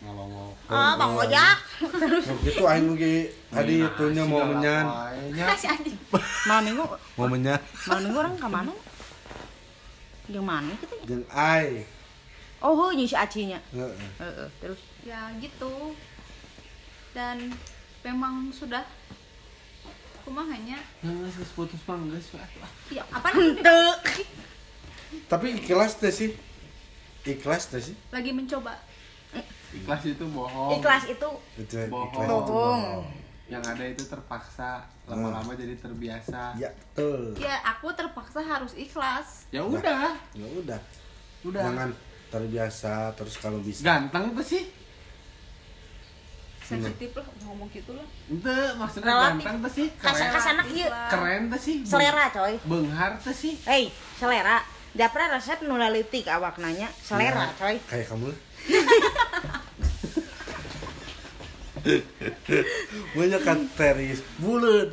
ngolong 0.00 0.56
ah 0.72 0.96
bang 0.96 1.12
ojak. 1.12 1.56
Nah, 1.84 2.36
gitu 2.40 2.62
aing 2.64 2.96
lagi 2.96 3.14
tadi 3.52 3.74
itunya 3.84 4.24
mau 4.24 4.48
menyan. 4.48 4.84
si 5.60 5.66
anjing. 5.68 5.96
Malam 6.48 6.62
minggu. 6.64 6.84
Mau 7.20 7.28
menyan. 7.28 7.60
Minggu 7.84 8.18
orang 8.18 8.34
ke 8.40 8.48
mana 8.48 8.72
yang 10.30 10.46
mana 10.46 10.72
kita 10.78 10.94
jeung 11.04 11.26
ai. 11.28 11.84
Oh 12.62 12.76
heuh 12.76 13.02
si 13.02 13.18
acinya 13.18 13.58
Heeh. 13.74 14.10
Heeh, 14.22 14.48
terus? 14.62 14.80
Ya 15.02 15.28
gitu. 15.42 15.92
Dan 17.12 17.50
memang 18.06 18.48
sudah 18.54 18.86
kumahanya 20.24 20.78
nggak 21.02 21.32
nggak 21.32 21.50
putus 21.56 21.80
bang 21.88 22.12
guys 22.12 22.28
ya 22.92 23.02
apa 23.08 23.32
henteu 23.40 23.88
tapi 25.26 25.58
ikhlas 25.58 25.98
teh 25.98 26.12
sih. 26.14 26.30
Ikhlas 27.26 27.66
teh 27.68 27.82
sih. 27.82 27.96
Lagi 28.14 28.30
mencoba 28.30 28.78
ikhlas 29.72 30.02
itu 30.04 30.24
bohong. 30.26 30.70
Ikhlas 30.76 31.04
itu 31.06 31.28
itu 31.56 31.74
Bohong. 31.86 32.10
ikhlas. 32.10 32.26
Itu 32.26 32.52
Bohong. 32.52 32.82
yang 33.46 33.62
ada 33.62 33.82
itu 33.82 34.02
terpaksa 34.04 34.70
lama-lama 35.04 35.50
jadi 35.52 35.74
terbiasa. 35.76 36.54
Ya 36.54 36.70
betul. 36.70 37.34
Ya 37.36 37.58
aku 37.64 37.90
terpaksa 37.90 38.38
harus 38.40 38.74
ikhlas. 38.74 39.50
Ya 39.50 39.62
udah. 39.62 40.14
Ya 40.32 40.46
udah. 40.48 40.80
Udah. 41.42 41.62
Jangan 41.62 41.88
terbiasa 42.28 42.94
terus 43.14 43.34
kalau 43.36 43.58
bisa. 43.58 43.82
Ganteng 43.82 44.30
tuh 44.32 44.44
sih? 44.44 44.64
Sensitif 46.62 47.10
lah 47.10 47.26
ngomong 47.42 47.66
gitu 47.68 47.90
lah. 47.90 48.06
Ente 48.30 48.54
maksudnya 48.78 49.10
Relatif. 49.10 49.42
ganteng 49.42 49.56
tuh 49.58 49.72
sih? 49.74 49.86
Keren. 49.98 50.30
kasana 50.30 50.62
kieu 50.62 50.86
keren 51.10 51.42
tuh 51.50 51.58
sih? 51.58 51.76
Selera 51.82 52.26
coy. 52.30 52.54
benghar 52.62 53.18
tuh 53.18 53.34
sih? 53.34 53.58
Hei 53.66 53.90
selera. 54.14 54.62
Japra 54.90 55.26
resep 55.28 55.66
nu 55.66 55.74
leutik 55.74 56.30
awak 56.30 56.62
nanya. 56.62 56.86
Selera 57.02 57.50
coy. 57.58 57.74
Kayak 57.90 58.06
kamu 58.06 58.30
banyak 63.16 63.40
kan 63.42 63.58
teris 63.76 64.20
bulat. 64.38 64.90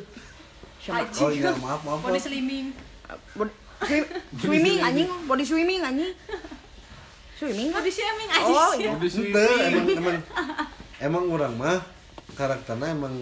Oh 1.20 1.30
iya 1.30 1.52
maaf 1.60 1.80
maaf 1.84 2.00
Body 2.00 2.20
slimming. 2.20 2.72
Swimming 4.40 4.78
anjing. 4.82 5.08
Body 5.28 5.44
swimming 5.44 5.80
anjing. 5.84 6.12
Swimming 7.38 7.70
Body 7.70 7.90
shaming 7.94 8.30
aja. 8.34 8.50
oh 8.50 8.72
iya. 8.74 8.92
Ente, 8.98 9.46
emang 9.70 9.86
emang 9.94 10.16
emang 10.98 11.24
orang 11.30 11.54
mah 11.54 11.78
karakternya 12.34 12.98
emang 12.98 13.14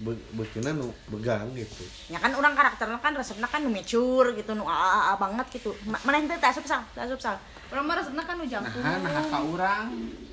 be- 0.00 0.24
bekina 0.32 0.72
nu 0.72 0.88
begang 1.12 1.52
gitu. 1.52 1.84
Ya 2.08 2.16
kan 2.16 2.32
orang 2.32 2.56
karakternya 2.56 2.96
kan 2.96 3.12
resepnya 3.12 3.44
kan 3.44 3.60
nu 3.60 3.68
mature 3.68 4.32
gitu 4.32 4.56
nu 4.56 4.64
aa 4.64 5.12
banget 5.20 5.60
gitu. 5.60 5.76
Ma- 5.84 6.00
mana 6.00 6.24
itu 6.24 6.32
tak 6.40 6.56
sal 6.56 6.64
tak 6.64 7.12
sal. 7.20 7.36
Orang 7.68 7.84
mah 7.84 8.00
resepna 8.00 8.24
kan 8.24 8.40
nu 8.40 8.48
jangkung. 8.48 8.80
nah 8.80 8.96
nah 9.04 9.24
ka 9.28 9.38
urang. 9.44 9.86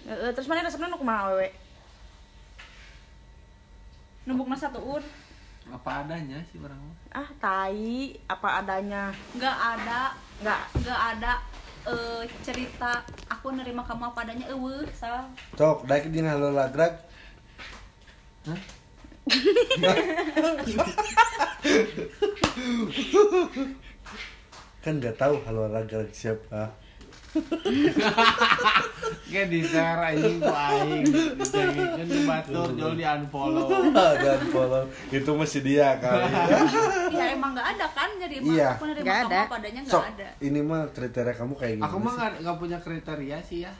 Heeh, 0.08 0.32
terus 0.32 0.48
mana 0.48 0.64
resepnya 0.64 0.88
nu 0.88 0.96
kumaha 0.96 1.36
wewe 1.36 1.52
Numbukna 4.26 4.58
satu 4.58 4.82
ur. 4.82 5.04
apa 5.66 6.06
adanya 6.06 6.38
sih 6.46 6.62
mah. 6.62 6.70
Ah 7.10 7.26
tai. 7.42 8.14
Apa 8.30 8.62
adanya? 8.62 9.10
Nggak 9.34 9.58
ada. 9.58 10.14
Nggak. 10.42 10.62
Nggak 10.86 11.02
ada 11.18 11.34
eh, 11.90 12.22
cerita 12.46 13.02
aku 13.30 13.54
nerima 13.54 13.84
kamu 13.86 14.06
apa 14.14 14.22
adanya 14.26 14.46
eueuh 14.54 14.86
sal. 14.94 15.26
Cok 15.58 15.86
daik 15.90 16.14
dina 16.14 16.30
halo 16.38 16.54
lagrag 16.54 16.94
Hah? 18.46 18.62
kan 24.86 25.02
nggak 25.02 25.18
tahu 25.18 25.42
halo 25.50 25.66
lagrag 25.66 26.14
siapa 26.14 26.70
Ge 29.26 29.42
di 29.46 29.60
share 29.62 30.02
anjing 30.08 30.38
ku 30.38 30.48
aing. 30.48 31.04
Di 32.00 32.20
batur 32.24 32.70
jol 32.74 32.94
di 32.94 33.04
unfollow. 33.04 33.68
Dan 34.24 34.42
follow 34.50 34.84
itu 35.10 35.32
masih 35.32 35.62
dia 35.62 35.98
kali. 35.98 36.24
Ya 37.12 37.26
emang 37.32 37.52
nggak 37.52 37.68
ada 37.76 37.88
kan? 37.92 38.10
Jadi 38.16 38.40
emang 38.40 38.56
Iya. 38.56 38.70
aku 38.74 38.84
nerima 38.86 39.04
Nggak 39.04 39.18
kamu 39.18 39.28
ada. 39.28 39.40
apa 39.42 39.56
adanya 39.58 39.82
nggak 39.82 39.94
sok 39.94 40.04
ada. 40.08 40.28
ini 40.40 40.60
mah 40.62 40.82
kriteria 40.90 41.34
kamu 41.36 41.54
kayak 41.56 41.74
gimana 41.76 41.86
aku 41.86 41.98
mah 41.98 42.06
sih? 42.06 42.18
nggak 42.18 42.32
nggak 42.40 42.58
punya 42.58 42.78
kriteria 42.80 43.38
sih 43.42 43.60
ya. 43.62 43.74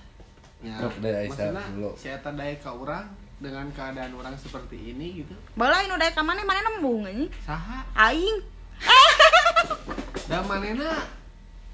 Ya 0.60 0.76
Sok, 0.78 0.94
dari 0.98 1.18
Aisyah 1.22 1.48
maksudnya 1.52 2.12
eta 2.16 2.32
daya 2.32 2.56
ka 2.58 2.72
urang 2.74 3.06
dengan 3.38 3.68
keadaan 3.70 4.12
orang 4.14 4.34
seperti 4.36 4.78
ini 4.90 5.22
gitu. 5.22 5.36
Bala 5.54 5.80
inu 5.80 5.96
daek 5.96 6.12
ka 6.12 6.22
mana? 6.22 6.42
Mana 6.42 6.64
nembung 6.64 7.06
anjing 7.06 7.30
saha? 7.40 7.86
Aing. 7.94 8.40
Da 10.26 10.42
manena 10.42 11.06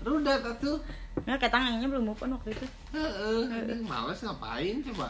rudat 0.02 0.44
atuh 0.44 0.84
ya 1.22 1.36
kayak 1.36 1.52
tangannya 1.52 1.88
belum 1.88 2.04
move 2.08 2.22
on 2.22 2.32
waktu 2.34 2.50
itu. 2.52 2.66
Heeh 2.92 3.42
anjing 3.48 3.84
males 3.84 4.20
ngapain 4.20 4.76
coba? 4.92 5.08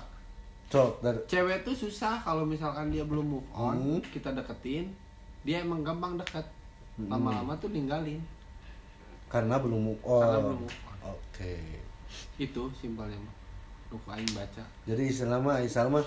Cok 0.68 0.92
dari 1.00 1.20
cewek 1.28 1.58
tuh 1.62 1.76
susah 1.76 2.18
kalau 2.20 2.44
misalkan 2.44 2.90
dia 2.90 3.04
belum 3.04 3.28
move 3.28 3.50
on 3.52 3.78
Hmm. 3.78 4.00
kita 4.10 4.32
deketin 4.32 4.90
dia 5.42 5.62
emang 5.62 5.82
gampang 5.82 6.16
deket. 6.16 6.46
Lama-lama 7.02 7.58
tuh 7.58 7.70
ninggalin. 7.70 8.22
Karena 9.28 9.58
belum 9.58 9.82
move 9.82 10.04
on. 10.04 10.22
Karena 10.22 10.40
belum 10.40 10.60
move 10.62 10.80
on. 10.86 10.98
oke. 11.12 11.56
Itu 12.38 12.62
simpelnya 12.74 13.18
mah 13.18 13.36
aing 14.16 14.32
baca. 14.32 14.64
Jadi 14.88 15.04
istilah 15.06 15.40
mah 15.40 15.60
Aisyah 15.60 15.88
mah 15.88 16.06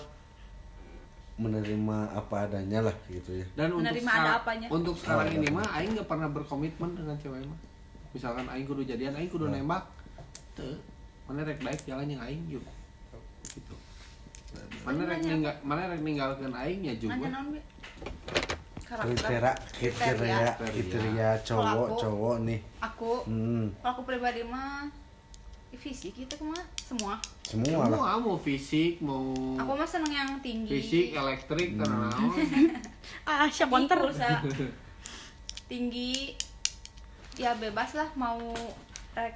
menerima 1.35 1.99
apa 2.15 2.47
adanya 2.47 2.79
lah 2.87 2.95
gitu 3.11 3.35
ya. 3.35 3.47
Dan 3.59 3.75
untuk 3.75 3.91
Menerima 3.91 4.07
sekarang, 4.07 4.25
ada 4.25 4.39
apanya. 4.39 4.67
untuk 4.71 4.95
sekarang 4.95 5.29
ini 5.35 5.47
mah 5.51 5.67
aing 5.75 5.91
nggak 5.93 6.07
pernah 6.07 6.29
berkomitmen 6.31 6.91
dengan 6.95 7.17
cewek 7.19 7.43
mah 7.43 7.59
misalkan 8.15 8.47
aing 8.47 8.65
kudu 8.65 8.83
jadian 8.83 9.13
aing 9.13 9.27
kudu 9.27 9.45
Hmm. 9.45 9.59
nembak 9.59 9.83
tuh 10.55 10.79
mana 11.27 11.43
rek 11.43 11.59
baik 11.59 11.83
jalan 11.83 12.07
yang 12.07 12.23
aing 12.23 12.43
yuk. 12.49 12.63
Gitu. 13.45 13.75
Mana 14.83 15.03
rek 15.05 15.21
ninggal 15.21 15.55
mana 15.61 15.83
rek 15.87 16.01
ninggalkeun 16.01 16.55
aing 16.55 16.81
ya 16.81 16.95
juga 16.95 17.19
kriteria 18.85 19.53
kriteria 19.75 20.39
Kriteria. 20.55 21.31
cowok 21.43 21.67
aku- 21.67 21.99
cowok 21.99 22.37
nih. 22.47 22.61
aku 22.79 23.11
hmm, 23.27 23.65
kalau 23.77 23.91
aku 23.91 24.03
pribadi 24.05 24.43
mah 24.45 24.87
fisik 25.75 26.15
gitu 26.15 26.39
mah 26.41 26.63
semua. 26.79 27.19
Semua 27.43 27.91
lah. 27.91 27.99
Semua 27.99 28.23
mau 28.23 28.39
fisik 28.39 29.03
mau 29.03 29.35
aku 29.59 29.73
mah 29.75 29.83
seneng 29.85 30.15
yang 30.15 30.31
tinggi. 30.39 30.71
fisik 30.71 31.07
elektrik 31.13 31.75
Hmm. 31.75 31.79
karena 31.83 32.07
naon 32.15 32.39
ah 33.27 33.51
siapa 33.51 33.75
ntar 33.83 33.99
tinggi 35.67 36.37
ya 37.35 37.55
bebas 37.55 37.95
lah 37.95 38.09
mau 38.15 38.39
rek 39.15 39.35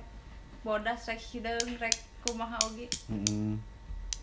bodas 0.63 1.07
rek 1.07 1.19
hideung 1.19 1.75
rek 1.79 1.95
kumaha 2.23 2.59
oge. 2.67 2.87
Hmm, 3.07 3.59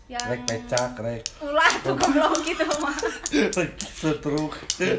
yang 0.06 0.22
rek 0.22 0.40
pecak 0.46 0.92
rek 1.00 1.22
ulah 1.42 1.72
tuh 1.82 1.96
goblok 1.96 2.40
gitu 2.44 2.64
mah 2.78 2.96
rek 3.56 3.70
setruk. 3.80 4.52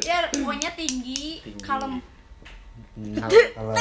Ya 0.04 0.28
pokoknya 0.30 0.74
tinggi, 0.74 1.42
Tinggi. 1.42 1.64
kalem. 1.64 1.98
Hmm, 2.98 3.14
kalau 3.14 3.74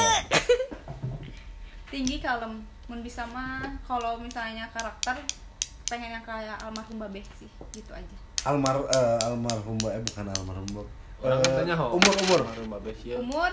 tinggi 1.88 2.16
kalem. 2.20 2.60
Mun 2.86 3.00
bisa 3.00 3.24
mah 3.32 3.64
kalau 3.82 4.20
misalnya 4.20 4.68
karakter 4.70 5.16
pengen 5.88 6.12
yang 6.12 6.24
kayak 6.24 6.56
almarhum 6.60 7.00
babeh 7.00 7.24
sih 7.36 7.48
gitu 7.72 7.92
aja. 7.96 8.16
Almar 8.44 8.76
eh, 8.86 9.18
almarhum 9.24 9.80
eh 9.88 10.00
bukan 10.04 10.26
almarhum. 10.30 10.68
Orang 11.18 11.40
katanya 11.40 11.74
ho. 11.80 11.96
umur 11.96 12.14
umur. 12.28 12.40
Almarhum 12.44 12.68
Babes 12.76 13.00
ya. 13.02 13.16
umur 13.16 13.52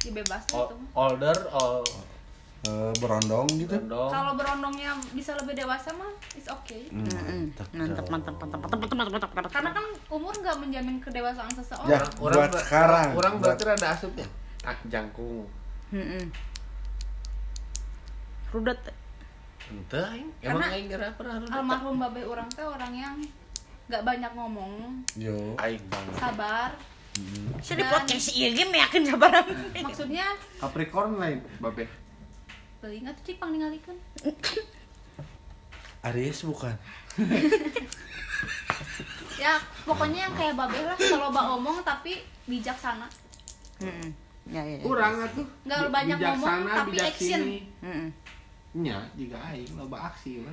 ya 0.00 0.12
bebas 0.12 0.42
lah 0.46 0.58
O- 0.58 0.68
tuh 0.68 0.78
older 0.94 1.38
or 1.50 1.82
Eh, 2.60 2.92
berondong 3.00 3.48
gitu 3.56 3.72
rondong. 3.72 4.12
kalau 4.12 4.36
berondongnya 4.36 4.92
bisa 5.16 5.32
lebih 5.34 5.56
dewasa 5.56 5.88
mah 5.90 6.12
is 6.34 6.44
okay 6.44 6.84
Hmm, 6.86 7.48
mantap 7.48 8.04
mantap 8.04 8.04
mantap 8.04 8.36
dong. 8.36 8.36
mantap 8.36 8.60
mantap 8.60 8.90
mantap 8.92 9.08
mantap 9.08 9.30
mantap 9.32 9.50
karena 9.50 9.70
kan 9.72 9.84
umur 10.10 10.34
nggak 10.34 10.56
menjamin 10.58 10.96
kedewasaan 10.98 11.48
Ya. 11.48 11.56
seseorang 11.56 12.04
buat 12.20 12.36
ber- 12.36 12.60
sekarang. 12.60 13.08
Orang 13.14 13.32
Buat- 13.34 13.56
berarti 13.56 13.64
rada 13.64 13.88
asupnya. 13.90 14.28
Ah, 14.60 14.76
jangkung. 14.84 15.48
Heeh. 15.90 16.28
rudet 18.52 18.80
Ente 19.64 20.00
aing. 20.02 20.28
Emang 20.40 20.60
Karena 20.60 20.66
aing 20.68 20.86
gara 20.90 21.08
pernah 21.14 21.36
rudet. 21.38 21.54
almarhum 21.54 21.96
babe 21.96 22.22
orang 22.24 22.48
teh 22.50 22.66
orang 22.66 22.92
yang 22.92 23.14
nggak 23.86 24.02
banyak 24.02 24.32
ngomong 24.32 24.72
yo 25.16 25.54
Aing 25.56 25.80
banget. 25.86 26.14
sabar 26.14 26.70
Saya 27.60 27.76
di 27.76 27.82
Dan- 27.82 27.92
podcast 27.92 28.26
iya 28.32 28.48
game 28.50 28.72
yakin 28.74 29.02
sabaran 29.04 29.46
maksudnya 29.76 30.26
Capricorn 30.56 31.16
lain, 31.16 31.38
babe. 31.58 31.84
beli 32.78 33.02
nggak 33.02 33.14
tuh 33.14 33.24
cik 33.26 33.36
pang 33.36 33.50
ningalikeun 33.50 33.98
Aries 36.02 36.40
bukan 36.42 36.72
ya 39.36 39.56
pokoknya 39.84 40.28
yang 40.28 40.34
kayak 40.34 40.54
babe 40.54 40.78
lah 40.78 40.96
kalau 40.96 41.28
bak 41.28 41.44
ngomong 41.46 41.76
tapi 41.82 42.16
bijaksana 42.44 43.04
Heeh. 43.80 44.08
ya 44.46 44.60
ya 44.60 44.76
ya. 44.76 44.84
Urang 44.84 45.16
atuh. 45.18 45.44
Nggak 45.64 45.80
Bi- 45.80 45.88
banyak 45.90 46.18
ngomong, 46.20 46.60
tapi 46.66 46.90
bijak 46.92 47.08
action. 47.10 47.40
sini. 47.40 47.58
Heeh. 47.80 48.06
Nya, 48.76 48.96
jika 49.14 49.40
aing 49.40 49.72
loba 49.72 49.96
aksi 50.06 50.44
we. 50.44 50.52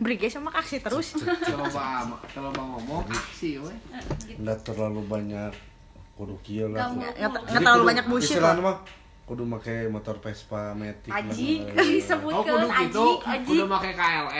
Beri 0.00 0.16
guys 0.16 0.32
sama 0.32 0.48
kasih 0.50 0.80
terus 0.80 1.12
Loba 1.52 1.82
ama- 2.00 2.20
loba 2.34 2.62
ngomong 2.66 3.04
aksi 3.06 3.60
we. 3.60 3.68
Eh, 3.68 4.00
gitu. 4.26 4.40
nggak 4.40 4.58
terlalu 4.62 5.00
banyak 5.04 5.52
kudu 6.14 6.34
kieu 6.40 6.66
lah 6.66 6.88
Nggak 6.88 6.90
nggak 6.90 7.12
mau- 7.12 7.12
nggak- 7.12 7.30
mau- 7.30 7.44
nggak 7.46 7.60
terlalu 7.62 7.82
banyak 7.84 8.04
bullshit 8.06 8.30
istilahnya 8.32 8.56
lah 8.58 8.66
mah 8.66 8.76
kudu 9.22 9.44
make 9.46 9.76
motor 9.86 10.16
Vespa 10.18 10.72
Matic 10.72 11.06
lah. 11.06 11.22
aji 11.22 11.50
Oh, 11.70 11.74
disebutkan 11.76 12.42
kudu 12.50 12.66
aji 12.66 12.82
gitu. 12.82 13.06
aji 13.22 13.46
Kudu 13.46 13.64
make 13.68 13.90
KLX. 13.92 14.34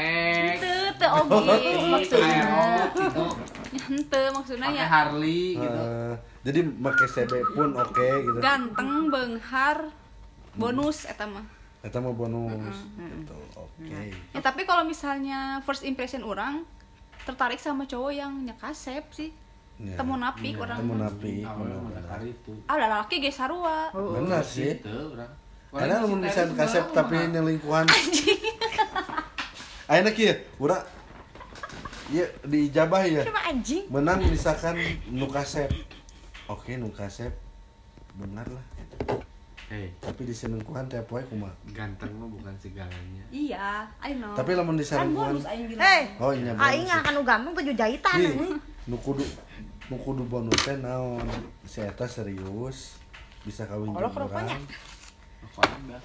Hente, 0.58 0.74
teu 0.96 1.10
oge 1.14 1.62
maksudnya. 1.86 2.26
Aero 2.26 2.64
gitu. 2.90 3.24
Hente 3.70 4.22
maksudnya 4.32 4.68
ya 4.72 4.84
Harley 4.84 5.44
gitu. 5.54 5.78
Eh, 5.78 6.14
jadi 6.42 6.60
make 6.64 7.04
CB 7.06 7.32
pun 7.52 7.68
oke 7.70 8.08
gitu 8.18 8.38
ganteng, 8.40 8.90
beunghar, 9.06 9.78
bonus 10.52 11.04
eta 11.04 11.22
mah. 11.24 11.44
Eta 11.80 11.96
mah 11.96 12.12
bonus 12.12 12.76
gitu 13.00 13.36
oke 13.56 14.00
Ya 14.36 14.40
tapi 14.44 14.68
kalau 14.68 14.84
misalnya 14.84 15.64
first 15.64 15.80
impression 15.80 16.20
orang 16.20 16.68
tertarik 17.24 17.60
sama 17.60 17.84
cowok 17.84 18.12
yang 18.12 18.32
nyekasep 18.44 19.04
sih. 19.12 19.30
Ya. 19.80 19.96
Temu 19.96 20.20
napik 20.20 20.60
orang. 20.60 20.76
temu 20.76 20.94
napi 21.00 21.40
hari 22.04 22.36
itu. 22.36 22.52
Ah, 22.68 22.76
laki 22.76 23.24
ge 23.24 23.32
sarua. 23.32 23.88
benar 23.92 24.44
sih 24.44 24.76
Gitu, 24.76 25.16
urang. 25.16 25.32
Ada 25.72 26.04
namun 26.04 26.20
bisa 26.20 26.44
kasep 26.52 26.84
tapi 26.92 27.16
itu 27.16 27.24
mah. 27.24 27.32
nyelingkuhan. 27.32 27.86
Ayeuna 29.88 30.10
kieu, 30.12 30.34
urang 30.60 30.84
Iya 32.10 32.26
di 32.42 32.66
ijabah 32.66 33.06
ya. 33.06 33.22
cuma 33.22 33.38
anjing 33.46 33.86
Menang 33.86 34.18
misalkan 34.26 34.74
nu 35.14 35.30
kasep. 35.30 35.70
Oke, 36.50 36.74
nu 36.74 36.90
kasep. 36.90 37.30
Benar 38.18 38.50
lah. 38.50 38.64
Hei, 39.70 39.86
Tapi 40.02 40.26
diselingkuhan 40.26 40.90
tiap 40.90 41.06
poe 41.06 41.22
kumaha. 41.22 41.54
ganteng 41.70 42.10
mah 42.12 42.26
bukan 42.26 42.50
segalanya. 42.58 43.22
Iya, 43.30 43.86
I 44.02 44.18
know. 44.18 44.34
Tapi 44.34 44.58
lamun 44.58 44.74
kan 44.74 44.82
diselingkuhan 44.82 45.30
bonus 45.30 45.46
aing 45.46 45.64
bilang. 45.70 45.82
hei 45.86 46.02
Oh 46.18 46.34
iya 46.34 46.52
aing 46.52 46.90
akan 46.90 47.12
nu 47.14 47.22
ganteng 47.22 47.52
tujuh 47.54 47.74
jahitan 47.78 48.16
Nih, 48.18 48.34
anjing. 48.34 48.58
nu 48.90 48.96
kudu 48.98 49.22
nu 49.86 49.96
kudu 49.96 50.26
bonus 50.26 50.58
teh 50.58 50.74
naon? 50.76 51.22
Si 51.62 51.78
eta 51.78 52.02
serius 52.02 52.98
bisa 53.40 53.62
kawin 53.64 53.88
Kalau 53.88 54.10
jeung 54.10 54.16
kerupanya. 54.18 54.58
urang. 54.58 54.66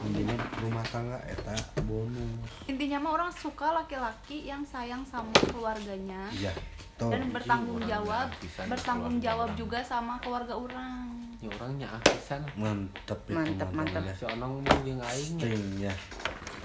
intinya 0.06 0.36
rumah 0.58 0.86
tangga 0.86 1.20
eta 1.26 1.54
bonus 1.82 2.50
intinya 2.66 2.98
mah 2.98 3.12
orang 3.14 3.32
suka 3.32 3.68
laki-laki 3.74 4.46
yang 4.46 4.64
sayang 4.64 5.04
sama 5.04 5.30
keluarganya 5.44 6.32
iya 6.32 6.56
dan 6.96 7.28
bertanggung 7.30 7.78
orang 7.78 7.92
jawab 7.92 8.28
bertanggung 8.66 9.18
jawab 9.20 9.52
orang. 9.52 9.60
juga 9.60 9.80
sama 9.84 10.16
keluarga 10.24 10.56
orang 10.56 11.24
ya 11.46 11.50
orangnya 11.62 11.88
akisan 11.94 12.42
mantep 12.58 13.20
itu 13.30 13.38
Mantep, 13.38 13.70
mantep. 13.70 14.02
ya. 14.02 14.14
si 14.18 14.26
onong 14.26 14.66
mah 14.66 14.78
jeung 14.82 14.98
aing 14.98 15.38
ya. 15.78 15.94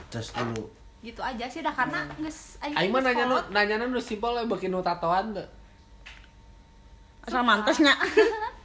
Terus 0.09 0.33
dulu. 0.33 0.65
Gitu 1.05 1.21
aja 1.21 1.45
sih 1.45 1.61
dah 1.61 1.73
karena 1.73 2.09
geus 2.17 2.57
aing 2.65 2.77
aing 2.77 2.91
mah 2.93 3.05
nanya 3.05 3.25
nu 3.29 3.37
nanya 3.53 3.75
nu 3.85 4.01
simpel 4.01 4.33
we 4.41 4.49
beuki 4.49 4.73
nu 4.73 4.81
tatoan 4.81 5.37
teu 5.37 5.45
asal 7.29 7.45
mantesnya. 7.45 7.93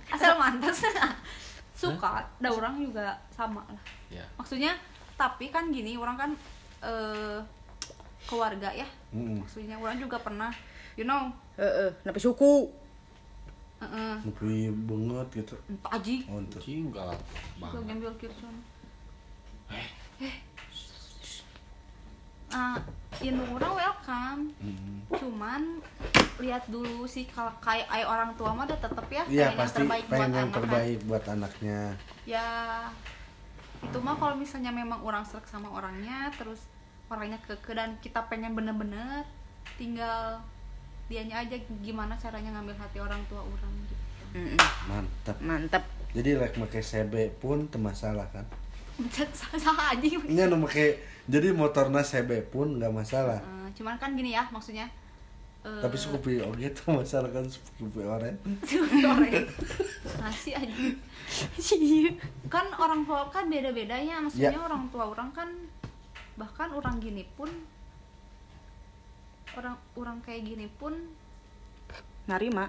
Asal 0.05 0.37
mantas 0.39 0.85
suka. 1.81 2.23
Da 2.39 2.47
orang 2.47 2.79
juga 2.79 3.19
sama 3.33 3.65
lah. 3.67 3.83
Ya. 4.07 4.23
Maksudnya 4.39 4.71
tapi 5.19 5.51
kan 5.51 5.73
gini 5.73 5.99
orang 5.99 6.15
kan 6.15 6.31
eh 6.79 7.41
keluarga 8.23 8.71
ya. 8.71 8.87
Mm-mm. 9.11 9.43
maksudnya 9.43 9.75
orang 9.75 9.99
juga 9.99 10.15
pernah 10.21 10.53
you 10.95 11.03
know. 11.03 11.27
Heeh 11.59 11.91
napi 12.07 12.21
suku 12.21 12.69
heeh. 13.81 14.15
Nepi 14.23 14.53
banget 14.85 15.27
gitu. 15.35 15.55
Entah 15.67 15.91
aji. 15.93 16.15
Oh, 16.27 16.39
untuk 16.39 16.61
anjing 16.61 16.87
galak 16.89 17.19
Gue 17.19 17.59
banget. 17.59 17.81
Ngambil 17.85 18.11
kirsun. 18.17 18.55
Eh. 19.69 20.35
Ah 22.49 22.77
ini 23.19 23.41
orang 23.41 23.73
welcome. 23.73 24.41
Mm. 24.59 24.95
cuman 25.15 25.61
lihat 26.37 26.67
dulu 26.67 27.07
sih 27.07 27.23
kalau 27.25 27.49
kayak 27.63 27.87
kayak 27.87 28.07
orang 28.09 28.31
tua 28.35 28.51
mah 28.51 28.67
udah 28.67 28.75
tetep 28.75 29.07
ya 29.07 29.23
Iya 29.25 29.47
pengen 29.53 29.59
pasti 29.59 29.79
yang 29.79 29.87
terbaik 29.87 30.03
buat 30.05 30.11
pengen 30.11 30.25
yang 30.25 30.35
anak 30.35 30.51
kan. 30.51 30.55
terbaik 30.59 30.99
buat 31.07 31.23
anaknya. 31.31 31.79
Ya 32.27 32.47
itu 33.79 33.97
mah 34.01 34.15
kalau 34.17 34.35
misalnya 34.35 34.71
memang 34.73 34.99
orang 34.99 35.23
serak 35.23 35.45
sama 35.45 35.69
orangnya 35.71 36.33
terus 36.35 36.65
orangnya 37.07 37.37
keke 37.45 37.71
dan 37.71 37.95
kita 38.01 38.25
pengen 38.27 38.57
bener-bener 38.57 39.23
tinggal 39.77 40.41
dianya 41.05 41.35
aja 41.39 41.53
gimana 41.79 42.13
caranya 42.15 42.49
ngambil 42.51 42.75
hati 42.75 42.97
orang 42.97 43.21
tua 43.25 43.39
orang 43.39 43.71
gitu. 43.83 43.95
Mm-mm. 44.35 44.57
Mantap 44.85 45.37
mantep. 45.39 45.83
Jadi 46.11 46.35
like 46.35 46.55
make 46.55 46.79
CB 46.79 47.13
pun 47.37 47.67
masalah 47.75 48.25
kan? 48.29 48.45
Salah 49.55 49.91
aja 49.91 50.07
Ini 50.07 50.41
anu 50.41 50.55
make 50.57 50.99
jadi 51.27 51.51
motorna 51.51 51.99
CB 51.99 52.49
pun 52.49 52.79
nggak 52.79 52.89
masalah. 52.89 53.37
Eh, 53.37 53.67
cuman 53.75 53.95
kan 53.95 54.15
gini 54.15 54.31
ya 54.31 54.47
maksudnya 54.47 54.87
eh, 55.61 55.81
Tapi 55.81 55.95
Scoopy 55.95 56.39
oke 56.41 56.67
tuh 56.71 56.95
masalah 56.95 57.29
kan? 57.29 57.43
Scoopy 57.43 58.01
orange 58.01 58.39
Goreng. 58.95 59.45
nasi 60.17 60.51
aja. 60.51 60.73
Kan 62.47 62.65
orang 62.73 63.03
tua 63.03 63.27
kan 63.27 63.45
beda-beda 63.45 63.95
ya 63.95 64.19
maksudnya 64.19 64.53
Ya. 64.53 64.61
orang 64.61 64.87
tua 64.89 65.09
orang 65.09 65.29
kan 65.31 65.49
bahkan 66.35 66.69
orang 66.69 66.99
gini 66.99 67.23
pun 67.35 67.47
orang 69.55 69.75
orang 69.95 70.17
kayak 70.21 70.41
gini 70.45 70.67
pun 70.71 70.93
narima. 72.25 72.67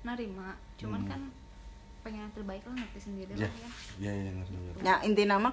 Narima. 0.00 0.54
Cuman 0.76 1.00
Hmm. 1.02 1.08
kan 1.08 1.20
pengen 2.00 2.24
yang 2.24 2.32
terbaik 2.32 2.62
lah 2.62 2.74
ngerti 2.74 3.00
sendiri 3.02 3.32
Ya 3.34 3.44
lah 3.44 3.52
ya. 3.52 3.68
ya. 3.98 4.10
Ya 4.16 4.30
ngerti 4.32 4.54
ngerti. 4.54 4.80
Ya 4.80 4.94
inti 5.02 5.22
nama 5.24 5.48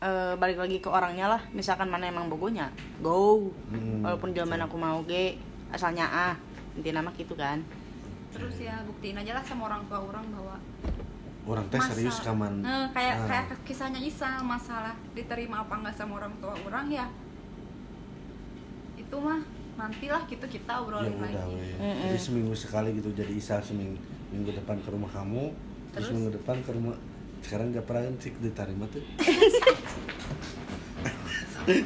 eh, 0.00 0.32
balik 0.34 0.58
lagi 0.58 0.78
ke 0.78 0.88
orangnya 0.88 1.26
lah. 1.28 1.42
Misalkan 1.50 1.86
mana 1.86 2.06
emang 2.06 2.26
bogonya 2.26 2.68
go. 2.98 3.50
Hmm. 3.68 4.00
walaupun 4.00 4.30
zaman 4.30 4.60
aku 4.60 4.76
mau 4.76 5.00
ge. 5.02 5.36
Asalnya 5.68 6.06
ah 6.06 6.34
inti 6.72 6.90
nama 6.90 7.10
gitu 7.12 7.32
kan. 7.34 7.60
Terus 8.30 8.60
ya 8.60 8.78
buktiin 8.82 9.16
aja 9.16 9.34
lah 9.34 9.42
sama 9.42 9.66
orang 9.66 9.82
tua 9.86 9.98
orang 10.00 10.26
bahwa 10.30 10.56
Orang 11.40 11.66
teh 11.66 11.80
serius 11.82 12.20
kaman. 12.20 12.62
Eh, 12.62 12.86
kayak 12.92 13.14
Ah. 13.16 13.26
kayak 13.26 13.46
kisahnya 13.64 13.98
Isa 13.98 14.38
masalah 14.40 14.94
diterima 15.10 15.64
apa 15.64 15.72
enggak 15.74 15.96
sama 15.96 16.20
orang 16.20 16.30
tua 16.38 16.52
orang 16.54 16.86
ya. 16.86 17.08
Itu 18.94 19.16
mah 19.18 19.40
nantilah 19.80 20.22
gitu 20.26 20.44
kita 20.44 20.68
Ya 20.70 20.78
obrolin 20.78 21.14
udah 21.14 21.24
lagi. 21.26 21.72
Mm-mm. 21.74 22.02
Jadi 22.04 22.18
seminggu 22.20 22.52
sekali 22.54 22.92
gitu 22.94 23.08
jadi 23.10 23.32
Isa 23.32 23.56
seminggu 23.58 23.96
minggu 24.30 24.52
depan 24.54 24.76
ke 24.78 24.88
rumah 24.88 25.08
kamu 25.08 25.50
terus, 25.90 26.06
Terus? 26.06 26.14
minggu 26.14 26.30
depan 26.32 26.56
ke 26.60 26.70
rumah 26.70 26.94
sekarang 27.40 27.72
gak 27.72 27.82
pernah 27.82 28.12
cik 28.14 28.34
diterima 28.38 28.84
tuh 28.86 29.00
Ih, 31.62 31.84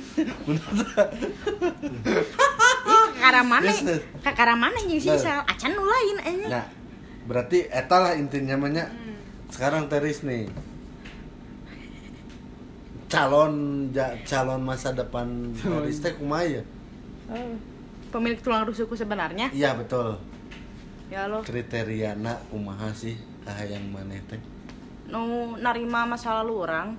kakara 3.15 3.43
mana 3.43 3.67
Yes, 3.67 3.81
yes. 3.83 4.01
kakara 4.21 4.55
mana 4.55 4.77
yang 4.79 4.99
sih 4.99 5.09
Nah. 5.09 5.19
sel 5.19 5.41
acan 5.43 5.71
nu 5.73 5.83
lain 5.83 6.17
aja 6.21 6.47
nah 6.51 6.65
berarti 7.25 7.65
eta 7.65 7.97
lah 7.97 8.13
intinya 8.15 8.55
namanya 8.55 8.85
Hmm. 8.87 9.17
sekarang 9.49 9.89
teris 9.89 10.21
nih 10.21 10.47
calon 13.07 13.55
ja- 13.91 14.17
calon 14.23 14.61
masa 14.61 14.93
depan 14.93 15.27
teris 15.57 15.99
teh 15.99 16.13
kumaha 16.13 16.45
ya 16.45 16.63
Oh. 17.25 17.57
Pemilik 18.15 18.39
tulang 18.39 18.63
rusukku 18.63 18.95
sebenarnya. 18.95 19.51
Iya 19.51 19.75
betul. 19.75 20.23
Ya 21.11 21.27
lo. 21.27 21.43
Kriteria 21.43 22.15
nak 22.15 22.47
kumaha 22.55 22.95
sih? 22.95 23.19
Kahayang 23.43 23.91
maneh 23.91 24.23
teh? 24.31 24.39
Nu 25.11 25.59
narima 25.59 26.07
masa 26.07 26.39
lalu 26.39 26.55
orang 26.63 26.95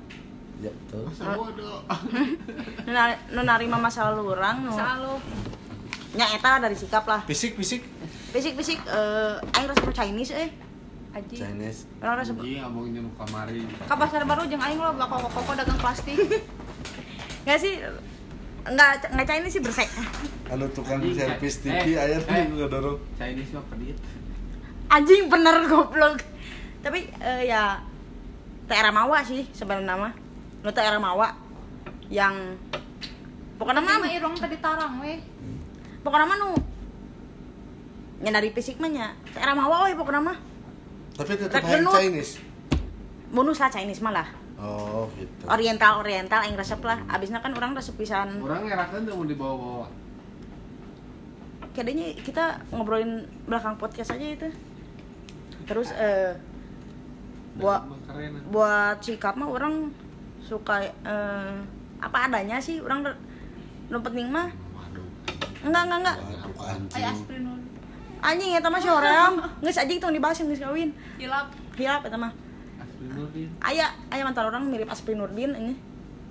ya 0.60 0.72
betul. 0.72 1.08
Nu, 2.86 2.92
na- 2.92 3.20
nu 3.32 3.42
narima 3.44 3.80
masa 3.80 4.12
lalu 4.12 4.36
orang 4.36 4.68
nu. 4.68 4.76
Selalu 4.76 5.14
nya 6.16 6.28
eta 6.32 6.60
dari 6.60 6.76
sikap 6.76 7.04
lah. 7.08 7.24
Fisik 7.28 7.56
fisik 7.56 7.84
fisik 8.36 8.54
fisik 8.60 8.80
eh 8.84 9.36
aing 9.56 9.68
resep 9.72 9.88
Chinese 9.96 10.36
eh. 10.36 10.50
Aji. 11.16 11.36
Chinese. 11.40 11.88
Orang 12.04 12.20
resep 12.20 12.36
anjing 12.36 12.60
abang 12.60 12.88
nyeru 12.92 13.10
kamari. 13.16 13.64
Ke 13.68 13.96
pasar 13.96 14.24
baru 14.28 14.44
jeung 14.48 14.60
aing 14.64 14.80
lo 14.80 14.92
bakal 14.96 15.28
koko 15.28 15.52
dagang 15.56 15.80
plastik. 15.80 16.20
Nggak 17.44 17.60
sih 17.64 17.74
nggak 18.66 19.14
nggak 19.14 19.28
Chinese 19.30 19.54
sih 19.54 19.62
bersek. 19.62 19.90
Anu 20.50 20.66
tukang 20.74 21.02
servis 21.14 21.62
eh, 21.62 21.62
TV 21.62 21.98
aya 21.98 22.18
eh. 22.18 22.22
tuh 22.22 22.58
ngedorong 22.58 22.98
Chinese 23.18 23.52
mah 23.54 23.64
pedit. 23.70 23.98
Anjing 24.90 25.30
bener 25.30 25.70
goblok. 25.70 26.22
Tapi 26.82 27.10
eh, 27.22 27.50
ya 27.50 27.82
daerah 28.66 28.90
Mawa 28.90 29.22
sih 29.22 29.46
sebenarnya 29.54 29.94
mah 29.94 30.14
nu 30.66 30.70
daerah 30.74 30.98
Mawa 30.98 31.30
yang 32.10 32.58
pokoknya 33.62 33.82
Nama 33.86 34.02
mah 34.02 34.10
irong 34.10 34.36
tadi 34.38 34.58
tarang 34.58 35.02
weh. 35.02 35.22
pokoknya 36.02 36.26
mah 36.26 36.38
nu 36.38 36.50
nya 38.26 38.34
dari 38.34 38.50
fisik 38.50 38.82
mah 38.82 38.90
nya. 38.90 39.08
Daerah 39.38 39.54
Mawa 39.54 39.86
we 39.86 39.94
pokoknya 39.94 40.22
mah. 40.22 40.38
Tapi 41.16 41.38
tetap. 41.38 41.62
Chinese. 41.62 42.42
Bonus 43.30 43.62
lah 43.62 43.70
Chinese 43.70 44.02
mah 44.02 44.14
lah 44.14 44.45
oh 44.60 45.12
gitu. 45.20 45.44
Oriental 45.48 46.00
oriental 46.00 46.42
yang 46.44 46.56
resep 46.56 46.80
lah. 46.82 47.04
Abisnya 47.12 47.44
kan 47.44 47.52
orang 47.56 47.76
resep 47.76 47.96
pisan. 48.00 48.40
Orang 48.40 48.68
ngerakan 48.68 49.04
tuh 49.04 49.14
mau 49.16 49.28
dibawa-bawa. 49.28 49.88
Kayaknya 51.76 52.16
kita 52.24 52.64
ngobrolin 52.72 53.28
belakang 53.46 53.76
podcast 53.76 54.16
aja 54.16 54.26
itu. 54.26 54.48
Terus 55.68 55.92
eh 55.96 56.36
buat 57.56 57.88
keren 58.08 58.36
ah. 58.36 58.44
buat 58.52 58.98
sikap 59.00 59.40
mah 59.40 59.48
orang 59.48 59.88
suka 60.44 60.84
eh, 60.84 61.56
apa 62.04 62.18
adanya 62.28 62.60
sih 62.60 62.80
orang 62.80 63.04
nu 63.92 64.00
penting 64.00 64.32
mah. 64.32 64.52
Waduh. 64.52 65.08
Enggak 65.68 65.84
enggak 65.88 66.00
enggak. 66.04 66.18
Ay 66.96 67.04
anjing. 67.04 67.12
Aspirin 67.12 67.44
nun 67.44 67.62
anjing 68.26 68.58
ya 68.58 68.60
mah 68.64 68.82
si 68.82 68.90
orang 68.90 69.38
nggak 69.62 69.78
anjing 69.78 69.98
tuh 70.00 70.12
dibahas 70.16 70.40
geus 70.40 70.64
kawin. 70.64 70.90
Hilap. 71.20 71.52
Hilap 71.76 72.02
eta 72.08 72.16
mah 72.16 72.45
Aspirin 72.96 73.12
Nurdin 73.14 73.50
aya 73.60 73.86
aya 74.10 74.22
mantan 74.24 74.46
orang 74.46 74.64
mirip 74.66 74.88
Asprin 74.88 75.20
Nurdin 75.20 75.52
ini. 75.54 75.76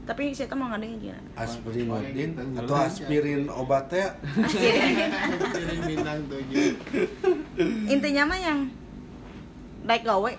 Tapi 0.04 0.36
saya 0.36 0.52
mau 0.52 0.68
ngadengin 0.68 1.00
gini 1.00 1.16
aspirin 1.32 1.88
gitu. 2.12 2.60
atau 2.60 2.76
aspirin 2.76 3.48
obatnya 3.48 4.12
Aspirin 4.36 5.80
bintang 5.88 6.20
tujuh. 6.28 6.76
Intinya 7.88 8.28
mah 8.28 8.36
yang 8.36 8.58
baik 9.82 10.04
gawe. 10.04 10.32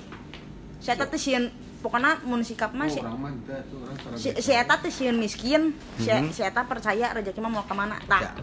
Saya 0.77 1.01
teh 1.01 1.17
sieun 1.17 1.49
pokoknya 1.81 2.21
mun 2.25 2.45
sikap 2.45 2.73
mah 2.73 2.85
oh 2.85 2.93
si 2.93 3.01
tuh 3.01 3.81
si, 4.13 4.29
si 4.37 4.51
eta 4.53 4.77
teh 4.77 4.89
sieun 4.89 5.17
miskin 5.17 5.73
si, 5.97 6.09
Mhm. 6.09 6.29
si 6.29 6.41
eta 6.41 6.61
percaya 6.61 7.13
rezeki 7.13 7.41
mah 7.41 7.51
mau 7.51 7.65
ke 7.65 7.73
mana 7.73 7.97
tah. 8.05 8.21
Ya. 8.21 8.33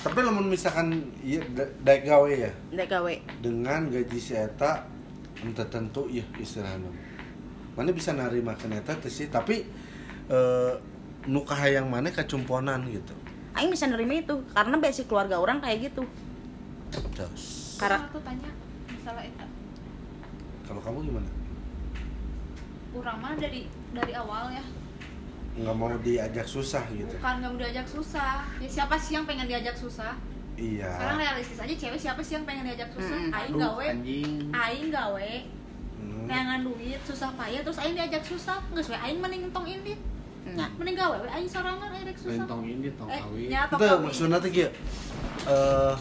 tapi 0.00 0.24
lamun 0.24 0.48
misalkan 0.48 0.96
iya 1.20 1.44
da- 1.52 1.70
daek 1.84 2.08
gawe 2.08 2.26
ya? 2.26 2.50
Baik 2.72 2.88
gawe. 2.88 3.14
Dengan 3.38 3.86
gaji 3.86 4.18
si 4.18 4.32
eta 4.32 4.82
tertentu 5.56 6.06
ya 6.12 6.24
istilahnya 6.36 6.92
mana 7.72 7.90
bisa 7.96 8.12
narima 8.12 8.52
ke 8.58 8.68
eta 8.68 8.92
teh 9.00 9.08
sih 9.08 9.32
tapi 9.32 9.64
eh 10.28 10.74
nu 11.28 11.44
kahayang 11.44 11.84
mana 11.84 12.08
kacumponan 12.08 12.80
gitu. 12.88 13.12
Aing 13.52 13.68
bisa 13.68 13.84
nerima 13.84 14.16
itu 14.16 14.40
karena 14.56 14.76
basic 14.80 15.04
keluarga 15.04 15.36
orang 15.36 15.60
kayak 15.60 15.92
gitu. 15.92 16.04
Terus. 16.92 17.76
Karena- 17.76 18.08
tuh 18.08 18.22
tanya 18.24 18.48
masalah 18.88 19.22
eta. 19.24 19.46
Kalau 20.64 20.80
kamu 20.80 20.98
gimana? 21.12 21.30
Urang 22.96 23.18
mah 23.20 23.36
dari 23.36 23.68
dari 23.92 24.12
awal 24.16 24.54
ya. 24.54 24.64
Nggak 25.60 25.76
mau 25.76 25.92
diajak 26.00 26.46
susah 26.46 26.84
gitu. 26.94 27.12
Bukan 27.20 27.34
nggak 27.42 27.50
mau 27.52 27.60
diajak 27.60 27.86
susah. 27.88 28.48
Ya 28.62 28.68
siapa 28.70 28.96
sih 28.96 29.18
yang 29.18 29.28
pengen 29.28 29.44
diajak 29.44 29.76
susah 29.76 30.16
sekarang 30.60 31.16
iya 31.16 31.24
realistis 31.24 31.58
aja 31.58 31.74
cewek 31.74 31.98
siapa 31.98 32.20
sih 32.20 32.36
yang 32.36 32.44
pengen 32.44 32.64
diajak 32.68 32.88
susah? 32.92 33.16
Mm-mm. 33.16 33.38
aing 33.38 33.56
gawe. 33.56 33.86
aing 34.52 34.88
gawe. 34.92 35.32
Hmm. 36.00 36.24
neangan 36.24 36.60
duit 36.64 37.00
susah 37.04 37.28
payah 37.36 37.60
terus 37.64 37.78
aing 37.80 37.96
diajak 37.96 38.24
susah. 38.24 38.58
Geus 38.72 38.88
we 38.92 38.96
aing 38.96 39.18
mending 39.20 39.48
tong 39.52 39.64
indit 39.64 40.00
nya. 40.52 40.66
Mending 40.76 40.96
gawe 40.96 41.16
we 41.20 41.28
aing 41.28 41.48
sorangan 41.48 41.88
aing 41.92 42.06
rek 42.08 42.18
susah. 42.20 42.44
Tong 42.44 42.64
ini 42.64 42.88
tong 42.96 43.08
eh 43.08 43.20
kawin. 43.20 43.48
nya 43.48 43.60
tong 43.68 43.80
itu 43.80 43.96
maksudnya 44.04 44.38
tuh 44.40 44.50
kieu 44.52 44.68
eh 45.48 45.94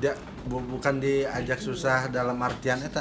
dia 0.00 0.12
bu- 0.44 0.68
bukan 0.68 1.00
diajak 1.00 1.60
susah 1.60 2.08
dalam 2.08 2.36
artian 2.40 2.80
eta. 2.80 3.00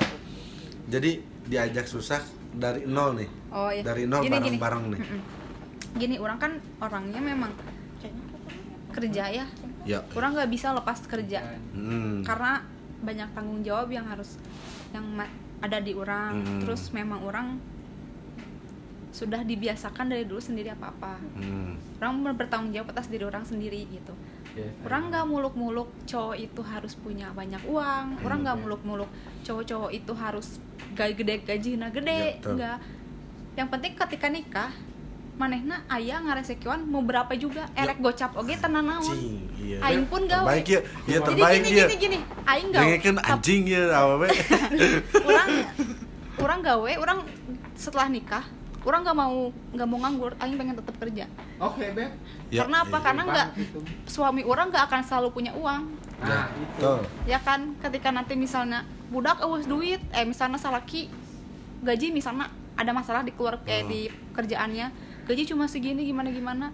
Jadi 0.88 1.20
diajak 1.48 1.88
susah 1.88 2.20
dari 2.52 2.88
nol 2.88 3.20
nih. 3.20 3.30
Oh 3.52 3.72
iya. 3.72 3.84
Dari 3.84 4.04
nol 4.08 4.24
bareng-bareng 4.28 4.84
nih. 4.96 5.02
Gini 5.98 6.16
orang 6.20 6.40
kan 6.40 6.52
orangnya 6.84 7.20
memang 7.24 7.52
kerja 8.88 9.30
ya 9.30 9.46
ya 9.88 10.00
orang 10.12 10.36
nggak 10.36 10.52
bisa 10.52 10.68
lepas 10.72 11.00
kerja. 11.04 11.40
Hmm. 11.72 12.22
karena 12.22 12.60
banyak 12.98 13.30
tanggung 13.32 13.62
jawab 13.62 13.88
yang 13.88 14.04
harus 14.04 14.36
yang 14.92 15.06
ada 15.58 15.80
di 15.80 15.94
orang. 15.94 16.44
Hmm. 16.44 16.60
terus 16.62 16.92
memang 16.92 17.24
orang 17.24 17.58
sudah 19.10 19.42
dibiasakan 19.42 20.14
dari 20.14 20.24
dulu 20.24 20.38
sendiri 20.38 20.70
apa 20.70 20.92
apa 20.92 21.18
Hmm. 21.34 21.74
orang 21.98 22.38
bertanggung 22.38 22.70
jawab 22.70 22.94
atas 22.94 23.08
diri 23.08 23.24
orang 23.24 23.42
sendiri 23.42 23.88
gitu. 23.90 24.14
Yes, 24.54 24.74
orang 24.84 25.10
nggak 25.10 25.26
muluk-muluk 25.26 25.90
cowok 26.04 26.36
itu 26.36 26.62
harus 26.62 26.94
punya 26.94 27.30
banyak 27.32 27.62
uang. 27.64 28.22
Orang 28.22 28.42
nggak 28.42 28.58
muluk-muluk 28.58 29.10
cowok-cowok 29.42 29.92
itu 29.92 30.12
harus 30.14 30.58
gaji 30.94 31.14
gede 31.16 31.36
gaji 31.44 31.70
Ya, 31.76 31.90
gede. 31.90 32.22
Betul. 32.38 32.52
enggak 32.58 32.78
yang 33.54 33.68
penting 33.68 33.94
ketika 33.96 34.28
nikah 34.30 34.72
manehna 35.38 35.86
ayah 35.88 36.18
ngaresekian 36.20 36.84
mau 36.84 37.00
berapa 37.00 37.30
juga? 37.34 37.70
Erek 37.74 37.98
gocap 37.98 38.34
oge 38.34 38.58
tenan 38.58 38.84
naon? 38.84 39.18
Iya. 39.58 39.78
aing 39.84 40.06
pun 40.06 40.26
gawe. 40.26 40.48
terbaik 40.48 40.66
ya 40.66 40.80
iya 41.06 41.18
jadi 41.20 41.26
terbaik 41.28 41.60
gini 41.62 41.78
ya. 41.78 41.86
gini 41.86 41.96
gini. 42.00 42.18
Aing 42.44 42.68
gawe. 42.72 42.82
Dengekeun 42.84 43.18
anjing 43.20 43.62
ya 43.64 43.82
awewe 43.94 44.28
orang 45.30 45.50
orang 46.38 46.60
gawe 46.62 46.92
orang 46.98 47.20
setelah 47.74 48.08
nikah 48.08 48.46
orang 48.82 49.04
nggak 49.04 49.18
mau 49.18 49.38
nggak 49.76 49.88
mau 49.88 50.00
nganggur 50.00 50.32
aing 50.40 50.56
pengen 50.56 50.76
tetap 50.76 50.96
kerja. 50.98 51.26
Oke, 51.60 51.86
Beb. 51.92 52.12
Ya, 52.48 52.64
karena 52.64 52.78
apa? 52.82 52.96
Iya. 52.96 53.04
karena 53.04 53.22
nggak 53.26 53.48
Banget 53.52 53.66
itu. 53.68 53.80
suami 54.08 54.42
orang 54.42 54.66
nggak 54.72 54.84
akan 54.88 55.02
selalu 55.04 55.28
punya 55.30 55.52
uang. 55.54 55.84
Nah, 56.18 56.50
itu. 56.50 56.82
tuh 56.82 57.00
ya 57.28 57.38
kan? 57.38 57.76
Ketika 57.78 58.10
nanti 58.10 58.34
misalnya 58.34 58.82
budak 59.08 59.38
awas 59.40 59.68
duit 59.68 60.00
eh 60.12 60.24
misalnya 60.24 60.56
salaki 60.56 61.12
gaji 61.80 62.10
misalnya 62.10 62.48
ada 62.74 62.90
masalah 62.90 63.22
di 63.22 63.36
keluar 63.36 63.60
eh, 63.66 63.82
Hmm. 63.82 63.90
di 63.90 64.00
kerjaannya 64.32 64.88
gaji 65.28 65.44
cuma 65.46 65.68
segini 65.68 66.04
gimana 66.04 66.32
gimana? 66.32 66.68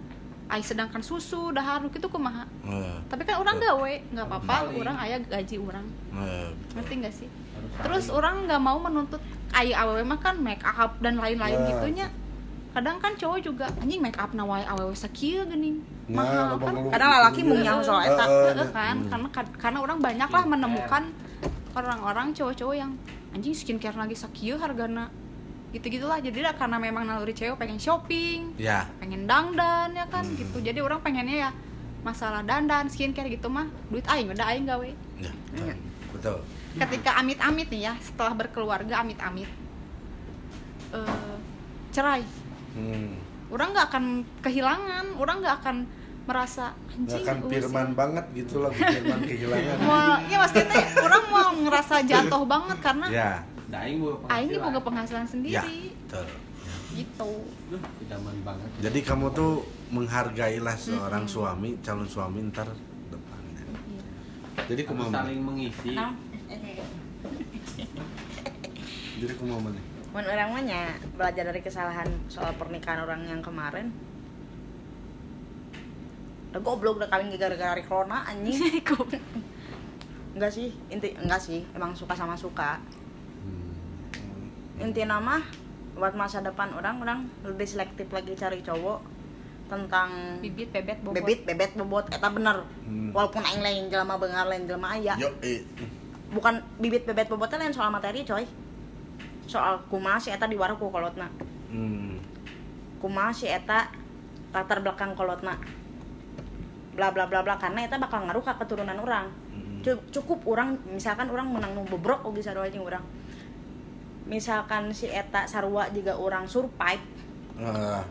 Ay 0.44 0.60
sedangkan 0.60 1.00
susu 1.00 1.50
dahar 1.50 1.80
gitu 1.84 2.06
kumaha? 2.06 2.44
Eh, 2.62 2.96
tapi 3.08 3.24
kan 3.24 3.40
orang 3.40 3.56
gawe 3.58 3.92
nggak 4.12 4.26
apa-apa 4.28 4.54
Paling. 4.62 4.76
orang 4.78 4.96
ayah 5.02 5.18
gaji 5.18 5.56
orang. 5.58 5.86
Eh, 6.14 6.48
ngerti 6.72 6.92
nggak 6.94 7.14
sih? 7.14 7.28
Terus 7.74 8.06
orang 8.08 8.44
nggak 8.44 8.60
mau 8.60 8.78
menuntut 8.78 9.18
ayah 9.52 9.82
awewe 9.82 10.04
mah 10.04 10.20
kan 10.20 10.36
make 10.36 10.62
up 10.62 11.00
dan 11.00 11.16
lain-lain 11.16 11.56
Ya. 11.56 11.66
gitunya. 11.66 12.06
Kadang 12.70 12.98
kan 12.98 13.14
cowok 13.14 13.38
juga 13.40 13.66
anjing 13.78 13.98
make 13.98 14.18
up 14.18 14.30
nawai 14.30 14.62
awewe 14.64 14.92
sakieu 14.92 15.46
geuning 15.46 15.78
Nah, 16.04 16.20
mahal 16.20 16.60
kan? 16.60 16.74
kadang 16.92 17.10
ya. 17.32 17.62
nyang 17.64 17.80
soal 17.80 18.02
eta 18.04 18.24
Heeh 18.28 18.68
kan? 18.68 18.96
Karena 19.08 19.28
karena 19.56 19.78
orang 19.80 19.98
banyak 19.98 20.28
lah 20.28 20.44
menemukan 20.44 21.02
orang-orang 21.72 22.30
cowok-cowok 22.30 22.76
yang 22.76 22.92
anjing 23.32 23.56
skincare 23.56 23.96
lagi 23.96 24.14
sakieu 24.14 24.60
hargana 24.60 25.08
gitu 25.74 25.86
gitulah 25.90 26.22
jadi 26.22 26.54
karena 26.54 26.78
memang 26.78 27.02
naluri 27.02 27.34
cewek 27.34 27.58
pengen 27.58 27.82
shopping 27.82 28.54
ya. 28.54 28.86
pengen 29.02 29.26
dangdan 29.26 29.90
ya 29.90 30.06
kan 30.06 30.22
gitu. 30.22 30.62
Jadi 30.62 30.78
orang 30.78 31.02
pengennya 31.02 31.50
ya 31.50 31.50
masalah 32.06 32.46
dandan 32.46 32.86
skincare 32.86 33.26
gitu 33.26 33.50
mah 33.50 33.66
duit 33.90 34.06
aing 34.06 34.30
udah 34.30 34.46
aing 34.54 34.70
gawe. 34.70 34.86
Ya 35.18 35.34
betul. 35.34 35.66
Iya. 35.66 35.74
betul. 36.14 36.38
Ketika 36.78 37.10
amit-amit 37.18 37.66
nih 37.74 37.90
ya 37.90 37.94
setelah 37.98 38.38
berkeluarga 38.38 39.02
amit-amit 39.02 39.50
eh, 40.94 41.36
cerai. 41.90 42.22
Hmm. 42.74 43.22
orang 43.54 43.70
nggak 43.70 43.86
akan 43.86 44.04
kehilangan 44.42 45.14
orang 45.14 45.38
nggak 45.38 45.56
akan 45.62 45.76
merasa 46.26 46.74
anjing 46.90 47.22
akan 47.22 47.38
uh, 47.46 47.50
firman 47.52 47.88
banget 47.94 48.24
gitu 48.34 48.58
lagu 48.58 48.74
firman 48.74 49.20
kehilangan. 49.22 49.76
Mau 49.78 50.18
ya 50.26 50.36
maksudnya 50.42 50.82
orang 50.98 51.24
mau 51.30 51.50
ngerasa 51.62 51.94
jatuh 52.02 52.42
banget 52.42 52.78
karena 52.82 53.06
ya 53.14 53.30
Da, 53.70 53.78
aing 53.88 53.98
boga 54.00 54.16
aing 54.28 54.48
ini 54.48 54.56
penghasilan. 54.60 54.64
boga 54.68 54.80
penghasilan 54.84 55.24
ya 55.24 55.30
sendiri 55.30 55.78
betul. 56.04 56.26
Gitu. 56.94 57.30
Duh, 57.74 57.82
idaman 58.06 58.36
banget. 58.46 58.68
jadi 58.78 58.98
kamu 59.02 59.26
tuh 59.34 59.66
menghargailah 59.90 60.76
seorang 60.78 61.24
suami 61.26 61.74
calon 61.82 62.06
suami 62.06 62.38
ntar 62.54 62.70
depannya 63.10 63.64
jadi 64.70 64.82
Harus 64.86 64.90
kumaha 64.94 65.10
saling 65.24 65.40
mengisi. 65.42 65.90
Nah, 65.92 66.12
jadi 69.20 69.34
kumaha 69.38 69.60
mana 69.70 69.80
mun 70.14 70.22
orang 70.30 70.48
mah 70.54 70.62
nya 70.62 70.94
belajar 71.18 71.50
dari 71.50 71.58
kesalahan 71.58 72.06
soal 72.30 72.54
pernikahan 72.54 73.02
orang 73.02 73.26
yang 73.26 73.42
kemarin. 73.42 73.90
Udah 76.54 76.62
goblok 76.62 77.02
udah 77.02 77.10
kawin 77.10 77.34
gara-gara 77.34 77.82
corona 77.82 78.22
anjing. 78.22 78.78
Enggak 80.38 80.54
sih 80.54 80.70
inti 80.86 81.18
enggak 81.18 81.42
sih. 81.42 81.66
Emang 81.74 81.98
suka 81.98 82.14
sama 82.14 82.38
suka 82.38 82.78
inti 84.76 85.02
nama 85.02 85.38
buat 85.94 86.14
masa 86.14 86.42
depan 86.42 86.74
orang 86.74 86.98
orang 86.98 87.18
lebih 87.46 87.64
selektif 87.64 88.10
lagi 88.10 88.34
cari 88.34 88.58
cowok 88.60 89.00
tentang 89.64 90.10
bibit 90.42 90.68
bebet 90.68 90.98
bobot 91.00 91.16
bebit 91.16 91.40
bebet 91.46 91.70
bobot 91.74 92.06
eta 92.10 92.28
bener 92.28 92.66
Hmm. 92.84 93.16
walaupun 93.16 93.40
aing 93.40 93.62
lain 93.62 93.82
jelema 93.88 94.20
bengar 94.20 94.44
lain 94.44 94.68
jelema 94.68 94.92
aya 94.92 95.14
yo 95.16 95.30
eh. 95.40 95.64
bukan 96.28 96.60
bibit 96.76 97.06
bebet 97.06 97.30
bobotnya 97.30 97.62
lain 97.62 97.72
soal 97.72 97.88
materi 97.88 98.26
coy 98.26 98.44
soal 99.46 99.80
kumaha 99.88 100.18
si 100.18 100.28
eta 100.28 100.44
diwara 100.44 100.74
ku 100.74 100.90
kolotna 100.90 101.30
hmm. 101.70 102.18
kumaha 102.98 103.32
si 103.32 103.46
eta 103.46 103.88
latar 104.52 104.82
belakang 104.82 105.14
kolotna 105.14 105.56
bla 106.94 107.08
bla 107.10 107.24
bla 107.24 107.40
bla 107.40 107.54
karena 107.56 107.86
eta 107.86 107.96
bakal 107.96 108.26
ngaruh 108.26 108.42
ke 108.42 108.52
keturunan 108.60 108.98
orang 108.98 109.26
Hmm. 109.54 109.78
Cu- 109.80 110.02
cukup 110.10 110.42
orang 110.50 110.74
misalkan 110.90 111.30
orang 111.30 111.46
menang 111.46 111.72
nu 111.72 111.86
bobrok 111.86 112.26
oge 112.26 112.42
sarua 112.42 112.66
jeung 112.66 112.82
orang 112.82 113.04
misalkan 114.24 114.90
si 114.90 115.06
eta 115.06 115.44
sarua 115.44 115.88
juga 115.92 116.16
orang 116.16 116.48
survive 116.48 117.04
Ah, 117.54 118.02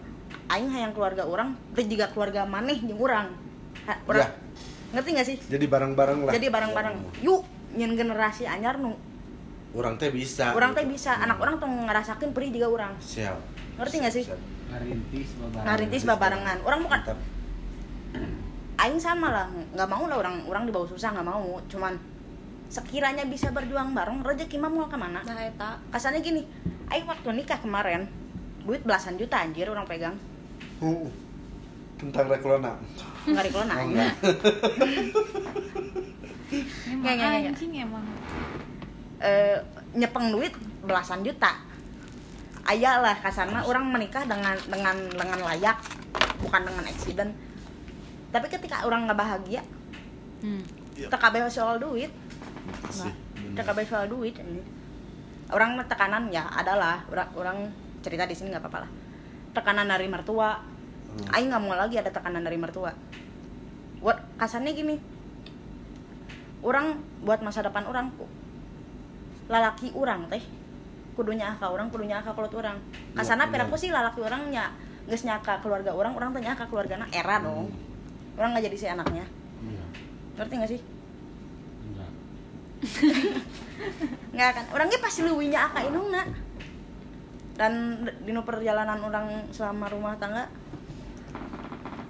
aing 0.55 0.71
hayang 0.71 0.95
keluarga 0.95 1.27
orang 1.27 1.51
teh 1.75 1.83
juga 1.83 2.07
keluarga 2.07 2.47
maneh 2.47 2.79
jeung 2.79 2.95
urang. 2.95 3.27
Ha, 3.83 3.99
urang 4.07 4.23
Ya. 4.23 4.27
ngerti 4.95 5.09
gak 5.19 5.27
sih? 5.27 5.37
Jadi 5.51 5.65
bareng-bareng 5.67 6.23
lah. 6.23 6.31
Jadi 6.31 6.47
bareng-bareng. 6.47 6.95
Yuk 7.27 7.43
nyen 7.75 7.91
generasi 7.99 8.47
anyar 8.47 8.79
nu. 8.79 8.95
Orang 9.75 9.99
teh 9.99 10.13
bisa 10.15 10.55
orang 10.55 10.71
teh 10.71 10.87
gitu. 10.87 10.95
bisa. 10.95 11.19
Anak 11.19 11.43
orang 11.43 11.59
tuh 11.59 11.67
ngerasakin 11.67 12.31
perih 12.31 12.55
juga 12.55 12.71
orang 12.71 12.93
siap. 13.03 13.35
Ngerti 13.75 13.95
gak 13.99 14.13
sih? 14.15 14.23
Siap. 14.31 14.39
Ngarintis 14.71 15.29
babarengan. 15.35 15.65
ngarintis 15.67 16.03
babarengan. 16.07 16.57
Orang 16.63 16.79
bukan 16.87 16.99
Mantap. 17.03 17.19
aing 18.73 18.97
sama 18.97 19.27
lah 19.29 19.45
nggak 19.51 19.85
mau 19.85 20.09
lah 20.09 20.17
orang 20.17 20.35
orang 20.47 20.63
dibawa 20.63 20.87
susah 20.87 21.11
nggak 21.11 21.27
mau. 21.27 21.59
Cuman 21.67 21.99
sekiranya 22.73 23.29
bisa 23.29 23.53
berjuang 23.53 23.93
bareng 23.93 24.25
rezeki 24.25 24.57
mah 24.57 24.71
mau 24.73 24.89
ke 24.89 24.97
mana? 24.97 25.21
Nah 25.21 25.37
eta. 25.45 25.77
Kasarnya 25.93 26.25
gini 26.25 26.41
aing 26.89 27.05
waktu 27.05 27.29
nikah 27.29 27.61
kemarin 27.61 28.09
duit 28.65 28.81
belasan 28.81 29.21
juta 29.21 29.45
anjir 29.45 29.69
orang 29.69 29.85
pegang. 29.85 30.17
Uh, 30.81 31.05
tentang 32.01 32.25
reklona 32.25 32.73
nggak 33.23 33.45
dikelon 33.47 33.71
Oh, 33.71 33.87
enggak. 33.87 34.13
emang 36.91 37.21
anjing 37.21 37.71
emang. 37.77 38.03
Eh, 39.23 39.55
nyepeng 39.95 40.33
duit 40.33 40.51
belasan 40.83 41.23
juta. 41.23 41.61
Ayah 42.67 42.99
lah 42.99 43.15
kasarnya 43.21 43.63
orang 43.63 43.87
menikah 43.87 44.27
dengan 44.27 44.57
dengan 44.67 44.95
dengan 45.13 45.39
layak 45.39 45.77
bukan 46.43 46.61
dengan 46.67 46.83
accident 46.87 47.31
tapi 48.33 48.49
ketika 48.49 48.83
orang 48.83 49.05
nggak 49.05 49.19
bahagia 49.19 49.61
hmm. 50.41 50.63
TKB 51.07 51.35
soal 51.53 51.77
duit 51.77 52.09
sih. 52.89 53.13
TKB 53.53 53.79
soal 53.85 54.09
duit 54.09 54.33
ini 54.39 54.83
orang 55.53 55.77
tekanan 55.85 56.33
ya 56.33 56.49
adalah. 56.49 57.05
Orang, 57.11 57.29
orang 57.37 57.57
cerita 58.01 58.25
di 58.25 58.33
sini 58.33 58.51
nggak 58.51 58.63
apa-apa 58.65 58.79
lah. 58.87 58.91
Tekanan 59.53 59.87
dari 59.87 60.09
mertua. 60.09 60.57
Hmm. 60.57 61.33
Aing 61.37 61.53
nggak 61.53 61.61
mau 61.61 61.77
lagi 61.77 61.95
ada 62.01 62.09
tekanan 62.09 62.41
dari 62.41 62.57
mertua. 62.57 62.91
Buat 64.01 64.17
kasarnya 64.41 64.73
gini. 64.73 64.97
Orang 66.63 67.03
buat 67.21 67.43
masa 67.43 67.61
depan 67.61 67.85
orang 67.85 68.09
lalaki 69.51 69.91
orang 69.91 70.31
teh 70.31 70.39
kudunya 71.13 71.51
aka 71.51 71.67
orang 71.67 71.91
kudunya 71.91 72.23
aka 72.23 72.31
keluar 72.33 72.49
orang. 72.55 72.77
Kasarnya 73.13 73.45
Ya, 73.47 73.51
peraku 73.51 73.75
sih 73.75 73.91
lalaki 73.93 74.23
orangnya 74.23 74.71
nggak 75.03 75.19
nyaka 75.19 75.59
keluarga 75.59 75.91
orang 75.91 76.15
orang 76.15 76.31
tanya 76.31 76.55
ke 76.55 76.63
keluarga 76.71 76.95
era 77.11 77.35
dong. 77.43 77.67
Orang 78.39 78.55
nggak 78.55 78.71
jadi 78.71 78.77
si 78.79 78.87
anaknya. 78.87 79.27
Iya. 79.63 79.85
ngerti 80.39 80.53
nggak 80.55 80.71
sih. 80.71 80.81
Nggak 84.35 84.49
kan? 84.53 84.65
Orangnya 84.75 84.99
pasti 84.99 85.23
luwinya 85.23 85.71
aka 85.71 85.87
inungna 85.87 86.23
dan 87.53 88.01
di 88.25 88.33
perjalanan 88.33 88.97
orang 89.05 89.53
selama 89.53 89.85
rumah 89.93 90.17
tangga 90.17 90.49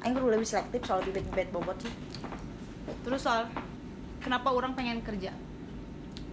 Aing 0.03 0.19
kudu 0.19 0.35
lebih 0.35 0.47
selektif 0.47 0.83
soal 0.83 0.99
bibit-bibit 1.07 1.47
bobot 1.55 1.79
sih. 1.79 1.93
Terus 3.07 3.23
soal 3.23 3.47
kenapa 4.19 4.51
orang 4.51 4.75
pengen 4.75 4.99
kerja? 4.99 5.31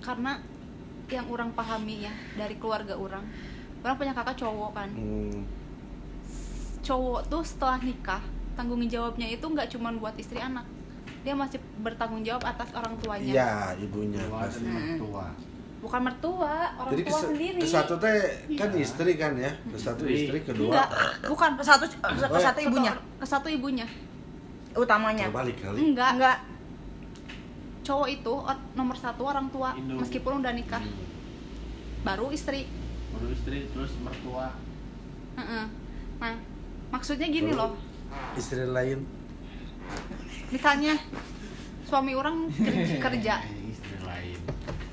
Karena 0.02 0.42
yang 1.10 1.26
orang 1.30 1.54
pahami 1.54 2.06
ya 2.06 2.14
dari 2.38 2.58
keluarga 2.58 2.94
orang 2.98 3.22
orang 3.82 3.96
punya 3.98 4.12
kakak 4.14 4.38
cowok 4.38 4.70
kan. 4.74 4.90
Hmm. 4.90 5.42
cowok 6.80 7.28
tuh 7.28 7.42
setelah 7.44 7.78
nikah 7.82 8.22
tanggung 8.54 8.82
jawabnya 8.88 9.28
itu 9.30 9.42
nggak 9.42 9.68
cuma 9.74 9.92
buat 9.94 10.16
istri 10.16 10.40
anak 10.40 10.64
dia 11.20 11.34
masih 11.34 11.56
bertanggung 11.78 12.22
jawab 12.22 12.42
atas 12.42 12.72
orang 12.72 12.96
tuanya 12.98 13.28
Iya, 13.28 13.52
ibunya 13.78 14.20
Tua 14.22 14.40
pasti. 14.40 14.64
mertua. 14.64 15.26
bukan 15.80 16.00
mertua 16.02 16.52
orang 16.76 16.92
Jadi 16.92 17.02
tua 17.02 17.10
kes, 17.10 17.20
sendiri 17.24 17.58
kesatu 17.58 17.94
teh 17.96 18.20
kan 18.52 18.68
istri 18.74 19.12
kan 19.14 19.32
ya, 19.34 19.48
kesatu 19.66 20.04
Istri. 20.04 20.16
istri, 20.18 20.38
kedua 20.44 20.70
enggak 20.70 20.88
bukan 21.26 21.50
ke 21.56 21.64
satu 21.64 21.84
ke 21.88 22.38
satu 22.38 22.60
ibunya 22.62 22.92
ke 23.16 23.24
satu 23.24 23.48
ibunya 23.48 23.86
utamanya 24.70 25.24
terbalik 25.26 25.56
kali. 25.58 25.80
enggak 25.86 26.10
enggak 26.14 26.36
cowok 27.80 28.08
itu 28.08 28.28
or- 28.30 28.64
nomor 28.70 28.92
satu 28.94 29.24
orang 29.24 29.48
tua 29.48 29.72
Induk. 29.72 30.04
meskipun 30.04 30.40
udah 30.40 30.52
nikah 30.52 30.84
baru 32.02 32.28
istri 32.30 32.68
Baru 33.10 33.26
istri 33.28 33.66
terus 33.66 33.96
mertua. 33.98 34.52
Heeh. 35.34 35.64
nah 36.16 36.34
maksudnya 36.90 37.26
gini 37.26 37.50
Baru 37.50 37.58
loh 37.58 37.72
Istri 38.34 38.68
lain. 38.68 39.00
Misalnya 40.50 40.94
suami 41.86 42.12
orang 42.12 42.50
ker- 42.52 42.98
kerja. 43.08 43.42
Istri 43.42 43.96
lain. 44.02 44.38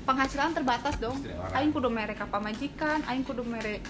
penghasilan 0.02 0.56
terbatas 0.56 0.96
dong. 0.96 1.18
Aing 1.52 1.68
kudu 1.68 1.86
mere 1.86 2.14
ka 2.14 2.24
pamajikan 2.24 3.04
aing 3.04 3.22
kudu 3.22 3.44
mere 3.44 3.84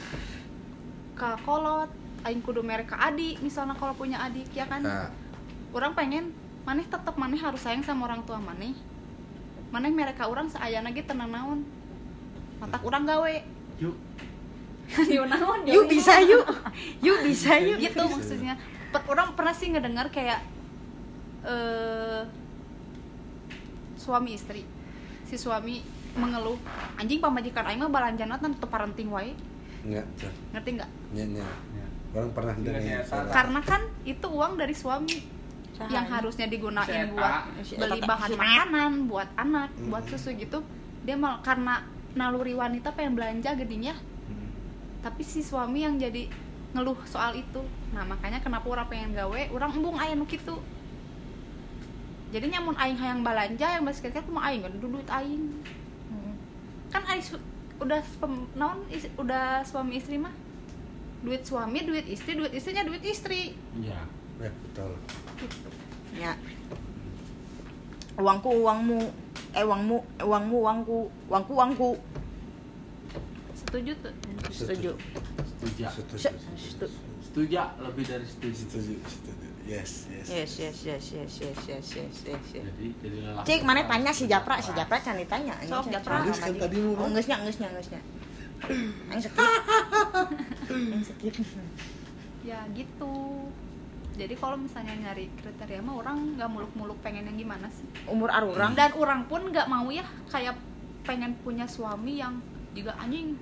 ka 1.14 1.38
kolot 1.42 1.86
aing 2.22 2.42
kudu 2.42 2.60
mere 2.60 2.82
ka 2.82 2.98
adik 2.98 3.38
misalnya 3.38 3.72
kalau 3.72 3.94
punya 3.94 4.18
adik 4.18 4.50
ya 4.50 4.66
kan? 4.66 4.82
Nah, 4.82 5.08
orang 5.70 5.94
pengen 5.94 6.34
maneh 6.66 6.84
tetap 6.84 7.14
maneh 7.14 7.38
harus 7.38 7.62
sayang 7.62 7.80
sama 7.80 8.04
orang 8.04 8.26
tua 8.26 8.36
maneh. 8.36 8.74
Maneh 9.70 9.88
mere 9.88 10.12
ka 10.12 10.26
orang 10.26 10.50
seayana 10.50 10.90
ge 10.90 11.06
tenang 11.06 11.30
naon. 11.30 11.60
Matak 12.58 12.82
orang 12.82 13.06
gawe. 13.06 13.34
Yuk. 13.78 13.94
Yuk 15.14 15.26
naon 15.28 15.68
yuk 15.68 15.84
bisa 15.86 16.16
yuk. 16.18 16.48
Yuk 16.98 17.18
bisa 17.22 17.60
yuk. 17.60 17.78
Gitu 17.78 18.02
maksudnya. 18.02 18.56
Per- 18.90 19.06
orang 19.06 19.36
pernah 19.36 19.52
sih 19.52 19.68
ngedengar 19.68 20.08
kayak 20.08 20.40
eh 21.40 22.22
suami 23.96 24.30
istri 24.32 24.62
si 25.24 25.36
suami 25.36 25.82
mengeluh 26.14 26.56
anjing 26.96 27.18
pamajikan 27.18 27.62
aing 27.64 27.78
mah 27.78 27.90
balanjana 27.90 28.34
tan 28.36 28.50
tetep 28.50 28.66
parenting 28.66 29.08
wae 29.08 29.36
enggak, 29.80 30.06
tuh. 30.16 30.32
ngerti 30.50 30.70
nggak 30.74 30.90
nya. 31.12 31.24
Ya. 31.28 31.46
Orang 32.10 32.32
pernah 32.32 32.56
Iya, 32.56 32.64
dengar. 32.64 32.80
iya, 32.82 32.98
salah. 33.04 33.30
karena 33.30 33.60
kan 33.60 33.80
itu 34.02 34.26
uang 34.26 34.56
dari 34.56 34.72
suami 34.72 35.18
yang 35.86 36.08
harusnya 36.08 36.46
digunain 36.46 37.06
Seta. 37.06 37.12
buat 37.12 37.42
beli 37.78 38.00
bahan 38.02 38.30
makanan 38.34 38.92
buat 39.06 39.28
anak 39.36 39.70
Hmm. 39.70 39.92
buat 39.92 40.04
susu 40.08 40.34
gitu 40.34 40.58
dia 41.04 41.14
mal 41.14 41.38
karena 41.38 41.86
naluri 42.12 42.50
wanita 42.52 42.90
pengen 42.90 43.14
belanja 43.14 43.54
gedinya 43.54 43.94
Hmm. 44.26 44.48
tapi 45.00 45.22
si 45.22 45.38
suami 45.38 45.86
yang 45.86 45.94
jadi 45.94 46.26
ngeluh 46.70 46.98
soal 47.04 47.32
itu 47.32 47.62
nah 47.88 48.02
makanya 48.02 48.40
kenapa 48.40 48.66
orang 48.66 48.88
pengen 48.88 49.10
gawe 49.14 49.40
orang 49.48 49.70
embung 49.70 49.96
aya 49.96 50.12
nu 50.12 50.26
kitu 50.26 50.58
jadi 52.28 52.46
nyamun 52.50 52.76
aing 52.76 52.96
hayang 52.96 53.20
balanja 53.22 53.66
yang 53.70 53.82
basket 53.82 54.12
aku 54.12 54.28
mau 54.28 54.42
aing 54.42 54.60
kan 54.60 54.72
duit 54.74 55.08
aing 55.08 55.44
kan 56.88 57.02
aing 57.06 57.24
udah 57.78 58.00
pem- 58.18 58.48
naon 58.54 58.82
is- 58.88 59.12
udah 59.14 59.62
suami 59.62 59.96
istri 59.96 60.16
mah 60.16 60.32
duit 61.18 61.42
suami 61.42 61.82
duit 61.82 62.04
istri 62.04 62.34
duit 62.34 62.50
istrinya 62.50 62.82
duit 62.82 63.02
istri 63.02 63.54
Iya. 63.74 64.00
Ya, 64.38 64.50
betul. 64.54 64.92
ya 66.14 66.32
uangku 68.16 68.50
uangmu 68.56 69.00
eh 69.52 69.64
uangmu 69.64 69.96
eh, 70.16 70.24
uangmu 70.24 70.56
uangku 70.60 70.98
uangku 71.26 71.52
uangku 71.54 71.90
setuju 73.56 73.92
tuh 73.96 74.12
setuju 74.48 74.90
Setuju. 75.58 75.84
Setuju. 75.84 75.84
Se- 76.16 76.30
setuju. 76.30 76.66
setu- 76.86 76.94
Setuju 77.20 77.60
lebih 77.78 78.04
dari 78.04 78.24
setuju. 78.24 78.54
Setuju, 78.56 78.94
setuju. 79.04 79.47
Yes, 79.68 80.08
yes. 80.08 80.26
Yes, 80.32 80.52
yes, 80.56 80.76
yes, 80.80 81.04
yes, 81.12 81.32
yes, 81.44 81.60
yes, 81.68 81.86
yes, 81.92 82.16
yes. 82.24 82.44
Jadi 82.56 82.86
jadi 83.04 83.16
yes, 83.20 83.44
Cik, 83.44 83.60
mana 83.68 83.84
tanya 83.84 84.16
si 84.16 84.24
Japra, 84.24 84.64
si 84.64 84.72
Japra 84.72 84.96
yes, 84.96 85.12
ditanya. 85.12 85.54
yes, 85.60 85.68
Japra. 85.68 86.24
yes, 86.24 86.40
kan 86.40 86.56
tadi 86.56 86.80
yes, 86.80 87.28
yes, 87.28 87.28
yes, 87.28 87.52
yes, 87.52 87.86
yes, 89.12 89.24
sakit. 89.28 91.04
Sakit. 91.04 91.34
Ya 92.48 92.64
gitu. 92.72 93.12
Jadi 94.16 94.34
kalau 94.40 94.56
misalnya 94.56 94.96
nyari 94.96 95.28
kriteria 95.36 95.84
mah 95.84 96.00
orang 96.00 96.40
nggak 96.40 96.48
muluk-muluk 96.48 96.96
pengen 97.04 97.28
yang 97.28 97.36
gimana 97.36 97.68
sih? 97.68 97.84
Umur 98.08 98.32
orang 98.32 98.72
hmm. 98.72 98.80
dan 98.80 98.90
orang 98.96 99.20
pun 99.28 99.52
nggak 99.52 99.68
mau 99.68 99.84
ya 99.92 100.08
kayak 100.32 100.56
pengen 101.04 101.36
punya 101.44 101.68
suami 101.68 102.16
yang 102.16 102.40
juga 102.72 102.96
anjing 102.96 103.36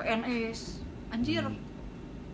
PNS 0.00 0.80
anjir 1.12 1.44
hmm 1.44 1.67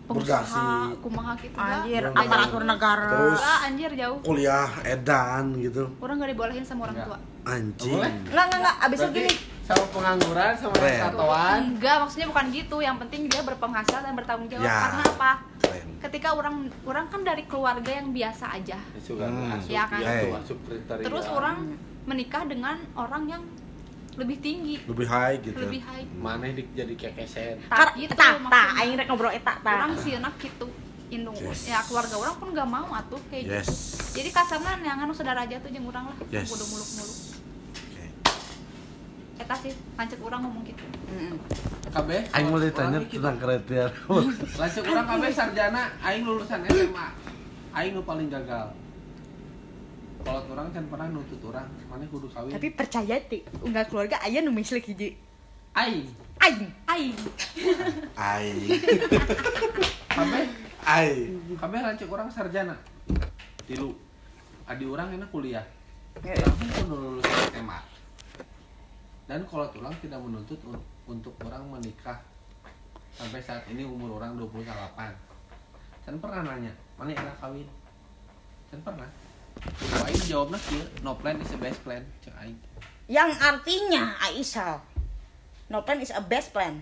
pengusaha 0.05 0.41
Bergasi. 0.41 1.01
kumaha 1.01 1.31
gitu 1.35 1.57
anjir 1.57 2.01
Orang 2.03 2.15
aparatur 2.21 2.53
nggak- 2.55 2.71
negara 2.71 3.09
Terus- 3.09 3.41
Nggak, 3.41 3.59
anjir 3.63 3.91
jauh 3.95 4.17
Kuliah 4.21 4.69
edan 4.85 5.45
gitu. 5.57 5.83
orang 5.97 6.15
nggak 6.15 6.31
dibolehin 6.31 6.63
sama 6.63 6.81
orang 6.83 6.97
tua 7.03 7.17
Anjing. 7.45 7.93
Boleh? 7.95 8.11
enggak 8.23 8.43
enggak 8.43 8.59
enggak 8.59 8.75
abis 8.81 8.97
itu 8.99 9.09
gini 9.11 9.33
sama 9.61 9.83
pengangguran 9.89 10.53
sama 10.55 10.73
Keren. 10.75 11.01
enggak 11.67 11.95
maksudnya 11.99 12.27
bukan 12.27 12.45
gitu 12.51 12.77
yang 12.79 12.97
penting 12.97 13.21
dia 13.25 13.41
berpenghasilan 13.41 14.01
dan 14.03 14.13
bertanggung 14.13 14.45
jawab 14.47 14.61
Ya. 14.63 14.77
karena 14.79 15.03
apa 15.07 15.31
Keren. 15.59 15.87
ketika 15.99 16.27
orang 16.31 16.55
orang 16.83 17.05
kan 17.07 17.21
dari 17.21 17.43
keluarga 17.43 17.91
yang 17.91 18.09
biasa 18.11 18.45
aja 18.51 18.77
Hmm. 18.77 19.49
masuk, 19.51 19.67
Iya 19.67 19.83
kan? 19.87 19.99
ya, 19.99 20.13
terus 21.01 21.25
orang 21.27 21.57
menikah 22.03 22.45
dengan 22.45 22.77
orang 22.93 23.25
yang 23.27 23.41
lebih 24.15 24.37
tinggi 24.39 24.75
Lebih 24.83 25.05
high 25.05 25.35
gitu. 25.39 25.59
lebih 25.59 25.81
high 25.81 26.05
mana 26.15 26.47
di, 26.47 26.63
jadi 26.71 26.93
kekeset. 26.93 27.59
Kar 27.65 27.91
Tak 27.91 27.95
gitu 27.95 28.13
tak 28.13 28.39
tak 28.45 28.67
aing 28.79 28.95
rek 28.95 29.07
ngobrol 29.07 29.29
eta 29.29 29.53
tak 29.55 29.73
orang 29.77 29.93
sih 29.95 30.15
enak 30.15 30.33
gitu 30.37 30.67
indung 31.07 31.37
Yes. 31.37 31.69
ya 31.69 31.79
keluarga 31.81 32.15
orang 32.15 32.35
pun 32.35 32.47
nggak 32.49 32.65
mau 32.65 32.89
atuh 32.91 33.21
kayak 33.29 33.43
gitu 33.43 33.53
Yes. 33.53 33.69
jadi 34.11 34.29
kasarnya 34.31 34.81
yang 34.81 34.97
anu 34.99 35.13
saudara 35.13 35.43
aja 35.43 35.59
tuh 35.59 35.69
jeung 35.69 35.85
urang 35.85 36.07
lah 36.07 36.17
Yes. 36.27 36.47
kudu 36.47 36.65
muluk-muluk 36.65 37.17
Oke. 37.77 38.05
eta 39.37 39.55
sih 39.55 39.69
lancet 39.93 40.19
urang 40.19 40.41
ngomong 40.41 40.63
gitu 40.63 40.81
Mm-mm. 41.05 41.37
KB. 41.85 42.09
Aing 42.27 42.49
mau 42.49 42.57
orang 42.57 42.67
ditanya 42.67 42.99
gitu. 42.99 43.21
tentang 43.21 43.37
kriteria. 43.37 43.87
Lanjut 44.57 44.83
orang 44.83 45.05
KB 45.05 45.23
sarjana, 45.31 45.83
aing 46.01 46.23
lulusan 46.25 46.59
SMA. 46.65 47.07
Aing 47.71 47.91
nu 47.93 48.01
paling 48.01 48.27
gagal. 48.27 48.67
Kalau 50.25 50.41
orang 50.49 50.73
kan 50.73 50.83
pernah 50.89 51.07
nuntut 51.07 51.37
orang, 51.45 51.69
mana 51.85 52.01
kudu 52.07 52.25
kawin. 52.27 52.49
tapi 52.49 52.73
percaya 52.73 53.15
ti 53.21 53.45
unggal 53.61 53.85
keluarga 53.85 54.17
aya 54.19 54.41
nu 54.41 54.49
mislik 54.49 54.81
hiji 54.83 55.13
aing, 55.71 56.09
aing 56.39 56.65
aing 56.87 57.13
Aing. 58.15 58.65
KB, 60.07 60.33
Aing. 60.81 61.29
KB 61.53 61.73
lanjut 61.75 62.07
orang 62.09 62.27
sarjana. 62.27 62.73
Tilu. 63.63 63.93
Adi 64.65 64.83
orang 64.83 65.13
enak 65.13 65.29
kuliah. 65.29 65.61
Ya, 66.17 66.33
Langsung 66.33 66.69
pun 66.71 66.85
lulus 66.89 67.25
SMA. 67.51 67.79
Dan 69.25 69.43
kalau 69.43 69.67
orang 69.69 69.93
tidak 69.99 70.17
menuntut 70.17 70.57
un- 70.63 70.81
untuk 71.05 71.35
orang 71.43 71.61
menikah 71.67 72.17
sampai 73.11 73.37
saat 73.39 73.61
ini 73.67 73.83
umur 73.83 74.17
orang 74.17 74.33
28 74.35 75.11
Can 76.01 76.15
pernah 76.17 76.41
nanya, 76.45 76.69
mana 76.95 77.11
enak 77.11 77.35
kawin? 77.35 77.65
Can 78.67 78.79
pernah. 78.79 79.09
Aing 80.01 80.23
jawabnya 80.23 80.59
kieu, 80.61 80.83
no 81.01 81.15
plan 81.15 81.37
is 81.37 81.49
the 81.49 81.57
best 81.57 81.79
plan. 81.81 82.03
Cek 82.21 82.35
aing. 82.37 82.57
yang 83.05 83.29
artinya 83.31 84.17
Aisyah 84.19 84.81
no 85.67 85.81
plan 85.81 85.97
is 85.99 86.09
a 86.09 86.17
best 86.19 86.49
plan 86.49 86.81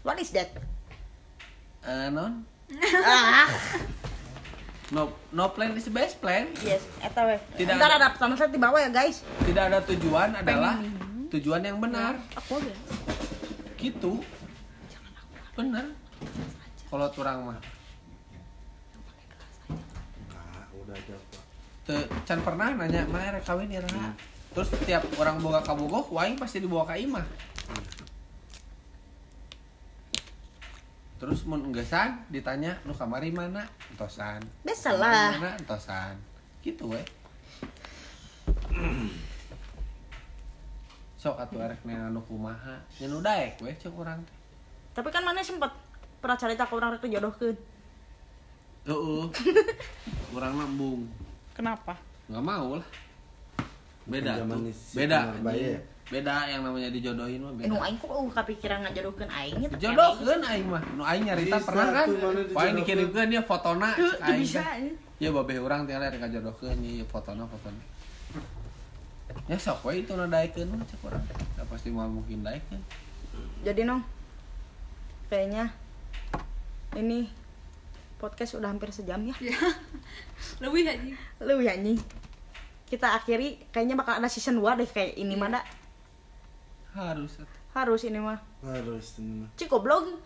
what 0.00 0.14
is 0.16 0.30
that 0.30 0.54
Eh 1.80 2.06
non, 2.08 2.46
ah 3.04 3.50
no 4.88 5.10
no 5.28 5.50
plan 5.50 5.74
is 5.74 5.82
the 5.82 5.92
best 5.92 6.18
plan. 6.18 6.46
yes 6.60 6.82
eta 7.00 7.22
we 7.24 7.34
Tidak 7.56 7.74
ntar 7.74 7.90
ada. 7.92 8.06
ada 8.06 8.14
sama 8.14 8.34
saya 8.34 8.48
di 8.48 8.56
bawah 8.56 8.78
ya 8.78 8.86
guys 8.88 9.26
Tidak 9.42 9.64
ada 9.64 9.82
tujuan 9.84 10.30
adalah 10.32 10.78
tujuan 11.28 11.60
yang 11.60 11.78
benar. 11.78 12.14
aku 12.32 12.58
aja 12.58 12.74
Gitu. 13.74 14.22
Bener. 15.54 15.86
Kalau 16.84 17.06
turang 17.10 17.38
mah. 17.44 17.58
Nah, 20.28 20.66
udah 20.72 20.98
jawab. 20.98 21.22
Teu 21.88 22.04
can 22.28 22.44
pernah 22.44 22.76
nanya 22.76 23.08
mana 23.08 23.40
rek 23.40 23.48
kawin 23.48 23.72
ya 23.72 23.80
Ra?" 23.80 24.12
Terus 24.52 24.68
setiap 24.68 25.00
orang 25.16 25.40
boga 25.40 25.64
kabogoh, 25.64 26.04
waing 26.12 26.36
pasti 26.36 26.60
dibawa 26.60 26.84
ka 26.84 27.00
imah. 27.00 27.24
Terus 31.18 31.48
mun 31.48 31.64
enggesan 31.72 32.28
ditanya 32.28 32.76
nu 32.84 32.92
kamari 32.92 33.32
mana? 33.32 33.64
Entosan. 33.88 34.44
Biasalah. 34.62 35.40
Mana? 35.40 35.56
Entosan. 35.56 36.20
Gitu 36.60 36.84
we. 36.92 37.00
Sok 41.24 41.40
atuh 41.40 41.64
arek 41.64 41.80
nena 41.88 42.12
nu 42.12 42.20
kumaha. 42.28 42.84
Nya 43.00 43.08
nu 43.08 43.24
daek 43.24 43.64
we 43.64 43.72
cek 43.72 43.96
urang 43.96 44.20
tapi 44.98 45.14
kan 45.14 45.22
mana 45.22 45.38
sempat 45.46 45.70
pernah 46.18 46.34
cerita 46.34 46.66
ke 46.66 46.74
orang 46.74 46.98
rek 46.98 47.06
jodohkeun 47.06 47.54
Heeh. 48.88 49.24
Urang 50.34 50.58
nambung. 50.58 51.04
Kenapa 51.58 51.98
Nggak 52.28 52.44
mau 52.44 52.78
lah. 52.78 52.86
Beda 54.04 54.32
tuh. 54.46 54.60
Beda. 54.94 55.18
Ya? 55.50 55.80
beda 56.08 56.48
yang 56.48 56.64
namanya 56.64 56.88
dijodohin 56.88 57.36
mah 57.44 57.52
Eh, 57.60 57.68
nu 57.68 57.76
beda 57.76 57.84
aing 57.84 57.96
kok 58.00 58.08
uh 58.08 58.28
kepikiran 58.32 58.78
ngajodohkeun 58.80 59.28
aing 59.28 59.54
nya 59.60 59.68
jodohkeun 59.76 60.40
aing 60.40 60.64
mah 60.64 60.80
nu 60.96 61.04
aing 61.04 61.24
nyarita 61.28 61.60
pernah 61.60 61.88
kan 61.92 62.06
dijodohkeun. 62.08 62.74
dikirimkeun 62.80 63.28
dia 63.28 63.42
fotona 63.44 63.92
aing 64.24 64.40
bisa. 64.40 64.64
teh. 64.64 64.96
ya 65.20 65.28
babeh 65.28 65.60
urang 65.60 65.84
teh 65.84 65.92
ler 65.92 66.16
ngajodohkeun 66.16 66.80
ieu 66.80 67.04
fotona 67.04 67.44
fotona 67.44 67.76
ya 69.52 69.56
sok 69.60 69.84
we 69.84 70.00
itu 70.00 70.16
nadaikeun 70.16 70.72
mah 70.72 70.80
cek 70.88 71.04
urang 71.04 71.20
ya 71.28 71.62
pasti 71.68 71.88
mau 71.92 72.08
mungkin 72.08 72.40
daikeun 72.40 72.80
Jadi 73.60 73.84
nong 73.84 74.00
kayaknya 75.28 75.68
ini 76.96 77.28
podcast 78.18 78.54
udah 78.54 78.68
hampir 78.68 78.90
sejam 78.90 79.22
ya. 79.22 79.34
lebih 80.58 80.84
aja 80.84 81.14
Lu 81.40 81.58
ya 81.58 81.72
anjing. 81.72 81.98
Kita 82.84 83.14
akhiri 83.14 83.68
kayaknya 83.68 83.94
bakal 83.94 84.16
ada 84.16 84.26
season 84.26 84.56
2 84.56 84.74
deh 84.76 84.86
kayak 84.86 85.14
ini 85.14 85.32
mah 85.32 85.48
dah. 85.52 85.64
harus 86.90 87.36
atuh. 87.36 87.56
Harus 87.70 88.02
ini 88.02 88.18
mah. 88.18 88.40
harus 88.60 89.16
ini 89.16 89.32
mah 89.38 89.50
Ciko 89.54 89.78
blog. 89.78 90.18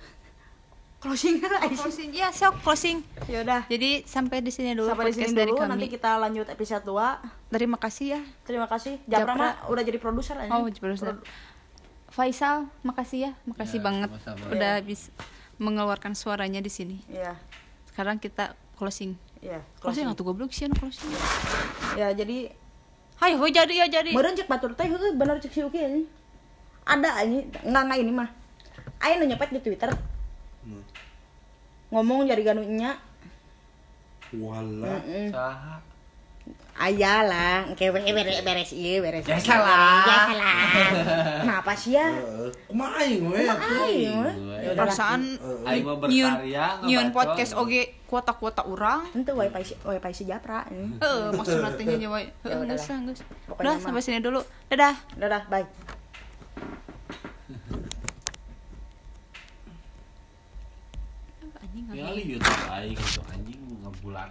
Closing 0.98 1.42
lah. 1.42 1.58
closing 1.68 2.14
ya 2.14 2.30
sok 2.30 2.62
closing 2.62 3.02
Ya 3.26 3.42
udah. 3.42 3.66
jadi 3.66 4.06
sampai 4.06 4.38
di 4.38 4.48
sini 4.48 4.70
dulu 4.72 4.86
Sampai 4.86 5.10
di 5.10 5.18
sini 5.18 5.34
dari 5.34 5.50
dulu 5.50 5.58
kami 5.58 5.70
nanti 5.74 5.90
kita 5.90 6.14
lanjut 6.14 6.46
episode 6.46 6.86
2. 6.86 7.50
terima 7.50 7.74
kasih 7.74 8.06
ya 8.08 8.20
Terima 8.42 8.70
kasih. 8.70 9.02
Japra, 9.04 9.26
Japra. 9.26 9.34
mah 9.34 9.52
udah 9.66 9.82
jadi 9.82 9.98
produser 9.98 10.38
aja. 10.38 10.54
oh 10.54 10.70
produser 10.70 11.18
Faisal 12.06 12.70
makasih 12.82 13.18
ya 13.18 13.32
makasih 13.42 13.78
Ya, 13.78 13.84
banget 13.84 14.08
sama-sama. 14.14 14.54
udah 14.54 14.74
bisa 14.80 15.10
mengeluarkan 15.58 16.14
suaranya 16.14 16.60
di 16.60 16.70
sini 16.70 17.02
Iya. 17.08 17.34
Sekarang 17.92 18.16
kita 18.16 18.56
closing 18.74 19.14
Iya. 19.38 19.58
closing 19.78 20.06
atau 20.06 20.22
goblok 20.22 20.50
sih 20.50 20.64
anu 20.64 20.74
closing 20.74 21.10
Ya 21.92 22.08
jadi 22.10 22.50
Hai, 23.18 23.38
hoi 23.38 23.54
jadi 23.54 23.70
ya 23.70 23.86
jadi. 23.86 24.10
Meureun 24.10 24.34
cek 24.34 24.50
batur 24.50 24.74
teh 24.74 24.82
heuh 24.82 25.14
bener 25.14 25.38
cek 25.38 25.54
si 25.54 25.62
Uki 25.62 25.78
anjing. 25.78 26.06
Ada 26.82 27.22
anjing, 27.22 27.46
enggak 27.62 27.82
enggak 27.86 27.98
ini 28.02 28.10
mah. 28.10 28.28
Aya 28.98 29.14
nu 29.14 29.30
nyepet 29.30 29.54
di 29.54 29.60
Twitter. 29.62 29.94
Hmm. 30.66 30.82
Ngomong 31.90 32.26
jadi 32.26 32.42
ganunya. 32.42 32.98
wala 34.32 34.98
Heeh. 35.04 35.28
saha 35.28 35.78
Aya 36.72 37.22
lah, 37.22 37.58
we 37.78 38.10
beres 38.10 38.42
beres 38.42 38.70
ieu 38.74 38.98
beres. 39.04 39.22
Ya 39.22 39.38
salah. 39.38 40.02
Ya 40.02 40.16
salah. 40.34 40.58
Kenapa 41.44 41.72
sih 41.80 41.94
ya? 41.94 42.10
Heeh. 42.10 42.48
kumaha 42.66 43.06
aing 43.06 43.22
we 43.28 43.46
mah. 43.46 43.58
Gue. 43.60 43.92
Ya. 44.66 44.72
Perasaan 44.74 45.20
aing 45.68 45.84
mah 45.86 45.94
nyieun 46.10 46.32
berkarya 46.32 46.64
nyieun 46.82 47.06
ngebacot. 47.12 47.38
podcast 47.38 47.52
oge 47.54 47.82
kuota-kuota 48.10 48.66
urang. 48.66 49.06
Ente 49.14 49.30
wifi 49.30 49.62
si 49.62 49.74
wifi 49.84 50.10
si 50.10 50.24
Japra 50.26 50.66
ini. 50.74 50.96
Heeh, 50.98 51.30
maksudnya 51.30 51.70
teh 51.76 51.84
nya 51.86 52.08
we. 52.10 52.26
Ya 52.42 52.50
Heeh, 52.50 52.58
udah 52.66 52.74
geus 52.74 52.88
geus. 52.88 53.20
Udah, 53.52 53.74
sampai 53.78 54.02
sini 54.02 54.18
dulu. 54.18 54.42
Dadah. 54.66 54.96
Dadah, 55.14 55.46
bye. 55.46 55.68
Anjing 61.62 61.84
Ya 61.96 62.06
YouTube 62.12 62.62
aing 62.68 62.96
itu 62.98 63.20
anjing 63.32 63.60
ngebulat 63.82 64.28